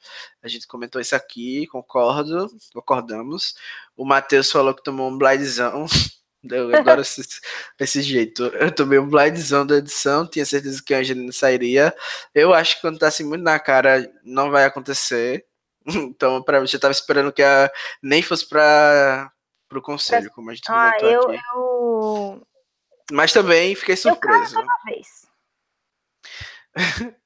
A 0.42 0.48
gente 0.48 0.66
comentou 0.68 1.02
isso 1.02 1.16
aqui, 1.16 1.68
concordo, 1.68 2.48
concordamos. 2.74 3.56
O 3.96 4.06
Matheus 4.06 4.50
falou 4.52 4.74
que 4.74 4.84
tomou 4.84 5.10
um 5.10 5.18
blindzão. 5.18 5.86
Eu 6.44 6.76
adoro 6.76 7.02
esse, 7.02 7.22
esse 7.80 8.02
jeito. 8.02 8.46
Eu 8.46 8.72
tomei 8.74 8.98
um 8.98 9.08
blindzão 9.08 9.66
da 9.66 9.78
edição, 9.78 10.28
tinha 10.28 10.46
certeza 10.46 10.82
que 10.84 10.94
a 10.94 11.00
Angelina 11.00 11.32
sairia. 11.32 11.96
Eu 12.34 12.54
acho 12.54 12.76
que 12.76 12.82
quando 12.82 13.00
tá 13.00 13.08
assim 13.08 13.24
muito 13.24 13.44
na 13.44 13.60
cara, 13.60 14.12
não 14.24 14.52
vai 14.52 14.66
acontecer. 14.66 15.46
Então, 15.84 16.44
para 16.44 16.60
você 16.60 16.78
tava 16.78 16.92
esperando 16.92 17.34
que 17.34 17.42
a 17.42 17.68
nem 18.04 18.22
fosse 18.22 18.48
para 18.48 19.32
o 19.74 19.82
conselho, 19.82 20.30
como 20.30 20.52
a 20.52 20.54
gente 20.54 20.70
ah, 20.70 20.94
comentou 21.00 21.10
eu, 21.10 21.22
aqui. 21.24 21.42
Eu... 21.56 22.48
Mas 23.12 23.34
também 23.34 23.74
fiquei 23.74 23.96
surpreso. 23.96 24.60
Eu 24.60 24.66
vez. 24.86 25.28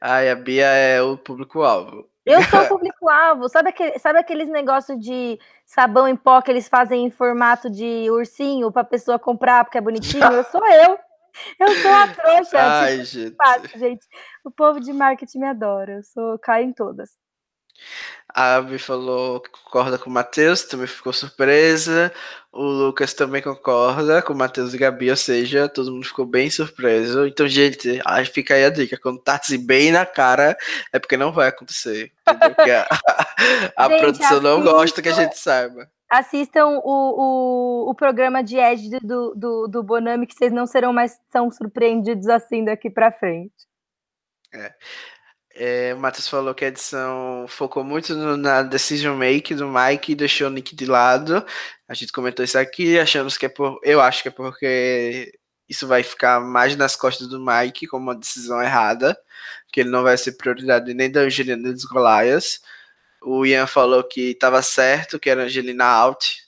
Ai, 0.00 0.30
a 0.30 0.34
Bia 0.34 0.68
é 0.68 1.02
o 1.02 1.18
público-alvo. 1.18 2.08
Eu 2.28 2.42
sou 2.44 2.60
o 2.60 2.68
público-alvo. 2.68 3.48
Sabe, 3.48 3.70
aquele, 3.70 3.98
sabe 3.98 4.18
aqueles 4.18 4.48
negócios 4.48 4.98
de 4.98 5.38
sabão 5.64 6.06
em 6.06 6.16
pó 6.16 6.40
que 6.42 6.50
eles 6.50 6.68
fazem 6.68 7.06
em 7.06 7.10
formato 7.10 7.70
de 7.70 8.10
ursinho 8.10 8.70
para 8.70 8.84
pessoa 8.84 9.18
comprar 9.18 9.64
porque 9.64 9.78
é 9.78 9.80
bonitinho? 9.80 10.24
Eu 10.24 10.44
sou 10.44 10.66
eu. 10.66 10.98
Eu 11.58 11.68
sou 11.76 11.92
a 11.92 12.08
trouxa. 12.08 12.58
Ai, 12.58 12.92
tipo, 12.92 13.04
gente. 13.04 13.36
Fácil, 13.36 13.78
gente. 13.78 14.06
O 14.44 14.50
povo 14.50 14.80
de 14.80 14.92
marketing 14.92 15.38
me 15.38 15.46
adora. 15.46 15.92
Eu 15.92 16.02
sou, 16.02 16.38
caio 16.38 16.66
em 16.66 16.72
todas. 16.72 17.10
A 18.34 18.56
Abby 18.56 18.78
falou 18.78 19.40
que 19.40 19.50
concorda 19.50 19.98
com 19.98 20.10
o 20.10 20.12
Matheus, 20.12 20.62
também 20.62 20.86
ficou 20.86 21.12
surpresa. 21.12 22.12
O 22.52 22.62
Lucas 22.62 23.14
também 23.14 23.42
concorda 23.42 24.22
com 24.22 24.32
o 24.32 24.36
Matheus 24.36 24.74
e 24.74 24.78
Gabi, 24.78 25.10
ou 25.10 25.16
seja, 25.16 25.68
todo 25.68 25.92
mundo 25.92 26.06
ficou 26.06 26.26
bem 26.26 26.50
surpreso. 26.50 27.26
Então, 27.26 27.48
gente, 27.48 28.00
aí 28.04 28.24
fica 28.26 28.54
aí 28.54 28.64
a 28.64 28.70
dica: 28.70 28.98
quando 29.00 29.22
tá 29.22 29.36
assim 29.36 29.64
bem 29.64 29.90
na 29.90 30.04
cara, 30.04 30.56
é 30.92 30.98
porque 30.98 31.16
não 31.16 31.32
vai 31.32 31.48
acontecer. 31.48 32.12
Porque 32.24 32.70
a, 32.70 32.86
a 33.76 33.88
gente, 33.88 34.00
produção 34.00 34.40
não 34.40 34.62
gosta 34.62 35.00
que 35.00 35.08
a 35.08 35.14
gente 35.14 35.38
saiba. 35.38 35.88
Assistam 36.10 36.80
o, 36.82 36.82
o, 36.84 37.90
o 37.90 37.94
programa 37.94 38.42
de 38.42 38.56
Ed 38.56 38.98
do, 39.02 39.34
do, 39.34 39.68
do 39.68 39.82
Bonami, 39.82 40.26
que 40.26 40.34
vocês 40.34 40.52
não 40.52 40.66
serão 40.66 40.92
mais 40.92 41.18
tão 41.30 41.50
surpreendidos 41.50 42.28
assim 42.28 42.64
daqui 42.64 42.88
para 42.88 43.12
frente. 43.12 43.68
É. 44.54 44.72
É, 45.60 45.92
o 45.92 45.98
Matheus 45.98 46.28
falou 46.28 46.54
que 46.54 46.64
a 46.64 46.68
edição 46.68 47.44
focou 47.48 47.82
muito 47.82 48.14
no, 48.14 48.36
na 48.36 48.62
decision 48.62 49.16
make 49.16 49.56
do 49.56 49.66
Mike 49.68 50.12
e 50.12 50.14
deixou 50.14 50.46
o 50.46 50.50
Nick 50.50 50.76
de 50.76 50.86
lado. 50.86 51.44
A 51.88 51.94
gente 51.94 52.12
comentou 52.12 52.44
isso 52.44 52.56
aqui, 52.56 52.96
achamos 52.96 53.36
que 53.36 53.46
é 53.46 53.48
por. 53.48 53.80
Eu 53.82 54.00
acho 54.00 54.22
que 54.22 54.28
é 54.28 54.30
porque 54.30 55.36
isso 55.68 55.86
vai 55.88 56.04
ficar 56.04 56.40
mais 56.40 56.76
nas 56.76 56.94
costas 56.94 57.26
do 57.26 57.44
Mike 57.44 57.88
como 57.88 58.04
uma 58.04 58.14
decisão 58.14 58.62
errada, 58.62 59.18
que 59.72 59.80
ele 59.80 59.90
não 59.90 60.04
vai 60.04 60.16
ser 60.16 60.32
prioridade 60.32 60.94
nem 60.94 61.10
da 61.10 61.22
Angelina 61.22 61.56
nem 61.60 61.72
dos 61.72 61.84
Golias. 61.84 62.60
O 63.22 63.44
Ian 63.44 63.66
falou 63.66 64.04
que 64.04 64.30
estava 64.32 64.62
certo, 64.62 65.18
que 65.18 65.28
era 65.30 65.44
Angelina 65.44 65.84
out, 65.86 66.38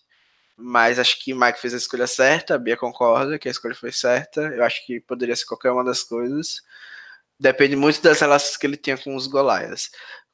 mas 0.57 0.99
acho 1.01 1.23
que 1.23 1.35
o 1.35 1.41
Mike 1.41 1.61
fez 1.61 1.75
a 1.75 1.79
escolha 1.79 2.07
certa, 2.07 2.55
a 2.55 2.59
Bia 2.59 2.77
concorda 2.77 3.39
que 3.41 3.49
a 3.49 3.51
escolha 3.51 3.75
foi 3.75 3.93
certa. 3.93 4.41
Eu 4.43 4.65
acho 4.65 4.87
que 4.87 5.01
poderia 5.01 5.35
ser 5.37 5.47
qualquer 5.47 5.73
uma 5.73 5.85
das 5.85 6.03
coisas 6.05 6.63
depende 7.41 7.75
muito 7.75 8.03
das 8.03 8.21
relações 8.21 8.57
que 8.57 8.67
ele 8.67 8.77
tinha 8.77 8.99
com 8.99 9.17
os 9.17 9.27
Golaias. 9.27 9.91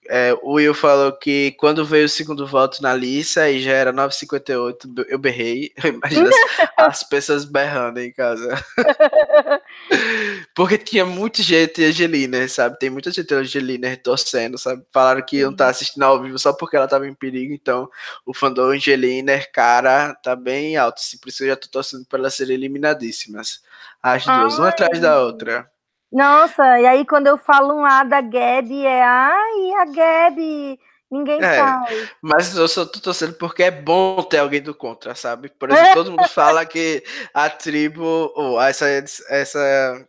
É, 0.09 0.33
o 0.43 0.53
Will 0.53 0.75
falou 0.75 1.13
que 1.13 1.53
quando 1.59 1.85
veio 1.85 2.07
o 2.07 2.09
segundo 2.09 2.47
voto 2.47 2.81
na 2.81 2.95
lista 2.95 3.51
e 3.51 3.61
já 3.61 3.73
era 3.73 3.93
9h58, 3.93 5.07
eu 5.09 5.19
berrei. 5.19 5.73
Imagina 5.85 6.31
as, 6.77 7.03
as 7.03 7.03
pessoas 7.03 7.45
berrando 7.45 7.99
em 7.99 8.13
casa. 8.13 8.65
Porque 10.55 10.79
tinha 10.79 11.05
muita 11.05 11.43
gente 11.43 11.85
Angelina, 11.85 12.47
sabe? 12.49 12.79
Tem 12.79 12.89
muita 12.91 13.11
gente 13.11 13.35
Angelina 13.35 13.97
torcendo, 13.97 14.57
sabe? 14.59 14.85
Falaram 14.93 15.23
que 15.23 15.39
iam 15.39 15.51
estar 15.51 15.65
tá 15.67 15.71
assistindo 15.71 16.03
ao 16.05 16.23
vivo 16.23 16.39
só 16.39 16.53
porque 16.53 16.77
ela 16.77 16.87
estava 16.87 17.07
em 17.07 17.15
perigo. 17.15 17.53
Então, 17.53 17.89
o 18.25 18.33
fandom 18.33 18.71
Angelina, 18.71 19.39
cara, 19.53 20.15
tá 20.15 20.37
bem 20.37 20.77
alto. 20.77 20.99
Assim, 20.99 21.19
por 21.19 21.29
isso 21.29 21.43
eu 21.43 21.49
já 21.49 21.57
tô 21.57 21.69
torcendo 21.69 22.07
para 22.07 22.19
elas 22.21 22.35
serem 22.35 22.55
eliminadíssimas. 22.55 23.61
As 24.03 24.25
duas, 24.25 24.55
Ai. 24.55 24.61
uma 24.61 24.69
atrás 24.69 25.01
da 25.01 25.21
outra. 25.21 25.69
Nossa, 26.13 26.81
e 26.81 26.87
aí 26.87 27.05
quando 27.05 27.27
eu 27.27 27.37
falo 27.37 27.75
um 27.75 27.85
A 27.85 28.05
da 28.05 28.21
Gabi, 28.21 28.87
é 28.87 29.03
ai, 29.03 29.73
a 29.81 29.85
Gabi, 29.85 30.79
ninguém 31.11 31.43
é, 31.43 31.57
sabe. 31.57 32.11
Mas 32.23 32.57
eu 32.57 32.69
só 32.69 32.87
tô 32.87 33.01
torcendo 33.01 33.35
porque 33.35 33.65
é 33.65 33.71
bom 33.71 34.23
ter 34.23 34.39
alguém 34.39 34.63
do 34.63 34.75
contra, 34.75 35.15
sabe? 35.15 35.49
Por 35.49 35.71
exemplo, 35.71 35.95
todo 35.95 36.11
mundo 36.11 36.29
fala 36.31 36.65
que 36.65 37.03
a 37.35 37.51
tribo, 37.51 38.33
oh, 38.37 38.61
essa, 38.61 38.87
essa 39.29 40.07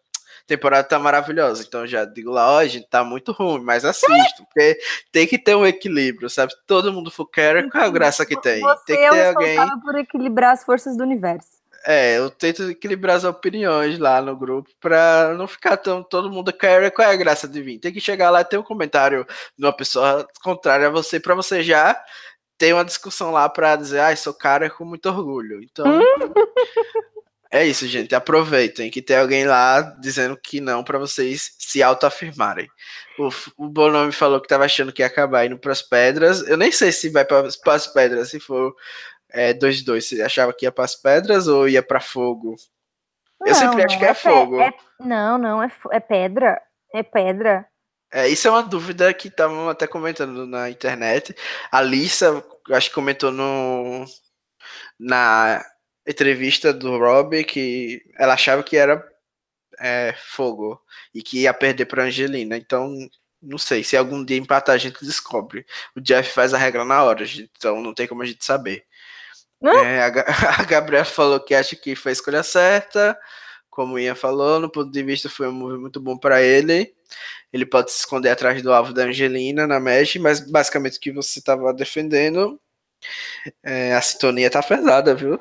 temporada 0.48 0.88
tá 0.88 0.98
maravilhosa. 0.98 1.64
Então 1.68 1.86
já 1.86 2.06
digo 2.06 2.32
lá, 2.32 2.49
ó, 2.49 2.64
gente, 2.65 2.88
tá 2.88 3.03
muito 3.03 3.32
ruim, 3.34 3.61
mas 3.61 3.84
assisto, 3.84 4.45
porque 4.45 4.80
tem 5.11 5.28
que 5.28 5.38
ter 5.38 5.56
um 5.56 5.65
equilíbrio, 5.65 6.30
sabe? 6.30 6.53
Todo 6.65 6.94
mundo 6.94 7.11
for 7.11 7.26
qual 7.26 7.45
é 7.45 7.86
a 7.86 7.90
graça 7.90 8.26
que 8.26 8.40
tem? 8.40 8.61
Você 8.61 8.86
tem 8.86 8.95
que 8.98 9.10
ter 9.10 9.18
é 9.18 9.28
alguém 9.30 9.80
por 9.82 9.95
equilibrar 9.95 10.53
as 10.53 10.64
forças 10.64 10.95
do 10.95 11.03
universo. 11.03 11.57
É, 11.90 12.18
eu 12.18 12.30
tento 12.30 12.70
equilibrar 12.70 13.16
as 13.16 13.24
opiniões 13.24 13.98
lá 13.98 14.22
no 14.22 14.36
grupo 14.36 14.70
pra 14.78 15.34
não 15.38 15.48
ficar 15.48 15.78
tão 15.78 16.04
todo 16.04 16.30
mundo 16.30 16.52
quer 16.52 16.92
qual 16.92 17.08
é 17.08 17.14
a 17.14 17.16
graça 17.16 17.48
de 17.48 17.62
vir. 17.62 17.80
Tem 17.80 17.94
que 17.94 18.02
chegar 18.02 18.30
lá 18.30 18.42
e 18.42 18.46
ter 18.46 18.58
um 18.58 18.64
comentário 18.64 19.26
de 19.58 19.66
uma 19.66 19.72
pessoa 19.72 20.28
contrária 20.44 20.88
a 20.88 20.92
você 20.92 21.18
para 21.18 21.34
você 21.34 21.64
já 21.64 21.98
ter 22.58 22.74
uma 22.74 22.84
discussão 22.84 23.32
lá 23.32 23.48
para 23.48 23.78
dizer, 23.78 24.02
ah, 24.02 24.14
sou 24.18 24.34
cara 24.34 24.70
com 24.70 24.84
muito 24.84 25.08
orgulho. 25.08 25.64
Então 25.64 25.86
É 27.50 27.66
isso, 27.66 27.88
gente. 27.88 28.14
Aproveitem 28.14 28.92
que 28.92 29.02
tem 29.02 29.18
alguém 29.18 29.46
lá 29.46 29.82
dizendo 30.02 30.38
que 30.38 30.60
não 30.60 30.84
para 30.84 31.00
vocês 31.00 31.56
se 31.58 31.82
autoafirmarem. 31.82 32.68
O, 33.18 33.30
o 33.66 33.70
Bonome 33.70 34.12
falou 34.12 34.42
que 34.42 34.48
tava 34.48 34.66
achando 34.66 34.92
que 34.92 35.02
ia 35.02 35.08
acabar 35.08 35.46
indo 35.46 35.58
pras 35.58 35.82
pedras. 35.82 36.46
Eu 36.48 36.58
nem 36.58 36.72
sei 36.72 36.92
se 36.92 37.10
vai 37.10 37.24
para 37.24 37.48
as 37.48 37.88
pedras, 37.88 38.30
se 38.32 38.40
for 38.42 38.76
2-2. 39.34 39.98
É, 39.98 40.02
Você 40.02 40.22
achava 40.22 40.54
que 40.54 40.66
ia 40.66 40.72
para 40.72 40.86
as 40.86 40.95
pedras 40.95 41.48
ou 41.48 41.68
ia 41.68 41.84
para 41.84 41.99
fogo? 41.99 42.56
Não, 43.40 43.48
eu 43.48 43.56
sempre 43.56 43.84
acho 43.84 43.98
que 43.98 44.06
é, 44.06 44.10
é 44.10 44.14
fogo. 44.14 44.60
É, 44.60 44.74
não, 44.99 45.38
não, 45.38 45.62
é, 45.62 45.72
é 45.91 45.99
pedra. 45.99 46.62
É 46.94 47.04
pedra. 47.04 47.68
É, 48.12 48.28
isso 48.28 48.48
é 48.48 48.52
uma 48.52 48.64
dúvida 48.64 49.14
que 49.14 49.28
estavam 49.28 49.70
até 49.70 49.86
comentando 49.86 50.48
na 50.48 50.70
internet. 50.70 51.36
A 51.72 51.82
Lisa, 51.82 52.44
acho 52.72 52.90
que 52.90 52.95
comentou 52.95 53.32
no, 53.32 54.06
na 54.99 55.64
entrevista 56.08 56.74
do 56.74 56.98
Rob 56.98 57.44
que 57.44 58.02
ela 58.18 58.34
achava 58.34 58.64
que 58.64 58.78
era 58.78 59.06
é, 59.80 60.14
fogo 60.18 60.82
e 61.14 61.22
que 61.22 61.41
ia 61.41 61.54
perder 61.54 61.86
para 61.86 62.04
Angelina. 62.04 62.56
Então, 62.58 62.95
não 63.41 63.58
sei, 63.58 63.84
se 63.84 63.98
algum 63.98 64.24
dia 64.24 64.38
empatar 64.38 64.76
a 64.76 64.78
gente 64.78 65.04
descobre. 65.06 65.66
O 65.95 66.02
Jeff 66.02 66.32
faz 66.32 66.54
a 66.54 66.58
regra 66.58 66.86
na 66.86 67.04
hora, 67.04 67.26
então 67.26 67.82
não 67.82 67.94
tem 67.94 68.08
como 68.08 68.24
a 68.24 68.26
gente 68.26 68.44
saber. 68.44 68.86
É, 69.64 70.02
a, 70.02 70.08
a 70.62 70.64
Gabriela 70.64 71.06
falou 71.06 71.40
que 71.40 71.56
acha 71.56 71.76
que 71.76 71.96
foi 71.96 72.12
a 72.12 72.14
escolha 72.14 72.44
certa. 72.44 73.18
Como 73.70 73.94
o 73.94 74.00
Ian 74.00 74.16
falou, 74.16 74.60
no 74.60 74.72
ponto 74.72 74.92
de 74.92 75.04
vista 75.04 75.30
foi 75.30 75.48
um 75.48 75.52
movimento 75.52 75.82
muito 75.82 76.02
bom 76.02 76.18
para 76.18 76.42
ele. 76.42 76.94
Ele 77.54 77.66
pode 77.66 77.92
se 77.92 78.00
esconder 78.00 78.30
atrás 78.30 78.62
do 78.62 78.74
alvo 78.74 78.94
da 78.94 79.04
Angelina 79.04 79.66
na 79.68 79.80
Mesh, 79.80 80.16
mas 80.18 80.40
basicamente 80.40 80.98
o 80.98 81.02
que 81.02 81.12
você 81.12 81.40
estava 81.40 81.74
defendendo, 81.74 82.60
é, 83.64 83.94
a 83.94 84.02
sintonia 84.02 84.50
tá 84.50 84.62
pesada, 84.62 85.16
viu? 85.16 85.40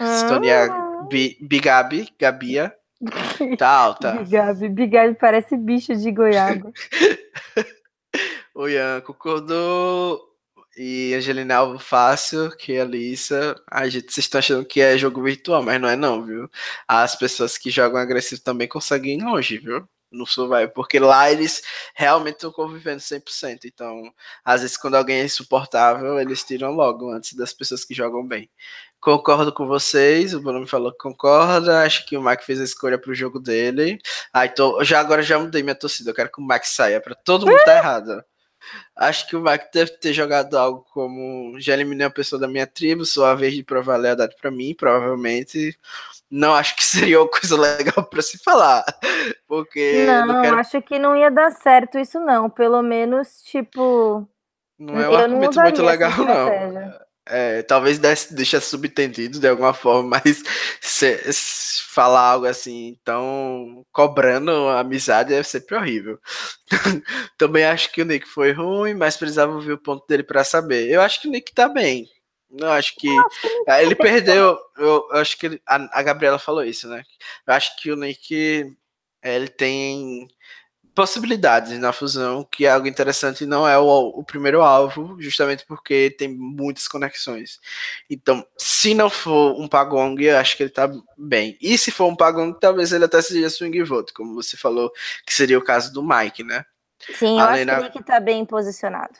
Sintonia 0.00 0.64
ah. 0.64 1.08
Bigabi, 1.40 2.08
Gabia. 2.18 2.74
Tá 3.58 3.68
alta. 3.68 4.12
Bigabi, 4.12 4.68
Bigabi 4.68 5.14
parece 5.14 5.56
bicho 5.56 5.94
de 5.94 6.12
goiaba. 6.12 6.72
o 8.54 8.68
Ian 8.68 9.00
concordou. 9.00 10.31
E 10.76 11.14
Angelina 11.14 11.56
Alvo 11.56 11.78
fácil, 11.78 12.50
que 12.56 12.78
a 12.78 12.82
Alissa. 12.82 13.54
A 13.70 13.88
gente, 13.88 14.10
vocês 14.12 14.24
estão 14.24 14.38
achando 14.38 14.64
que 14.64 14.80
é 14.80 14.96
jogo 14.96 15.22
virtual, 15.22 15.62
mas 15.62 15.80
não 15.80 15.88
é 15.88 15.96
não, 15.96 16.24
viu? 16.24 16.48
As 16.88 17.14
pessoas 17.14 17.58
que 17.58 17.70
jogam 17.70 18.00
agressivo 18.00 18.40
também 18.42 18.66
conseguem 18.66 19.18
ir 19.18 19.22
longe, 19.22 19.58
viu? 19.58 19.86
No 20.10 20.26
Survival, 20.26 20.68
porque 20.70 20.98
lá 20.98 21.30
eles 21.30 21.62
realmente 21.94 22.34
estão 22.36 22.52
convivendo 22.52 23.00
100%. 23.00 23.60
Então, 23.64 24.02
às 24.44 24.60
vezes, 24.62 24.76
quando 24.76 24.94
alguém 24.94 25.20
é 25.20 25.24
insuportável, 25.24 26.18
eles 26.20 26.42
tiram 26.44 26.72
logo 26.72 27.10
antes 27.10 27.34
das 27.34 27.52
pessoas 27.52 27.84
que 27.84 27.94
jogam 27.94 28.26
bem. 28.26 28.50
Concordo 29.00 29.52
com 29.52 29.66
vocês, 29.66 30.32
o 30.34 30.40
Bruno 30.40 30.60
me 30.60 30.66
falou 30.68 30.92
que 30.92 30.98
concorda. 30.98 31.82
Acho 31.82 32.06
que 32.06 32.16
o 32.16 32.22
Mike 32.22 32.44
fez 32.44 32.60
a 32.60 32.64
escolha 32.64 32.98
pro 32.98 33.14
jogo 33.14 33.40
dele. 33.40 33.98
Ah, 34.32 34.46
então, 34.46 34.82
já 34.84 35.00
agora 35.00 35.22
já 35.22 35.38
mudei 35.38 35.62
minha 35.62 35.74
torcida. 35.74 36.10
Eu 36.10 36.14
quero 36.14 36.30
que 36.30 36.40
o 36.40 36.46
Mike 36.46 36.68
saia 36.68 37.00
para 37.00 37.14
todo 37.14 37.46
mundo 37.46 37.62
tá 37.64 37.76
errado. 37.76 38.24
Acho 38.96 39.26
que 39.28 39.36
o 39.36 39.42
Mike 39.42 39.66
deve 39.72 39.92
ter 39.92 40.12
jogado 40.12 40.56
algo 40.56 40.86
como 40.92 41.58
já 41.60 41.74
eliminei 41.74 42.06
uma 42.06 42.12
pessoa 42.12 42.40
da 42.40 42.48
minha 42.48 42.66
tribo, 42.66 43.04
só 43.04 43.26
a 43.26 43.34
vez 43.34 43.54
de 43.54 43.62
provar 43.62 43.94
a 43.94 43.98
lealdade 43.98 44.36
para 44.40 44.50
mim, 44.50 44.74
provavelmente. 44.74 45.78
Não 46.30 46.54
acho 46.54 46.76
que 46.76 46.84
seria 46.84 47.20
uma 47.20 47.28
coisa 47.28 47.58
legal 47.58 48.04
para 48.04 48.22
se 48.22 48.38
falar. 48.38 48.84
Porque. 49.46 50.04
Não, 50.06 50.26
não 50.26 50.42
quero... 50.42 50.56
acho 50.56 50.82
que 50.82 50.98
não 50.98 51.16
ia 51.16 51.30
dar 51.30 51.50
certo 51.50 51.98
isso, 51.98 52.20
não. 52.20 52.48
Pelo 52.48 52.82
menos, 52.82 53.42
tipo. 53.42 54.28
Não 54.78 54.98
é 54.98 55.08
um 55.08 55.14
argumento 55.14 55.60
muito 55.60 55.82
legal, 55.82 56.10
não 56.16 57.11
é, 57.26 57.62
talvez 57.62 57.98
deixe 57.98 58.60
subtendido 58.60 59.38
de 59.38 59.48
alguma 59.48 59.72
forma, 59.72 60.20
mas 60.24 60.42
se, 60.80 61.32
se 61.32 61.82
falar 61.84 62.20
algo 62.20 62.46
assim, 62.46 62.88
então 63.00 63.84
cobrando 63.92 64.50
a 64.68 64.80
amizade 64.80 65.32
é 65.32 65.42
sempre 65.42 65.76
horrível. 65.76 66.18
Também 67.38 67.64
acho 67.64 67.92
que 67.92 68.02
o 68.02 68.04
Nick 68.04 68.26
foi 68.26 68.52
ruim, 68.52 68.94
mas 68.94 69.16
precisava 69.16 69.52
ouvir 69.52 69.72
o 69.72 69.78
ponto 69.78 70.06
dele 70.06 70.22
para 70.22 70.44
saber. 70.44 70.90
Eu 70.90 71.00
acho 71.00 71.20
que 71.20 71.28
o 71.28 71.30
Nick 71.30 71.52
tá 71.54 71.68
bem. 71.68 72.06
Eu 72.58 72.70
acho 72.70 72.94
que 72.96 73.08
ah, 73.66 73.82
ele 73.82 73.94
perdeu. 73.94 74.58
Eu, 74.76 75.08
eu 75.10 75.16
acho 75.16 75.38
que 75.38 75.46
ele, 75.46 75.62
a, 75.66 76.00
a 76.00 76.02
Gabriela 76.02 76.38
falou 76.38 76.62
isso, 76.64 76.86
né? 76.88 77.02
Eu 77.46 77.54
acho 77.54 77.74
que 77.76 77.90
o 77.90 77.96
Nick 77.96 78.66
ele 79.22 79.48
tem 79.48 80.28
possibilidades 80.94 81.78
na 81.78 81.92
fusão, 81.92 82.44
que 82.44 82.66
é 82.66 82.70
algo 82.70 82.86
interessante, 82.86 83.46
não 83.46 83.66
é 83.66 83.78
o, 83.78 83.84
o, 83.84 84.24
primeiro 84.24 84.62
alvo, 84.62 85.16
justamente 85.20 85.64
porque 85.66 86.14
tem 86.18 86.28
muitas 86.28 86.86
conexões. 86.86 87.58
Então, 88.10 88.46
se 88.58 88.94
não 88.94 89.08
for 89.08 89.58
um 89.58 89.66
Pagong, 89.66 90.22
eu 90.22 90.36
acho 90.36 90.56
que 90.56 90.62
ele 90.64 90.70
tá 90.70 90.90
bem. 91.16 91.56
E 91.60 91.78
se 91.78 91.90
for 91.90 92.06
um 92.06 92.16
Pagong, 92.16 92.58
talvez 92.60 92.92
ele 92.92 93.04
até 93.04 93.22
seja 93.22 93.48
swing 93.48 93.82
vote, 93.82 94.12
como 94.12 94.34
você 94.34 94.56
falou, 94.56 94.92
que 95.26 95.32
seria 95.34 95.58
o 95.58 95.64
caso 95.64 95.92
do 95.92 96.02
Mike, 96.02 96.44
né? 96.44 96.64
Sim, 97.14 97.38
eu 97.38 97.40
a 97.40 97.44
acho 97.46 97.54
Lena, 97.54 97.90
que 97.90 97.98
ele 97.98 98.04
tá 98.04 98.20
bem 98.20 98.44
posicionado. 98.44 99.18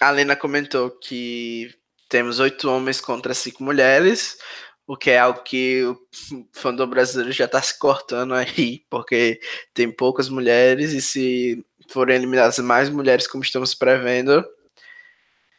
A 0.00 0.10
Lena 0.10 0.36
comentou 0.36 0.90
que 0.90 1.74
temos 2.08 2.38
oito 2.38 2.70
homens 2.70 3.00
contra 3.00 3.34
cinco 3.34 3.64
mulheres, 3.64 4.38
o 4.86 4.96
que 4.96 5.10
é 5.10 5.18
algo 5.18 5.42
que 5.42 5.82
o 5.84 5.98
fandom 6.52 6.86
brasileiro 6.86 7.32
já 7.32 7.46
está 7.46 7.60
se 7.62 7.78
cortando 7.78 8.34
aí, 8.34 8.84
porque 8.90 9.40
tem 9.72 9.90
poucas 9.90 10.28
mulheres 10.28 10.92
e 10.92 11.00
se 11.00 11.64
forem 11.88 12.16
eliminadas 12.16 12.58
mais 12.58 12.88
mulheres 12.88 13.26
como 13.26 13.42
estamos 13.42 13.74
prevendo, 13.74 14.44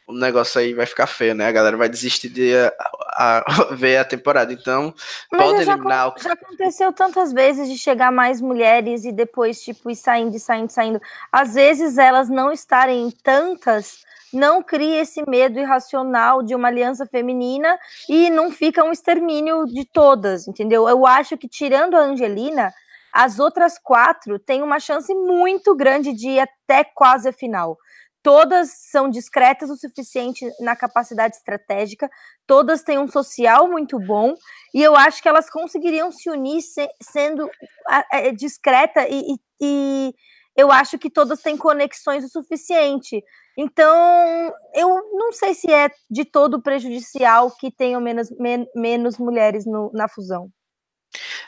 o 0.06 0.12
negócio 0.12 0.60
aí 0.60 0.72
vai 0.72 0.86
ficar 0.86 1.08
feio, 1.08 1.34
né? 1.34 1.46
A 1.46 1.52
galera 1.52 1.76
vai 1.76 1.88
desistir 1.88 2.28
de 2.28 2.54
a, 2.56 3.38
a, 3.38 3.74
ver 3.74 3.96
a 3.96 4.04
temporada. 4.04 4.52
Então, 4.52 4.94
Mas 5.32 5.42
pode 5.42 5.64
já 5.64 5.72
eliminar. 5.72 6.14
Já 6.18 6.32
aconteceu 6.32 6.92
tantas 6.92 7.32
vezes 7.32 7.68
de 7.68 7.76
chegar 7.76 8.12
mais 8.12 8.40
mulheres 8.40 9.04
e 9.04 9.10
depois, 9.10 9.60
tipo, 9.60 9.90
ir 9.90 9.96
saindo, 9.96 10.38
saindo, 10.38 10.70
saindo. 10.70 11.00
Às 11.32 11.54
vezes 11.54 11.98
elas 11.98 12.28
não 12.28 12.52
estarem 12.52 13.10
tantas 13.22 14.04
não 14.36 14.62
cria 14.62 15.00
esse 15.00 15.28
medo 15.28 15.58
irracional 15.58 16.42
de 16.42 16.54
uma 16.54 16.68
aliança 16.68 17.06
feminina 17.06 17.78
e 18.08 18.28
não 18.30 18.52
fica 18.52 18.84
um 18.84 18.92
extermínio 18.92 19.64
de 19.64 19.84
todas, 19.84 20.46
entendeu? 20.46 20.88
Eu 20.88 21.06
acho 21.06 21.36
que 21.38 21.48
tirando 21.48 21.94
a 21.94 22.00
Angelina, 22.00 22.72
as 23.12 23.38
outras 23.38 23.78
quatro 23.78 24.38
têm 24.38 24.62
uma 24.62 24.78
chance 24.78 25.12
muito 25.14 25.74
grande 25.74 26.12
de 26.12 26.28
ir 26.28 26.40
até 26.40 26.84
quase 26.84 27.30
a 27.30 27.32
final. 27.32 27.78
Todas 28.22 28.72
são 28.90 29.08
discretas 29.08 29.70
o 29.70 29.76
suficiente 29.76 30.44
na 30.60 30.76
capacidade 30.76 31.36
estratégica, 31.36 32.10
todas 32.46 32.82
têm 32.82 32.98
um 32.98 33.08
social 33.08 33.68
muito 33.68 33.98
bom, 33.98 34.34
e 34.74 34.82
eu 34.82 34.96
acho 34.96 35.22
que 35.22 35.28
elas 35.28 35.48
conseguiriam 35.48 36.10
se 36.10 36.28
unir 36.28 36.60
se, 36.60 36.86
sendo 37.00 37.48
é, 38.12 38.32
discreta 38.32 39.06
e, 39.08 39.36
e 39.60 40.12
eu 40.56 40.72
acho 40.72 40.98
que 40.98 41.10
todas 41.10 41.40
têm 41.40 41.56
conexões 41.56 42.24
o 42.24 42.28
suficiente. 42.28 43.22
Então, 43.56 43.94
eu 44.74 44.88
não 45.12 45.32
sei 45.32 45.54
se 45.54 45.70
é 45.70 45.90
de 46.10 46.24
todo 46.24 46.62
prejudicial 46.62 47.50
que 47.50 47.70
tenham 47.70 48.00
menos, 48.00 48.30
men 48.38 48.66
menos 48.74 49.18
mulheres 49.18 49.66
no, 49.66 49.90
na 49.92 50.08
fusão. 50.08 50.50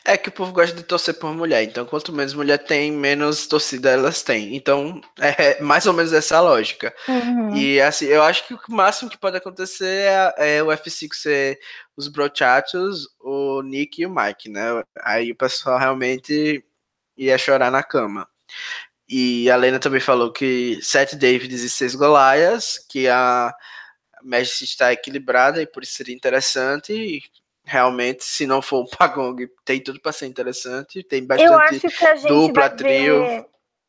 É 0.05 0.17
que 0.17 0.29
o 0.29 0.33
povo 0.33 0.53
gosta 0.53 0.75
de 0.75 0.83
torcer 0.83 1.19
por 1.19 1.35
mulher, 1.35 1.63
então 1.63 1.85
quanto 1.85 2.13
menos 2.13 2.33
mulher 2.33 2.59
tem, 2.59 2.91
menos 2.91 3.47
torcida 3.47 3.91
elas 3.91 4.23
têm. 4.23 4.57
Então, 4.57 5.01
é 5.19 5.61
mais 5.61 5.87
ou 5.87 5.93
menos 5.93 6.13
essa 6.13 6.39
a 6.39 6.41
lógica. 6.41 6.95
Uhum. 7.07 7.55
E 7.55 7.81
assim, 7.81 8.07
eu 8.07 8.23
acho 8.23 8.47
que 8.47 8.55
o 8.55 8.61
máximo 8.69 9.11
que 9.11 9.19
pode 9.19 9.37
acontecer 9.37 10.09
é, 10.39 10.59
é 10.59 10.63
o 10.63 10.69
F5 10.69 11.15
ser 11.15 11.59
os 11.97 12.09
brochatos, 12.09 13.09
o 13.21 13.61
Nick 13.63 14.01
e 14.01 14.07
o 14.07 14.15
Mike, 14.15 14.49
né? 14.49 14.83
Aí 15.01 15.33
o 15.33 15.37
pessoal 15.37 15.79
realmente 15.79 16.65
ia 17.17 17.37
chorar 17.37 17.71
na 17.71 17.83
cama. 17.83 18.27
E 19.09 19.51
a 19.51 19.57
Lena 19.57 19.79
também 19.79 20.01
falou 20.01 20.31
que 20.31 20.79
sete 20.83 21.17
Davids 21.17 21.63
e 21.63 21.71
seis 21.71 21.95
Golias, 21.95 22.79
que 22.89 23.09
a 23.09 23.55
Magic 24.23 24.65
está 24.65 24.93
equilibrada 24.93 25.63
e 25.63 25.67
por 25.67 25.83
isso 25.83 25.95
seria 25.95 26.15
interessante. 26.15 26.93
E 26.93 27.23
realmente, 27.65 28.25
se 28.25 28.47
não 28.47 28.61
for 28.61 28.83
um 28.83 28.87
Pagong, 28.97 29.49
tem 29.65 29.83
tudo 29.83 30.01
para 30.01 30.13
ser 30.13 30.27
interessante. 30.27 31.03
Tem 31.03 31.25
bastante 31.25 31.89
dupla, 32.29 32.69
trio. 32.69 33.21
Ver, 33.21 33.47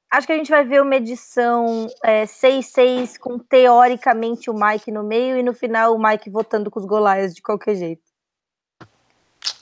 acho 0.10 0.26
que 0.26 0.34
a 0.34 0.38
gente 0.38 0.50
vai 0.50 0.64
ver 0.64 0.82
uma 0.82 0.96
edição 0.96 1.88
6-6 2.06 3.16
é, 3.16 3.20
com 3.20 3.38
teoricamente 3.38 4.50
o 4.50 4.54
Mike 4.54 4.90
no 4.90 5.04
meio 5.04 5.38
e 5.38 5.44
no 5.44 5.54
final 5.54 5.94
o 5.94 6.02
Mike 6.02 6.30
votando 6.30 6.72
com 6.72 6.80
os 6.80 6.86
Golias 6.86 7.36
de 7.36 7.41
qualquer 7.41 7.76
jeito. 7.76 8.04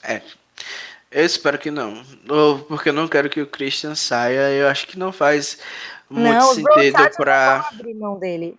É, 0.02 0.22
eu 1.10 1.24
espero 1.24 1.58
que 1.58 1.70
não. 1.70 2.02
Porque 2.68 2.90
eu 2.90 2.92
não 2.92 3.08
quero 3.08 3.30
que 3.30 3.40
o 3.40 3.46
Christian 3.46 3.94
saia. 3.94 4.50
Eu 4.52 4.68
acho 4.68 4.86
que 4.86 4.98
não 4.98 5.12
faz 5.12 5.58
muito 6.08 6.34
não, 6.34 6.54
sentido 6.54 7.10
para. 7.16 7.68
mão 7.96 8.18
dele. 8.18 8.58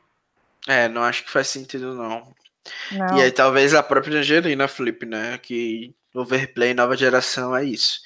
É, 0.68 0.88
não 0.88 1.04
acho 1.04 1.24
que 1.24 1.32
faz 1.32 1.48
sentido, 1.48 1.94
não. 1.94 2.34
não. 2.92 3.18
E 3.18 3.22
aí 3.22 3.32
talvez 3.32 3.74
a 3.74 3.82
própria 3.82 4.20
Angelina 4.20 4.68
Flip, 4.68 5.06
né? 5.06 5.38
Que 5.38 5.96
Overplay 6.14 6.74
nova 6.74 6.98
geração 6.98 7.56
é 7.56 7.64
isso. 7.64 8.00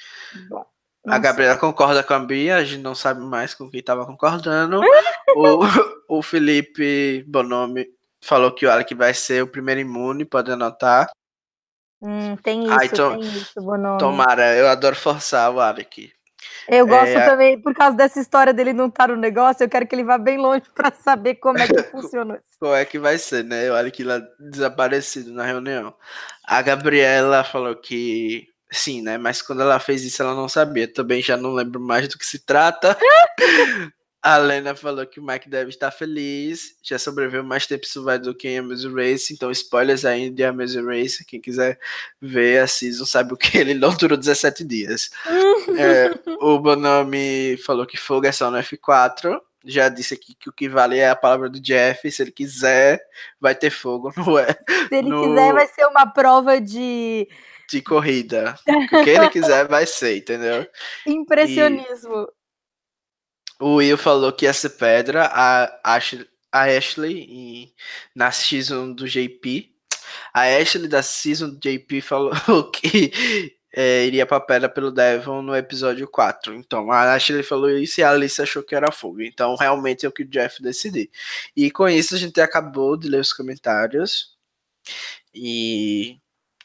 Bom, 0.49 0.65
a 1.06 1.18
Gabriela 1.18 1.57
concorda 1.57 2.03
com 2.03 2.14
a 2.14 2.20
Bia, 2.20 2.57
a 2.57 2.64
gente 2.64 2.82
não 2.82 2.95
sabe 2.95 3.22
mais 3.22 3.53
com 3.53 3.70
quem 3.70 3.80
estava 3.80 4.06
concordando. 4.06 4.80
o, 5.36 6.18
o 6.18 6.22
Felipe 6.22 7.24
Bonomi 7.28 7.88
falou 8.22 8.52
que 8.52 8.65
o 8.65 8.72
Alec 8.72 8.94
vai 8.95 9.14
ser 9.14 9.44
o 9.44 9.48
primeiro 9.48 9.82
imune, 9.82 10.24
pode 10.24 10.52
anotar. 10.52 11.10
Hum, 12.03 12.35
tem 12.43 12.65
isso, 12.65 12.84
então, 12.84 13.17
tem 13.17 13.30
isso, 13.30 13.61
Bonomi. 13.61 13.97
Tomara, 13.97 14.53
eu 14.57 14.67
adoro 14.67 14.93
forçar 14.93 15.49
o 15.49 15.61
Alec. 15.61 16.11
Eu 16.67 16.85
gosto 16.85 17.17
é, 17.17 17.25
também, 17.25 17.59
por 17.59 17.73
causa 17.73 17.95
dessa 17.95 18.19
história 18.19 18.53
dele 18.53 18.73
não 18.73 18.88
estar 18.88 19.07
no 19.07 19.15
negócio, 19.15 19.63
eu 19.63 19.69
quero 19.69 19.88
que 19.88 19.95
ele 19.95 20.03
vá 20.03 20.17
bem 20.17 20.38
longe 20.38 20.63
para 20.75 20.91
saber 20.91 21.35
como 21.35 21.59
é 21.59 21.67
que 21.67 21.84
funciona. 21.91 22.41
como 22.59 22.73
é 22.73 22.84
que 22.84 22.99
vai 22.99 23.17
ser, 23.17 23.45
né? 23.45 23.71
Olha 23.71 23.89
que 23.89 24.03
lá 24.03 24.21
desaparecido 24.38 25.31
na 25.31 25.45
reunião. 25.45 25.93
A 26.45 26.61
Gabriela 26.61 27.41
falou 27.43 27.75
que 27.75 28.47
sim, 28.69 29.01
né? 29.01 29.17
Mas 29.17 29.41
quando 29.41 29.61
ela 29.61 29.80
fez 29.80 30.03
isso, 30.03 30.21
ela 30.21 30.35
não 30.35 30.49
sabia. 30.49 30.91
Também 30.91 31.21
já 31.21 31.38
não 31.38 31.53
lembro 31.53 31.80
mais 31.80 32.09
do 32.09 32.17
que 32.17 32.25
se 32.25 32.39
trata. 32.45 32.97
A 34.23 34.37
Lena 34.37 34.73
falou 34.73 35.05
que 35.05 35.19
o 35.19 35.23
Mike 35.23 35.49
deve 35.49 35.69
estar 35.69 35.91
feliz. 35.91 36.77
Já 36.81 36.97
sobreviveu 36.97 37.43
mais 37.43 37.67
tempo 37.67 37.85
survival 37.85 38.19
do 38.19 38.33
que 38.33 38.47
em 38.47 38.59
Amazing 38.59 38.95
Race. 38.95 39.33
Então, 39.33 39.51
spoilers 39.51 40.05
ainda 40.05 40.33
de 40.33 40.43
Amazing 40.45 40.85
Race. 40.85 41.25
Quem 41.25 41.41
quiser 41.41 41.77
ver 42.21 42.61
a 42.61 42.67
season 42.67 43.05
sabe 43.05 43.33
o 43.33 43.37
que 43.37 43.57
ele 43.59 43.73
não 43.73 43.93
durou 43.93 44.17
17 44.17 44.63
dias. 44.63 45.09
é, 45.77 46.17
o 46.39 46.57
Bonomi 46.57 47.57
falou 47.65 47.85
que 47.85 47.97
fogo 47.97 48.25
é 48.25 48.31
só 48.31 48.49
no 48.49 48.57
F4. 48.59 49.41
Já 49.65 49.89
disse 49.89 50.13
aqui 50.13 50.33
que 50.35 50.47
o 50.47 50.53
que 50.53 50.69
vale 50.69 50.97
é 50.97 51.09
a 51.09 51.17
palavra 51.17 51.49
do 51.49 51.59
Jeff. 51.59 52.09
Se 52.09 52.21
ele 52.21 52.31
quiser, 52.31 53.01
vai 53.41 53.53
ter 53.53 53.71
fogo, 53.71 54.13
não 54.15 54.39
é? 54.39 54.47
Se 54.87 54.95
ele 54.95 55.09
no... 55.09 55.21
quiser, 55.21 55.53
vai 55.53 55.67
ser 55.67 55.85
uma 55.85 56.05
prova 56.05 56.61
de. 56.61 57.27
De 57.69 57.81
corrida. 57.81 58.55
O 58.67 59.03
que 59.03 59.09
ele 59.09 59.29
quiser, 59.29 59.67
vai 59.67 59.85
ser, 59.85 60.17
entendeu? 60.17 60.65
Impressionismo. 61.07 62.27
O 63.64 63.76
Will 63.76 63.98
falou 63.98 64.34
que 64.34 64.52
ser 64.52 64.72
pedra, 64.72 65.23
a 65.31 65.95
Ashley, 65.95 66.27
a 66.52 66.64
Ashley 66.65 67.73
na 68.14 68.30
season 68.30 68.91
do 68.91 69.07
JP. 69.07 69.73
A 70.34 70.41
Ashley 70.41 70.90
da 70.90 71.02
season 71.02 71.49
do 71.52 71.57
JP 71.57 72.02
falou 72.02 72.34
que 72.72 73.56
é, 73.73 74.06
iria 74.06 74.26
pra 74.26 74.41
pedra 74.41 74.68
pelo 74.68 74.91
Devon 74.91 75.41
no 75.41 75.56
episódio 75.56 76.06
4. 76.10 76.53
Então 76.56 76.91
a 76.91 77.14
Ashley 77.14 77.41
falou 77.41 77.69
isso 77.69 78.02
e 78.02 78.03
a 78.03 78.11
Alice 78.11 78.41
achou 78.41 78.64
que 78.64 78.76
era 78.76 78.91
fogo. 78.91 79.22
Então 79.22 79.56
realmente 79.56 80.06
é 80.06 80.10
o 80.10 80.11
que 80.11 80.23
o 80.23 80.27
Jeff 80.27 80.61
decidiu. 80.61 81.07
E 81.56 81.72
com 81.72 81.88
isso 81.88 82.15
a 82.15 82.18
gente 82.18 82.41
acabou 82.41 82.98
de 82.98 83.07
ler 83.07 83.22
os 83.22 83.31
comentários. 83.31 84.35
E 85.34 86.19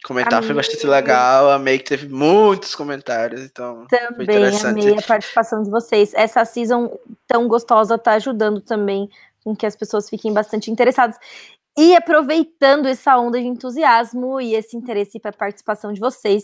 comentar 0.08 0.42
foi 0.42 0.54
bastante 0.54 0.86
legal. 0.86 1.50
Amei 1.50 1.78
que 1.78 1.84
teve 1.84 2.08
muitos 2.08 2.74
comentários, 2.74 3.42
então 3.42 3.86
também 3.86 4.28
amei 4.64 4.98
a 4.98 5.02
participação 5.02 5.62
de 5.62 5.70
vocês. 5.70 6.12
Essa 6.14 6.44
season 6.46 6.98
tão 7.26 7.46
gostosa 7.46 7.98
tá 7.98 8.12
ajudando 8.14 8.62
também 8.62 9.08
com 9.44 9.54
que 9.54 9.66
as 9.66 9.76
pessoas 9.76 10.08
fiquem 10.08 10.32
bastante 10.32 10.70
interessadas. 10.70 11.16
E 11.76 11.94
aproveitando 11.94 12.86
essa 12.86 13.16
onda 13.18 13.38
de 13.38 13.46
entusiasmo 13.46 14.40
e 14.40 14.54
esse 14.54 14.76
interesse 14.76 15.20
para 15.20 15.30
a 15.30 15.32
participação 15.34 15.92
de 15.92 16.00
vocês, 16.00 16.42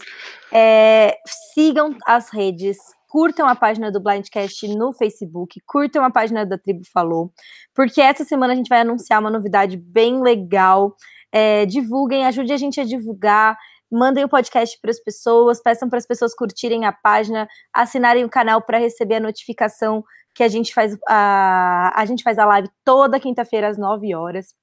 é, 0.52 1.16
sigam 1.52 1.96
as 2.06 2.30
redes, 2.30 2.76
curtam 3.08 3.48
a 3.48 3.56
página 3.56 3.90
do 3.90 3.98
Blindcast 3.98 4.68
no 4.68 4.92
Facebook, 4.92 5.60
curtam 5.66 6.04
a 6.04 6.10
página 6.10 6.46
da 6.46 6.56
Tribo 6.56 6.84
Falou, 6.92 7.32
porque 7.74 8.00
essa 8.00 8.24
semana 8.24 8.52
a 8.52 8.56
gente 8.56 8.68
vai 8.68 8.82
anunciar 8.82 9.20
uma 9.20 9.30
novidade 9.30 9.76
bem 9.76 10.22
legal 10.22 10.96
é, 11.34 11.66
divulguem, 11.66 12.24
ajude 12.24 12.52
a 12.52 12.56
gente 12.56 12.80
a 12.80 12.84
divulgar, 12.84 13.58
mandem 13.90 14.22
o 14.22 14.28
podcast 14.28 14.78
para 14.80 14.92
as 14.92 15.00
pessoas, 15.00 15.60
peçam 15.60 15.88
para 15.88 15.98
as 15.98 16.06
pessoas 16.06 16.32
curtirem 16.32 16.84
a 16.84 16.92
página, 16.92 17.48
assinarem 17.72 18.24
o 18.24 18.30
canal 18.30 18.62
para 18.62 18.78
receber 18.78 19.16
a 19.16 19.20
notificação 19.20 20.04
que 20.32 20.44
a 20.44 20.48
gente 20.48 20.72
faz 20.72 20.96
a, 21.08 21.92
a 22.00 22.04
gente 22.06 22.22
faz 22.22 22.38
a 22.38 22.46
live 22.46 22.68
toda 22.84 23.18
quinta-feira 23.18 23.68
às 23.68 23.76
9 23.76 24.14
horas. 24.14 24.54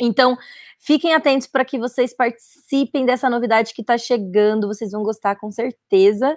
Então, 0.00 0.36
fiquem 0.80 1.14
atentos 1.14 1.46
para 1.46 1.64
que 1.64 1.78
vocês 1.78 2.12
participem 2.12 3.06
dessa 3.06 3.30
novidade 3.30 3.72
que 3.72 3.82
está 3.82 3.96
chegando, 3.96 4.66
vocês 4.66 4.90
vão 4.90 5.04
gostar 5.04 5.36
com 5.36 5.52
certeza. 5.52 6.36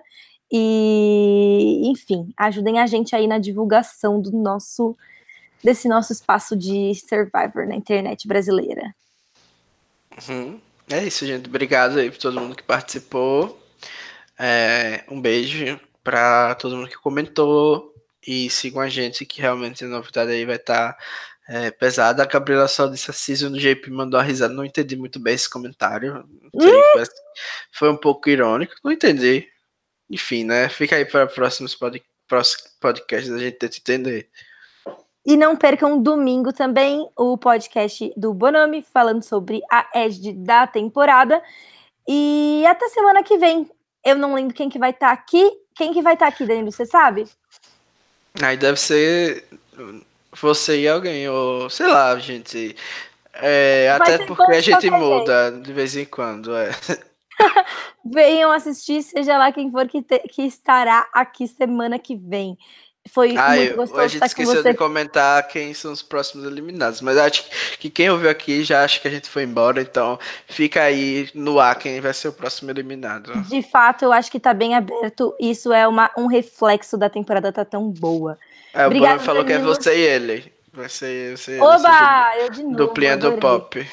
E, 0.51 1.81
enfim, 1.89 2.29
ajudem 2.37 2.79
a 2.79 2.85
gente 2.85 3.15
aí 3.15 3.25
na 3.25 3.39
divulgação 3.39 4.21
do 4.21 4.31
nosso 4.31 4.95
desse 5.63 5.87
nosso 5.87 6.11
espaço 6.11 6.55
de 6.55 6.93
Survivor 6.93 7.65
na 7.67 7.75
internet 7.75 8.27
brasileira. 8.27 8.93
Uhum. 10.29 10.59
É 10.89 11.03
isso, 11.03 11.25
gente. 11.25 11.47
Obrigado 11.47 11.99
aí 11.99 12.11
por 12.11 12.17
todo 12.17 12.39
mundo 12.39 12.55
que 12.55 12.63
participou. 12.63 13.61
É, 14.37 15.03
um 15.09 15.19
beijo 15.19 15.79
para 16.03 16.55
todo 16.55 16.75
mundo 16.75 16.89
que 16.89 16.97
comentou. 16.97 17.93
E 18.25 18.49
sigam 18.49 18.81
a 18.81 18.87
gente, 18.87 19.25
que 19.25 19.41
realmente 19.41 19.83
a 19.83 19.87
novidade 19.87 20.31
aí 20.31 20.45
vai 20.45 20.55
estar 20.55 20.93
tá, 20.93 20.99
é, 21.47 21.71
pesada. 21.71 22.23
A 22.23 22.25
Gabriela 22.25 22.69
só 22.69 22.87
disse 22.87 23.11
a 23.11 23.13
season 23.13 23.51
do 23.51 23.59
JP 23.59 23.89
mandou 23.91 24.19
a 24.19 24.23
risada. 24.23 24.53
Não 24.53 24.63
entendi 24.63 24.95
muito 24.95 25.19
bem 25.19 25.33
esse 25.33 25.49
comentário. 25.49 26.25
Sei, 26.59 27.05
foi 27.71 27.89
um 27.89 27.97
pouco 27.97 28.29
irônico. 28.29 28.75
Não 28.83 28.91
entendi. 28.91 29.49
Enfim, 30.09 30.45
né? 30.45 30.69
Fica 30.69 30.95
aí 30.95 31.05
para 31.05 31.27
próximos 31.27 31.75
pod 31.75 32.01
podcasts 32.79 33.31
a 33.31 33.39
gente 33.39 33.57
tenta 33.57 33.77
entender. 33.77 34.29
E 35.25 35.37
não 35.37 35.55
percam 35.55 36.01
domingo 36.01 36.51
também 36.51 37.07
o 37.17 37.37
podcast 37.37 38.13
do 38.17 38.33
Bonami 38.33 38.81
falando 38.81 39.23
sobre 39.23 39.61
a 39.71 39.87
Edge 39.95 40.33
da 40.33 40.67
temporada. 40.67 41.41
E 42.07 42.63
até 42.67 42.89
semana 42.89 43.23
que 43.23 43.37
vem. 43.37 43.69
Eu 44.03 44.17
não 44.17 44.35
lembro 44.35 44.53
quem 44.53 44.69
que 44.69 44.77
vai 44.77 44.89
estar 44.89 45.07
tá 45.07 45.13
aqui. 45.13 45.49
Quem 45.75 45.93
que 45.93 46.01
vai 46.01 46.13
estar 46.13 46.25
tá 46.25 46.33
aqui, 46.33 46.45
Danilo, 46.45 46.71
você 46.71 46.85
sabe? 46.85 47.25
Aí 48.41 48.57
deve 48.57 48.79
ser 48.79 49.45
você 50.41 50.81
e 50.81 50.87
alguém, 50.87 51.29
ou 51.29 51.69
sei 51.69 51.87
lá, 51.87 52.17
gente. 52.19 52.75
É, 53.33 53.89
até 53.91 54.25
porque 54.25 54.51
a 54.51 54.61
gente 54.61 54.89
muda 54.89 55.51
jeito. 55.51 55.63
de 55.63 55.73
vez 55.73 55.95
em 55.95 56.05
quando, 56.05 56.55
é. 56.55 56.69
Venham 58.05 58.51
assistir, 58.51 59.01
seja 59.01 59.37
lá 59.37 59.51
quem 59.51 59.71
for 59.71 59.87
que, 59.87 60.01
te, 60.01 60.19
que 60.19 60.43
estará 60.43 61.07
aqui 61.13 61.47
semana 61.47 61.97
que 61.97 62.15
vem. 62.15 62.57
Foi 63.09 63.35
ah, 63.35 63.55
muito 63.55 63.75
gostoso 63.75 64.01
a 64.01 64.07
gente 64.07 64.25
esqueceu 64.25 64.63
de 64.63 64.73
comentar 64.75 65.45
quem 65.47 65.73
são 65.73 65.91
os 65.91 66.01
próximos 66.01 66.45
eliminados, 66.45 67.01
mas 67.01 67.17
acho 67.17 67.43
que 67.77 67.89
quem 67.89 68.09
ouviu 68.09 68.29
aqui 68.29 68.63
já 68.63 68.83
acha 68.83 68.99
que 68.99 69.07
a 69.07 69.11
gente 69.11 69.29
foi 69.29 69.43
embora, 69.43 69.81
então 69.81 70.17
fica 70.47 70.81
aí 70.83 71.29
no 71.33 71.59
ar 71.59 71.77
quem 71.77 71.99
vai 71.99 72.13
ser 72.13 72.29
o 72.29 72.33
próximo 72.33 72.71
eliminado. 72.71 73.33
De 73.43 73.61
fato, 73.61 74.05
eu 74.05 74.13
acho 74.13 74.31
que 74.31 74.39
tá 74.39 74.53
bem 74.53 74.73
aberto. 74.73 75.35
Isso 75.39 75.73
é 75.73 75.85
uma, 75.85 76.09
um 76.17 76.27
reflexo 76.27 76.97
da 76.97 77.09
temporada 77.09 77.51
tá 77.51 77.65
tão 77.65 77.89
boa. 77.89 78.39
É, 78.73 78.87
Obrigado, 78.87 79.11
o 79.11 79.15
Bruno 79.15 79.25
falou 79.25 79.45
que 79.45 79.53
é 79.53 79.59
você 79.59 79.95
e 79.95 80.01
ele. 80.01 80.53
Vai 80.71 80.89
ser 80.89 81.37
você. 81.37 81.59
Oba! 81.59 82.37
Eu 82.39 82.49
de 82.49 82.63
novo. 82.63 82.75
Duplinha 82.75 83.17
do 83.17 83.33
pop. 83.33 83.85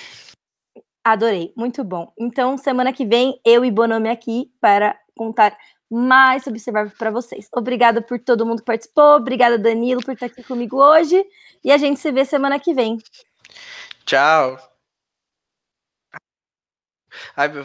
Adorei, 1.04 1.52
muito 1.56 1.82
bom. 1.82 2.12
Então, 2.18 2.56
semana 2.56 2.92
que 2.92 3.04
vem, 3.04 3.40
eu 3.44 3.64
e 3.64 3.70
Bonome 3.70 4.08
aqui 4.08 4.50
para 4.60 4.96
contar 5.16 5.56
mais 5.90 6.44
Survivor 6.44 6.90
para 6.96 7.10
vocês. 7.10 7.48
Obrigada 7.52 8.00
por 8.00 8.18
todo 8.18 8.46
mundo 8.46 8.60
que 8.60 8.64
participou, 8.66 9.16
obrigada 9.16 9.58
Danilo 9.58 10.02
por 10.02 10.14
estar 10.14 10.26
aqui 10.26 10.42
comigo 10.42 10.76
hoje 10.76 11.24
e 11.64 11.72
a 11.72 11.76
gente 11.76 11.98
se 11.98 12.12
vê 12.12 12.24
semana 12.24 12.60
que 12.60 12.72
vem. 12.72 12.98
Tchau. 14.04 14.58
Ai, 17.36 17.48
meu 17.48 17.64